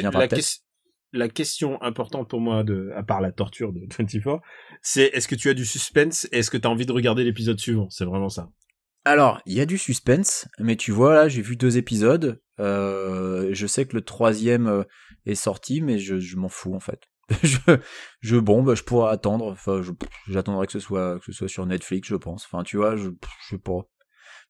la, 1.13 1.29
question 1.29 1.83
importante 1.83 2.31
pour 2.31 2.41
moi, 2.41 2.63
de, 2.63 2.91
à 2.97 3.03
part 3.03 3.21
la 3.21 3.33
torture 3.33 3.73
de 3.73 3.81
24, 3.99 4.41
c'est 4.81 5.11
est-ce 5.13 5.29
que 5.29 5.35
tu 5.35 5.51
as 5.51 5.55
du 5.55 5.67
suspense 5.67 6.27
et 6.33 6.39
est-ce 6.39 6.51
que 6.51 6.57
tu 6.57 6.67
as 6.67 6.71
envie 6.71 6.87
de 6.87 6.93
regarder 6.93 7.25
l'épisode 7.25 7.59
suivant? 7.59 7.89
C'est 7.91 8.05
vraiment 8.07 8.31
ça. 8.31 8.49
Alors, 9.05 9.41
il 9.45 9.55
y 9.55 9.61
a 9.61 9.67
du 9.67 9.79
suspense, 9.79 10.49
mais 10.59 10.77
tu 10.77 10.93
vois 10.93 11.15
là, 11.15 11.29
j'ai 11.29 11.43
vu 11.43 11.57
deux 11.57 11.79
épisodes. 11.79 12.41
Euh, 12.59 13.49
je 13.53 13.67
sais 13.67 13.87
que 13.87 13.97
le 13.97 14.03
troisième 14.03 14.67
euh, 14.67 14.85
est 15.27 15.35
sorti, 15.35 15.81
mais 15.81 15.99
je, 15.99 16.21
je 16.21 16.37
m'en 16.37 16.49
fous 16.49 16.75
en 16.75 16.81
fait. 16.81 17.10
je, 17.43 17.59
je 18.21 18.37
bon, 18.37 18.63
bah, 18.63 18.75
je 18.75 18.83
pourrais 18.83 19.11
attendre. 19.13 19.47
Enfin, 19.53 19.81
j'attendrai 20.29 20.67
que 20.67 20.73
ce 20.73 20.81
soit 20.81 21.19
que 21.21 21.25
ce 21.27 21.33
soit 21.33 21.49
sur 21.49 21.65
Netflix, 21.67 22.09
je 22.09 22.17
pense. 22.17 22.45
Enfin, 22.51 22.63
tu 22.65 22.77
vois, 22.77 22.97
je, 22.97 23.09
je 23.11 23.49
sais 23.57 23.59
pas. 23.59 23.81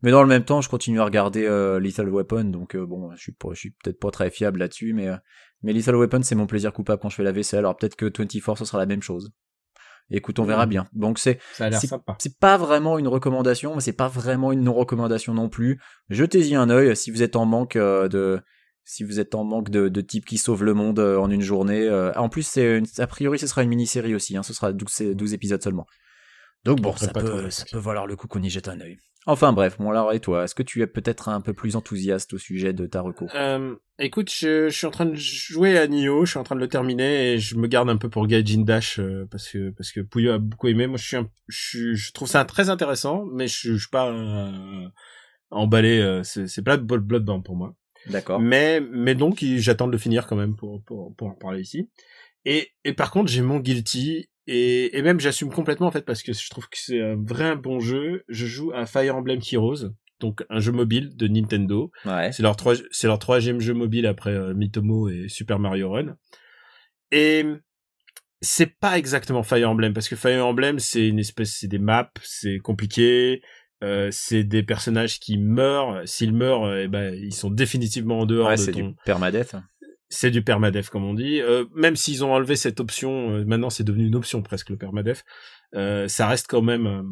Mais 0.03 0.11
dans 0.11 0.23
le 0.23 0.29
même 0.29 0.45
temps, 0.45 0.63
je 0.63 0.69
continue 0.71 0.99
à 1.01 1.05
regarder 1.05 1.45
euh, 1.47 1.79
Lethal 1.79 2.09
Weapon, 2.09 2.45
donc 2.45 2.75
euh, 2.75 2.87
bon, 2.87 3.11
je 3.15 3.21
suis, 3.21 3.33
pas- 3.33 3.51
je 3.53 3.59
suis 3.61 3.71
peut-être 3.71 4.01
pas 4.01 4.11
très 4.11 4.31
fiable 4.31 4.59
là-dessus, 4.61 4.95
mais 4.95 5.09
euh, 5.09 5.17
mais 5.63 5.75
Lethal 5.75 5.95
Weapon, 5.97 6.23
c'est 6.23 6.35
mon 6.35 6.47
plaisir 6.47 6.73
coupable 6.73 7.03
quand 7.03 7.11
je 7.11 7.17
fais 7.17 7.23
la 7.23 7.33
vaisselle. 7.33 7.59
Alors 7.61 7.77
peut-être 7.77 7.97
que 7.97 8.07
24, 8.07 8.57
ce 8.57 8.65
sera 8.65 8.79
la 8.79 8.87
même 8.87 9.03
chose. 9.03 9.31
Écoute, 10.13 10.39
on 10.41 10.45
verra 10.45 10.65
bien. 10.67 10.89
Donc 10.93 11.19
c'est 11.21 11.39
C'est- 11.79 12.39
pas 12.41 12.57
vraiment 12.57 12.99
une 12.99 13.07
recommandation, 13.09 13.75
mais 13.75 13.81
c'est 13.81 13.93
pas 13.93 14.09
vraiment 14.09 14.51
une 14.53 14.63
non-recommandation 14.63 15.35
non 15.35 15.49
plus. 15.49 15.81
Jetez-y 16.09 16.55
un 16.57 16.69
œil 16.71 16.97
si 16.97 17.11
vous 17.13 17.23
êtes 17.23 17.37
en 17.37 17.45
manque 17.45 17.77
euh, 17.77 18.09
de 18.09 18.41
si 18.85 19.05
vous 19.05 19.21
êtes 19.21 19.35
en 19.35 19.45
manque 19.45 19.71
de, 19.71 19.89
de 19.89 20.01
types 20.01 20.25
qui 20.27 20.39
sauvent 20.39 20.65
le 20.65 20.75
monde 20.75 20.99
euh, 20.99 21.19
en 21.19 21.31
une 21.31 21.43
journée. 21.43 21.83
euh. 21.87 22.13
En 22.15 22.29
plus, 22.29 22.43
c'est 22.47 22.79
une- 22.79 22.87
a 22.99 23.07
priori, 23.07 23.39
ce 23.39 23.47
sera 23.47 23.63
une 23.63 23.69
mini-série 23.69 24.15
aussi. 24.15 24.37
Hein, 24.37 24.43
ce 24.43 24.53
sera 24.53 24.73
12, 24.73 24.89
c'est 24.91 25.15
12 25.15 25.33
épisodes 25.35 25.63
seulement. 25.63 25.87
Donc 26.65 26.81
bon, 26.81 26.95
ça 26.97 27.09
peut, 27.13 27.45
ouais. 27.45 27.51
ça 27.51 27.65
peut 27.71 27.79
valoir 27.79 28.07
le 28.07 28.17
coup 28.17 28.27
qu'on 28.29 28.43
y 28.43 28.51
jette 28.51 28.69
un 28.69 28.81
œil. 28.81 28.99
Enfin 29.27 29.53
bref, 29.53 29.77
bon 29.79 29.91
alors 29.91 30.13
et 30.15 30.21
toi, 30.21 30.45
est-ce 30.45 30.55
que 30.55 30.63
tu 30.63 30.81
es 30.83 30.87
peut-être 30.87 31.29
un 31.29 31.41
peu 31.43 31.53
plus 31.53 31.77
enthousiaste 31.77 32.33
au 32.35 32.39
sujet 32.39 32.73
de 32.73 32.87
ta 32.87 33.03
reco? 33.03 33.27
Euh, 33.35 33.75
écoute, 33.99 34.31
je, 34.31 34.69
je 34.71 34.77
suis 34.77 34.87
en 34.87 34.91
train 34.91 35.05
de 35.07 35.15
jouer 35.15 35.79
à 35.79 35.87
Nioh, 35.87 36.25
je 36.25 36.31
suis 36.31 36.39
en 36.39 36.43
train 36.43 36.55
de 36.55 36.61
le 36.61 36.69
terminer 36.69 37.33
et 37.35 37.39
je 37.39 37.57
me 37.57 37.67
garde 37.67 37.89
un 37.91 37.99
peu 37.99 38.09
pour 38.09 38.27
Gaijin 38.27 38.63
Dash 38.63 38.99
euh, 38.99 39.27
parce 39.31 39.49
que 39.51 39.71
parce 39.71 39.93
que 39.93 40.01
Pouillot 40.01 40.33
a 40.33 40.39
beaucoup 40.39 40.69
aimé. 40.69 40.87
Moi, 40.87 40.97
je 40.97 41.07
suis, 41.07 41.17
un, 41.19 41.29
je, 41.49 41.59
suis- 41.69 41.97
je 41.97 42.13
trouve 42.13 42.29
ça 42.29 42.45
très 42.47 42.71
intéressant, 42.71 43.25
mais 43.33 43.47
je, 43.47 43.73
je 43.75 43.77
suis 43.79 43.91
pas 43.91 44.11
euh, 44.11 44.89
emballé. 45.51 46.01
euh, 46.01 46.23
c'est 46.23 46.47
c'est 46.47 46.63
pas 46.63 46.77
Blood 46.79 47.03
Bloodborne 47.03 47.43
pour 47.43 47.57
moi. 47.57 47.75
D'accord. 48.07 48.41
Mais 48.41 48.81
mais 48.81 49.15
donc 49.15 49.45
j'attends 49.57 49.87
de 49.87 49.93
le 49.93 49.99
finir 49.99 50.27
quand 50.27 50.37
même 50.37 50.57
pour 50.57 50.83
pour 50.85 51.15
pour 51.17 51.29
en 51.29 51.35
parler 51.35 51.61
ici. 51.61 51.89
Et 52.45 52.71
et 52.85 52.93
par 52.93 53.11
contre 53.11 53.31
j'ai 53.31 53.43
mon 53.43 53.59
guilty 53.59 54.31
et 54.47 54.97
et 54.97 55.03
même 55.03 55.21
j'assume 55.21 55.51
complètement 55.51 55.87
en 55.87 55.91
fait 55.91 56.05
parce 56.05 56.23
que 56.23 56.33
je 56.33 56.51
trouve 56.51 56.69
que 56.69 56.79
c'est 56.79 57.01
un 57.01 57.17
vrai 57.17 57.57
bon 57.57 57.81
jeu. 57.81 58.25
Je 58.29 58.47
joue 58.47 58.73
à 58.73 58.87
Fire 58.87 59.17
Emblem 59.17 59.41
Heroes, 59.53 59.91
donc 60.19 60.45
un 60.49 60.61
jeu 60.61 60.73
mobile 60.73 61.17
de 61.17 61.29
Nintendo. 61.29 61.91
Ouais. 62.05 62.33
C'est 62.33 62.43
leur 62.43 62.57
trois 62.57 62.75
c'est 62.91 63.07
leur 63.07 63.19
troisième 63.19 63.61
jeu 63.61 63.75
mobile 63.75 64.07
après 64.07 64.33
euh, 64.33 64.55
Mitomo 64.55 65.09
et 65.09 65.29
Super 65.29 65.59
Mario 65.59 65.91
Run. 65.91 66.17
Et 67.13 67.45
c'est 68.41 68.79
pas 68.79 68.97
exactement 68.97 69.43
Fire 69.43 69.69
Emblem 69.69 69.93
parce 69.93 70.09
que 70.09 70.17
Fire 70.17 70.47
Emblem 70.47 70.79
c'est 70.79 71.07
une 71.07 71.19
espèce 71.19 71.59
c'est 71.59 71.69
des 71.69 71.79
maps, 71.79 72.11
c'est 72.23 72.59
compliqué. 72.59 73.43
Euh, 73.83 74.09
c'est 74.13 74.45
des 74.45 74.63
personnages 74.63 75.19
qui 75.21 75.39
meurent. 75.39 76.03
S'ils 76.07 76.35
meurent, 76.35 76.65
euh, 76.65 76.83
eh 76.85 76.89
ben, 76.89 77.15
ils 77.15 77.35
sont 77.35 77.51
définitivement 77.51 78.21
en 78.21 78.27
dehors 78.27 78.49
Ouais, 78.49 78.57
de 78.57 78.61
c'est 78.61 78.73
ton, 78.73 78.89
du 78.89 78.95
permadeath. 79.07 79.55
c'est 80.11 80.31
du 80.31 80.43
permadef 80.43 80.91
comme 80.91 81.05
on 81.05 81.15
dit. 81.15 81.41
Euh, 81.41 81.65
même 81.75 81.97
s'ils 81.97 82.25
ont 82.25 82.33
enlevé 82.35 82.57
cette 82.57 82.79
option, 82.81 83.43
maintenant 83.47 83.71
c'est 83.71 83.85
devenu 83.85 84.07
une 84.07 84.17
option 84.17 84.43
presque 84.43 84.69
le 84.71 84.77
permadef. 84.77 85.25
Euh, 85.77 86.09
ça 86.09 86.27
reste 86.27 86.47
quand 86.49 86.63
même, 86.63 87.05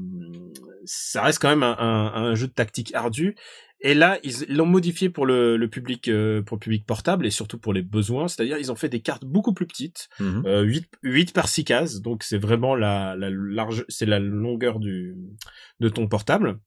ça 0.84 1.22
reste 1.22 1.40
quand 1.40 1.48
même 1.48 1.62
un, 1.62 1.76
un- 1.78 2.12
un 2.24 2.34
jeu 2.34 2.48
de 2.48 2.52
tactique 2.52 2.92
ardu. 2.94 3.34
Et 3.80 3.94
là, 3.94 4.18
ils 4.24 4.34
l'ont 4.48 4.66
modifié 4.66 5.08
pour 5.08 5.24
le, 5.24 5.56
le 5.56 5.68
public, 5.68 6.08
euh, 6.08 6.42
pour 6.42 6.56
le 6.56 6.60
public 6.60 6.84
portable 6.84 7.26
et 7.26 7.30
surtout 7.30 7.58
pour 7.58 7.72
les 7.72 7.82
besoins. 7.82 8.26
C'est-à-dire, 8.26 8.58
ils 8.58 8.72
ont 8.72 8.76
fait 8.76 8.88
des 8.88 9.00
cartes 9.00 9.24
beaucoup 9.24 9.52
plus 9.54 9.66
petites, 9.66 10.08
Mhm. 10.18 10.42
euh, 10.46 10.62
8, 10.62 10.88
8 11.02 11.32
par 11.32 11.48
6 11.48 11.64
cases. 11.64 12.00
Donc 12.00 12.24
c'est 12.24 12.38
vraiment 12.38 12.74
la, 12.74 13.14
la 13.16 13.30
large, 13.30 13.84
c'est 13.88 14.06
la 14.06 14.18
longueur 14.18 14.80
du, 14.80 15.14
de 15.80 15.88
ton 15.88 16.08
portable 16.08 16.58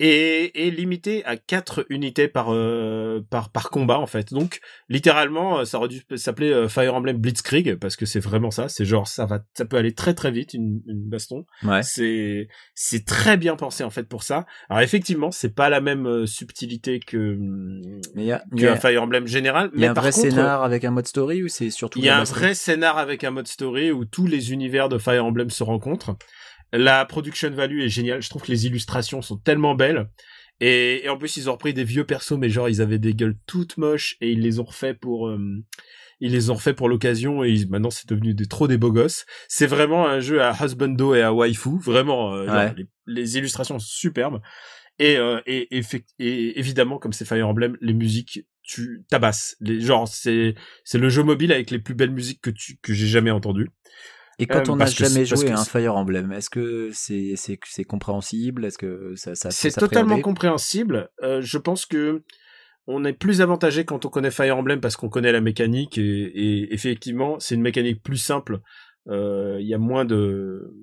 et, 0.00 0.66
et 0.66 0.70
limité 0.70 1.24
à 1.24 1.36
4 1.36 1.86
unités 1.88 2.26
par, 2.28 2.52
euh, 2.52 3.20
par, 3.30 3.50
par 3.50 3.70
combat 3.70 3.98
en 3.98 4.06
fait. 4.06 4.32
Donc 4.32 4.60
littéralement, 4.88 5.60
euh, 5.60 5.64
ça 5.64 5.78
aurait 5.78 5.88
dû 5.88 6.02
s'appeler 6.16 6.50
euh, 6.50 6.68
Fire 6.68 6.94
Emblem 6.94 7.16
Blitzkrieg 7.18 7.76
parce 7.76 7.96
que 7.96 8.04
c'est 8.06 8.20
vraiment 8.20 8.50
ça. 8.50 8.68
C'est 8.68 8.84
genre 8.84 9.06
ça 9.06 9.24
va, 9.26 9.40
ça 9.56 9.64
peut 9.64 9.76
aller 9.76 9.94
très 9.94 10.14
très 10.14 10.30
vite 10.30 10.54
une, 10.54 10.80
une 10.86 11.08
baston. 11.08 11.44
Ouais. 11.62 11.82
C'est 11.82 12.48
c'est 12.74 13.04
très 13.04 13.36
bien 13.36 13.56
pensé 13.56 13.84
en 13.84 13.90
fait 13.90 14.08
pour 14.08 14.22
ça. 14.24 14.46
Alors 14.68 14.82
effectivement, 14.82 15.30
c'est 15.30 15.54
pas 15.54 15.68
la 15.68 15.80
même 15.80 16.06
euh, 16.06 16.26
subtilité 16.26 16.98
que 17.00 17.38
Mais 18.14 18.24
y 18.26 18.32
a, 18.32 18.42
y 18.52 18.66
a- 18.66 18.72
un 18.72 18.76
Fire 18.76 19.02
Emblem 19.02 19.26
général. 19.26 19.70
il 19.74 19.80
y 19.80 19.84
a 19.84 19.86
mais 19.86 19.90
un 19.90 19.94
par 19.94 20.04
vrai 20.04 20.12
contre, 20.12 20.28
scénar 20.28 20.62
avec 20.64 20.84
un 20.84 20.90
mode 20.90 21.06
story 21.06 21.42
ou 21.42 21.48
c'est 21.48 21.70
surtout 21.70 21.98
il 21.98 22.04
y 22.04 22.08
a 22.08 22.18
un 22.18 22.24
vrai 22.24 22.54
scénar 22.54 22.98
avec 22.98 23.24
un 23.24 23.30
mode 23.30 23.46
story 23.48 23.92
où 23.92 24.04
tous 24.04 24.26
les 24.26 24.52
univers 24.52 24.88
de 24.88 24.98
Fire 24.98 25.24
Emblem 25.24 25.50
se 25.50 25.62
rencontrent. 25.62 26.16
La 26.76 27.04
production 27.04 27.50
value 27.50 27.80
est 27.80 27.88
géniale. 27.88 28.20
Je 28.22 28.28
trouve 28.30 28.42
que 28.42 28.50
les 28.50 28.66
illustrations 28.66 29.22
sont 29.22 29.36
tellement 29.36 29.74
belles. 29.74 30.08
Et, 30.60 31.04
et 31.04 31.08
en 31.08 31.16
plus, 31.18 31.36
ils 31.36 31.48
ont 31.50 31.52
repris 31.52 31.74
des 31.74 31.84
vieux 31.84 32.04
persos, 32.04 32.32
mais 32.38 32.48
genre, 32.48 32.68
ils 32.68 32.80
avaient 32.80 32.98
des 32.98 33.14
gueules 33.14 33.36
toutes 33.46 33.76
moches 33.76 34.16
et 34.20 34.30
ils 34.32 34.40
les 34.40 34.60
ont 34.60 34.64
refait 34.64 34.94
pour, 34.94 35.28
euh, 35.28 35.38
ils 36.20 36.32
les 36.32 36.50
ont 36.50 36.54
refait 36.54 36.74
pour 36.74 36.88
l'occasion 36.88 37.42
et 37.44 37.50
ils- 37.50 37.68
maintenant 37.68 37.90
c'est 37.90 38.08
devenu 38.08 38.34
des, 38.34 38.46
trop 38.46 38.68
des 38.68 38.76
beaux 38.78 38.92
gosses. 38.92 39.26
C'est 39.48 39.66
vraiment 39.66 40.06
un 40.06 40.20
jeu 40.20 40.42
à 40.42 40.52
husbando 40.64 41.14
et 41.14 41.22
à 41.22 41.32
waifu. 41.32 41.70
Vraiment, 41.80 42.34
euh, 42.34 42.46
genre, 42.46 42.74
les, 42.76 42.86
les 43.06 43.36
illustrations 43.38 43.78
sont 43.78 43.86
superbes. 43.86 44.40
Et, 45.00 45.16
euh, 45.16 45.40
et, 45.46 45.68
et 46.20 46.58
évidemment, 46.58 46.98
comme 46.98 47.12
c'est 47.12 47.24
Fire 47.24 47.48
Emblem, 47.48 47.76
les 47.80 47.94
musiques, 47.94 48.46
tu 48.62 49.04
tabasses. 49.10 49.56
Les, 49.60 49.80
genre, 49.80 50.06
c'est, 50.06 50.54
c'est 50.84 50.98
le 50.98 51.08
jeu 51.08 51.24
mobile 51.24 51.52
avec 51.52 51.72
les 51.72 51.80
plus 51.80 51.94
belles 51.94 52.12
musiques 52.12 52.40
que 52.40 52.50
tu, 52.50 52.78
que 52.80 52.94
j'ai 52.94 53.08
jamais 53.08 53.32
entendues. 53.32 53.70
Et 54.38 54.46
quand 54.46 54.68
Euh, 54.68 54.72
on 54.72 54.76
n'a 54.76 54.86
jamais 54.86 55.24
joué 55.24 55.50
à 55.50 55.58
un 55.60 55.64
Fire 55.64 55.96
Emblem, 55.96 56.32
est-ce 56.32 56.50
que 56.50 56.90
c'est 56.92 57.34
c'est 57.36 57.58
c'est 57.66 57.84
compréhensible? 57.84 58.64
Est-ce 58.64 58.78
que 58.78 59.12
ça 59.16 59.34
ça 59.34 59.50
C'est 59.50 59.70
totalement 59.70 60.20
compréhensible. 60.20 61.08
Euh, 61.22 61.40
je 61.40 61.58
pense 61.58 61.86
que 61.86 62.22
on 62.86 63.04
est 63.04 63.12
plus 63.14 63.40
avantagé 63.40 63.84
quand 63.84 64.04
on 64.04 64.08
connaît 64.10 64.30
Fire 64.30 64.56
Emblem 64.56 64.80
parce 64.80 64.96
qu'on 64.96 65.08
connaît 65.08 65.32
la 65.32 65.40
mécanique 65.40 65.96
et, 65.98 66.02
et 66.02 66.74
effectivement 66.74 67.38
c'est 67.40 67.54
une 67.54 67.62
mécanique 67.62 68.02
plus 68.02 68.18
simple. 68.18 68.60
Euh, 69.08 69.56
Il 69.60 69.66
y 69.66 69.74
a 69.74 69.78
moins 69.78 70.04
de, 70.04 70.74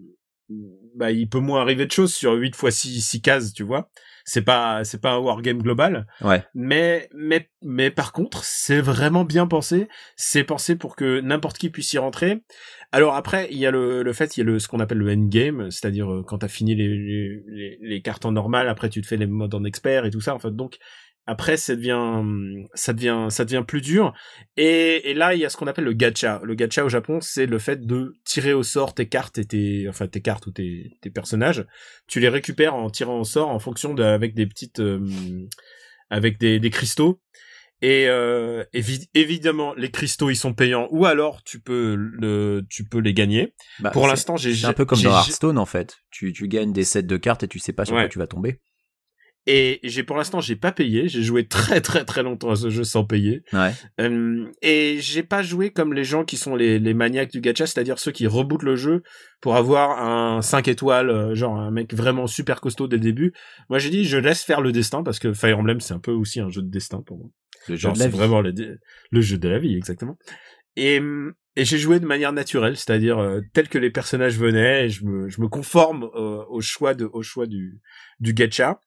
bah 0.95 1.11
il 1.11 1.29
peut 1.29 1.39
moins 1.39 1.61
arriver 1.61 1.85
de 1.85 1.91
choses 1.91 2.13
sur 2.13 2.33
8 2.33 2.55
fois 2.55 2.71
6, 2.71 3.01
6 3.01 3.21
cases, 3.21 3.53
tu 3.53 3.63
vois. 3.63 3.89
C'est 4.23 4.43
pas 4.43 4.83
c'est 4.83 5.01
pas 5.01 5.13
un 5.13 5.17
wargame 5.17 5.61
global. 5.61 6.07
Ouais. 6.21 6.43
Mais 6.53 7.09
mais 7.13 7.49
mais 7.61 7.89
par 7.89 8.11
contre, 8.11 8.43
c'est 8.43 8.81
vraiment 8.81 9.23
bien 9.23 9.47
pensé. 9.47 9.87
C'est 10.15 10.43
pensé 10.43 10.75
pour 10.75 10.95
que 10.95 11.21
n'importe 11.21 11.57
qui 11.57 11.69
puisse 11.69 11.91
y 11.93 11.97
rentrer. 11.97 12.43
Alors 12.91 13.15
après, 13.15 13.47
il 13.51 13.57
y 13.57 13.65
a 13.65 13.71
le, 13.71 14.03
le 14.03 14.13
fait, 14.13 14.35
il 14.35 14.41
y 14.41 14.43
a 14.43 14.45
le 14.45 14.59
ce 14.59 14.67
qu'on 14.67 14.79
appelle 14.79 14.97
le 14.97 15.11
endgame, 15.11 15.71
c'est-à-dire 15.71 16.11
euh, 16.11 16.23
quand 16.23 16.39
t'as 16.39 16.49
fini 16.49 16.75
les, 16.75 16.87
les, 16.87 17.43
les, 17.47 17.77
les 17.81 18.01
cartes 18.01 18.25
en 18.25 18.33
normal, 18.33 18.67
après 18.67 18.89
tu 18.89 19.01
te 19.01 19.07
fais 19.07 19.17
les 19.17 19.27
modes 19.27 19.55
en 19.55 19.63
expert 19.63 20.05
et 20.05 20.11
tout 20.11 20.21
ça. 20.21 20.35
En 20.35 20.39
fait, 20.39 20.51
donc 20.51 20.77
après, 21.27 21.55
ça 21.57 21.75
devient, 21.75 22.23
ça 22.73 22.93
devient, 22.93 23.27
ça 23.29 23.45
devient 23.45 23.63
plus 23.65 23.81
dur. 23.81 24.13
Et, 24.57 25.09
et 25.11 25.13
là, 25.13 25.33
il 25.35 25.39
y 25.39 25.45
a 25.45 25.49
ce 25.49 25.57
qu'on 25.57 25.67
appelle 25.67 25.85
le 25.85 25.93
gacha. 25.93 26.41
Le 26.43 26.55
gacha 26.55 26.83
au 26.83 26.89
Japon, 26.89 27.19
c'est 27.21 27.45
le 27.45 27.59
fait 27.59 27.85
de 27.85 28.13
tirer 28.25 28.53
au 28.53 28.63
sort 28.63 28.93
tes 28.93 29.07
cartes 29.07 29.37
et 29.37 29.45
tes, 29.45 29.85
enfin 29.87 30.07
tes 30.07 30.21
cartes 30.21 30.47
ou 30.47 30.51
tes, 30.51 30.97
tes 31.01 31.09
personnages. 31.11 31.65
Tu 32.07 32.19
les 32.19 32.29
récupères 32.29 32.73
en 32.75 32.89
tirant 32.89 33.19
au 33.19 33.23
sort 33.23 33.49
en 33.49 33.59
fonction 33.59 33.93
de, 33.93 34.03
avec 34.03 34.33
des 34.33 34.47
petites, 34.47 34.79
euh, 34.79 34.99
avec 36.09 36.39
des, 36.39 36.59
des 36.59 36.69
cristaux. 36.69 37.21
Et 37.83 38.07
euh, 38.07 38.63
évidemment, 39.15 39.73
les 39.75 39.89
cristaux 39.89 40.29
ils 40.29 40.35
sont 40.35 40.53
payants, 40.53 40.87
ou 40.91 41.07
alors 41.07 41.41
tu 41.43 41.59
peux 41.59 41.95
le, 41.95 42.63
tu 42.69 42.83
peux 42.83 42.99
les 42.99 43.13
gagner. 43.13 43.55
Bah, 43.79 43.89
Pour 43.89 44.07
l'instant, 44.07 44.37
j'ai 44.37 44.53
C'est 44.53 44.67
un 44.67 44.73
peu 44.73 44.85
comme 44.85 45.01
dans 45.01 45.09
Hearthstone 45.09 45.57
en 45.57 45.65
fait. 45.65 45.97
Tu, 46.11 46.31
tu 46.31 46.47
gagnes 46.47 46.73
des 46.73 46.83
sets 46.83 47.01
de 47.01 47.17
cartes 47.17 47.41
et 47.41 47.47
tu 47.47 47.57
sais 47.57 47.73
pas 47.73 47.85
sur 47.85 47.95
Ouais. 47.95 48.03
quoi 48.03 48.09
tu 48.09 48.19
vas 48.19 48.27
tomber. 48.27 48.59
Et 49.47 49.79
j'ai 49.83 50.03
pour 50.03 50.17
l'instant 50.17 50.39
j'ai 50.39 50.55
pas 50.55 50.71
payé. 50.71 51.07
J'ai 51.07 51.23
joué 51.23 51.47
très 51.47 51.81
très 51.81 52.05
très 52.05 52.21
longtemps 52.23 52.51
à 52.51 52.55
ce 52.55 52.69
jeu 52.69 52.83
sans 52.83 53.03
payer. 53.05 53.43
Ouais. 53.53 53.71
Euh, 53.99 54.45
et 54.61 54.97
j'ai 54.99 55.23
pas 55.23 55.41
joué 55.41 55.71
comme 55.71 55.93
les 55.93 56.03
gens 56.03 56.23
qui 56.23 56.37
sont 56.37 56.55
les, 56.55 56.77
les 56.79 56.93
maniaques 56.93 57.31
du 57.31 57.41
gacha, 57.41 57.65
c'est-à-dire 57.65 57.97
ceux 57.99 58.11
qui 58.11 58.27
rebootent 58.27 58.63
le 58.63 58.75
jeu 58.75 59.01
pour 59.41 59.55
avoir 59.55 59.99
un 60.03 60.41
5 60.41 60.67
étoiles, 60.67 61.09
euh, 61.09 61.33
genre 61.35 61.57
un 61.57 61.71
mec 61.71 61.93
vraiment 61.93 62.27
super 62.27 62.61
costaud 62.61 62.87
dès 62.87 62.97
le 62.97 63.01
début. 63.03 63.33
Moi 63.69 63.79
j'ai 63.79 63.89
dit 63.89 64.05
je 64.05 64.17
laisse 64.17 64.43
faire 64.43 64.61
le 64.61 64.71
destin 64.71 65.01
parce 65.03 65.17
que 65.19 65.33
Fire 65.33 65.57
Emblem 65.59 65.79
c'est 65.81 65.93
un 65.93 65.99
peu 65.99 66.11
aussi 66.11 66.39
un 66.39 66.49
jeu 66.49 66.61
de 66.61 66.69
destin 66.69 67.01
pour 67.01 67.17
moi. 67.17 67.27
Le 67.67 67.75
jeu 67.75 67.81
Genre 67.81 67.93
de 67.93 67.99
la 67.99 68.05
c'est 68.05 68.11
vie. 68.11 68.17
vraiment 68.17 68.41
le, 68.41 68.53
le 69.11 69.21
jeu 69.21 69.37
de 69.37 69.47
la 69.49 69.59
vie 69.59 69.75
exactement. 69.75 70.17
Et, 70.77 71.01
et 71.57 71.65
j'ai 71.65 71.77
joué 71.77 71.99
de 71.99 72.05
manière 72.05 72.31
naturelle, 72.31 72.77
c'est-à-dire 72.77 73.19
euh, 73.19 73.41
tel 73.53 73.67
que 73.67 73.77
les 73.77 73.89
personnages 73.89 74.37
venaient, 74.37 74.85
et 74.85 74.89
je 74.89 75.03
me, 75.03 75.27
je 75.27 75.41
me 75.41 75.49
conforme 75.49 76.05
euh, 76.15 76.43
au 76.49 76.61
choix 76.61 76.93
de 76.93 77.09
au 77.11 77.23
choix 77.23 77.45
du 77.45 77.81
du 78.21 78.33
gacha. 78.33 78.79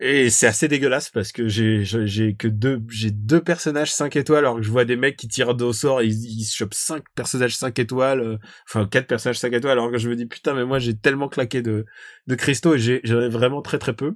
Et 0.00 0.28
c'est 0.28 0.48
assez 0.48 0.66
dégueulasse 0.66 1.08
parce 1.10 1.30
que 1.30 1.46
j'ai 1.46 1.84
j'ai- 1.84 2.34
que 2.34 2.48
deux 2.48 2.82
j'ai 2.90 3.12
deux 3.12 3.40
personnages 3.40 3.92
5 3.92 4.16
étoiles 4.16 4.40
alors 4.44 4.56
que 4.56 4.62
je 4.62 4.70
vois 4.70 4.84
des 4.84 4.96
mecs 4.96 5.16
qui 5.16 5.28
tirent 5.28 5.54
de 5.54 5.62
au 5.64 5.72
sort 5.72 6.00
et 6.00 6.06
ils, 6.06 6.40
ils 6.40 6.44
chopent 6.44 6.74
cinq 6.74 7.04
personnages 7.14 7.56
5 7.56 7.78
étoiles 7.78 8.20
euh, 8.20 8.36
enfin 8.68 8.88
quatre 8.88 9.06
personnages 9.06 9.38
5 9.38 9.52
étoiles 9.52 9.70
alors 9.78 9.92
que 9.92 9.98
je 9.98 10.08
me 10.10 10.16
dis 10.16 10.26
putain 10.26 10.52
mais 10.54 10.64
moi 10.64 10.80
j'ai 10.80 10.96
tellement 10.96 11.28
claqué 11.28 11.62
de 11.62 11.86
de 12.26 12.34
cristaux 12.34 12.74
et 12.74 12.78
j'ai 12.80 13.00
j'en 13.04 13.20
ai 13.20 13.28
vraiment 13.28 13.62
très 13.62 13.78
très 13.78 13.94
peu. 13.94 14.14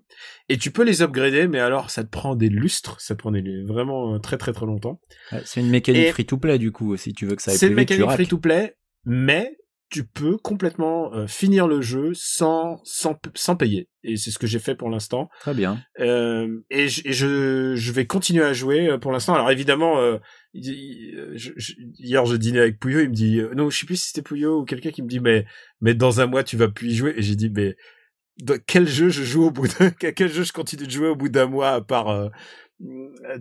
Et 0.49 0.59
tu 0.59 0.72
peux 0.72 0.83
les 0.83 1.01
upgrader 1.01 1.47
mais 1.47 1.61
alors 1.61 1.91
ça 1.91 2.03
te 2.03 2.11
prend 2.11 2.35
des 2.35 2.49
lustres 2.49 3.01
ça 3.01 3.14
te 3.14 3.20
prend 3.20 3.31
des, 3.31 3.62
vraiment 3.62 4.16
euh, 4.16 4.18
très 4.18 4.37
très 4.37 4.53
très 4.53 4.66
longtemps. 4.66 5.01
C'est 5.45 5.61
une 5.61 5.70
mécanique 5.70 6.07
Et- 6.07 6.12
free 6.12 6.26
to 6.26 6.39
play 6.39 6.59
du 6.59 6.72
coup 6.72 6.97
si 6.97 7.12
tu 7.12 7.24
veux 7.24 7.37
que 7.37 7.43
ça 7.43 7.53
aille 7.53 7.57
c'est 7.57 7.66
plus 7.66 7.74
une 7.74 7.79
vite, 7.79 7.89
tu 7.91 7.95
mécanique 7.99 8.14
free 8.16 8.26
to 8.26 8.39
play 8.39 8.74
mais 9.05 9.57
tu 9.91 10.05
peux 10.05 10.36
complètement 10.36 11.12
euh, 11.14 11.26
finir 11.26 11.66
le 11.66 11.80
jeu 11.80 12.12
sans 12.14 12.80
sans 12.84 13.16
sans 13.34 13.57
payer 13.57 13.89
et 14.05 14.16
c'est 14.16 14.30
ce 14.30 14.39
que 14.39 14.47
j'ai 14.47 14.59
fait 14.59 14.74
pour 14.74 14.91
l'instant 14.91 15.28
Très 15.41 15.55
bien. 15.55 15.78
euh, 16.01 16.61
et, 16.70 16.89
je, 16.89 17.03
et 17.07 17.12
je, 17.12 17.74
je 17.74 17.93
vais 17.93 18.07
continuer 18.07 18.45
à 18.45 18.53
jouer 18.53 18.89
euh, 18.89 18.99
pour 18.99 19.12
l'instant. 19.12 19.34
Alors 19.34 19.51
évidemment, 19.51 19.99
euh, 19.99 20.18
je- 20.55 21.53
je- 21.57 21.72
hier 21.99 22.24
je 22.26 22.36
dînais 22.36 22.61
avec 22.61 22.78
Pouillot, 22.78 23.01
il 23.01 23.09
me 23.11 23.14
dit, 23.14 23.39
euh, 23.41 23.55
non, 23.55 23.70
je 23.70 23.78
sais 23.78 23.86
plus 23.86 23.97
si 24.01 24.09
c'était 24.09 24.22
Pouillot 24.22 24.61
ou 24.61 24.64
quelqu'un 24.64 24.91
qui 24.91 25.03
me 25.03 25.09
dit, 25.09 25.20
mais 25.20 25.47
mais 25.80 25.95
dans 25.95 26.20
un 26.20 26.26
mois 26.26 26.45
tu 26.45 26.57
vas 26.57 26.68
plus 26.68 26.89
y 26.93 26.95
jouer. 26.97 27.14
Et 27.16 27.22
j'ai 27.22 27.36
dit, 27.36 27.51
mais 27.51 27.74
dans 28.43 28.59
quel 28.66 28.86
jeu 28.86 29.09
je 29.09 29.22
joue 29.24 29.45
au 29.47 29.51
bout 29.51 29.66
d'un, 29.68 29.86
à 30.03 30.12
quel 30.12 30.30
jeu 30.30 30.43
je 30.45 30.53
continue 30.53 30.86
de 30.86 30.91
jouer 30.91 31.09
au 31.09 31.16
bout 31.16 31.28
d'un 31.28 31.47
mois 31.47 31.70
à 31.70 31.80
part, 31.80 32.09
euh, 32.09 32.28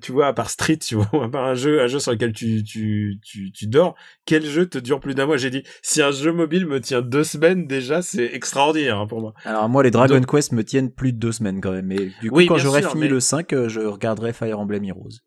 tu 0.02 0.12
vois, 0.12 0.28
à 0.28 0.34
part 0.34 0.50
Street, 0.50 0.78
tu 0.78 0.96
vois, 0.96 1.08
à 1.26 1.30
part 1.30 1.46
un 1.46 1.54
jeu, 1.54 1.82
un 1.82 1.88
jeu 1.88 2.00
sur 2.00 2.12
lequel 2.12 2.34
tu 2.34 2.64
tu 2.64 3.20
tu, 3.24 3.52
tu 3.52 3.68
dors. 3.68 3.96
Quel 4.26 4.44
jeu 4.46 4.68
te 4.68 4.78
dure 4.78 5.00
plus 5.00 5.14
d'un 5.16 5.26
mois? 5.28 5.38
J'ai 5.38 5.50
dit, 5.52 5.64
si 5.84 6.02
un 6.02 6.12
jeu 6.12 6.32
mobile 6.34 6.66
me 6.66 6.82
tient 6.82 7.02
deux 7.02 7.24
semaines 7.24 7.68
déjà, 7.68 8.02
c'est 8.02 8.26
extraordinaire 8.34 8.98
hein, 8.98 9.08
pour 9.08 9.22
moi. 9.22 9.34
Alors 9.44 9.70
moi 9.70 9.84
les 9.84 9.92
Dragon 9.92 10.16
Donc- 10.16 10.32
Quest 10.32 10.52
me 10.54 10.64
tiennent 10.64 10.92
plus 10.92 11.14
de 11.14 11.20
deux 11.20 11.32
semaines 11.32 11.62
quand 11.62 11.72
même. 11.72 11.86
Mais 11.86 12.08
du 12.22 12.30
coup 12.32 12.38
Oui, 12.38 12.46
quand 12.48 12.58
j'aurai 12.58 12.82
fini 12.82 13.02
mais- 13.02 13.08
le 13.10 13.20
5, 13.20 13.54
euh, 13.54 13.70
je 13.70 13.80
regarderai 13.82 14.34
Fire 14.34 14.60
Emblem 14.60 14.84
Heroes. 14.84 15.20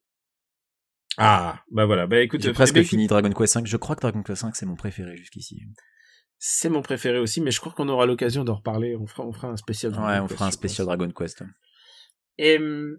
Ah, 1.16 1.60
bah 1.70 1.86
voilà, 1.86 2.06
bah 2.06 2.20
écoute, 2.20 2.40
J'ai 2.42 2.50
euh, 2.50 2.52
presque 2.52 2.76
eh 2.76 2.80
ben, 2.80 2.86
fini 2.86 3.06
Dragon 3.06 3.30
Quest 3.30 3.52
5. 3.52 3.66
Je 3.66 3.76
crois 3.76 3.94
que 3.96 4.00
Dragon 4.00 4.22
Quest 4.22 4.40
5 4.42 4.56
c'est 4.56 4.66
mon 4.66 4.76
préféré 4.76 5.16
jusqu'ici. 5.16 5.60
C'est 6.38 6.70
mon 6.70 6.80
préféré 6.82 7.18
aussi, 7.18 7.40
mais 7.42 7.50
je 7.50 7.60
crois 7.60 7.72
qu'on 7.72 7.88
aura 7.88 8.06
l'occasion 8.06 8.44
d'en 8.44 8.54
reparler. 8.54 8.96
On 8.96 9.06
fera, 9.06 9.26
on 9.26 9.32
fera 9.32 9.48
un 9.48 9.56
spécial. 9.56 9.92
Ouais, 9.92 9.98
Dragon 9.98 10.24
on 10.24 10.26
Quest, 10.26 10.38
fera 10.38 10.46
un 10.48 10.50
spécial. 10.50 10.86
Dragon 10.86 11.10
Quest. 11.10 11.42
Et, 12.38 12.56
hum, 12.58 12.96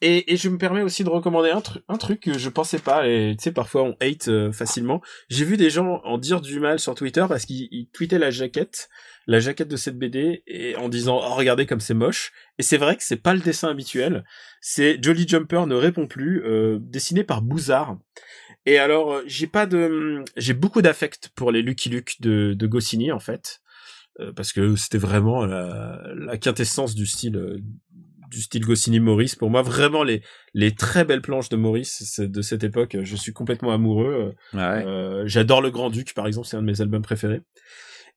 et, 0.00 0.32
et 0.32 0.36
je 0.36 0.48
me 0.48 0.58
permets 0.58 0.82
aussi 0.82 1.04
de 1.04 1.08
recommander 1.08 1.50
un, 1.50 1.60
tru- 1.60 1.82
un 1.88 1.96
truc 1.96 2.20
que 2.20 2.38
je 2.38 2.48
pensais 2.48 2.78
pas, 2.78 3.06
et 3.06 3.34
tu 3.36 3.44
sais, 3.44 3.52
parfois 3.52 3.82
on 3.82 3.96
hate 4.00 4.28
euh, 4.28 4.52
facilement. 4.52 5.00
J'ai 5.28 5.44
vu 5.44 5.56
des 5.56 5.70
gens 5.70 6.00
en 6.04 6.18
dire 6.18 6.40
du 6.40 6.60
mal 6.60 6.78
sur 6.78 6.94
Twitter 6.94 7.24
parce 7.28 7.44
qu'ils 7.44 7.68
ils 7.70 7.88
tweetaient 7.92 8.18
la 8.18 8.30
jaquette, 8.30 8.88
la 9.26 9.40
jaquette 9.40 9.68
de 9.68 9.76
cette 9.76 9.98
BD, 9.98 10.42
et 10.46 10.76
en 10.76 10.88
disant, 10.88 11.20
oh, 11.22 11.34
regardez 11.34 11.66
comme 11.66 11.80
c'est 11.80 11.94
moche. 11.94 12.32
Et 12.58 12.62
c'est 12.62 12.78
vrai 12.78 12.96
que 12.96 13.02
c'est 13.02 13.22
pas 13.22 13.34
le 13.34 13.40
dessin 13.40 13.68
habituel. 13.68 14.24
C'est 14.60 15.02
Jolly 15.02 15.26
Jumper 15.28 15.66
ne 15.66 15.74
répond 15.74 16.06
plus, 16.06 16.42
euh, 16.44 16.78
dessiné 16.80 17.24
par 17.24 17.42
Bouzard. 17.42 17.98
Et 18.66 18.78
alors, 18.78 19.12
euh, 19.12 19.22
j'ai 19.26 19.46
pas 19.46 19.66
de, 19.66 20.24
j'ai 20.36 20.54
beaucoup 20.54 20.82
d'affect 20.82 21.30
pour 21.34 21.52
les 21.52 21.62
Lucky 21.62 21.88
Luke 21.88 22.16
de, 22.20 22.54
de 22.54 22.66
Goscinny, 22.66 23.12
en 23.12 23.20
fait. 23.20 23.60
Euh, 24.18 24.32
parce 24.32 24.52
que 24.52 24.74
c'était 24.76 24.98
vraiment 24.98 25.46
la, 25.46 26.02
la 26.16 26.36
quintessence 26.36 26.94
du 26.94 27.06
style, 27.06 27.36
euh, 27.36 27.58
du 28.30 28.40
style 28.40 28.64
Goscinny 28.64 29.00
Maurice. 29.00 29.34
Pour 29.34 29.50
moi, 29.50 29.62
vraiment 29.62 30.02
les, 30.02 30.22
les 30.54 30.74
très 30.74 31.04
belles 31.04 31.22
planches 31.22 31.48
de 31.48 31.56
Maurice 31.56 32.20
de 32.20 32.42
cette 32.42 32.64
époque, 32.64 32.96
je 33.02 33.16
suis 33.16 33.32
complètement 33.32 33.72
amoureux. 33.72 34.34
Ouais. 34.54 34.60
Euh, 34.60 35.24
J'adore 35.26 35.60
Le 35.60 35.70
Grand 35.70 35.90
Duc, 35.90 36.14
par 36.14 36.26
exemple, 36.26 36.46
c'est 36.46 36.56
un 36.56 36.62
de 36.62 36.66
mes 36.66 36.80
albums 36.80 37.02
préférés. 37.02 37.42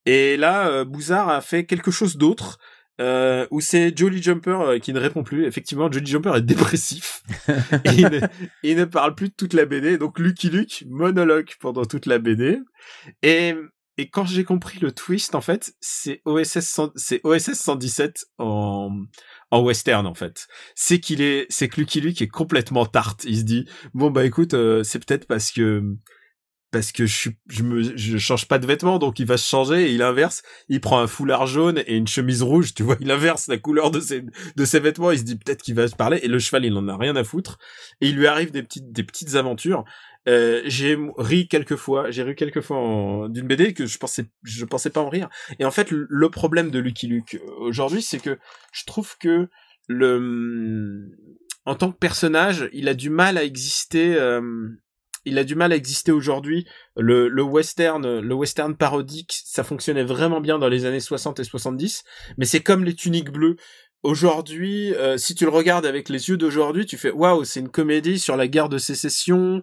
Et 0.05 0.37
là, 0.37 0.67
euh, 0.69 0.85
Bouzard 0.85 1.29
a 1.29 1.41
fait 1.41 1.65
quelque 1.65 1.91
chose 1.91 2.17
d'autre. 2.17 2.59
Euh, 3.01 3.47
où 3.49 3.59
c'est 3.59 3.97
Jolly 3.97 4.21
Jumper 4.21 4.79
qui 4.79 4.93
ne 4.93 4.99
répond 4.99 5.23
plus. 5.23 5.47
Effectivement, 5.47 5.91
Jolly 5.91 6.05
Jumper 6.05 6.35
est 6.35 6.41
dépressif. 6.45 7.23
Et 7.85 7.89
il, 7.97 8.07
ne, 8.07 8.19
il 8.61 8.77
ne 8.77 8.85
parle 8.85 9.15
plus 9.15 9.29
de 9.29 9.33
toute 9.35 9.53
la 9.53 9.65
BD. 9.65 9.97
Donc 9.97 10.19
Lucky 10.19 10.51
Luke 10.51 10.83
monologue 10.87 11.49
pendant 11.59 11.85
toute 11.85 12.05
la 12.05 12.19
BD. 12.19 12.59
Et, 13.23 13.55
et 13.97 14.09
quand 14.09 14.25
j'ai 14.25 14.43
compris 14.43 14.79
le 14.79 14.91
twist, 14.91 15.35
en 15.35 15.41
fait, 15.41 15.73
c'est 15.79 16.21
OSS, 16.25 16.59
100 16.59 16.91
c'est 16.95 17.21
OSS 17.23 17.53
117 17.53 18.25
en, 18.37 18.91
en 19.53 19.61
western, 19.61 20.07
en 20.07 20.15
fait. 20.15 20.47
C'est 20.73 20.99
qu'il 20.99 21.21
est, 21.21 21.45
c'est 21.49 21.67
que 21.67 21.79
Lucky 21.79 22.01
Luke 22.01 22.19
est 22.23 22.27
complètement 22.27 22.87
tarte. 22.87 23.23
Il 23.23 23.37
se 23.37 23.43
dit, 23.43 23.65
bon, 23.93 24.09
bah, 24.09 24.25
écoute, 24.25 24.55
euh, 24.55 24.81
c'est 24.83 24.97
peut-être 24.97 25.27
parce 25.27 25.51
que, 25.51 25.83
parce 26.71 26.91
que 26.91 27.05
je 27.05 27.15
suis, 27.15 27.37
je 27.49 27.61
me, 27.61 27.95
je 27.95 28.17
change 28.17 28.47
pas 28.47 28.57
de 28.57 28.65
vêtements, 28.65 28.97
donc 28.97 29.19
il 29.19 29.27
va 29.27 29.37
se 29.37 29.47
changer 29.47 29.89
et 29.89 29.93
il 29.93 30.01
inverse. 30.01 30.41
Il 30.69 30.81
prend 30.81 30.99
un 30.99 31.05
foulard 31.05 31.45
jaune 31.45 31.83
et 31.85 31.95
une 31.95 32.07
chemise 32.07 32.41
rouge, 32.41 32.73
tu 32.73 32.81
vois, 32.81 32.97
il 32.99 33.11
inverse 33.11 33.47
la 33.47 33.59
couleur 33.59 33.91
de 33.91 33.99
ses, 33.99 34.23
de 34.55 34.65
ses 34.65 34.79
vêtements. 34.79 35.11
Il 35.11 35.19
se 35.19 35.23
dit 35.23 35.35
peut-être 35.35 35.61
qu'il 35.61 35.75
va 35.75 35.87
se 35.87 35.95
parler 35.95 36.19
et 36.23 36.27
le 36.27 36.39
cheval, 36.39 36.65
il 36.65 36.73
en 36.75 36.87
a 36.87 36.97
rien 36.97 37.15
à 37.15 37.23
foutre. 37.23 37.59
Et 38.01 38.09
il 38.09 38.15
lui 38.15 38.25
arrive 38.25 38.49
des 38.49 38.63
petites, 38.63 38.91
des 38.91 39.03
petites 39.03 39.35
aventures. 39.35 39.83
Euh, 40.27 40.61
j'ai 40.65 40.97
ri 41.17 41.47
quelques 41.47 41.75
fois, 41.75 42.09
j'ai 42.09 42.23
ri 42.23 42.35
quelques 42.35 42.61
fois 42.61 43.27
d'une 43.29 43.47
BD 43.47 43.73
que 43.73 43.85
je 43.85 43.97
pensais, 43.97 44.25
je 44.43 44.65
pensais 44.65 44.89
pas 44.89 45.01
en 45.01 45.09
rire. 45.09 45.29
Et 45.59 45.65
en 45.65 45.71
fait, 45.71 45.91
le, 45.91 46.29
problème 46.29 46.71
de 46.71 46.79
Lucky 46.79 47.07
Luke 47.07 47.35
euh, 47.35 47.51
aujourd'hui, 47.59 48.01
c'est 48.01 48.19
que 48.19 48.37
je 48.71 48.85
trouve 48.85 49.17
que 49.17 49.49
le, 49.87 51.11
en 51.65 51.75
tant 51.75 51.91
que 51.91 51.97
personnage, 51.97 52.69
il 52.73 52.87
a 52.87 52.93
du 52.93 53.09
mal 53.09 53.37
à 53.37 53.43
exister. 53.43 54.15
euh, 54.15 54.69
il 55.25 55.37
a 55.37 55.45
du 55.45 55.55
mal 55.55 55.71
à 55.71 55.77
exister 55.77 56.11
aujourd'hui. 56.11 56.67
Le, 56.97 57.29
le 57.29 57.43
western, 57.43 58.19
le 58.19 58.35
western 58.35 58.75
parodique, 58.75 59.33
ça 59.45 59.63
fonctionnait 59.63 60.03
vraiment 60.03 60.41
bien 60.41 60.59
dans 60.59 60.67
les 60.67 60.85
années 60.85 60.99
60 60.99 61.39
et 61.39 61.45
70, 61.45 62.03
mais 62.37 62.43
c'est 62.43 62.59
comme 62.59 62.83
les 62.83 62.93
tuniques 62.93 63.31
bleues. 63.31 63.55
Aujourd'hui, 64.01 64.93
si 65.15 65.33
tu 65.33 65.45
le 65.45 65.49
regardes 65.49 65.85
avec 65.85 66.09
les 66.09 66.27
yeux 66.27 66.35
d'aujourd'hui, 66.35 66.85
tu 66.85 66.97
fais 66.97 67.09
waouh, 67.09 67.45
c'est 67.45 67.61
une 67.61 67.69
comédie 67.69 68.19
sur 68.19 68.35
la 68.35 68.49
guerre 68.49 68.67
de 68.67 68.77
sécession 68.77 69.61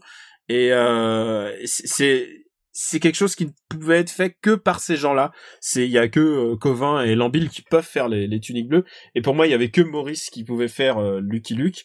et 0.53 0.73
euh, 0.73 1.53
c'est- 1.65 2.29
c'est 2.73 3.01
quelque 3.01 3.17
chose 3.17 3.35
qui 3.35 3.47
ne 3.47 3.51
pouvait 3.69 3.99
être 3.99 4.11
fait 4.11 4.37
que 4.41 4.55
par 4.55 4.81
ces 4.81 4.97
gens-là. 4.97 5.33
C'est 5.61 5.85
il 5.85 5.91
y 5.91 5.99
a 5.99 6.09
que 6.09 6.21
euh, 6.21 6.57
Covin 6.57 7.03
et 7.03 7.15
Lambil 7.15 7.49
qui 7.51 7.63
peuvent 7.63 7.85
faire 7.87 8.09
les, 8.09 8.27
les 8.27 8.41
tuniques 8.41 8.69
bleues 8.69 8.85
et 9.15 9.23
pour 9.23 9.35
moi, 9.35 9.47
il 9.47 9.51
y 9.51 9.55
avait 9.55 9.71
que 9.71 9.81
Maurice 9.83 10.31
qui 10.31 10.45
pouvait 10.45 10.69
faire 10.69 10.99
euh, 10.99 11.21
Lucky 11.21 11.55
Luke. 11.55 11.85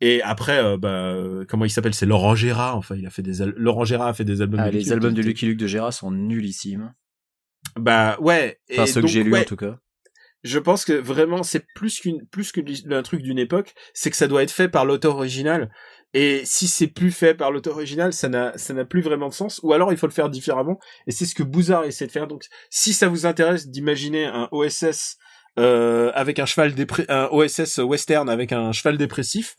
Et 0.00 0.20
après, 0.22 0.58
euh, 0.58 0.76
bah, 0.78 1.14
comment 1.48 1.64
il 1.64 1.70
s'appelle? 1.70 1.94
C'est 1.94 2.06
Laurent 2.06 2.34
Gérard. 2.34 2.76
Enfin, 2.76 2.96
il 2.96 3.06
a 3.06 3.10
fait 3.10 3.22
des 3.22 3.40
al- 3.42 3.54
Laurent 3.56 3.84
Gérard 3.84 4.08
a 4.08 4.14
fait 4.14 4.24
des 4.24 4.40
albums. 4.42 4.58
Ah, 4.60 4.66
de 4.68 4.72
Lucky 4.72 4.84
les 4.86 4.92
albums 4.92 5.14
de 5.14 5.22
Lucky 5.22 5.46
Luke 5.46 5.58
de 5.58 5.66
Gérard 5.68 5.92
sont 5.92 6.10
nullissimes. 6.10 6.92
Bah 7.76 8.16
ouais. 8.20 8.58
Enfin, 8.72 8.82
Et 8.84 8.86
ceux 8.86 9.00
que 9.02 9.06
j'ai 9.06 9.22
lus 9.22 9.32
ouais, 9.32 9.40
en 9.40 9.44
tout 9.44 9.56
cas. 9.56 9.78
Je 10.42 10.58
pense 10.58 10.84
que 10.84 10.92
vraiment, 10.94 11.44
c'est 11.44 11.64
plus 11.76 12.00
qu'une 12.00 12.26
plus 12.32 12.50
qu'un 12.50 13.02
truc 13.02 13.22
d'une 13.22 13.38
époque. 13.38 13.74
C'est 13.94 14.10
que 14.10 14.16
ça 14.16 14.26
doit 14.26 14.42
être 14.42 14.50
fait 14.50 14.68
par 14.68 14.84
l'auteur 14.84 15.14
original. 15.16 15.70
Et 16.14 16.42
si 16.44 16.68
c'est 16.68 16.88
plus 16.88 17.10
fait 17.10 17.34
par 17.34 17.50
l'auteur 17.50 17.74
original, 17.74 18.12
ça 18.12 18.28
n'a 18.28 18.56
ça 18.58 18.74
n'a 18.74 18.84
plus 18.84 19.00
vraiment 19.00 19.28
de 19.28 19.34
sens. 19.34 19.60
Ou 19.62 19.72
alors 19.72 19.92
il 19.92 19.96
faut 19.98 20.06
le 20.06 20.12
faire 20.12 20.28
différemment. 20.28 20.78
Et 21.06 21.10
c'est 21.10 21.24
ce 21.26 21.34
que 21.34 21.42
Bouzard 21.42 21.84
essaie 21.84 22.06
de 22.06 22.12
faire. 22.12 22.26
Donc, 22.26 22.44
si 22.70 22.92
ça 22.92 23.08
vous 23.08 23.24
intéresse 23.26 23.68
d'imaginer 23.68 24.26
un 24.26 24.48
OSS 24.52 25.16
euh, 25.58 26.10
avec 26.14 26.38
un 26.38 26.46
cheval 26.46 26.74
dépré 26.74 27.04
un 27.08 27.28
OSS 27.30 27.78
western 27.78 28.28
avec 28.28 28.52
un 28.52 28.72
cheval 28.72 28.98
dépressif, 28.98 29.54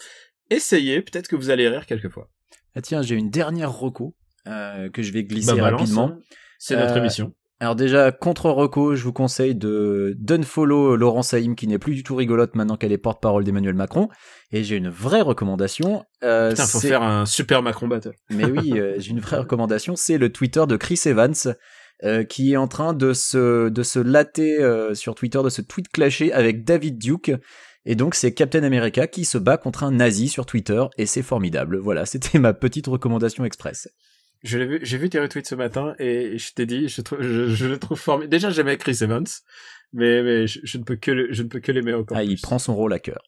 essayez. 0.50 1.02
Peut-être 1.02 1.28
que 1.28 1.36
vous 1.36 1.50
allez 1.50 1.68
rire 1.68 1.86
quelquefois. 1.86 2.30
Ah 2.76 2.82
tiens, 2.82 3.02
j'ai 3.02 3.16
une 3.16 3.30
dernière 3.30 3.72
reco 3.72 4.16
euh, 4.48 4.90
que 4.90 5.02
je 5.02 5.12
vais 5.12 5.24
glisser 5.24 5.56
Bah, 5.56 5.70
rapidement. 5.72 6.10
hein. 6.10 6.20
C'est 6.60 6.76
notre 6.76 6.94
Euh, 6.96 7.00
émission. 7.00 7.34
Alors 7.64 7.78
déjà, 7.78 8.12
contre 8.12 8.50
Reco, 8.50 8.94
je 8.94 9.06
vous 9.06 9.14
conseille 9.14 9.56
de 9.56 10.18
d'unfollow 10.20 10.98
Laurent 10.98 11.22
Saïm 11.22 11.56
qui 11.56 11.66
n'est 11.66 11.80
plus 11.80 11.96
du 11.96 12.04
tout 12.04 12.14
rigolote 12.14 12.56
maintenant 12.56 12.76
qu'elle 12.76 12.92
est 12.92 12.98
porte-parole 12.98 13.46
d'Emmanuel 13.46 13.74
Macron. 13.74 14.10
Et 14.52 14.66
j'ai 14.66 14.76
une 14.76 14.90
vraie 14.90 15.22
recommandation. 15.22 16.04
Euh, 16.26 16.50
Putain, 16.50 16.66
faut 16.66 16.82
faire 16.82 17.04
un 17.04 17.26
super 17.26 17.62
Macron 17.62 17.88
battle. 17.88 18.16
Mais 18.30 18.44
oui, 18.44 18.74
euh, 18.78 18.96
j'ai 18.98 19.12
une 19.12 19.22
vraie 19.22 19.38
recommandation, 19.38 19.96
c'est 19.96 20.18
le 20.18 20.30
Twitter 20.30 20.66
de 20.68 20.76
Chris 20.76 21.00
Evans. 21.06 21.56
Euh, 22.04 22.26
qui 22.26 22.52
est 22.52 22.58
en 22.58 22.68
train 22.68 22.92
de 22.92 23.14
se 23.14 23.70
de 23.70 23.84
se 23.84 24.00
latter 24.00 24.62
euh, 24.62 24.94
sur 24.94 25.16
Twitter, 25.16 25.40
de 25.42 25.48
se 25.48 25.62
tweet 25.62 25.88
clasher 25.88 26.34
avec 26.34 26.66
David 26.66 26.98
Duke. 26.98 27.32
Et 27.86 27.96
donc 27.96 28.16
c'est 28.16 28.34
Captain 28.34 28.64
America 28.64 29.08
qui 29.08 29.24
se 29.24 29.38
bat 29.38 29.56
contre 29.56 29.86
un 29.86 29.92
nazi 29.92 30.28
sur 30.28 30.46
Twitter 30.46 30.84
et 30.98 31.06
c'est 31.06 31.22
formidable. 31.22 31.78
Voilà, 31.78 32.06
c'était 32.08 32.40
ma 32.40 32.54
petite 32.54 32.88
recommandation 32.88 33.46
express. 33.46 33.88
Je 34.44 34.58
l'ai 34.58 34.66
vu, 34.66 34.80
j'ai 34.82 34.98
vu 34.98 35.10
tes 35.10 35.22
retweets 35.22 35.48
ce 35.48 35.56
matin 35.56 35.96
et 36.00 36.38
je 36.38 36.54
t'ai 36.54 36.66
dit, 36.66 36.90
je, 36.90 37.66
le 37.66 37.78
trouve 37.78 37.98
formidable. 37.98 38.30
Déjà, 38.30 38.50
j'aimais 38.50 38.76
Chris 38.76 38.98
Evans, 39.00 39.26
mais, 39.94 40.22
mais 40.22 40.48
je, 40.48 40.78
ne 40.78 40.84
peux 40.84 40.98
que, 40.98 41.32
je 41.32 41.44
ne 41.44 41.48
peux 41.48 41.62
que 41.62 41.72
l'aimer 41.72 41.94
encore. 41.94 42.18
Ah, 42.18 42.26
il 42.26 42.38
prend 42.42 42.60
son 42.60 42.76
rôle 42.76 42.92
à 42.92 43.00
cœur. 43.00 43.24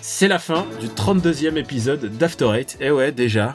C'est 0.00 0.26
la 0.26 0.40
fin 0.40 0.66
du 0.80 0.88
32e 0.88 1.56
épisode 1.56 2.06
d'After 2.18 2.50
Eight. 2.56 2.76
Eh 2.80 2.90
ouais, 2.90 3.12
déjà. 3.12 3.54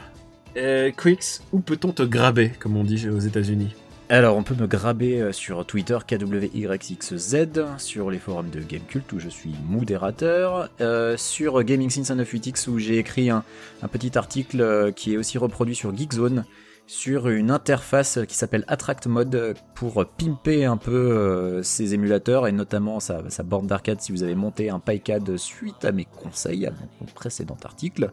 Euh, 0.56 0.92
Quicks, 0.92 1.42
où 1.52 1.60
peut-on 1.60 1.92
te 1.92 2.02
graber, 2.02 2.52
comme 2.58 2.78
on 2.78 2.84
dit 2.84 3.06
aux 3.06 3.18
États-Unis? 3.18 3.74
Alors, 4.10 4.36
on 4.36 4.42
peut 4.42 4.54
me 4.54 4.66
graber 4.66 5.18
euh, 5.18 5.32
sur 5.32 5.64
Twitter 5.64 5.96
KWYXZ, 6.06 7.36
sur 7.78 8.10
les 8.10 8.18
forums 8.18 8.50
de 8.50 8.60
Gamecult 8.60 9.10
où 9.14 9.18
je 9.18 9.30
suis 9.30 9.54
modérateur, 9.66 10.68
euh, 10.82 11.16
sur 11.16 11.62
Gaming 11.62 11.88
Since 11.88 12.10
98X 12.10 12.68
où 12.68 12.78
j'ai 12.78 12.98
écrit 12.98 13.30
un, 13.30 13.44
petit 13.90 14.18
article 14.18 14.60
euh, 14.60 14.92
qui 14.92 15.14
est 15.14 15.16
aussi 15.16 15.38
reproduit 15.38 15.74
sur 15.74 15.96
Geekzone 15.96 16.44
sur 16.86 17.30
une 17.30 17.50
interface 17.50 18.18
qui 18.28 18.36
s'appelle 18.36 18.66
Attract 18.68 19.06
Mode 19.06 19.54
pour 19.74 20.04
pimper 20.04 20.66
un 20.66 20.76
peu 20.76 21.62
ces 21.62 21.94
émulateurs 21.94 22.46
et 22.46 22.52
notamment 22.52 23.00
sa, 23.00 23.22
borne 23.42 23.66
d'arcade 23.66 24.02
si 24.02 24.12
vous 24.12 24.22
avez 24.22 24.34
monté 24.34 24.68
un 24.68 24.80
PyCAD 24.80 25.38
suite 25.38 25.82
à 25.86 25.92
mes 25.92 26.04
conseils 26.04 26.66
à 26.66 26.72
mon 27.00 27.06
précédent 27.06 27.56
article. 27.64 28.10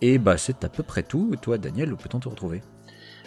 Et 0.00 0.16
bah 0.16 0.38
c'est 0.38 0.64
à 0.64 0.70
peu 0.70 0.82
près 0.82 1.02
tout. 1.02 1.36
Toi 1.42 1.58
Daniel, 1.58 1.92
où 1.92 1.96
peut-on 1.96 2.20
te 2.20 2.28
retrouver? 2.30 2.62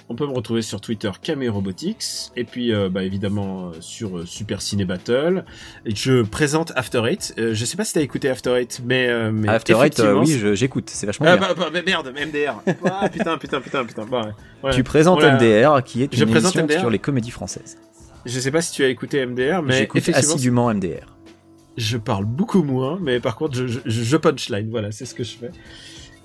On 0.09 0.15
peut 0.15 0.27
me 0.27 0.33
retrouver 0.33 0.61
sur 0.61 0.81
Twitter 0.81 1.09
Camé 1.21 1.49
Robotics 1.49 2.31
et 2.35 2.43
puis 2.43 2.73
euh, 2.73 2.89
bah, 2.89 3.03
évidemment 3.03 3.67
euh, 3.67 3.71
sur 3.79 4.17
euh, 4.17 4.25
Super 4.25 4.61
Ciné 4.61 4.85
Battle. 4.85 5.45
Et 5.85 5.95
je 5.95 6.23
présente 6.23 6.71
After 6.75 7.03
Eight. 7.07 7.33
je 7.37 7.65
sais 7.65 7.77
pas 7.77 7.85
si 7.85 7.93
t'as 7.93 8.01
écouté 8.01 8.29
After 8.29 8.55
Eight, 8.55 8.81
mais, 8.85 9.31
mais 9.31 9.47
After 9.47 9.75
Eight, 9.81 10.01
oui, 10.17 10.41
j'écoute. 10.53 10.89
C'est 10.89 11.05
vachement 11.05 11.27
ah, 11.29 11.37
bien. 11.37 11.47
Bah, 11.55 11.69
bah, 11.71 11.81
merde, 11.85 12.13
MDR. 12.13 12.61
ah, 12.85 13.09
putain, 13.09 13.37
putain, 13.37 13.61
putain, 13.61 13.85
putain. 13.85 14.05
Bah, 14.05 14.31
Tu 14.71 14.83
présentes 14.83 15.23
MDR, 15.23 15.83
qui 15.83 16.03
est 16.03 16.13
une 16.17 16.29
émission 16.29 16.67
sur 16.69 16.89
les 16.89 16.99
comédies 16.99 17.31
françaises. 17.31 17.77
Je 18.25 18.39
sais 18.39 18.51
pas 18.51 18.61
si 18.61 18.71
tu 18.71 18.83
as 18.83 18.87
écouté 18.87 19.25
MDR, 19.25 19.61
mais 19.61 19.79
j'écoute 19.79 20.09
assidûment 20.13 20.73
MDR. 20.73 21.17
Je 21.75 21.97
parle 21.97 22.25
beaucoup 22.25 22.61
moins, 22.61 22.99
mais 23.01 23.19
par 23.19 23.35
contre, 23.35 23.55
je, 23.55 23.65
je, 23.65 23.79
je 23.85 24.17
punchline. 24.17 24.69
Voilà, 24.69 24.91
c'est 24.91 25.05
ce 25.05 25.15
que 25.15 25.23
je 25.23 25.35
fais. 25.35 25.49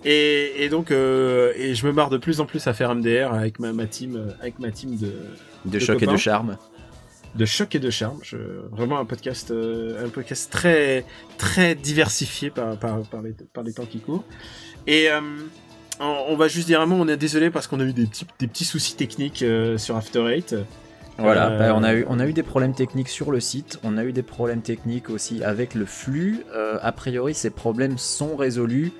Et, 0.05 0.69
donc, 0.71 0.91
euh, 0.91 1.53
et 1.57 1.75
je 1.75 1.87
me 1.87 1.93
marre 1.93 2.11
de 2.11 2.19
plus 2.19 2.41
en 2.41 2.47
plus 2.47 2.67
à 2.67 2.73
faire 2.73 2.95
MDR 2.95 3.33
avec 3.33 3.59
ma, 3.59 3.73
team, 3.87 4.17
euh, 4.17 4.31
avec 4.41 4.59
ma 4.59 4.71
team 4.71 4.97
de 4.97 5.13
de, 5.65 5.79
choc 5.79 6.03
et 6.03 6.07
de 6.07 6.17
charme. 6.17 6.57
De 7.35 7.45
choc 7.45 7.75
et 7.75 7.79
de 7.79 7.91
charme. 7.91 8.19
Je, 8.23 8.37
vraiment 8.71 8.99
un 8.99 9.05
podcast, 9.05 9.51
euh, 9.51 10.05
un 10.05 10.09
podcast 10.09 10.51
très 10.53 11.05
très 11.37 11.75
diversifié 11.75 12.51
par 12.51 12.79
par, 12.79 13.01
par, 13.03 13.23
les, 13.23 13.33
par 13.53 13.65
les 13.65 13.73
temps 13.73 13.87
qui 13.87 13.99
courent. 14.01 14.25
Et 14.87 15.09
on, 16.01 16.37
va 16.37 16.49
juste 16.49 16.69
dire 16.69 16.81
un 16.81 16.87
mot. 16.87 16.97
On 16.97 17.09
est 17.09 17.17
désolé 17.17 17.51
parce 17.51 17.67
qu'on 17.67 17.81
a 17.81 17.85
eu 17.85 17.93
des 17.93 18.07
petits 18.07 18.27
des 18.39 18.47
petits 18.47 18.65
soucis 18.65 18.95
techniques 18.95 19.45
sur 19.77 19.97
After 19.97 20.27
Eight. 20.29 20.55
Voilà, 21.21 21.51
bah, 21.51 21.75
on, 21.75 21.83
a 21.83 21.95
eu, 21.95 22.07
on 22.09 22.21
a 22.21 22.29
eu 22.29 22.33
des 22.33 22.45
problèmes 22.45 22.75
techniques 22.75 23.09
sur 23.09 23.33
le 23.33 23.41
site, 23.41 23.81
on 23.83 23.99
a 23.99 24.05
eu 24.05 24.13
des 24.13 24.23
problèmes 24.23 24.63
techniques 24.63 25.11
aussi 25.11 25.43
avec 25.43 25.75
le 25.75 25.85
flux. 25.85 26.45
a 26.81 26.93
priori, 26.93 27.35
ces 27.35 27.51
problèmes 27.51 27.99
sont 27.99 28.37
résolus. 28.37 28.93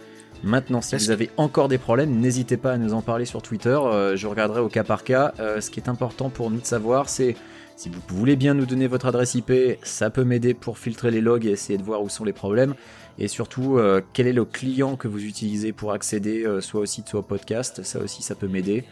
Maintenant, 0.45 0.81
si 0.81 0.95
vous 0.97 1.11
avez 1.11 1.31
encore 1.37 1.69
des 1.69 1.79
problèmes, 1.79 2.21
n'hésitez 2.21 2.57
pas 2.57 2.73
à 2.73 2.79
nous 2.79 2.95
en 2.95 3.03
parler 3.03 3.25
sur 3.25 3.43
Twitter. 3.43 3.77
Euh, 3.77 4.17
je 4.17 4.27
regarderai 4.27 4.61
au 4.61 4.69
cas 4.69 4.85
par 4.85 5.03
cas. 5.03 5.33
Euh, 5.41 5.61
ce 5.61 5.71
qui 5.71 5.81
est 5.81 5.89
important 5.89 6.31
pour 6.31 6.51
nous 6.51 6.61
de 6.61 6.67
savoir, 6.67 7.09
c'est 7.09 7.37
si 7.77 7.89
vous 7.89 8.01
voulez 8.09 8.37
bien 8.37 8.55
nous 8.55 8.67
donner 8.67 8.87
votre 8.87 9.07
adresse 9.07 9.35
IP, 9.35 9.53
ça 9.83 10.11
peut 10.11 10.25
m'aider 10.25 10.55
pour 10.55 10.79
filtrer 10.79 11.11
les 11.11 11.21
logs 11.21 11.45
et 11.45 11.51
essayer 11.51 11.79
de 11.79 11.83
voir 11.83 12.03
où 12.03 12.09
sont 12.09 12.25
les 12.25 12.33
problèmes. 12.33 12.75
Et 13.19 13.27
surtout, 13.27 13.79
euh, 13.79 14.01
quel 14.13 14.29
est 14.29 14.33
le 14.33 14.45
client 14.45 14.97
que 14.97 15.09
vous 15.09 15.25
utilisez 15.25 15.73
pour 15.73 15.93
accéder 15.93 16.47
soit 16.61 16.81
au 16.81 16.87
site, 16.87 17.09
soit 17.09 17.21
au 17.21 17.25
podcast. 17.25 17.83
Ça 17.83 17.99
aussi, 17.99 18.23
ça 18.23 18.37
peut 18.37 18.49
m'aider. 18.49 18.85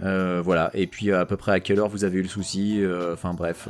voilà. 0.00 0.70
Et 0.74 0.86
puis 0.86 1.12
à 1.12 1.24
peu 1.24 1.38
près 1.38 1.52
à 1.52 1.60
quelle 1.60 1.78
heure 1.78 1.88
vous 1.88 2.04
avez 2.04 2.18
eu 2.18 2.22
le 2.22 2.28
souci. 2.28 2.82
Enfin 3.12 3.32
bref, 3.32 3.68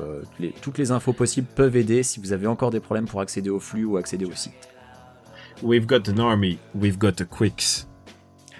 toutes 0.62 0.78
les 0.78 0.90
infos 0.90 1.12
possibles 1.12 1.48
peuvent 1.54 1.76
aider 1.76 2.02
si 2.02 2.18
vous 2.18 2.32
avez 2.32 2.48
encore 2.48 2.70
des 2.70 2.80
problèmes 2.80 3.06
pour 3.06 3.20
accéder 3.20 3.50
au 3.50 3.60
flux 3.60 3.84
ou 3.84 3.96
accéder 3.96 4.24
au 4.24 4.32
site. 4.32 4.69
We've 5.62 5.86
got 5.86 6.08
an 6.08 6.18
army, 6.18 6.58
we've 6.74 6.98
got 6.98 7.20
a 7.20 7.24
quicks. 7.24 7.86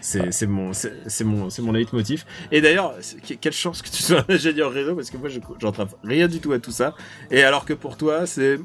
C'est 0.00 0.46
mon 0.46 0.72
c'est 0.72 1.24
mon 1.24 1.50
c'est 1.50 1.62
mon 1.62 1.72
leitmotiv. 1.72 2.24
Et 2.50 2.60
d'ailleurs, 2.60 2.94
quelle 3.40 3.52
chance 3.52 3.82
que 3.82 3.88
tu 3.88 4.02
sois 4.02 4.24
un 4.28 4.34
ingénieur 4.34 4.72
réseau 4.72 4.94
parce 4.94 5.10
que 5.10 5.16
moi 5.16 5.28
j'entrave 5.60 5.94
rien 6.04 6.28
du 6.28 6.40
tout 6.40 6.52
à 6.52 6.58
tout 6.58 6.70
ça. 6.70 6.94
Et 7.30 7.42
alors 7.42 7.64
que 7.64 7.74
pour 7.74 7.96
toi, 7.96 8.26
c'est 8.26 8.58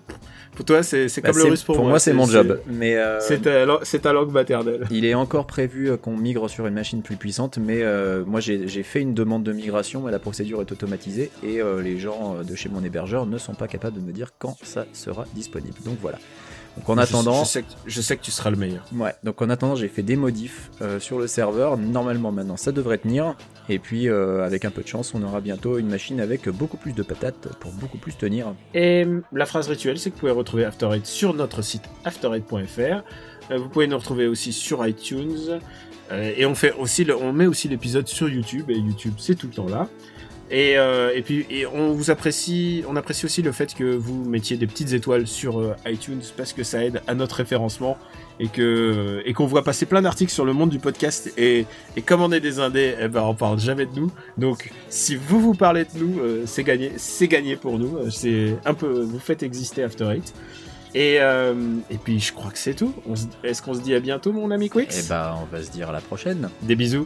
pour 0.55 0.65
toi 0.65 0.81
c'est 0.83 1.07
bah, 1.21 1.29
comme 1.29 1.37
le 1.37 1.49
russe 1.49 1.63
pour, 1.63 1.75
moi. 1.75 1.81
Pour 1.81 1.89
moi, 1.89 1.99
c'est 1.99 2.13
mon 2.13 2.25
job. 2.25 2.59
Mais 2.67 2.95
euh, 2.95 3.19
c'est 3.19 3.41
ta, 3.41 4.13
langue 4.13 4.31
maternelle. 4.31 4.87
Il 4.91 5.05
est 5.05 5.13
encore 5.13 5.45
prévu 5.45 5.89
euh, 5.89 5.97
qu'on 5.97 6.17
migre 6.17 6.49
sur 6.49 6.67
une 6.67 6.73
machine 6.73 7.01
plus 7.01 7.17
puissante, 7.17 7.57
mais 7.57 7.81
euh, 7.81 8.23
moi 8.25 8.39
j'ai 8.39 8.83
fait 8.83 9.01
une 9.01 9.13
demande 9.13 9.43
de 9.43 9.51
migration, 9.51 10.03
mais 10.03 10.11
la 10.11 10.19
procédure 10.19 10.61
est 10.61 10.71
automatisée 10.71 11.31
et 11.43 11.59
les 11.81 11.99
gens 11.99 12.35
de 12.43 12.55
chez 12.55 12.69
mon 12.69 12.83
hébergeur 12.83 13.25
ne 13.25 13.37
sont 13.37 13.53
pas 13.53 13.67
capables 13.67 13.97
de 13.97 14.01
me 14.01 14.11
dire 14.11 14.31
quand 14.37 14.57
ça 14.63 14.85
sera 14.93 15.25
disponible. 15.33 15.75
Donc 15.83 15.97
voilà. 16.01 16.17
Donc 16.77 16.89
en 16.89 16.97
attendant, 16.97 17.43
je 17.43 17.49
sais, 17.49 17.61
que, 17.61 17.67
je 17.85 18.01
sais, 18.01 18.17
que, 18.17 18.21
tu 18.21 18.31
seras 18.31 18.49
le 18.49 18.57
meilleur. 18.57 18.83
Ouais. 18.95 19.13
Donc 19.23 19.41
en 19.41 19.49
attendant, 19.49 19.75
j'ai 19.75 19.87
fait 19.87 20.03
des 20.03 20.15
modifs 20.15 20.71
euh, 20.81 20.99
sur 20.99 21.19
le 21.19 21.27
serveur. 21.27 21.77
Normalement 21.77 22.31
maintenant, 22.31 22.57
ça 22.57 22.71
devrait 22.71 22.97
tenir. 22.97 23.35
Et 23.69 23.79
puis 23.79 24.09
euh, 24.09 24.45
avec 24.45 24.65
un 24.65 24.71
peu 24.71 24.83
de 24.83 24.87
chance, 24.87 25.13
on 25.13 25.23
aura 25.23 25.41
bientôt 25.41 25.77
une 25.77 25.87
machine 25.87 26.19
avec 26.19 26.49
beaucoup 26.49 26.77
plus 26.77 26.93
de 26.93 27.03
patates 27.03 27.47
pour 27.59 27.71
beaucoup 27.71 27.97
plus 27.97 28.15
tenir. 28.17 28.53
Et 28.73 29.05
la 29.31 29.45
phrase 29.45 29.67
rituelle, 29.67 29.97
c'est 29.97 30.09
que 30.09 30.15
vous 30.15 30.21
pouvez 30.21 30.31
retrouver 30.31 30.65
After 30.65 30.89
Eight 30.93 31.05
sur 31.05 31.33
notre 31.33 31.61
site 31.61 31.83
after8.fr. 32.03 33.03
Euh, 33.51 33.57
vous 33.57 33.69
pouvez 33.69 33.87
nous 33.87 33.97
retrouver 33.97 34.27
aussi 34.27 34.51
sur 34.51 34.85
iTunes. 34.85 35.59
et 36.11 36.45
on 36.45 36.55
fait 36.55 36.73
aussi, 36.73 37.07
on 37.19 37.33
met 37.33 37.47
aussi 37.47 37.67
l'épisode 37.67 38.07
sur 38.07 38.29
YouTube. 38.29 38.69
Et 38.69 38.77
YouTube, 38.77 39.13
c'est 39.17 39.35
tout 39.35 39.47
le 39.47 39.53
temps 39.53 39.69
là. 39.69 39.87
Et, 40.51 40.77
euh, 40.77 41.11
et 41.15 41.23
puis 41.23 41.47
et 41.49 41.65
on 41.65 41.93
vous 41.93 42.11
apprécie, 42.11 42.83
on 42.87 42.95
apprécie 42.95 43.25
aussi 43.25 43.41
le 43.41 43.51
fait 43.51 43.73
que 43.73 43.95
vous 43.95 44.23
mettiez 44.25 44.57
des 44.57 44.67
petites 44.67 44.93
étoiles 44.93 45.25
sur 45.25 45.59
euh, 45.59 45.73
iTunes 45.87 46.21
parce 46.37 46.53
que 46.53 46.63
ça 46.63 46.85
aide 46.85 47.01
à 47.07 47.15
notre 47.15 47.37
référencement 47.37 47.97
et 48.39 48.47
que 48.47 49.23
et 49.25 49.33
qu'on 49.33 49.47
voit 49.47 49.63
passer 49.63 49.87
plein 49.87 50.03
d'articles 50.03 50.31
sur 50.31 50.45
le 50.45 50.53
monde 50.53 50.69
du 50.69 50.77
podcast 50.77 51.33
et, 51.35 51.65
et 51.97 52.01
comme 52.03 52.21
on 52.21 52.31
est 52.31 52.41
des 52.41 52.59
indés, 52.59 52.93
eh 53.01 53.07
ben 53.07 53.23
on 53.23 53.33
parle 53.33 53.59
jamais 53.59 53.87
de 53.87 53.95
nous. 53.99 54.11
Donc 54.37 54.69
si 54.87 55.15
vous 55.15 55.39
vous 55.39 55.55
parlez 55.55 55.85
de 55.85 55.97
nous, 55.99 56.19
euh, 56.19 56.43
c'est 56.45 56.63
gagné, 56.63 56.91
c'est 56.97 57.27
gagné 57.27 57.55
pour 57.55 57.79
nous. 57.79 58.11
C'est 58.11 58.55
un 58.65 58.75
peu, 58.75 59.01
vous 59.01 59.19
faites 59.19 59.41
exister 59.41 59.81
After 59.81 60.11
Eight. 60.11 60.31
Et, 60.93 61.15
et 61.15 61.97
puis 62.01 62.21
je 62.21 62.31
crois 62.31 62.51
que 62.51 62.57
c'est 62.57 62.73
tout. 62.73 62.93
Est-ce 63.43 63.61
qu'on 63.61 63.73
se 63.73 63.81
dit 63.81 63.93
à 63.93 63.99
bientôt, 63.99 64.31
mon 64.31 64.49
ami 64.49 64.69
Quix? 64.69 64.87
Eh 64.97 65.09
ben, 65.09 65.35
on 65.41 65.53
va 65.53 65.61
se 65.61 65.69
dire 65.69 65.89
à 65.89 65.91
la 65.91 65.99
prochaine. 65.99 66.49
Des 66.61 66.77
bisous. 66.77 67.05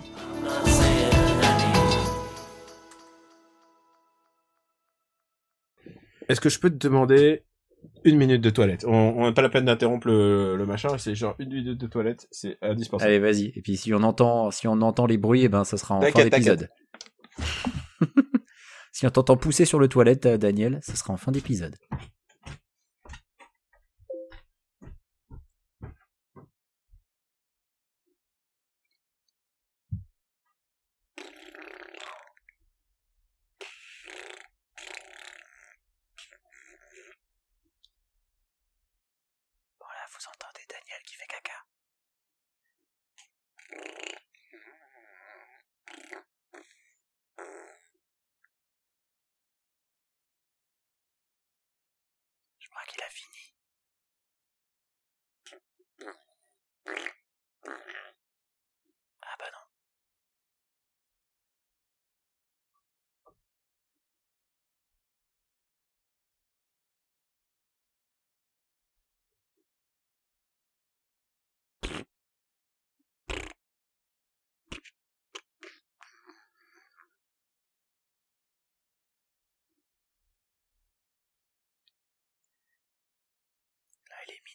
Est-ce 6.30 6.40
que 6.40 6.50
je 6.50 6.60
peux 6.60 6.70
te 6.70 6.78
demander 6.78 7.44
une 8.04 8.18
minute 8.18 8.42
de 8.42 8.50
toilette? 8.50 8.86
On 8.88 9.26
n'a 9.26 9.32
pas 9.32 9.42
la 9.42 9.50
peine 9.50 9.66
d'interrompre 9.66 10.08
le, 10.08 10.64
machin, 10.66 10.98
c'est 10.98 11.16
genre 11.16 11.36
une 11.40 11.52
minute 11.52 11.78
de 11.78 11.88
toilette, 11.88 12.28
c'est 12.32 12.58
indispensable. 12.62 13.10
Allez, 13.10 13.20
vas-y. 13.20 13.52
Et 13.56 13.62
puis 13.62 13.76
si 13.76 13.94
on 13.94 14.04
entend, 14.04 14.52
si 14.52 14.68
on 14.68 14.80
entend 14.82 15.08
les 15.08 15.18
bruits, 15.18 15.44
eh 15.44 15.50
ben 15.50 15.64
ça 15.64 15.78
sera 15.78 15.96
en 15.96 16.02
fin 16.02 16.24
d'épisode. 16.24 16.70
si 18.94 19.08
on 19.08 19.10
t'entend 19.10 19.38
pousser 19.38 19.66
sur 19.66 19.80
le 19.80 19.88
toilette, 19.88 20.28
euh, 20.28 20.38
Daniel, 20.38 20.80
ça 20.84 20.96
sera 20.96 21.14
en 21.14 21.18
fin 21.18 21.32
d'épisode. 21.32 21.76
Qu'il 52.90 53.04
a 53.04 53.10
fini. 53.10 53.29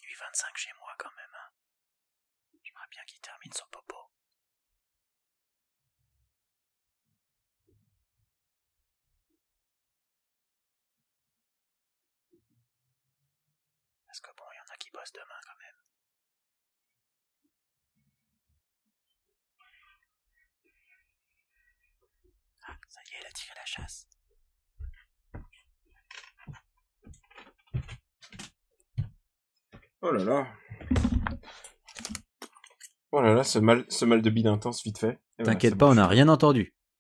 Du 0.01 0.15
25 0.15 0.57
chez 0.57 0.73
moi 0.79 0.95
quand 0.99 1.11
même. 1.17 1.35
Hein. 1.35 1.51
J'aimerais 2.63 2.89
bien 2.91 3.05
qu'il 3.05 3.21
termine 3.21 3.53
son 3.53 3.67
popo. 3.71 3.97
Parce 14.07 14.21
que 14.21 14.31
bon, 14.37 14.45
il 14.53 14.57
y 14.57 14.61
en 14.61 14.75
a 14.75 14.77
qui 14.77 14.91
bossent 14.91 15.13
demain 15.13 15.41
quand 15.45 15.59
même. 15.59 15.81
Ah, 22.67 22.77
ça 22.89 23.01
y 23.03 23.15
est, 23.15 23.21
il 23.21 23.27
a 23.27 23.33
tiré 23.33 23.55
la 23.57 23.67
chasse. 23.67 24.07
Oh 30.07 30.13
là 30.13 30.23
là. 30.23 30.47
Oh 33.11 33.23
là 33.23 33.33
là, 33.33 33.43
ce 33.43 33.59
mal, 33.59 33.87
ce 33.89 34.05
mal 34.05 34.21
de 34.21 34.29
bide 34.29 34.49
intense 34.49 34.83
vite 34.85 34.99
fait. 34.99 35.19
Voilà, 35.39 35.53
T'inquiète 35.53 35.77
pas, 35.77 35.89
on 35.89 35.95
n'a 35.95 36.07
rien 36.07 36.29
entendu. 36.29 36.75